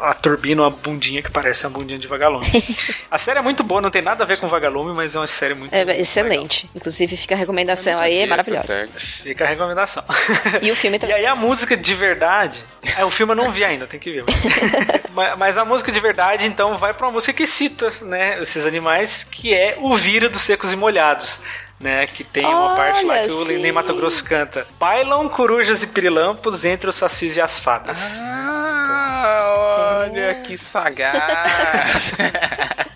a 0.00 0.14
turbina, 0.14 0.62
uma 0.62 0.70
bundinha 0.70 1.22
que 1.22 1.30
parece 1.30 1.66
a 1.66 1.68
bundinha 1.68 1.98
de 1.98 2.06
vagalume. 2.06 2.46
a 3.10 3.18
série 3.18 3.38
é 3.38 3.42
muito 3.42 3.62
boa, 3.62 3.80
não 3.80 3.90
tem 3.90 4.02
nada 4.02 4.24
a 4.24 4.26
ver 4.26 4.38
com 4.38 4.46
vagalume, 4.46 4.94
mas 4.94 5.14
é 5.14 5.18
uma 5.18 5.26
série 5.26 5.54
muito 5.54 5.72
É 5.74 6.00
excelente. 6.00 6.68
Inclusive 6.74 7.16
fica 7.16 7.34
a 7.34 7.38
recomendação 7.38 7.98
aí, 7.98 8.18
é 8.18 8.26
maravilhosa. 8.26 8.88
Fica 8.96 9.44
a 9.44 9.48
recomendação. 9.48 10.04
E 10.62 10.70
o 10.70 10.76
filme 10.76 10.96
E 10.98 11.00
também. 11.00 11.16
aí 11.16 11.26
a 11.26 11.34
música 11.34 11.76
de 11.76 11.94
verdade. 11.94 12.62
É, 12.96 13.04
o 13.04 13.10
filme 13.10 13.32
eu 13.32 13.36
não 13.36 13.50
vi 13.50 13.64
ainda, 13.64 13.86
tem 13.86 13.98
que 13.98 14.10
ver. 14.10 14.24
mas, 15.14 15.38
mas 15.38 15.58
a 15.58 15.64
música 15.64 15.90
de 15.92 16.00
verdade, 16.00 16.46
então, 16.46 16.76
vai 16.76 16.92
pra 16.92 17.06
uma 17.06 17.12
música 17.12 17.32
que 17.32 17.46
cita, 17.46 17.92
né, 18.02 18.40
esses 18.40 18.66
animais, 18.66 19.24
que 19.24 19.52
é 19.54 19.76
o 19.78 19.94
Vira 19.96 20.28
dos 20.28 20.42
Secos 20.42 20.72
e 20.72 20.76
Molhados. 20.76 21.40
Né, 21.80 22.06
que 22.06 22.22
tem 22.22 22.46
uma 22.46 22.76
parte 22.76 23.04
lá 23.04 23.14
Olha, 23.14 23.26
que 23.26 23.32
o. 23.32 23.58
Ney 23.58 23.72
Mato 23.72 23.92
Grosso 23.96 24.22
canta. 24.22 24.64
Bailam 24.78 25.28
corujas 25.28 25.82
e 25.82 25.86
pirilampos 25.88 26.64
entre 26.64 26.88
os 26.88 26.94
sacis 26.94 27.36
e 27.36 27.40
as 27.40 27.58
fadas. 27.58 28.20
Ah, 28.22 28.61
olha 30.02 30.34
que 30.36 30.56
sagaz. 30.58 32.12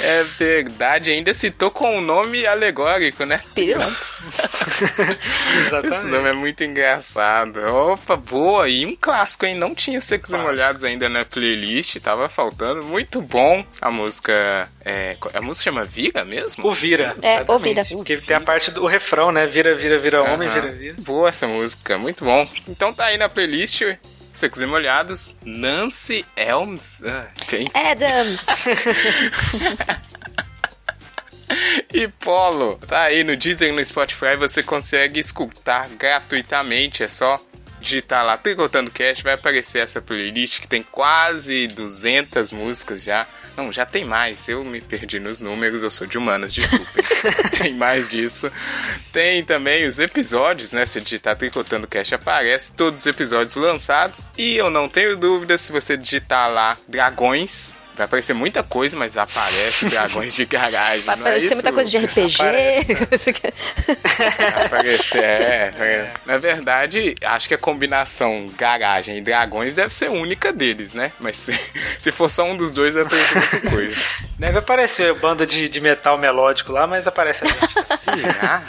É 0.00 0.22
verdade, 0.38 1.10
ainda 1.10 1.34
citou 1.34 1.70
com 1.70 1.96
um 1.96 2.00
nome 2.00 2.46
alegórico, 2.46 3.24
né? 3.24 3.40
Pirilampos. 3.54 4.28
Esse 4.78 5.72
nome 5.72 5.88
é 5.88 5.88
Exatamente. 5.88 6.38
muito 6.38 6.64
engraçado. 6.64 7.58
Opa, 7.60 8.14
boa. 8.16 8.68
E 8.68 8.86
um 8.86 8.94
clássico, 8.94 9.46
hein? 9.46 9.56
Não 9.56 9.74
tinha 9.74 10.00
Secos 10.00 10.32
e. 10.32 10.38
Molhados 10.38 10.84
ainda 10.84 11.08
na 11.08 11.24
playlist, 11.24 11.96
tava 11.96 12.28
faltando. 12.28 12.84
Muito 12.84 13.20
bom. 13.20 13.64
A 13.80 13.90
música. 13.90 14.68
É, 14.84 15.16
a 15.34 15.40
música 15.42 15.64
chama 15.64 15.84
Vira 15.84 16.24
mesmo? 16.24 16.66
O 16.66 16.72
Vira. 16.72 17.16
É, 17.22 17.42
o 17.46 17.58
Vira. 17.58 17.80
exatamente. 17.80 17.96
Porque 17.96 18.16
tem 18.18 18.36
a 18.36 18.40
parte 18.40 18.70
do 18.70 18.86
refrão, 18.86 19.32
né? 19.32 19.46
Vira, 19.46 19.74
vira, 19.74 19.98
vira 19.98 20.22
homem, 20.22 20.48
Aham. 20.48 20.60
vira, 20.60 20.74
vira. 20.74 20.94
Boa 21.00 21.28
essa 21.28 21.46
música, 21.48 21.98
muito 21.98 22.24
bom. 22.24 22.48
Então 22.68 22.94
tá 22.94 23.06
aí 23.06 23.18
na 23.18 23.28
playlist. 23.28 23.82
Secos 24.38 24.60
e 24.60 24.66
Molhados, 24.66 25.34
Nancy 25.44 26.24
Elms. 26.36 27.02
Ah, 27.04 27.26
quem? 27.48 27.68
Adams. 27.74 28.46
E 31.92 32.06
Polo, 32.06 32.76
tá 32.86 33.04
aí 33.04 33.24
no 33.24 33.32
e 33.32 33.72
no 33.72 33.82
Spotify, 33.82 34.36
você 34.36 34.62
consegue 34.62 35.18
escutar 35.18 35.88
gratuitamente, 35.88 37.02
é 37.02 37.08
só 37.08 37.40
digitar 37.80 38.24
lá 38.24 38.36
Tricotando 38.36 38.90
Cast, 38.90 39.24
vai 39.24 39.32
aparecer 39.32 39.78
essa 39.78 40.02
playlist 40.02 40.60
que 40.60 40.68
tem 40.68 40.82
quase 40.82 41.66
200 41.68 42.52
músicas 42.52 43.02
já. 43.02 43.26
Não, 43.58 43.72
já 43.72 43.84
tem 43.84 44.04
mais, 44.04 44.48
eu 44.48 44.64
me 44.64 44.80
perdi 44.80 45.18
nos 45.18 45.40
números, 45.40 45.82
eu 45.82 45.90
sou 45.90 46.06
de 46.06 46.16
humanas, 46.16 46.54
desculpem. 46.54 47.04
tem 47.60 47.74
mais 47.74 48.08
disso. 48.08 48.52
Tem 49.12 49.42
também 49.42 49.84
os 49.84 49.98
episódios, 49.98 50.72
né? 50.72 50.86
Se 50.86 51.00
digitar 51.00 51.34
Tricotando 51.34 51.88
Cast 51.88 52.14
aparece 52.14 52.72
todos 52.72 53.00
os 53.00 53.06
episódios 53.06 53.56
lançados. 53.56 54.28
E 54.38 54.56
eu 54.56 54.70
não 54.70 54.88
tenho 54.88 55.16
dúvida 55.16 55.58
se 55.58 55.72
você 55.72 55.96
digitar 55.96 56.48
lá 56.48 56.76
Dragões, 56.86 57.76
Vai 57.98 58.04
aparecer 58.04 58.32
muita 58.32 58.62
coisa, 58.62 58.96
mas 58.96 59.16
aparece 59.16 59.86
dragões 59.86 60.32
de 60.32 60.44
garagem. 60.44 61.04
Vai 61.04 61.16
não 61.18 61.26
é 61.26 61.30
aparecer 61.30 61.46
isso, 61.46 61.54
muita 61.54 61.72
coisa 61.72 61.90
de? 61.90 61.98
RPG. 62.06 62.38
Vai 64.38 64.66
aparecer, 64.66 65.24
é, 65.24 65.74
é. 65.76 66.12
Na 66.24 66.38
verdade, 66.38 67.16
acho 67.24 67.48
que 67.48 67.54
a 67.54 67.58
combinação 67.58 68.46
garagem 68.56 69.18
e 69.18 69.20
dragões 69.20 69.74
deve 69.74 69.92
ser 69.92 70.10
única 70.10 70.52
deles, 70.52 70.94
né? 70.94 71.10
Mas 71.18 71.38
se, 71.38 71.52
se 72.00 72.12
for 72.12 72.28
só 72.28 72.44
um 72.44 72.56
dos 72.56 72.72
dois, 72.72 72.94
vai 72.94 73.02
aparecer 73.02 73.34
muita 73.34 73.70
coisa. 73.70 74.00
Deve 74.38 74.58
aparecer 74.58 75.12
banda 75.18 75.44
de, 75.44 75.68
de 75.68 75.80
metal 75.80 76.16
melódico 76.16 76.70
lá, 76.70 76.86
mas 76.86 77.08
aparece 77.08 77.42
a 77.42 77.48
gente. 77.48 77.82
Será? 77.82 78.62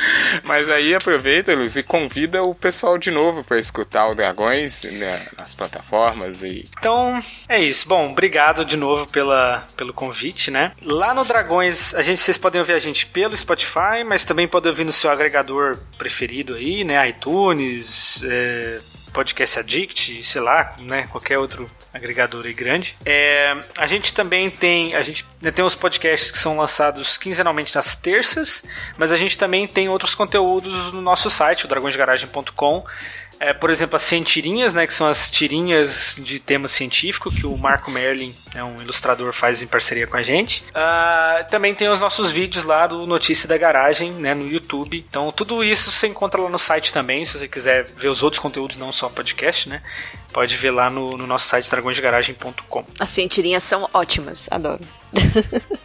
Mas 0.44 0.68
aí 0.70 0.94
aproveita, 0.94 1.54
Luz, 1.54 1.76
e 1.76 1.82
convida 1.82 2.42
o 2.42 2.54
pessoal 2.54 2.98
de 2.98 3.10
novo 3.10 3.42
para 3.42 3.58
escutar 3.58 4.08
o 4.08 4.14
Dragões 4.14 4.84
né, 4.84 5.26
nas 5.36 5.54
plataformas 5.54 6.42
e 6.42 6.68
Então, 6.78 7.18
é 7.48 7.60
isso. 7.60 7.88
Bom, 7.88 8.10
obrigado 8.10 8.64
de 8.64 8.76
novo 8.76 9.10
pela, 9.10 9.66
pelo 9.76 9.92
convite, 9.92 10.50
né? 10.50 10.72
Lá 10.82 11.14
no 11.14 11.24
Dragões, 11.24 11.94
a 11.94 12.02
gente, 12.02 12.20
vocês 12.20 12.36
podem 12.36 12.60
ouvir 12.60 12.74
a 12.74 12.78
gente 12.78 13.06
pelo 13.06 13.36
Spotify, 13.36 14.04
mas 14.06 14.24
também 14.24 14.48
podem 14.48 14.70
ouvir 14.70 14.84
no 14.84 14.92
seu 14.92 15.10
agregador 15.10 15.78
preferido 15.98 16.54
aí, 16.54 16.84
né? 16.84 17.08
iTunes, 17.08 18.22
é, 18.24 18.80
Podcast 19.12 19.58
Addict, 19.58 20.22
sei 20.24 20.40
lá, 20.40 20.74
né? 20.78 21.08
Qualquer 21.10 21.38
outro 21.38 21.70
agregador 21.92 22.44
aí 22.44 22.52
grande. 22.52 22.96
É, 23.04 23.58
a 23.76 23.86
gente 23.86 24.12
também 24.12 24.50
tem, 24.50 24.94
a 24.94 25.02
gente 25.02 25.24
né, 25.40 25.50
tem 25.50 25.64
os 25.64 25.74
podcasts 25.74 26.30
que 26.30 26.38
são 26.38 26.58
lançados 26.58 27.16
quinzenalmente 27.16 27.74
nas 27.74 27.96
terças, 27.96 28.64
mas 28.96 29.12
a 29.12 29.16
gente 29.16 29.36
também 29.38 29.66
tem 29.66 29.88
outros 29.88 30.14
conteúdos 30.14 30.92
no 30.92 31.00
nosso 31.00 31.30
site, 31.30 31.64
o 31.64 31.68
dragõesdegaragem.com. 31.68 32.84
É, 33.38 33.52
por 33.52 33.70
exemplo, 33.70 33.96
as 33.96 34.02
cientirinhas, 34.02 34.72
né, 34.72 34.86
que 34.86 34.94
são 34.94 35.06
as 35.06 35.30
tirinhas 35.30 36.16
de 36.18 36.38
tema 36.40 36.68
científico 36.68 37.30
que 37.30 37.46
o 37.46 37.56
Marco 37.56 37.90
Merlin, 37.90 38.34
né, 38.54 38.64
um 38.64 38.80
ilustrador, 38.80 39.32
faz 39.32 39.62
em 39.62 39.66
parceria 39.66 40.06
com 40.06 40.16
a 40.16 40.22
gente. 40.22 40.64
Ah, 40.74 41.46
também 41.50 41.74
tem 41.74 41.88
os 41.88 42.00
nossos 42.00 42.32
vídeos 42.32 42.64
lá 42.64 42.86
do 42.86 43.06
Notícia 43.06 43.48
da 43.48 43.58
Garagem, 43.58 44.12
né, 44.12 44.34
no 44.34 44.48
YouTube. 44.48 45.04
Então, 45.08 45.30
tudo 45.32 45.62
isso 45.62 45.92
você 45.92 46.06
encontra 46.06 46.40
lá 46.40 46.48
no 46.48 46.58
site 46.58 46.92
também, 46.92 47.24
se 47.24 47.38
você 47.38 47.46
quiser 47.46 47.84
ver 47.84 48.08
os 48.08 48.22
outros 48.22 48.40
conteúdos, 48.40 48.76
não 48.76 48.90
só 48.90 49.08
podcast, 49.08 49.68
né, 49.68 49.82
pode 50.32 50.56
ver 50.56 50.70
lá 50.70 50.88
no, 50.88 51.16
no 51.16 51.26
nosso 51.26 51.46
site 51.48 51.70
dragõesdegaragem.com. 51.70 52.84
As 52.98 53.10
cientirinhas 53.10 53.62
são 53.62 53.88
ótimas, 53.92 54.48
adoro. 54.50 54.82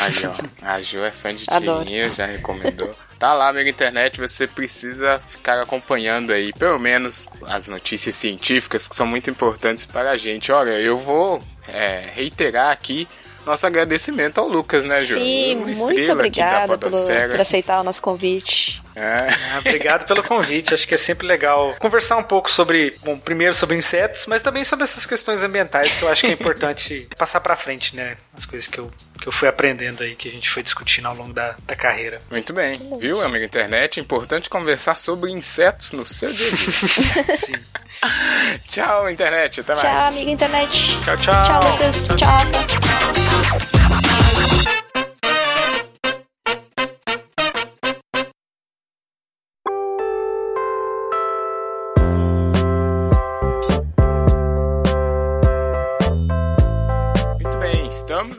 Aí, 0.00 0.14
ó, 0.26 0.66
a 0.66 0.80
Jo 0.82 0.98
é 1.04 1.12
fã 1.12 1.34
de 1.34 1.46
tirinha, 1.46 2.10
já 2.10 2.26
recomendou. 2.26 2.90
Tá 3.20 3.34
lá, 3.34 3.50
amigo 3.50 3.68
internet, 3.68 4.18
você 4.18 4.46
precisa 4.46 5.20
ficar 5.28 5.60
acompanhando 5.60 6.32
aí, 6.32 6.54
pelo 6.54 6.78
menos, 6.78 7.28
as 7.42 7.68
notícias 7.68 8.14
científicas 8.14 8.88
que 8.88 8.96
são 8.96 9.06
muito 9.06 9.28
importantes 9.28 9.84
para 9.84 10.12
a 10.12 10.16
gente. 10.16 10.50
Olha, 10.50 10.80
eu 10.80 10.96
vou 10.96 11.38
é, 11.68 12.00
reiterar 12.14 12.70
aqui 12.70 13.06
nosso 13.46 13.66
agradecimento 13.66 14.38
ao 14.40 14.48
Lucas, 14.48 14.84
né, 14.84 15.02
Jo? 15.02 15.14
Sim, 15.14 15.56
Uma 15.56 15.66
muito 15.86 16.12
obrigada 16.12 16.76
pelo- 16.78 17.06
por 17.30 17.40
aceitar 17.40 17.80
o 17.80 17.84
nosso 17.84 18.00
convite. 18.02 18.80
É. 18.94 19.28
Ah, 19.54 19.58
obrigado 19.60 20.04
pelo 20.04 20.22
convite. 20.22 20.74
Acho 20.74 20.86
que 20.86 20.94
é 20.94 20.96
sempre 20.98 21.26
legal 21.26 21.72
conversar 21.78 22.16
um 22.16 22.22
pouco 22.22 22.50
sobre, 22.50 22.94
bom, 23.02 23.16
primeiro 23.18 23.54
sobre 23.54 23.76
insetos, 23.76 24.26
mas 24.26 24.42
também 24.42 24.64
sobre 24.64 24.84
essas 24.84 25.06
questões 25.06 25.42
ambientais 25.42 25.94
que 25.94 26.02
eu 26.02 26.08
acho 26.10 26.22
que 26.22 26.26
é 26.26 26.32
importante 26.32 27.08
passar 27.16 27.40
pra 27.40 27.56
frente, 27.56 27.96
né? 27.96 28.16
As 28.36 28.44
coisas 28.44 28.68
que 28.68 28.78
eu, 28.78 28.90
que 29.20 29.26
eu 29.28 29.32
fui 29.32 29.48
aprendendo 29.48 30.02
aí, 30.02 30.14
que 30.16 30.28
a 30.28 30.32
gente 30.32 30.50
foi 30.50 30.62
discutindo 30.62 31.06
ao 31.06 31.14
longo 31.14 31.32
da, 31.32 31.54
da 31.66 31.74
carreira. 31.76 32.20
Muito 32.30 32.52
bem, 32.52 32.78
viu, 33.00 33.22
amigo 33.22 33.44
internet? 33.44 34.00
Importante 34.00 34.50
conversar 34.50 34.98
sobre 34.98 35.30
insetos 35.30 35.92
no 35.92 36.04
seu 36.04 36.30
dia 36.32 36.48
a 36.48 36.50
dia. 37.22 37.36
Sim. 37.38 37.54
Tchau, 38.68 39.08
internet, 39.08 39.60
até 39.60 39.74
mais. 39.74 39.80
Tchau, 39.82 40.08
amiga 40.08 40.30
internet. 40.30 40.98
Tchau, 41.04 41.16
tchau. 41.18 41.44
Tchau, 41.44 41.70
Lucas. 41.72 42.08
Tchau. 42.18 42.89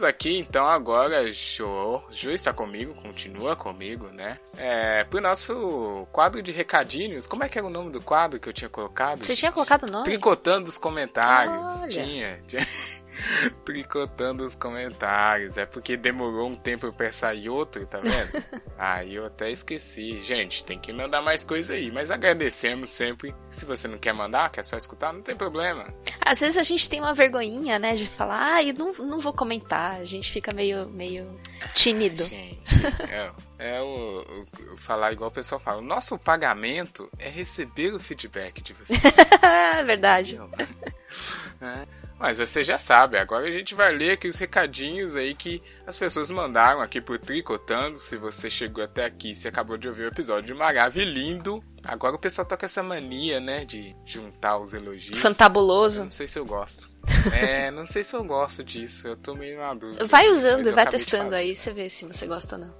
Estamos 0.01 0.03
aqui 0.03 0.37
então 0.37 0.67
agora, 0.67 1.31
Jo. 1.31 2.01
Jo 2.09 2.31
está 2.31 2.51
comigo, 2.51 2.93
continua 2.95 3.55
comigo, 3.55 4.07
né? 4.07 4.39
É, 4.57 5.03
pro 5.03 5.21
nosso 5.21 6.07
quadro 6.11 6.41
de 6.41 6.51
recadinhos. 6.51 7.27
Como 7.27 7.43
é 7.43 7.49
que 7.49 7.57
era 7.57 7.67
o 7.67 7.69
nome 7.69 7.91
do 7.91 8.01
quadro 8.01 8.39
que 8.39 8.49
eu 8.49 8.53
tinha 8.53 8.69
colocado? 8.69 9.23
Você 9.23 9.35
tinha 9.35 9.51
colocado 9.51 9.87
o 9.87 9.91
nome? 9.91 10.05
Tricotando 10.05 10.67
os 10.67 10.77
comentários. 10.77 11.81
Olha. 11.81 11.89
Tinha, 11.89 12.41
tinha. 12.47 12.67
Tricotando 13.65 14.43
os 14.45 14.55
comentários. 14.55 15.57
É 15.57 15.65
porque 15.65 15.95
demorou 15.97 16.49
um 16.49 16.55
tempo 16.55 16.91
pensar 16.95 17.35
em 17.35 17.47
outro, 17.49 17.85
tá 17.85 17.99
vendo? 17.99 18.43
Aí 18.77 19.15
eu 19.15 19.25
até 19.25 19.51
esqueci. 19.51 20.21
Gente, 20.21 20.63
tem 20.63 20.79
que 20.79 20.91
mandar 20.91 21.21
mais 21.21 21.43
coisa 21.43 21.73
aí. 21.73 21.91
Mas 21.91 22.09
agradecemos 22.09 22.89
sempre. 22.89 23.33
Se 23.49 23.63
você 23.63 23.87
não 23.87 23.97
quer 23.97 24.13
mandar, 24.13 24.49
quer 24.49 24.63
só 24.63 24.75
escutar, 24.75 25.13
não 25.13 25.21
tem 25.21 25.35
problema. 25.35 25.93
Às 26.19 26.39
vezes 26.39 26.57
a 26.57 26.63
gente 26.63 26.89
tem 26.89 26.99
uma 26.99 27.13
vergonhinha, 27.13 27.77
né, 27.77 27.95
de 27.95 28.07
falar, 28.07 28.55
ah, 28.55 28.63
eu 28.63 28.73
não, 28.73 28.93
não 28.93 29.19
vou 29.19 29.33
comentar. 29.33 29.95
A 29.95 30.03
gente 30.05 30.31
fica 30.31 30.51
meio, 30.51 30.89
meio 30.89 31.39
tímido. 31.75 32.23
Gente, 32.23 32.59
é, 33.07 33.31
é 33.59 33.81
o, 33.81 33.85
o- 33.87 34.73
o 34.73 34.77
falar 34.77 35.11
igual 35.11 35.29
o 35.29 35.33
pessoal 35.33 35.59
fala. 35.61 35.77
O 35.77 35.85
nosso 35.85 36.17
pagamento 36.17 37.07
é 37.19 37.29
receber 37.29 37.93
o 37.93 37.99
feedback 37.99 38.61
de 38.61 38.73
vocês. 38.73 38.99
Verdade. 39.85 40.39
Né? 41.61 41.87
Mas 42.19 42.39
você 42.39 42.63
já 42.63 42.77
sabe, 42.77 43.17
agora 43.17 43.47
a 43.47 43.51
gente 43.51 43.75
vai 43.75 43.95
ler 43.95 44.11
aqui 44.11 44.27
os 44.27 44.37
recadinhos 44.37 45.15
aí 45.15 45.35
que 45.35 45.61
as 45.85 45.97
pessoas 45.97 46.29
mandaram 46.31 46.81
aqui 46.81 46.99
por 46.99 47.17
Tricotando. 47.17 47.97
Se 47.97 48.17
você 48.17 48.49
chegou 48.49 48.83
até 48.83 49.05
aqui, 49.05 49.35
se 49.35 49.47
acabou 49.47 49.77
de 49.77 49.87
ouvir 49.87 50.03
o 50.03 50.07
episódio 50.07 50.55
maravilhoso. 50.55 51.63
Agora 51.85 52.15
o 52.15 52.19
pessoal 52.19 52.45
tá 52.45 52.55
com 52.55 52.65
essa 52.65 52.83
mania, 52.83 53.39
né, 53.39 53.65
de 53.65 53.95
juntar 54.05 54.57
os 54.59 54.73
elogios. 54.73 55.19
Fantabuloso. 55.19 56.03
Não 56.03 56.11
sei 56.11 56.27
se 56.27 56.37
eu 56.37 56.45
gosto. 56.45 56.89
É, 57.31 57.69
não 57.69 57.85
sei 57.85 58.03
se 58.03 58.15
eu 58.15 58.23
gosto 58.23 58.63
disso, 58.63 59.07
eu 59.07 59.15
tô 59.15 59.35
meio 59.35 59.59
na 59.59 59.73
dúvida. 59.75 60.05
Vai 60.05 60.27
usando, 60.29 60.65
eu 60.65 60.73
vai 60.73 60.87
testando 60.87 61.35
aí, 61.35 61.55
você 61.55 61.71
vê 61.71 61.87
se 61.87 62.05
você 62.05 62.25
gosta 62.25 62.55
ou 62.55 62.61
não. 62.63 62.75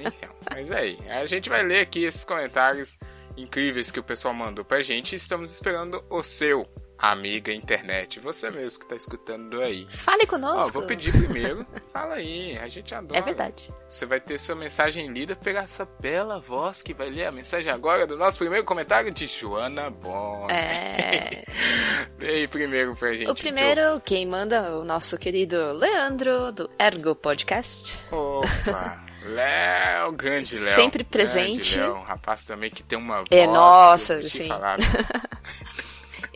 Então, 0.00 0.34
mas 0.50 0.72
aí, 0.72 0.98
a 1.08 1.24
gente 1.26 1.48
vai 1.48 1.62
ler 1.62 1.80
aqui 1.80 2.04
esses 2.04 2.24
comentários 2.24 2.98
incríveis 3.36 3.92
que 3.92 4.00
o 4.00 4.02
pessoal 4.02 4.34
mandou 4.34 4.64
pra 4.64 4.80
gente 4.80 5.12
e 5.12 5.16
estamos 5.16 5.52
esperando 5.52 6.04
o 6.10 6.22
seu, 6.22 6.66
amiga 6.98 7.52
internet, 7.52 8.20
você 8.20 8.50
mesmo 8.50 8.80
que 8.80 8.86
tá 8.86 8.94
escutando 8.94 9.60
aí. 9.60 9.86
Fale 9.90 10.24
Ó, 10.24 10.26
conosco. 10.26 10.72
vou 10.72 10.82
pedir 10.86 11.12
primeiro, 11.12 11.66
fala 11.92 12.14
aí, 12.14 12.58
a 12.58 12.68
gente 12.68 12.92
adora. 12.94 13.18
É 13.18 13.22
verdade. 13.22 13.72
Você 13.88 14.06
vai 14.06 14.20
ter 14.20 14.38
sua 14.38 14.54
mensagem 14.54 15.08
lida 15.08 15.36
pela 15.36 15.60
essa 15.60 15.86
bela 16.00 16.38
voz 16.40 16.82
que 16.82 16.94
vai 16.94 17.10
ler 17.10 17.26
a 17.26 17.32
mensagem 17.32 17.72
agora 17.72 18.06
do 18.06 18.16
nosso 18.16 18.38
primeiro 18.38 18.64
comentário 18.64 19.10
de 19.10 19.26
Joana 19.26 19.90
Bon. 19.90 20.48
É. 20.50 21.44
Lê 22.18 22.28
aí 22.28 22.48
primeiro 22.48 22.94
pra 22.96 23.14
gente. 23.14 23.30
O 23.30 23.34
primeiro, 23.34 24.00
quem 24.04 24.26
manda, 24.26 24.76
o 24.76 24.84
nosso 24.84 25.18
querido 25.18 25.72
Leandro, 25.72 26.52
do 26.52 26.70
Ergo 26.78 27.14
Podcast. 27.14 28.00
Opa! 28.10 29.04
Léo, 29.26 30.12
grande 30.12 30.56
Léo. 30.56 30.74
Sempre 30.76 31.02
Grande 31.02 31.10
presente. 31.10 31.78
Léo, 31.78 31.96
um 31.96 32.02
rapaz 32.02 32.44
também 32.44 32.70
que 32.70 32.82
tem 32.82 32.96
uma 32.96 33.16
voz. 33.18 33.28
É, 33.30 33.44
nossa, 33.46 34.22
sim. 34.28 34.48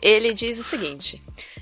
Ele 0.01 0.33
diz 0.33 0.59
o 0.59 0.63
seguinte: 0.63 1.21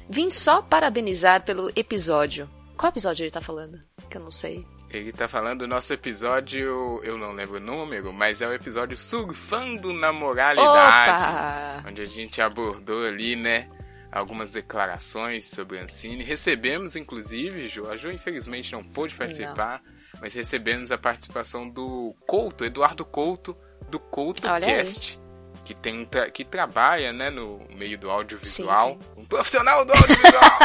Vim 0.10 0.30
só 0.30 0.62
parabenizar 0.62 1.44
pelo 1.44 1.72
episódio. 1.76 2.50
Qual 2.78 2.90
episódio 2.90 3.24
ele 3.24 3.32
tá 3.32 3.42
falando? 3.42 3.80
Que 4.10 4.18
eu 4.18 4.22
não 4.22 4.32
sei. 4.32 4.66
Ele 4.90 5.12
tá 5.12 5.28
falando 5.28 5.60
do 5.60 5.68
nosso 5.68 5.94
episódio, 5.94 7.00
eu 7.04 7.16
não 7.16 7.32
lembro 7.32 7.58
o 7.58 7.60
número, 7.60 8.12
mas 8.12 8.42
é 8.42 8.48
o 8.48 8.54
episódio 8.54 8.98
Surfando 8.98 9.94
na 9.94 10.12
Moralidade. 10.12 11.24
Opa! 11.24 11.84
onde 11.88 12.02
a 12.02 12.06
gente 12.06 12.42
abordou 12.42 13.06
ali, 13.06 13.36
né, 13.36 13.70
algumas 14.12 14.50
declarações 14.50 15.46
sobre 15.46 15.78
Ancine. 15.78 16.24
Recebemos, 16.24 16.96
inclusive, 16.96 17.68
Ju, 17.68 17.88
a 17.88 17.96
Ju 17.96 18.12
infelizmente 18.12 18.72
não 18.72 18.84
pôde 18.84 19.14
participar, 19.14 19.84
mas 20.20 20.34
recebemos 20.34 20.92
a 20.92 20.98
participação 20.98 21.70
do 21.70 22.16
Couto, 22.26 22.66
Eduardo 22.66 23.06
Couto, 23.06 23.56
do 23.92 24.00
Couto 24.00 24.48
Olha 24.48 24.66
aí. 24.66 25.29
Que, 25.70 25.76
tem 25.76 26.04
tra- 26.04 26.32
que 26.32 26.44
trabalha 26.44 27.14
né, 27.14 27.30
no 27.30 27.60
meio 27.76 27.96
do 27.96 28.10
audiovisual. 28.10 28.98
Sim, 29.00 29.22
Um 29.22 29.24
profissional 29.26 29.86
do 29.86 29.94
audiovisual! 29.94 30.60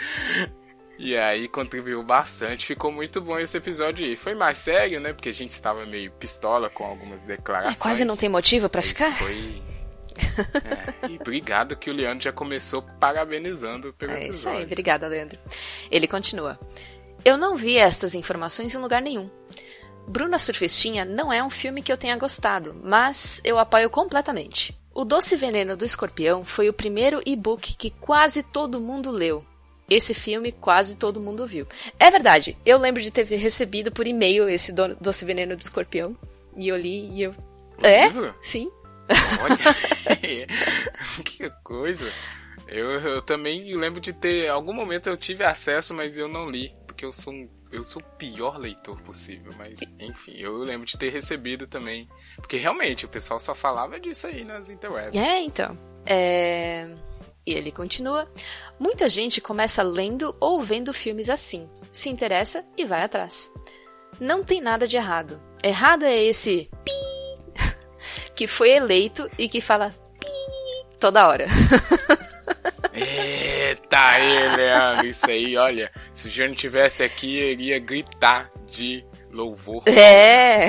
E 0.98 1.14
aí 1.14 1.46
contribuiu 1.46 2.02
bastante, 2.02 2.64
ficou 2.64 2.90
muito 2.90 3.20
bom 3.20 3.38
esse 3.38 3.54
episódio 3.58 4.06
aí. 4.06 4.16
Foi 4.16 4.34
mais 4.34 4.56
sério, 4.56 4.98
né? 4.98 5.12
Porque 5.12 5.28
a 5.28 5.32
gente 5.32 5.50
estava 5.50 5.84
meio 5.84 6.10
pistola 6.12 6.70
com 6.70 6.84
algumas 6.84 7.24
É, 7.28 7.36
declarações. 7.36 7.76
quase 7.78 8.02
não 8.04 8.16
tem 8.16 8.30
motivo 8.30 8.68
pra 8.70 8.80
Mas 8.80 8.88
ficar? 8.92 9.12
Foi. 9.12 9.62
É, 11.04 11.08
e 11.10 11.16
obrigado 11.20 11.76
que 11.76 11.90
o 11.90 11.92
Leandro 11.92 12.24
já 12.24 12.32
começou 12.32 12.80
parabenizando 12.98 13.92
pelo 13.92 14.12
É 14.12 14.28
isso 14.28 14.48
aí, 14.48 14.54
episódio. 14.54 14.64
obrigada, 14.64 15.06
Leandro. 15.06 15.38
Ele 15.90 16.08
continua. 16.08 16.58
Eu 17.22 17.36
não 17.36 17.56
vi 17.56 17.76
estas 17.76 18.14
informações 18.14 18.74
em 18.74 18.78
lugar 18.78 19.02
nenhum. 19.02 19.30
Bruna 20.08 20.38
Surfistinha 20.38 21.04
não 21.04 21.32
é 21.32 21.42
um 21.42 21.50
filme 21.50 21.82
que 21.82 21.92
eu 21.92 21.96
tenha 21.96 22.16
gostado, 22.16 22.76
mas 22.82 23.40
eu 23.44 23.58
apoio 23.58 23.90
completamente. 23.90 24.76
O 24.94 25.04
Doce 25.04 25.36
Veneno 25.36 25.76
do 25.76 25.84
Escorpião 25.84 26.44
foi 26.44 26.68
o 26.68 26.72
primeiro 26.72 27.20
e-book 27.26 27.74
que 27.76 27.90
quase 27.90 28.42
todo 28.42 28.80
mundo 28.80 29.10
leu. 29.10 29.44
Esse 29.88 30.14
filme 30.14 30.50
quase 30.52 30.96
todo 30.96 31.20
mundo 31.20 31.46
viu. 31.46 31.66
É 31.98 32.10
verdade, 32.10 32.56
eu 32.64 32.78
lembro 32.78 33.02
de 33.02 33.10
ter 33.10 33.24
recebido 33.24 33.92
por 33.92 34.06
e-mail 34.06 34.48
esse 34.48 34.72
Do- 34.72 34.96
Doce 34.96 35.24
Veneno 35.24 35.54
do 35.56 35.60
Escorpião. 35.60 36.16
E 36.56 36.68
eu 36.68 36.76
li 36.76 37.10
e 37.10 37.22
eu. 37.22 37.34
É? 37.82 38.08
Sim. 38.40 38.70
Olha, 39.42 39.56
que 41.24 41.50
coisa. 41.62 42.10
Eu, 42.66 42.90
eu 43.00 43.22
também 43.22 43.74
lembro 43.76 44.00
de 44.00 44.12
ter. 44.12 44.48
Algum 44.48 44.72
momento 44.72 45.08
eu 45.08 45.16
tive 45.16 45.44
acesso, 45.44 45.94
mas 45.94 46.18
eu 46.18 46.26
não 46.26 46.48
li. 46.50 46.74
Porque 46.86 47.04
eu 47.04 47.12
sou 47.12 47.32
um. 47.32 47.48
Eu 47.76 47.84
sou 47.84 48.00
o 48.00 48.16
pior 48.16 48.56
leitor 48.56 48.98
possível, 49.02 49.52
mas 49.58 49.78
enfim, 50.00 50.32
eu 50.38 50.56
lembro 50.56 50.86
de 50.86 50.96
ter 50.96 51.10
recebido 51.10 51.66
também. 51.66 52.08
Porque 52.36 52.56
realmente 52.56 53.04
o 53.04 53.08
pessoal 53.08 53.38
só 53.38 53.54
falava 53.54 54.00
disso 54.00 54.28
aí 54.28 54.44
nas 54.44 54.70
interwebs. 54.70 55.14
É, 55.14 55.40
então. 55.42 55.76
É... 56.06 56.88
E 57.44 57.52
ele 57.52 57.70
continua. 57.70 58.32
Muita 58.80 59.10
gente 59.10 59.42
começa 59.42 59.82
lendo 59.82 60.34
ou 60.40 60.62
vendo 60.62 60.90
filmes 60.94 61.28
assim, 61.28 61.68
se 61.92 62.08
interessa 62.08 62.64
e 62.78 62.86
vai 62.86 63.02
atrás. 63.02 63.52
Não 64.18 64.42
tem 64.42 64.62
nada 64.62 64.88
de 64.88 64.96
errado. 64.96 65.38
Errado 65.62 66.06
é 66.06 66.16
esse 66.16 66.70
pi 66.82 66.92
que 68.34 68.46
foi 68.46 68.70
eleito 68.70 69.30
e 69.38 69.50
que 69.50 69.60
fala 69.60 69.94
pi 70.18 70.96
toda 70.98 71.28
hora. 71.28 71.44
Eita, 72.92 73.98
aí, 73.98 74.56
Leandro, 74.56 75.06
isso 75.06 75.28
aí, 75.28 75.56
olha. 75.56 75.90
Se 76.12 76.26
o 76.26 76.30
Jânio 76.30 76.54
tivesse 76.54 77.02
aqui, 77.02 77.36
ele 77.36 77.64
ia 77.64 77.78
gritar 77.78 78.50
de 78.66 79.04
louvor. 79.30 79.82
É. 79.86 80.68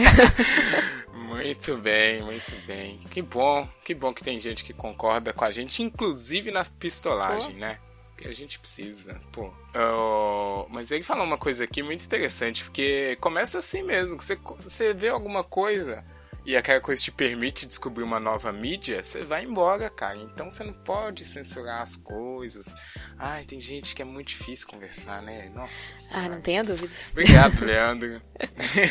Muito 1.14 1.78
bem, 1.78 2.22
muito 2.24 2.56
bem. 2.66 3.00
Que 3.12 3.22
bom, 3.22 3.68
que 3.84 3.94
bom 3.94 4.14
que 4.14 4.24
tem 4.24 4.40
gente 4.40 4.64
que 4.64 4.74
concorda 4.74 5.34
com 5.34 5.46
a 5.46 5.52
gente, 5.52 5.84
inclusive 5.84 6.52
na 6.52 6.64
pistolagem, 6.66 7.56
né? 7.56 7.80
Que 8.18 8.28
a 8.28 8.34
gente 8.34 8.58
precisa, 8.58 9.22
pô. 9.32 9.54
Ah, 9.74 10.66
mas 10.70 10.92
ele 10.92 11.04
falou 11.04 11.26
uma 11.26 11.38
coisa 11.38 11.64
aqui 11.64 11.84
muito 11.84 12.04
interessante, 12.04 12.64
porque 12.64 13.18
começa 13.22 13.60
assim 13.60 13.84
mesmo, 13.84 14.18
que 14.18 14.26
você, 14.26 14.36
você 14.64 14.94
vê 14.94 15.10
alguma 15.10 15.44
coisa 15.44 16.04
e 16.48 16.56
aquela 16.56 16.80
coisa 16.80 17.04
te 17.04 17.12
permite 17.12 17.68
descobrir 17.68 18.04
uma 18.04 18.22
nova 18.22 18.54
mídia, 18.54 19.04
você 19.04 19.22
vai 19.22 19.44
embora, 19.44 19.90
cara. 19.90 20.16
Então 20.16 20.50
você 20.50 20.64
não 20.64 20.72
pode 20.72 21.26
censurar 21.26 21.82
as 21.82 21.98
coisas. 21.98 22.74
Ai, 23.20 23.44
tem 23.44 23.60
gente 23.60 23.94
que 23.94 24.02
é 24.02 24.06
muito 24.06 24.30
difícil 24.30 24.66
conversar, 24.66 25.22
né? 25.22 25.52
Nossa. 25.54 25.92
Ah, 25.94 25.98
Senhora. 25.98 26.30
não 26.30 26.42
tenha 26.42 26.64
dúvidas. 26.64 27.12
Obrigado, 27.12 27.60
Leandro. 27.60 28.22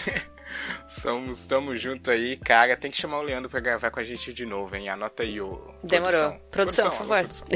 Somos, 0.87 1.47
tamo 1.47 1.75
junto 1.79 2.11
aí, 2.11 2.37
cara. 2.37 2.77
Tem 2.77 2.91
que 2.91 2.99
chamar 2.99 3.21
o 3.21 3.23
Leandro 3.23 3.49
pra 3.49 3.59
gravar 3.59 3.91
com 3.91 4.01
a 4.01 4.05
gente 4.05 4.35
de 4.35 4.45
novo, 4.45 4.77
hein? 4.77 4.91
Anota 4.91 5.23
aí 5.23 5.41
o. 5.41 5.75
Demorou. 5.83 6.39
Produção, 6.51 6.91
por 6.91 6.97
alô, 6.97 7.09
favor. 7.09 7.19
produção. 7.21 7.47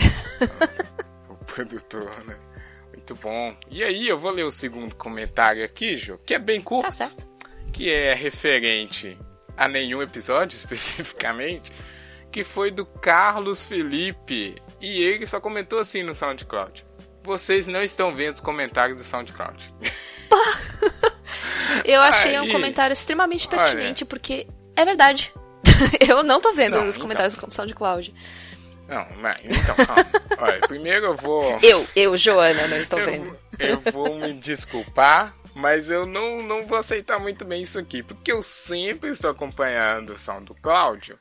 o 1.29 1.45
produtor, 1.45 2.25
né? 2.25 2.39
Muito 2.95 3.15
bom. 3.17 3.55
E 3.69 3.85
aí, 3.85 4.09
eu 4.09 4.19
vou 4.19 4.31
ler 4.31 4.45
o 4.45 4.51
segundo 4.51 4.97
comentário 4.97 5.63
aqui, 5.63 5.95
Jô, 5.95 6.17
que 6.17 6.33
é 6.33 6.39
bem 6.39 6.63
curto. 6.63 6.87
Tá 6.87 6.91
certo. 6.91 7.29
Que 7.71 7.91
é 7.91 8.15
referente 8.15 9.19
a 9.61 9.69
nenhum 9.69 10.01
episódio 10.01 10.57
especificamente. 10.59 11.71
Que 12.33 12.43
foi 12.43 12.71
do 12.71 12.87
Carlos 12.87 13.67
Felipe. 13.67 14.57
E 14.81 15.03
ele 15.03 15.27
só 15.27 15.41
comentou 15.41 15.79
assim 15.79 16.03
no 16.03 16.15
SoundCloud. 16.15 16.87
Vocês 17.23 17.67
não 17.67 17.83
estão 17.83 18.15
vendo 18.15 18.37
os 18.37 18.41
comentários 18.41 18.99
do 18.99 19.05
SoundCloud. 19.05 19.75
Eu 21.85 22.01
achei 22.01 22.39
um 22.39 22.43
Aí. 22.43 22.53
comentário 22.53 22.93
extremamente 22.93 23.49
Olha. 23.49 23.59
pertinente, 23.59 24.05
porque 24.05 24.47
é 24.77 24.85
verdade. 24.85 25.33
Eu 26.09 26.23
não 26.23 26.41
tô 26.41 26.53
vendo 26.53 26.77
Não, 26.77 26.87
os 26.87 26.97
então. 26.97 27.03
comentários 27.03 27.35
do 27.35 27.53
SoundCloud. 27.53 28.15
Não, 28.89 29.07
mas 29.19 29.37
então, 29.45 29.75
calma. 29.87 30.07
Olha, 30.39 30.61
primeiro 30.61 31.07
eu 31.07 31.17
vou. 31.17 31.59
Eu, 31.63 31.87
eu, 31.95 32.17
Joana, 32.17 32.67
não 32.67 32.77
estou 32.77 32.99
eu, 32.99 33.07
vendo. 33.07 33.39
eu 33.59 33.81
vou 33.93 34.19
me 34.19 34.33
desculpar, 34.33 35.35
mas 35.55 35.91
eu 35.91 36.07
não, 36.07 36.43
não 36.43 36.67
vou 36.67 36.79
aceitar 36.79 37.19
muito 37.19 37.45
bem 37.45 37.63
isso 37.63 37.79
aqui, 37.79 38.03
porque 38.03 38.33
eu 38.33 38.43
sempre 38.43 39.11
estou 39.11 39.31
acompanhando 39.31 40.15
o 40.15 40.19
som 40.19 40.43
do 40.43 40.55
Cláudio, 40.55 41.19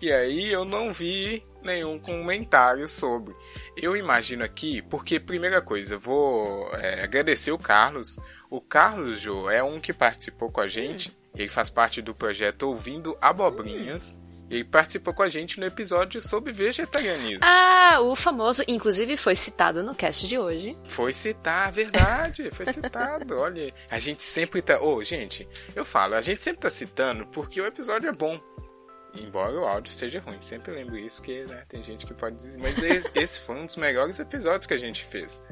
e 0.00 0.12
aí 0.12 0.50
eu 0.50 0.64
não 0.64 0.92
vi 0.92 1.44
nenhum 1.62 1.98
comentário 1.98 2.88
sobre. 2.88 3.34
Eu 3.76 3.96
imagino 3.96 4.42
aqui, 4.42 4.82
porque 4.82 5.20
primeira 5.20 5.60
coisa, 5.60 5.94
eu 5.94 6.00
vou 6.00 6.68
é, 6.74 7.02
agradecer 7.02 7.52
o 7.52 7.58
Carlos. 7.58 8.18
O 8.48 8.60
Carlos, 8.60 9.20
Jô, 9.20 9.50
é 9.50 9.62
um 9.62 9.78
que 9.78 9.92
participou 9.92 10.50
com 10.50 10.60
a 10.60 10.66
gente, 10.66 11.16
ele 11.34 11.48
faz 11.48 11.70
parte 11.70 12.02
do 12.02 12.14
projeto 12.14 12.64
Ouvindo 12.64 13.16
Abobrinhas. 13.20 14.18
Ele 14.50 14.64
participou 14.64 15.14
com 15.14 15.22
a 15.22 15.28
gente 15.28 15.60
no 15.60 15.66
episódio 15.66 16.20
sobre 16.20 16.52
vegetarianismo. 16.52 17.44
Ah, 17.44 18.00
o 18.00 18.16
famoso, 18.16 18.64
inclusive 18.66 19.16
foi 19.16 19.36
citado 19.36 19.80
no 19.80 19.94
cast 19.94 20.26
de 20.26 20.36
hoje. 20.36 20.76
Foi 20.82 21.12
citar, 21.12 21.70
verdade, 21.70 22.50
foi 22.50 22.66
citado. 22.66 23.38
Olha, 23.38 23.72
a 23.88 23.98
gente 24.00 24.22
sempre 24.24 24.60
tá. 24.60 24.80
Ô, 24.80 25.04
gente, 25.04 25.48
eu 25.74 25.84
falo, 25.84 26.16
a 26.16 26.20
gente 26.20 26.42
sempre 26.42 26.60
tá 26.60 26.68
citando 26.68 27.26
porque 27.28 27.60
o 27.60 27.66
episódio 27.66 28.08
é 28.08 28.12
bom. 28.12 28.40
Embora 29.14 29.52
o 29.52 29.64
áudio 29.64 29.92
seja 29.92 30.20
ruim, 30.20 30.40
sempre 30.40 30.72
lembro 30.72 30.96
isso, 30.96 31.20
porque 31.20 31.44
né, 31.44 31.64
tem 31.68 31.82
gente 31.82 32.06
que 32.06 32.14
pode 32.14 32.36
dizer. 32.36 32.58
Mas 32.58 32.80
esse, 32.82 33.10
esse 33.14 33.40
foi 33.40 33.56
um 33.56 33.66
dos 33.66 33.76
melhores 33.76 34.18
episódios 34.18 34.66
que 34.66 34.74
a 34.74 34.78
gente 34.78 35.04
fez. 35.04 35.42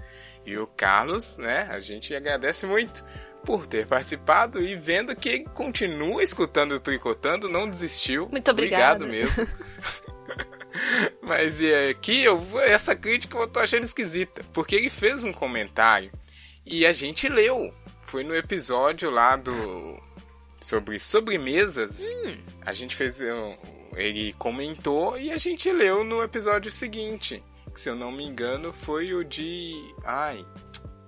E 0.44 0.56
o 0.56 0.66
Carlos, 0.66 1.38
né, 1.38 1.68
a 1.70 1.80
gente 1.80 2.14
agradece 2.14 2.66
muito 2.66 3.04
por 3.44 3.66
ter 3.66 3.86
participado 3.86 4.60
e 4.60 4.76
vendo 4.76 5.14
que 5.16 5.28
ele 5.28 5.44
continua 5.54 6.22
escutando 6.22 6.72
o 6.72 6.80
Tricotando, 6.80 7.48
não 7.48 7.68
desistiu. 7.68 8.28
Muito 8.30 8.50
obrigada. 8.50 9.04
Obrigado 9.04 9.36
mesmo. 9.36 9.48
Mas 11.22 11.60
e 11.60 11.72
aqui 11.90 12.22
eu 12.24 12.40
essa 12.60 12.94
crítica 12.94 13.36
eu 13.36 13.46
tô 13.48 13.58
achando 13.60 13.84
esquisita, 13.84 14.42
porque 14.52 14.76
ele 14.76 14.90
fez 14.90 15.24
um 15.24 15.32
comentário 15.32 16.10
e 16.64 16.86
a 16.86 16.92
gente 16.92 17.28
leu. 17.28 17.72
Foi 18.06 18.24
no 18.24 18.34
episódio 18.34 19.10
lá 19.10 19.36
do 19.36 20.00
sobre 20.60 20.98
sobremesas. 20.98 22.02
A 22.64 22.72
gente 22.72 22.96
fez 22.96 23.20
um- 23.20 23.54
ele 23.96 24.32
comentou 24.34 25.18
e 25.18 25.30
a 25.30 25.36
gente 25.36 25.70
leu 25.72 26.04
no 26.04 26.22
episódio 26.22 26.70
seguinte 26.70 27.42
que, 27.74 27.80
se 27.80 27.88
eu 27.90 27.94
não 27.96 28.10
me 28.12 28.24
engano, 28.24 28.72
foi 28.72 29.12
o 29.14 29.24
de. 29.24 29.74
Ai, 30.04 30.44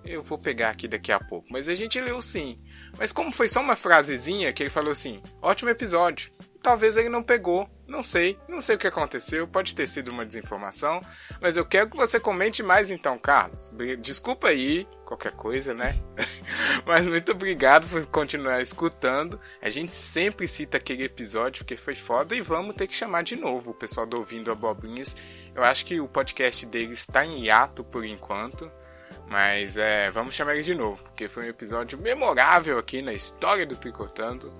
eu 0.04 0.22
vou 0.22 0.38
pegar 0.38 0.70
aqui 0.70 0.88
daqui 0.88 1.12
a 1.12 1.20
pouco. 1.20 1.48
Mas 1.50 1.68
a 1.68 1.74
gente 1.74 2.00
leu 2.00 2.20
sim. 2.20 2.58
Mas 2.98 3.12
como 3.12 3.32
foi 3.32 3.48
só 3.48 3.60
uma 3.60 3.76
frasezinha 3.76 4.52
que 4.52 4.62
ele 4.62 4.70
falou 4.70 4.90
assim: 4.90 5.22
ótimo 5.40 5.70
episódio. 5.70 6.30
Talvez 6.62 6.98
ele 6.98 7.08
não 7.08 7.22
pegou, 7.22 7.66
não 7.88 8.02
sei, 8.02 8.38
não 8.46 8.60
sei 8.60 8.76
o 8.76 8.78
que 8.78 8.86
aconteceu, 8.86 9.48
pode 9.48 9.74
ter 9.74 9.88
sido 9.88 10.10
uma 10.10 10.26
desinformação, 10.26 11.00
mas 11.40 11.56
eu 11.56 11.64
quero 11.64 11.88
que 11.88 11.96
você 11.96 12.20
comente 12.20 12.62
mais 12.62 12.90
então, 12.90 13.18
Carlos. 13.18 13.72
Desculpa 13.98 14.48
aí, 14.48 14.86
qualquer 15.06 15.32
coisa, 15.32 15.72
né? 15.72 15.98
mas 16.84 17.08
muito 17.08 17.32
obrigado 17.32 17.88
por 17.88 18.04
continuar 18.06 18.60
escutando. 18.60 19.40
A 19.62 19.70
gente 19.70 19.92
sempre 19.92 20.46
cita 20.46 20.76
aquele 20.76 21.04
episódio 21.04 21.64
porque 21.64 21.78
foi 21.78 21.94
foda 21.94 22.36
e 22.36 22.42
vamos 22.42 22.76
ter 22.76 22.86
que 22.86 22.94
chamar 22.94 23.22
de 23.22 23.36
novo 23.36 23.70
o 23.70 23.74
pessoal 23.74 24.06
do 24.06 24.18
Ouvindo 24.18 24.52
Abobrinhas. 24.52 25.16
Eu 25.54 25.64
acho 25.64 25.86
que 25.86 25.98
o 25.98 26.06
podcast 26.06 26.66
deles 26.66 26.98
está 26.98 27.24
em 27.24 27.46
hiato 27.46 27.82
por 27.82 28.04
enquanto. 28.04 28.70
Mas 29.30 29.76
é, 29.76 30.10
vamos 30.10 30.34
chamar 30.34 30.54
eles 30.54 30.66
de 30.66 30.74
novo, 30.74 31.00
porque 31.04 31.28
foi 31.28 31.46
um 31.46 31.50
episódio 31.50 31.96
memorável 31.96 32.78
aqui 32.78 33.00
na 33.00 33.12
história 33.12 33.64
do 33.64 33.76
Tricotando. 33.76 34.52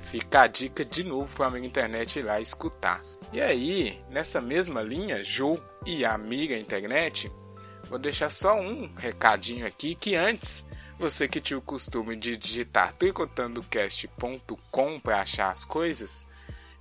Fica 0.00 0.42
a 0.42 0.48
dica 0.48 0.84
de 0.84 1.04
novo 1.04 1.32
para 1.36 1.44
a 1.44 1.48
amiga 1.48 1.66
internet 1.66 2.18
ir 2.18 2.24
lá 2.24 2.40
escutar. 2.40 3.00
E 3.32 3.40
aí, 3.40 4.02
nessa 4.10 4.40
mesma 4.40 4.82
linha, 4.82 5.22
Ju 5.22 5.62
e 5.86 6.04
a 6.04 6.14
amiga 6.14 6.56
internet, 6.56 7.30
vou 7.88 7.96
deixar 7.96 8.30
só 8.30 8.58
um 8.58 8.92
recadinho 8.96 9.64
aqui 9.64 9.94
que 9.94 10.16
antes 10.16 10.66
você 10.98 11.28
que 11.28 11.40
tinha 11.40 11.56
o 11.56 11.62
costume 11.62 12.16
de 12.16 12.36
digitar 12.36 12.92
tricotandocast.com 12.94 14.98
para 14.98 15.20
achar 15.20 15.50
as 15.50 15.64
coisas, 15.64 16.26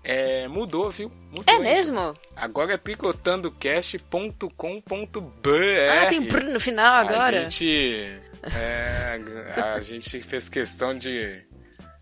é, 0.10 0.48
mudou, 0.48 0.90
viu? 0.90 1.12
Mudou, 1.30 1.54
é 1.54 1.60
mesmo? 1.60 2.14
Agora 2.34 2.76
é 2.76 2.78
tricotandocast.com.br. 2.78 5.50
Ah, 5.92 6.06
tem 6.08 6.22
brr 6.22 6.46
no 6.46 6.62
final 6.62 6.96
agora. 6.96 7.42
A 7.42 7.50
gente, 7.50 8.18
é, 8.56 9.20
a 9.62 9.78
gente 9.84 10.22
fez 10.22 10.48
questão 10.48 10.98
de 10.98 11.46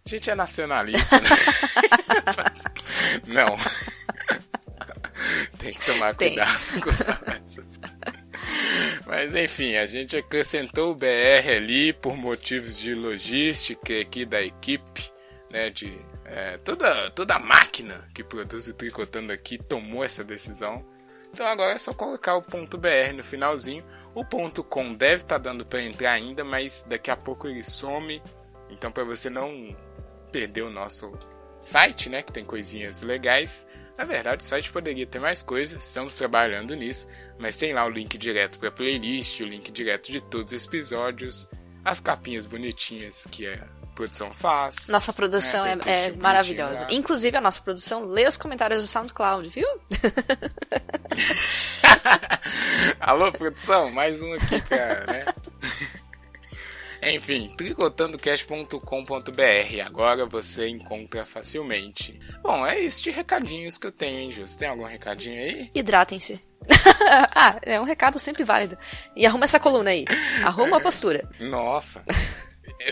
a 0.06 0.07
gente 0.07 0.30
é 0.30 0.36
nacionalista, 0.36 1.19
né? 1.19 1.30
Não. 3.26 3.57
Tem 5.57 5.73
que 5.73 5.84
tomar 5.84 6.14
cuidado 6.14 6.60
com 6.80 6.91
essas 6.91 7.18
coisas. 7.18 7.82
Mas 9.07 9.34
enfim, 9.34 9.77
a 9.77 9.88
gente 9.88 10.15
acrescentou 10.15 10.91
o 10.91 10.95
BR 10.95 11.49
ali 11.57 11.91
por 11.91 12.15
motivos 12.15 12.77
de 12.77 12.94
logística 12.94 13.99
aqui 13.99 14.27
da 14.27 14.44
equipe, 14.44 15.11
né? 15.49 15.72
De 15.72 15.91
é, 16.26 16.57
toda, 16.57 17.11
toda 17.11 17.35
a 17.35 17.39
máquina 17.39 18.10
que 18.14 18.23
produz 18.23 18.68
o 18.68 18.73
tricotando 18.73 19.31
aqui 19.31 19.57
tomou 19.57 20.03
essa 20.03 20.23
decisão. 20.23 20.85
Então 21.31 21.45
agora 21.45 21.76
é 21.76 21.77
só 21.77 21.93
colocar 21.93 22.35
o 22.35 22.41
ponto 22.41 22.77
.br 22.77 23.14
no 23.15 23.23
finalzinho. 23.23 23.85
O 24.14 24.26
ponto 24.26 24.64
.com 24.64 24.93
deve 24.93 25.23
estar 25.23 25.35
tá 25.35 25.49
dando 25.49 25.65
para 25.65 25.84
entrar 25.84 26.14
ainda, 26.14 26.43
mas 26.43 26.84
daqui 26.88 27.11
a 27.11 27.15
pouco 27.15 27.47
ele 27.47 27.64
some. 27.64 28.22
Então 28.69 28.91
para 28.91 29.03
você 29.03 29.30
não 29.30 29.76
perder 30.31 30.64
o 30.64 30.69
nosso 30.69 31.11
site, 31.61 32.10
né, 32.10 32.22
que 32.22 32.31
tem 32.31 32.43
coisinhas 32.43 33.02
legais. 33.02 33.65
Na 33.97 34.03
verdade, 34.03 34.43
o 34.43 34.45
site 34.45 34.72
poderia 34.72 35.07
ter 35.07 35.19
mais 35.19 35.41
coisas, 35.41 35.81
estamos 35.81 36.18
trabalhando 36.18 36.76
nisso, 36.76 37.07
mas 37.39 37.57
tem 37.57 37.73
lá 37.73 37.85
o 37.85 37.89
link 37.89 38.18
direto 38.18 38.60
para 38.60 38.68
a 38.68 38.72
playlist, 38.72 39.39
o 39.39 39.45
link 39.45 39.72
direto 39.72 40.11
de 40.11 40.19
todos 40.22 40.52
os 40.52 40.65
episódios, 40.65 41.49
as 41.84 42.02
capinhas 42.02 42.45
bonitinhas 42.45 43.26
que 43.31 43.47
a 43.47 43.65
produção 43.95 44.34
faz. 44.34 44.89
Nossa 44.89 45.13
produção 45.13 45.63
né, 45.63 45.77
é, 45.85 46.07
é 46.07 46.11
maravilhosa. 46.11 46.84
Lá. 46.84 46.88
Inclusive, 46.91 47.38
a 47.38 47.41
nossa 47.41 47.61
produção 47.61 48.05
lê 48.05 48.27
os 48.27 48.38
comentários 48.38 48.84
do 48.84 48.88
SoundCloud, 48.88 49.49
viu? 49.49 49.67
Alô, 52.99 53.31
produção, 53.31 53.89
mais 53.91 54.22
um 54.22 54.34
aqui 54.34 54.61
pra, 54.61 55.05
né? 55.05 55.26
Enfim, 57.07 57.53
tricotandocast.com.br. 57.55 59.85
Agora 59.85 60.26
você 60.26 60.67
encontra 60.67 61.23
facilmente. 61.23 62.19
Bom, 62.41 62.65
é 62.65 62.80
isso 62.80 63.03
de 63.03 63.11
recadinhos 63.11 63.77
que 63.77 63.85
eu 63.85 63.91
tenho, 63.91 64.19
hein, 64.19 64.31
Jus? 64.31 64.55
Tem 64.55 64.67
algum 64.67 64.85
recadinho 64.85 65.39
aí? 65.39 65.69
Hidratem-se. 65.73 66.43
ah, 67.35 67.57
é 67.61 67.80
um 67.80 67.84
recado 67.84 68.17
sempre 68.17 68.43
válido. 68.43 68.76
E 69.15 69.23
arruma 69.26 69.45
essa 69.45 69.59
coluna 69.59 69.91
aí. 69.91 70.05
Arruma 70.43 70.77
a 70.77 70.80
postura. 70.80 71.30
Nossa. 71.39 72.03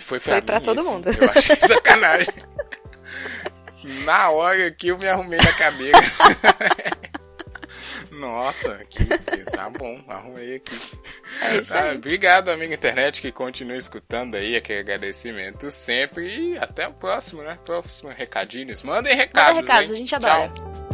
Foi 0.02 0.20
pra, 0.20 0.34
Foi 0.34 0.42
pra 0.42 0.60
todo 0.60 0.82
esse. 0.82 0.90
mundo. 0.90 1.10
Eu 1.10 1.30
achei 1.32 1.56
sacanagem. 1.68 2.34
Na 4.06 4.30
hora 4.30 4.72
que 4.72 4.88
eu 4.88 4.98
me 4.98 5.08
arrumei 5.08 5.40
na 5.40 5.54
cadeira. 5.54 6.00
Nossa, 8.12 8.80
que, 8.90 9.04
tá 9.52 9.70
bom, 9.70 10.00
arrumei 10.08 10.58
aqui. 10.58 10.80
É 11.42 11.58
isso 11.58 11.76
aí. 11.76 11.90
Ah, 11.90 11.94
obrigado, 11.94 12.50
amigo 12.50 12.74
internet, 12.74 13.22
que 13.22 13.32
continua 13.32 13.76
escutando 13.76 14.36
aí, 14.36 14.56
aquele 14.56 14.80
agradecimento 14.80 15.70
sempre. 15.72 16.54
E 16.54 16.58
até 16.58 16.88
o 16.88 16.94
próximo, 16.94 17.42
né? 17.42 17.58
Próximo 17.66 18.12
recadinhos. 18.12 18.84
Mandem 18.84 19.16
recados. 19.16 19.56
Manda 19.56 19.62
recados, 19.68 19.90
hein? 19.90 19.96
a 19.96 20.00
gente 20.00 20.16
adora. 20.16 20.50
Tchau. 20.50 20.93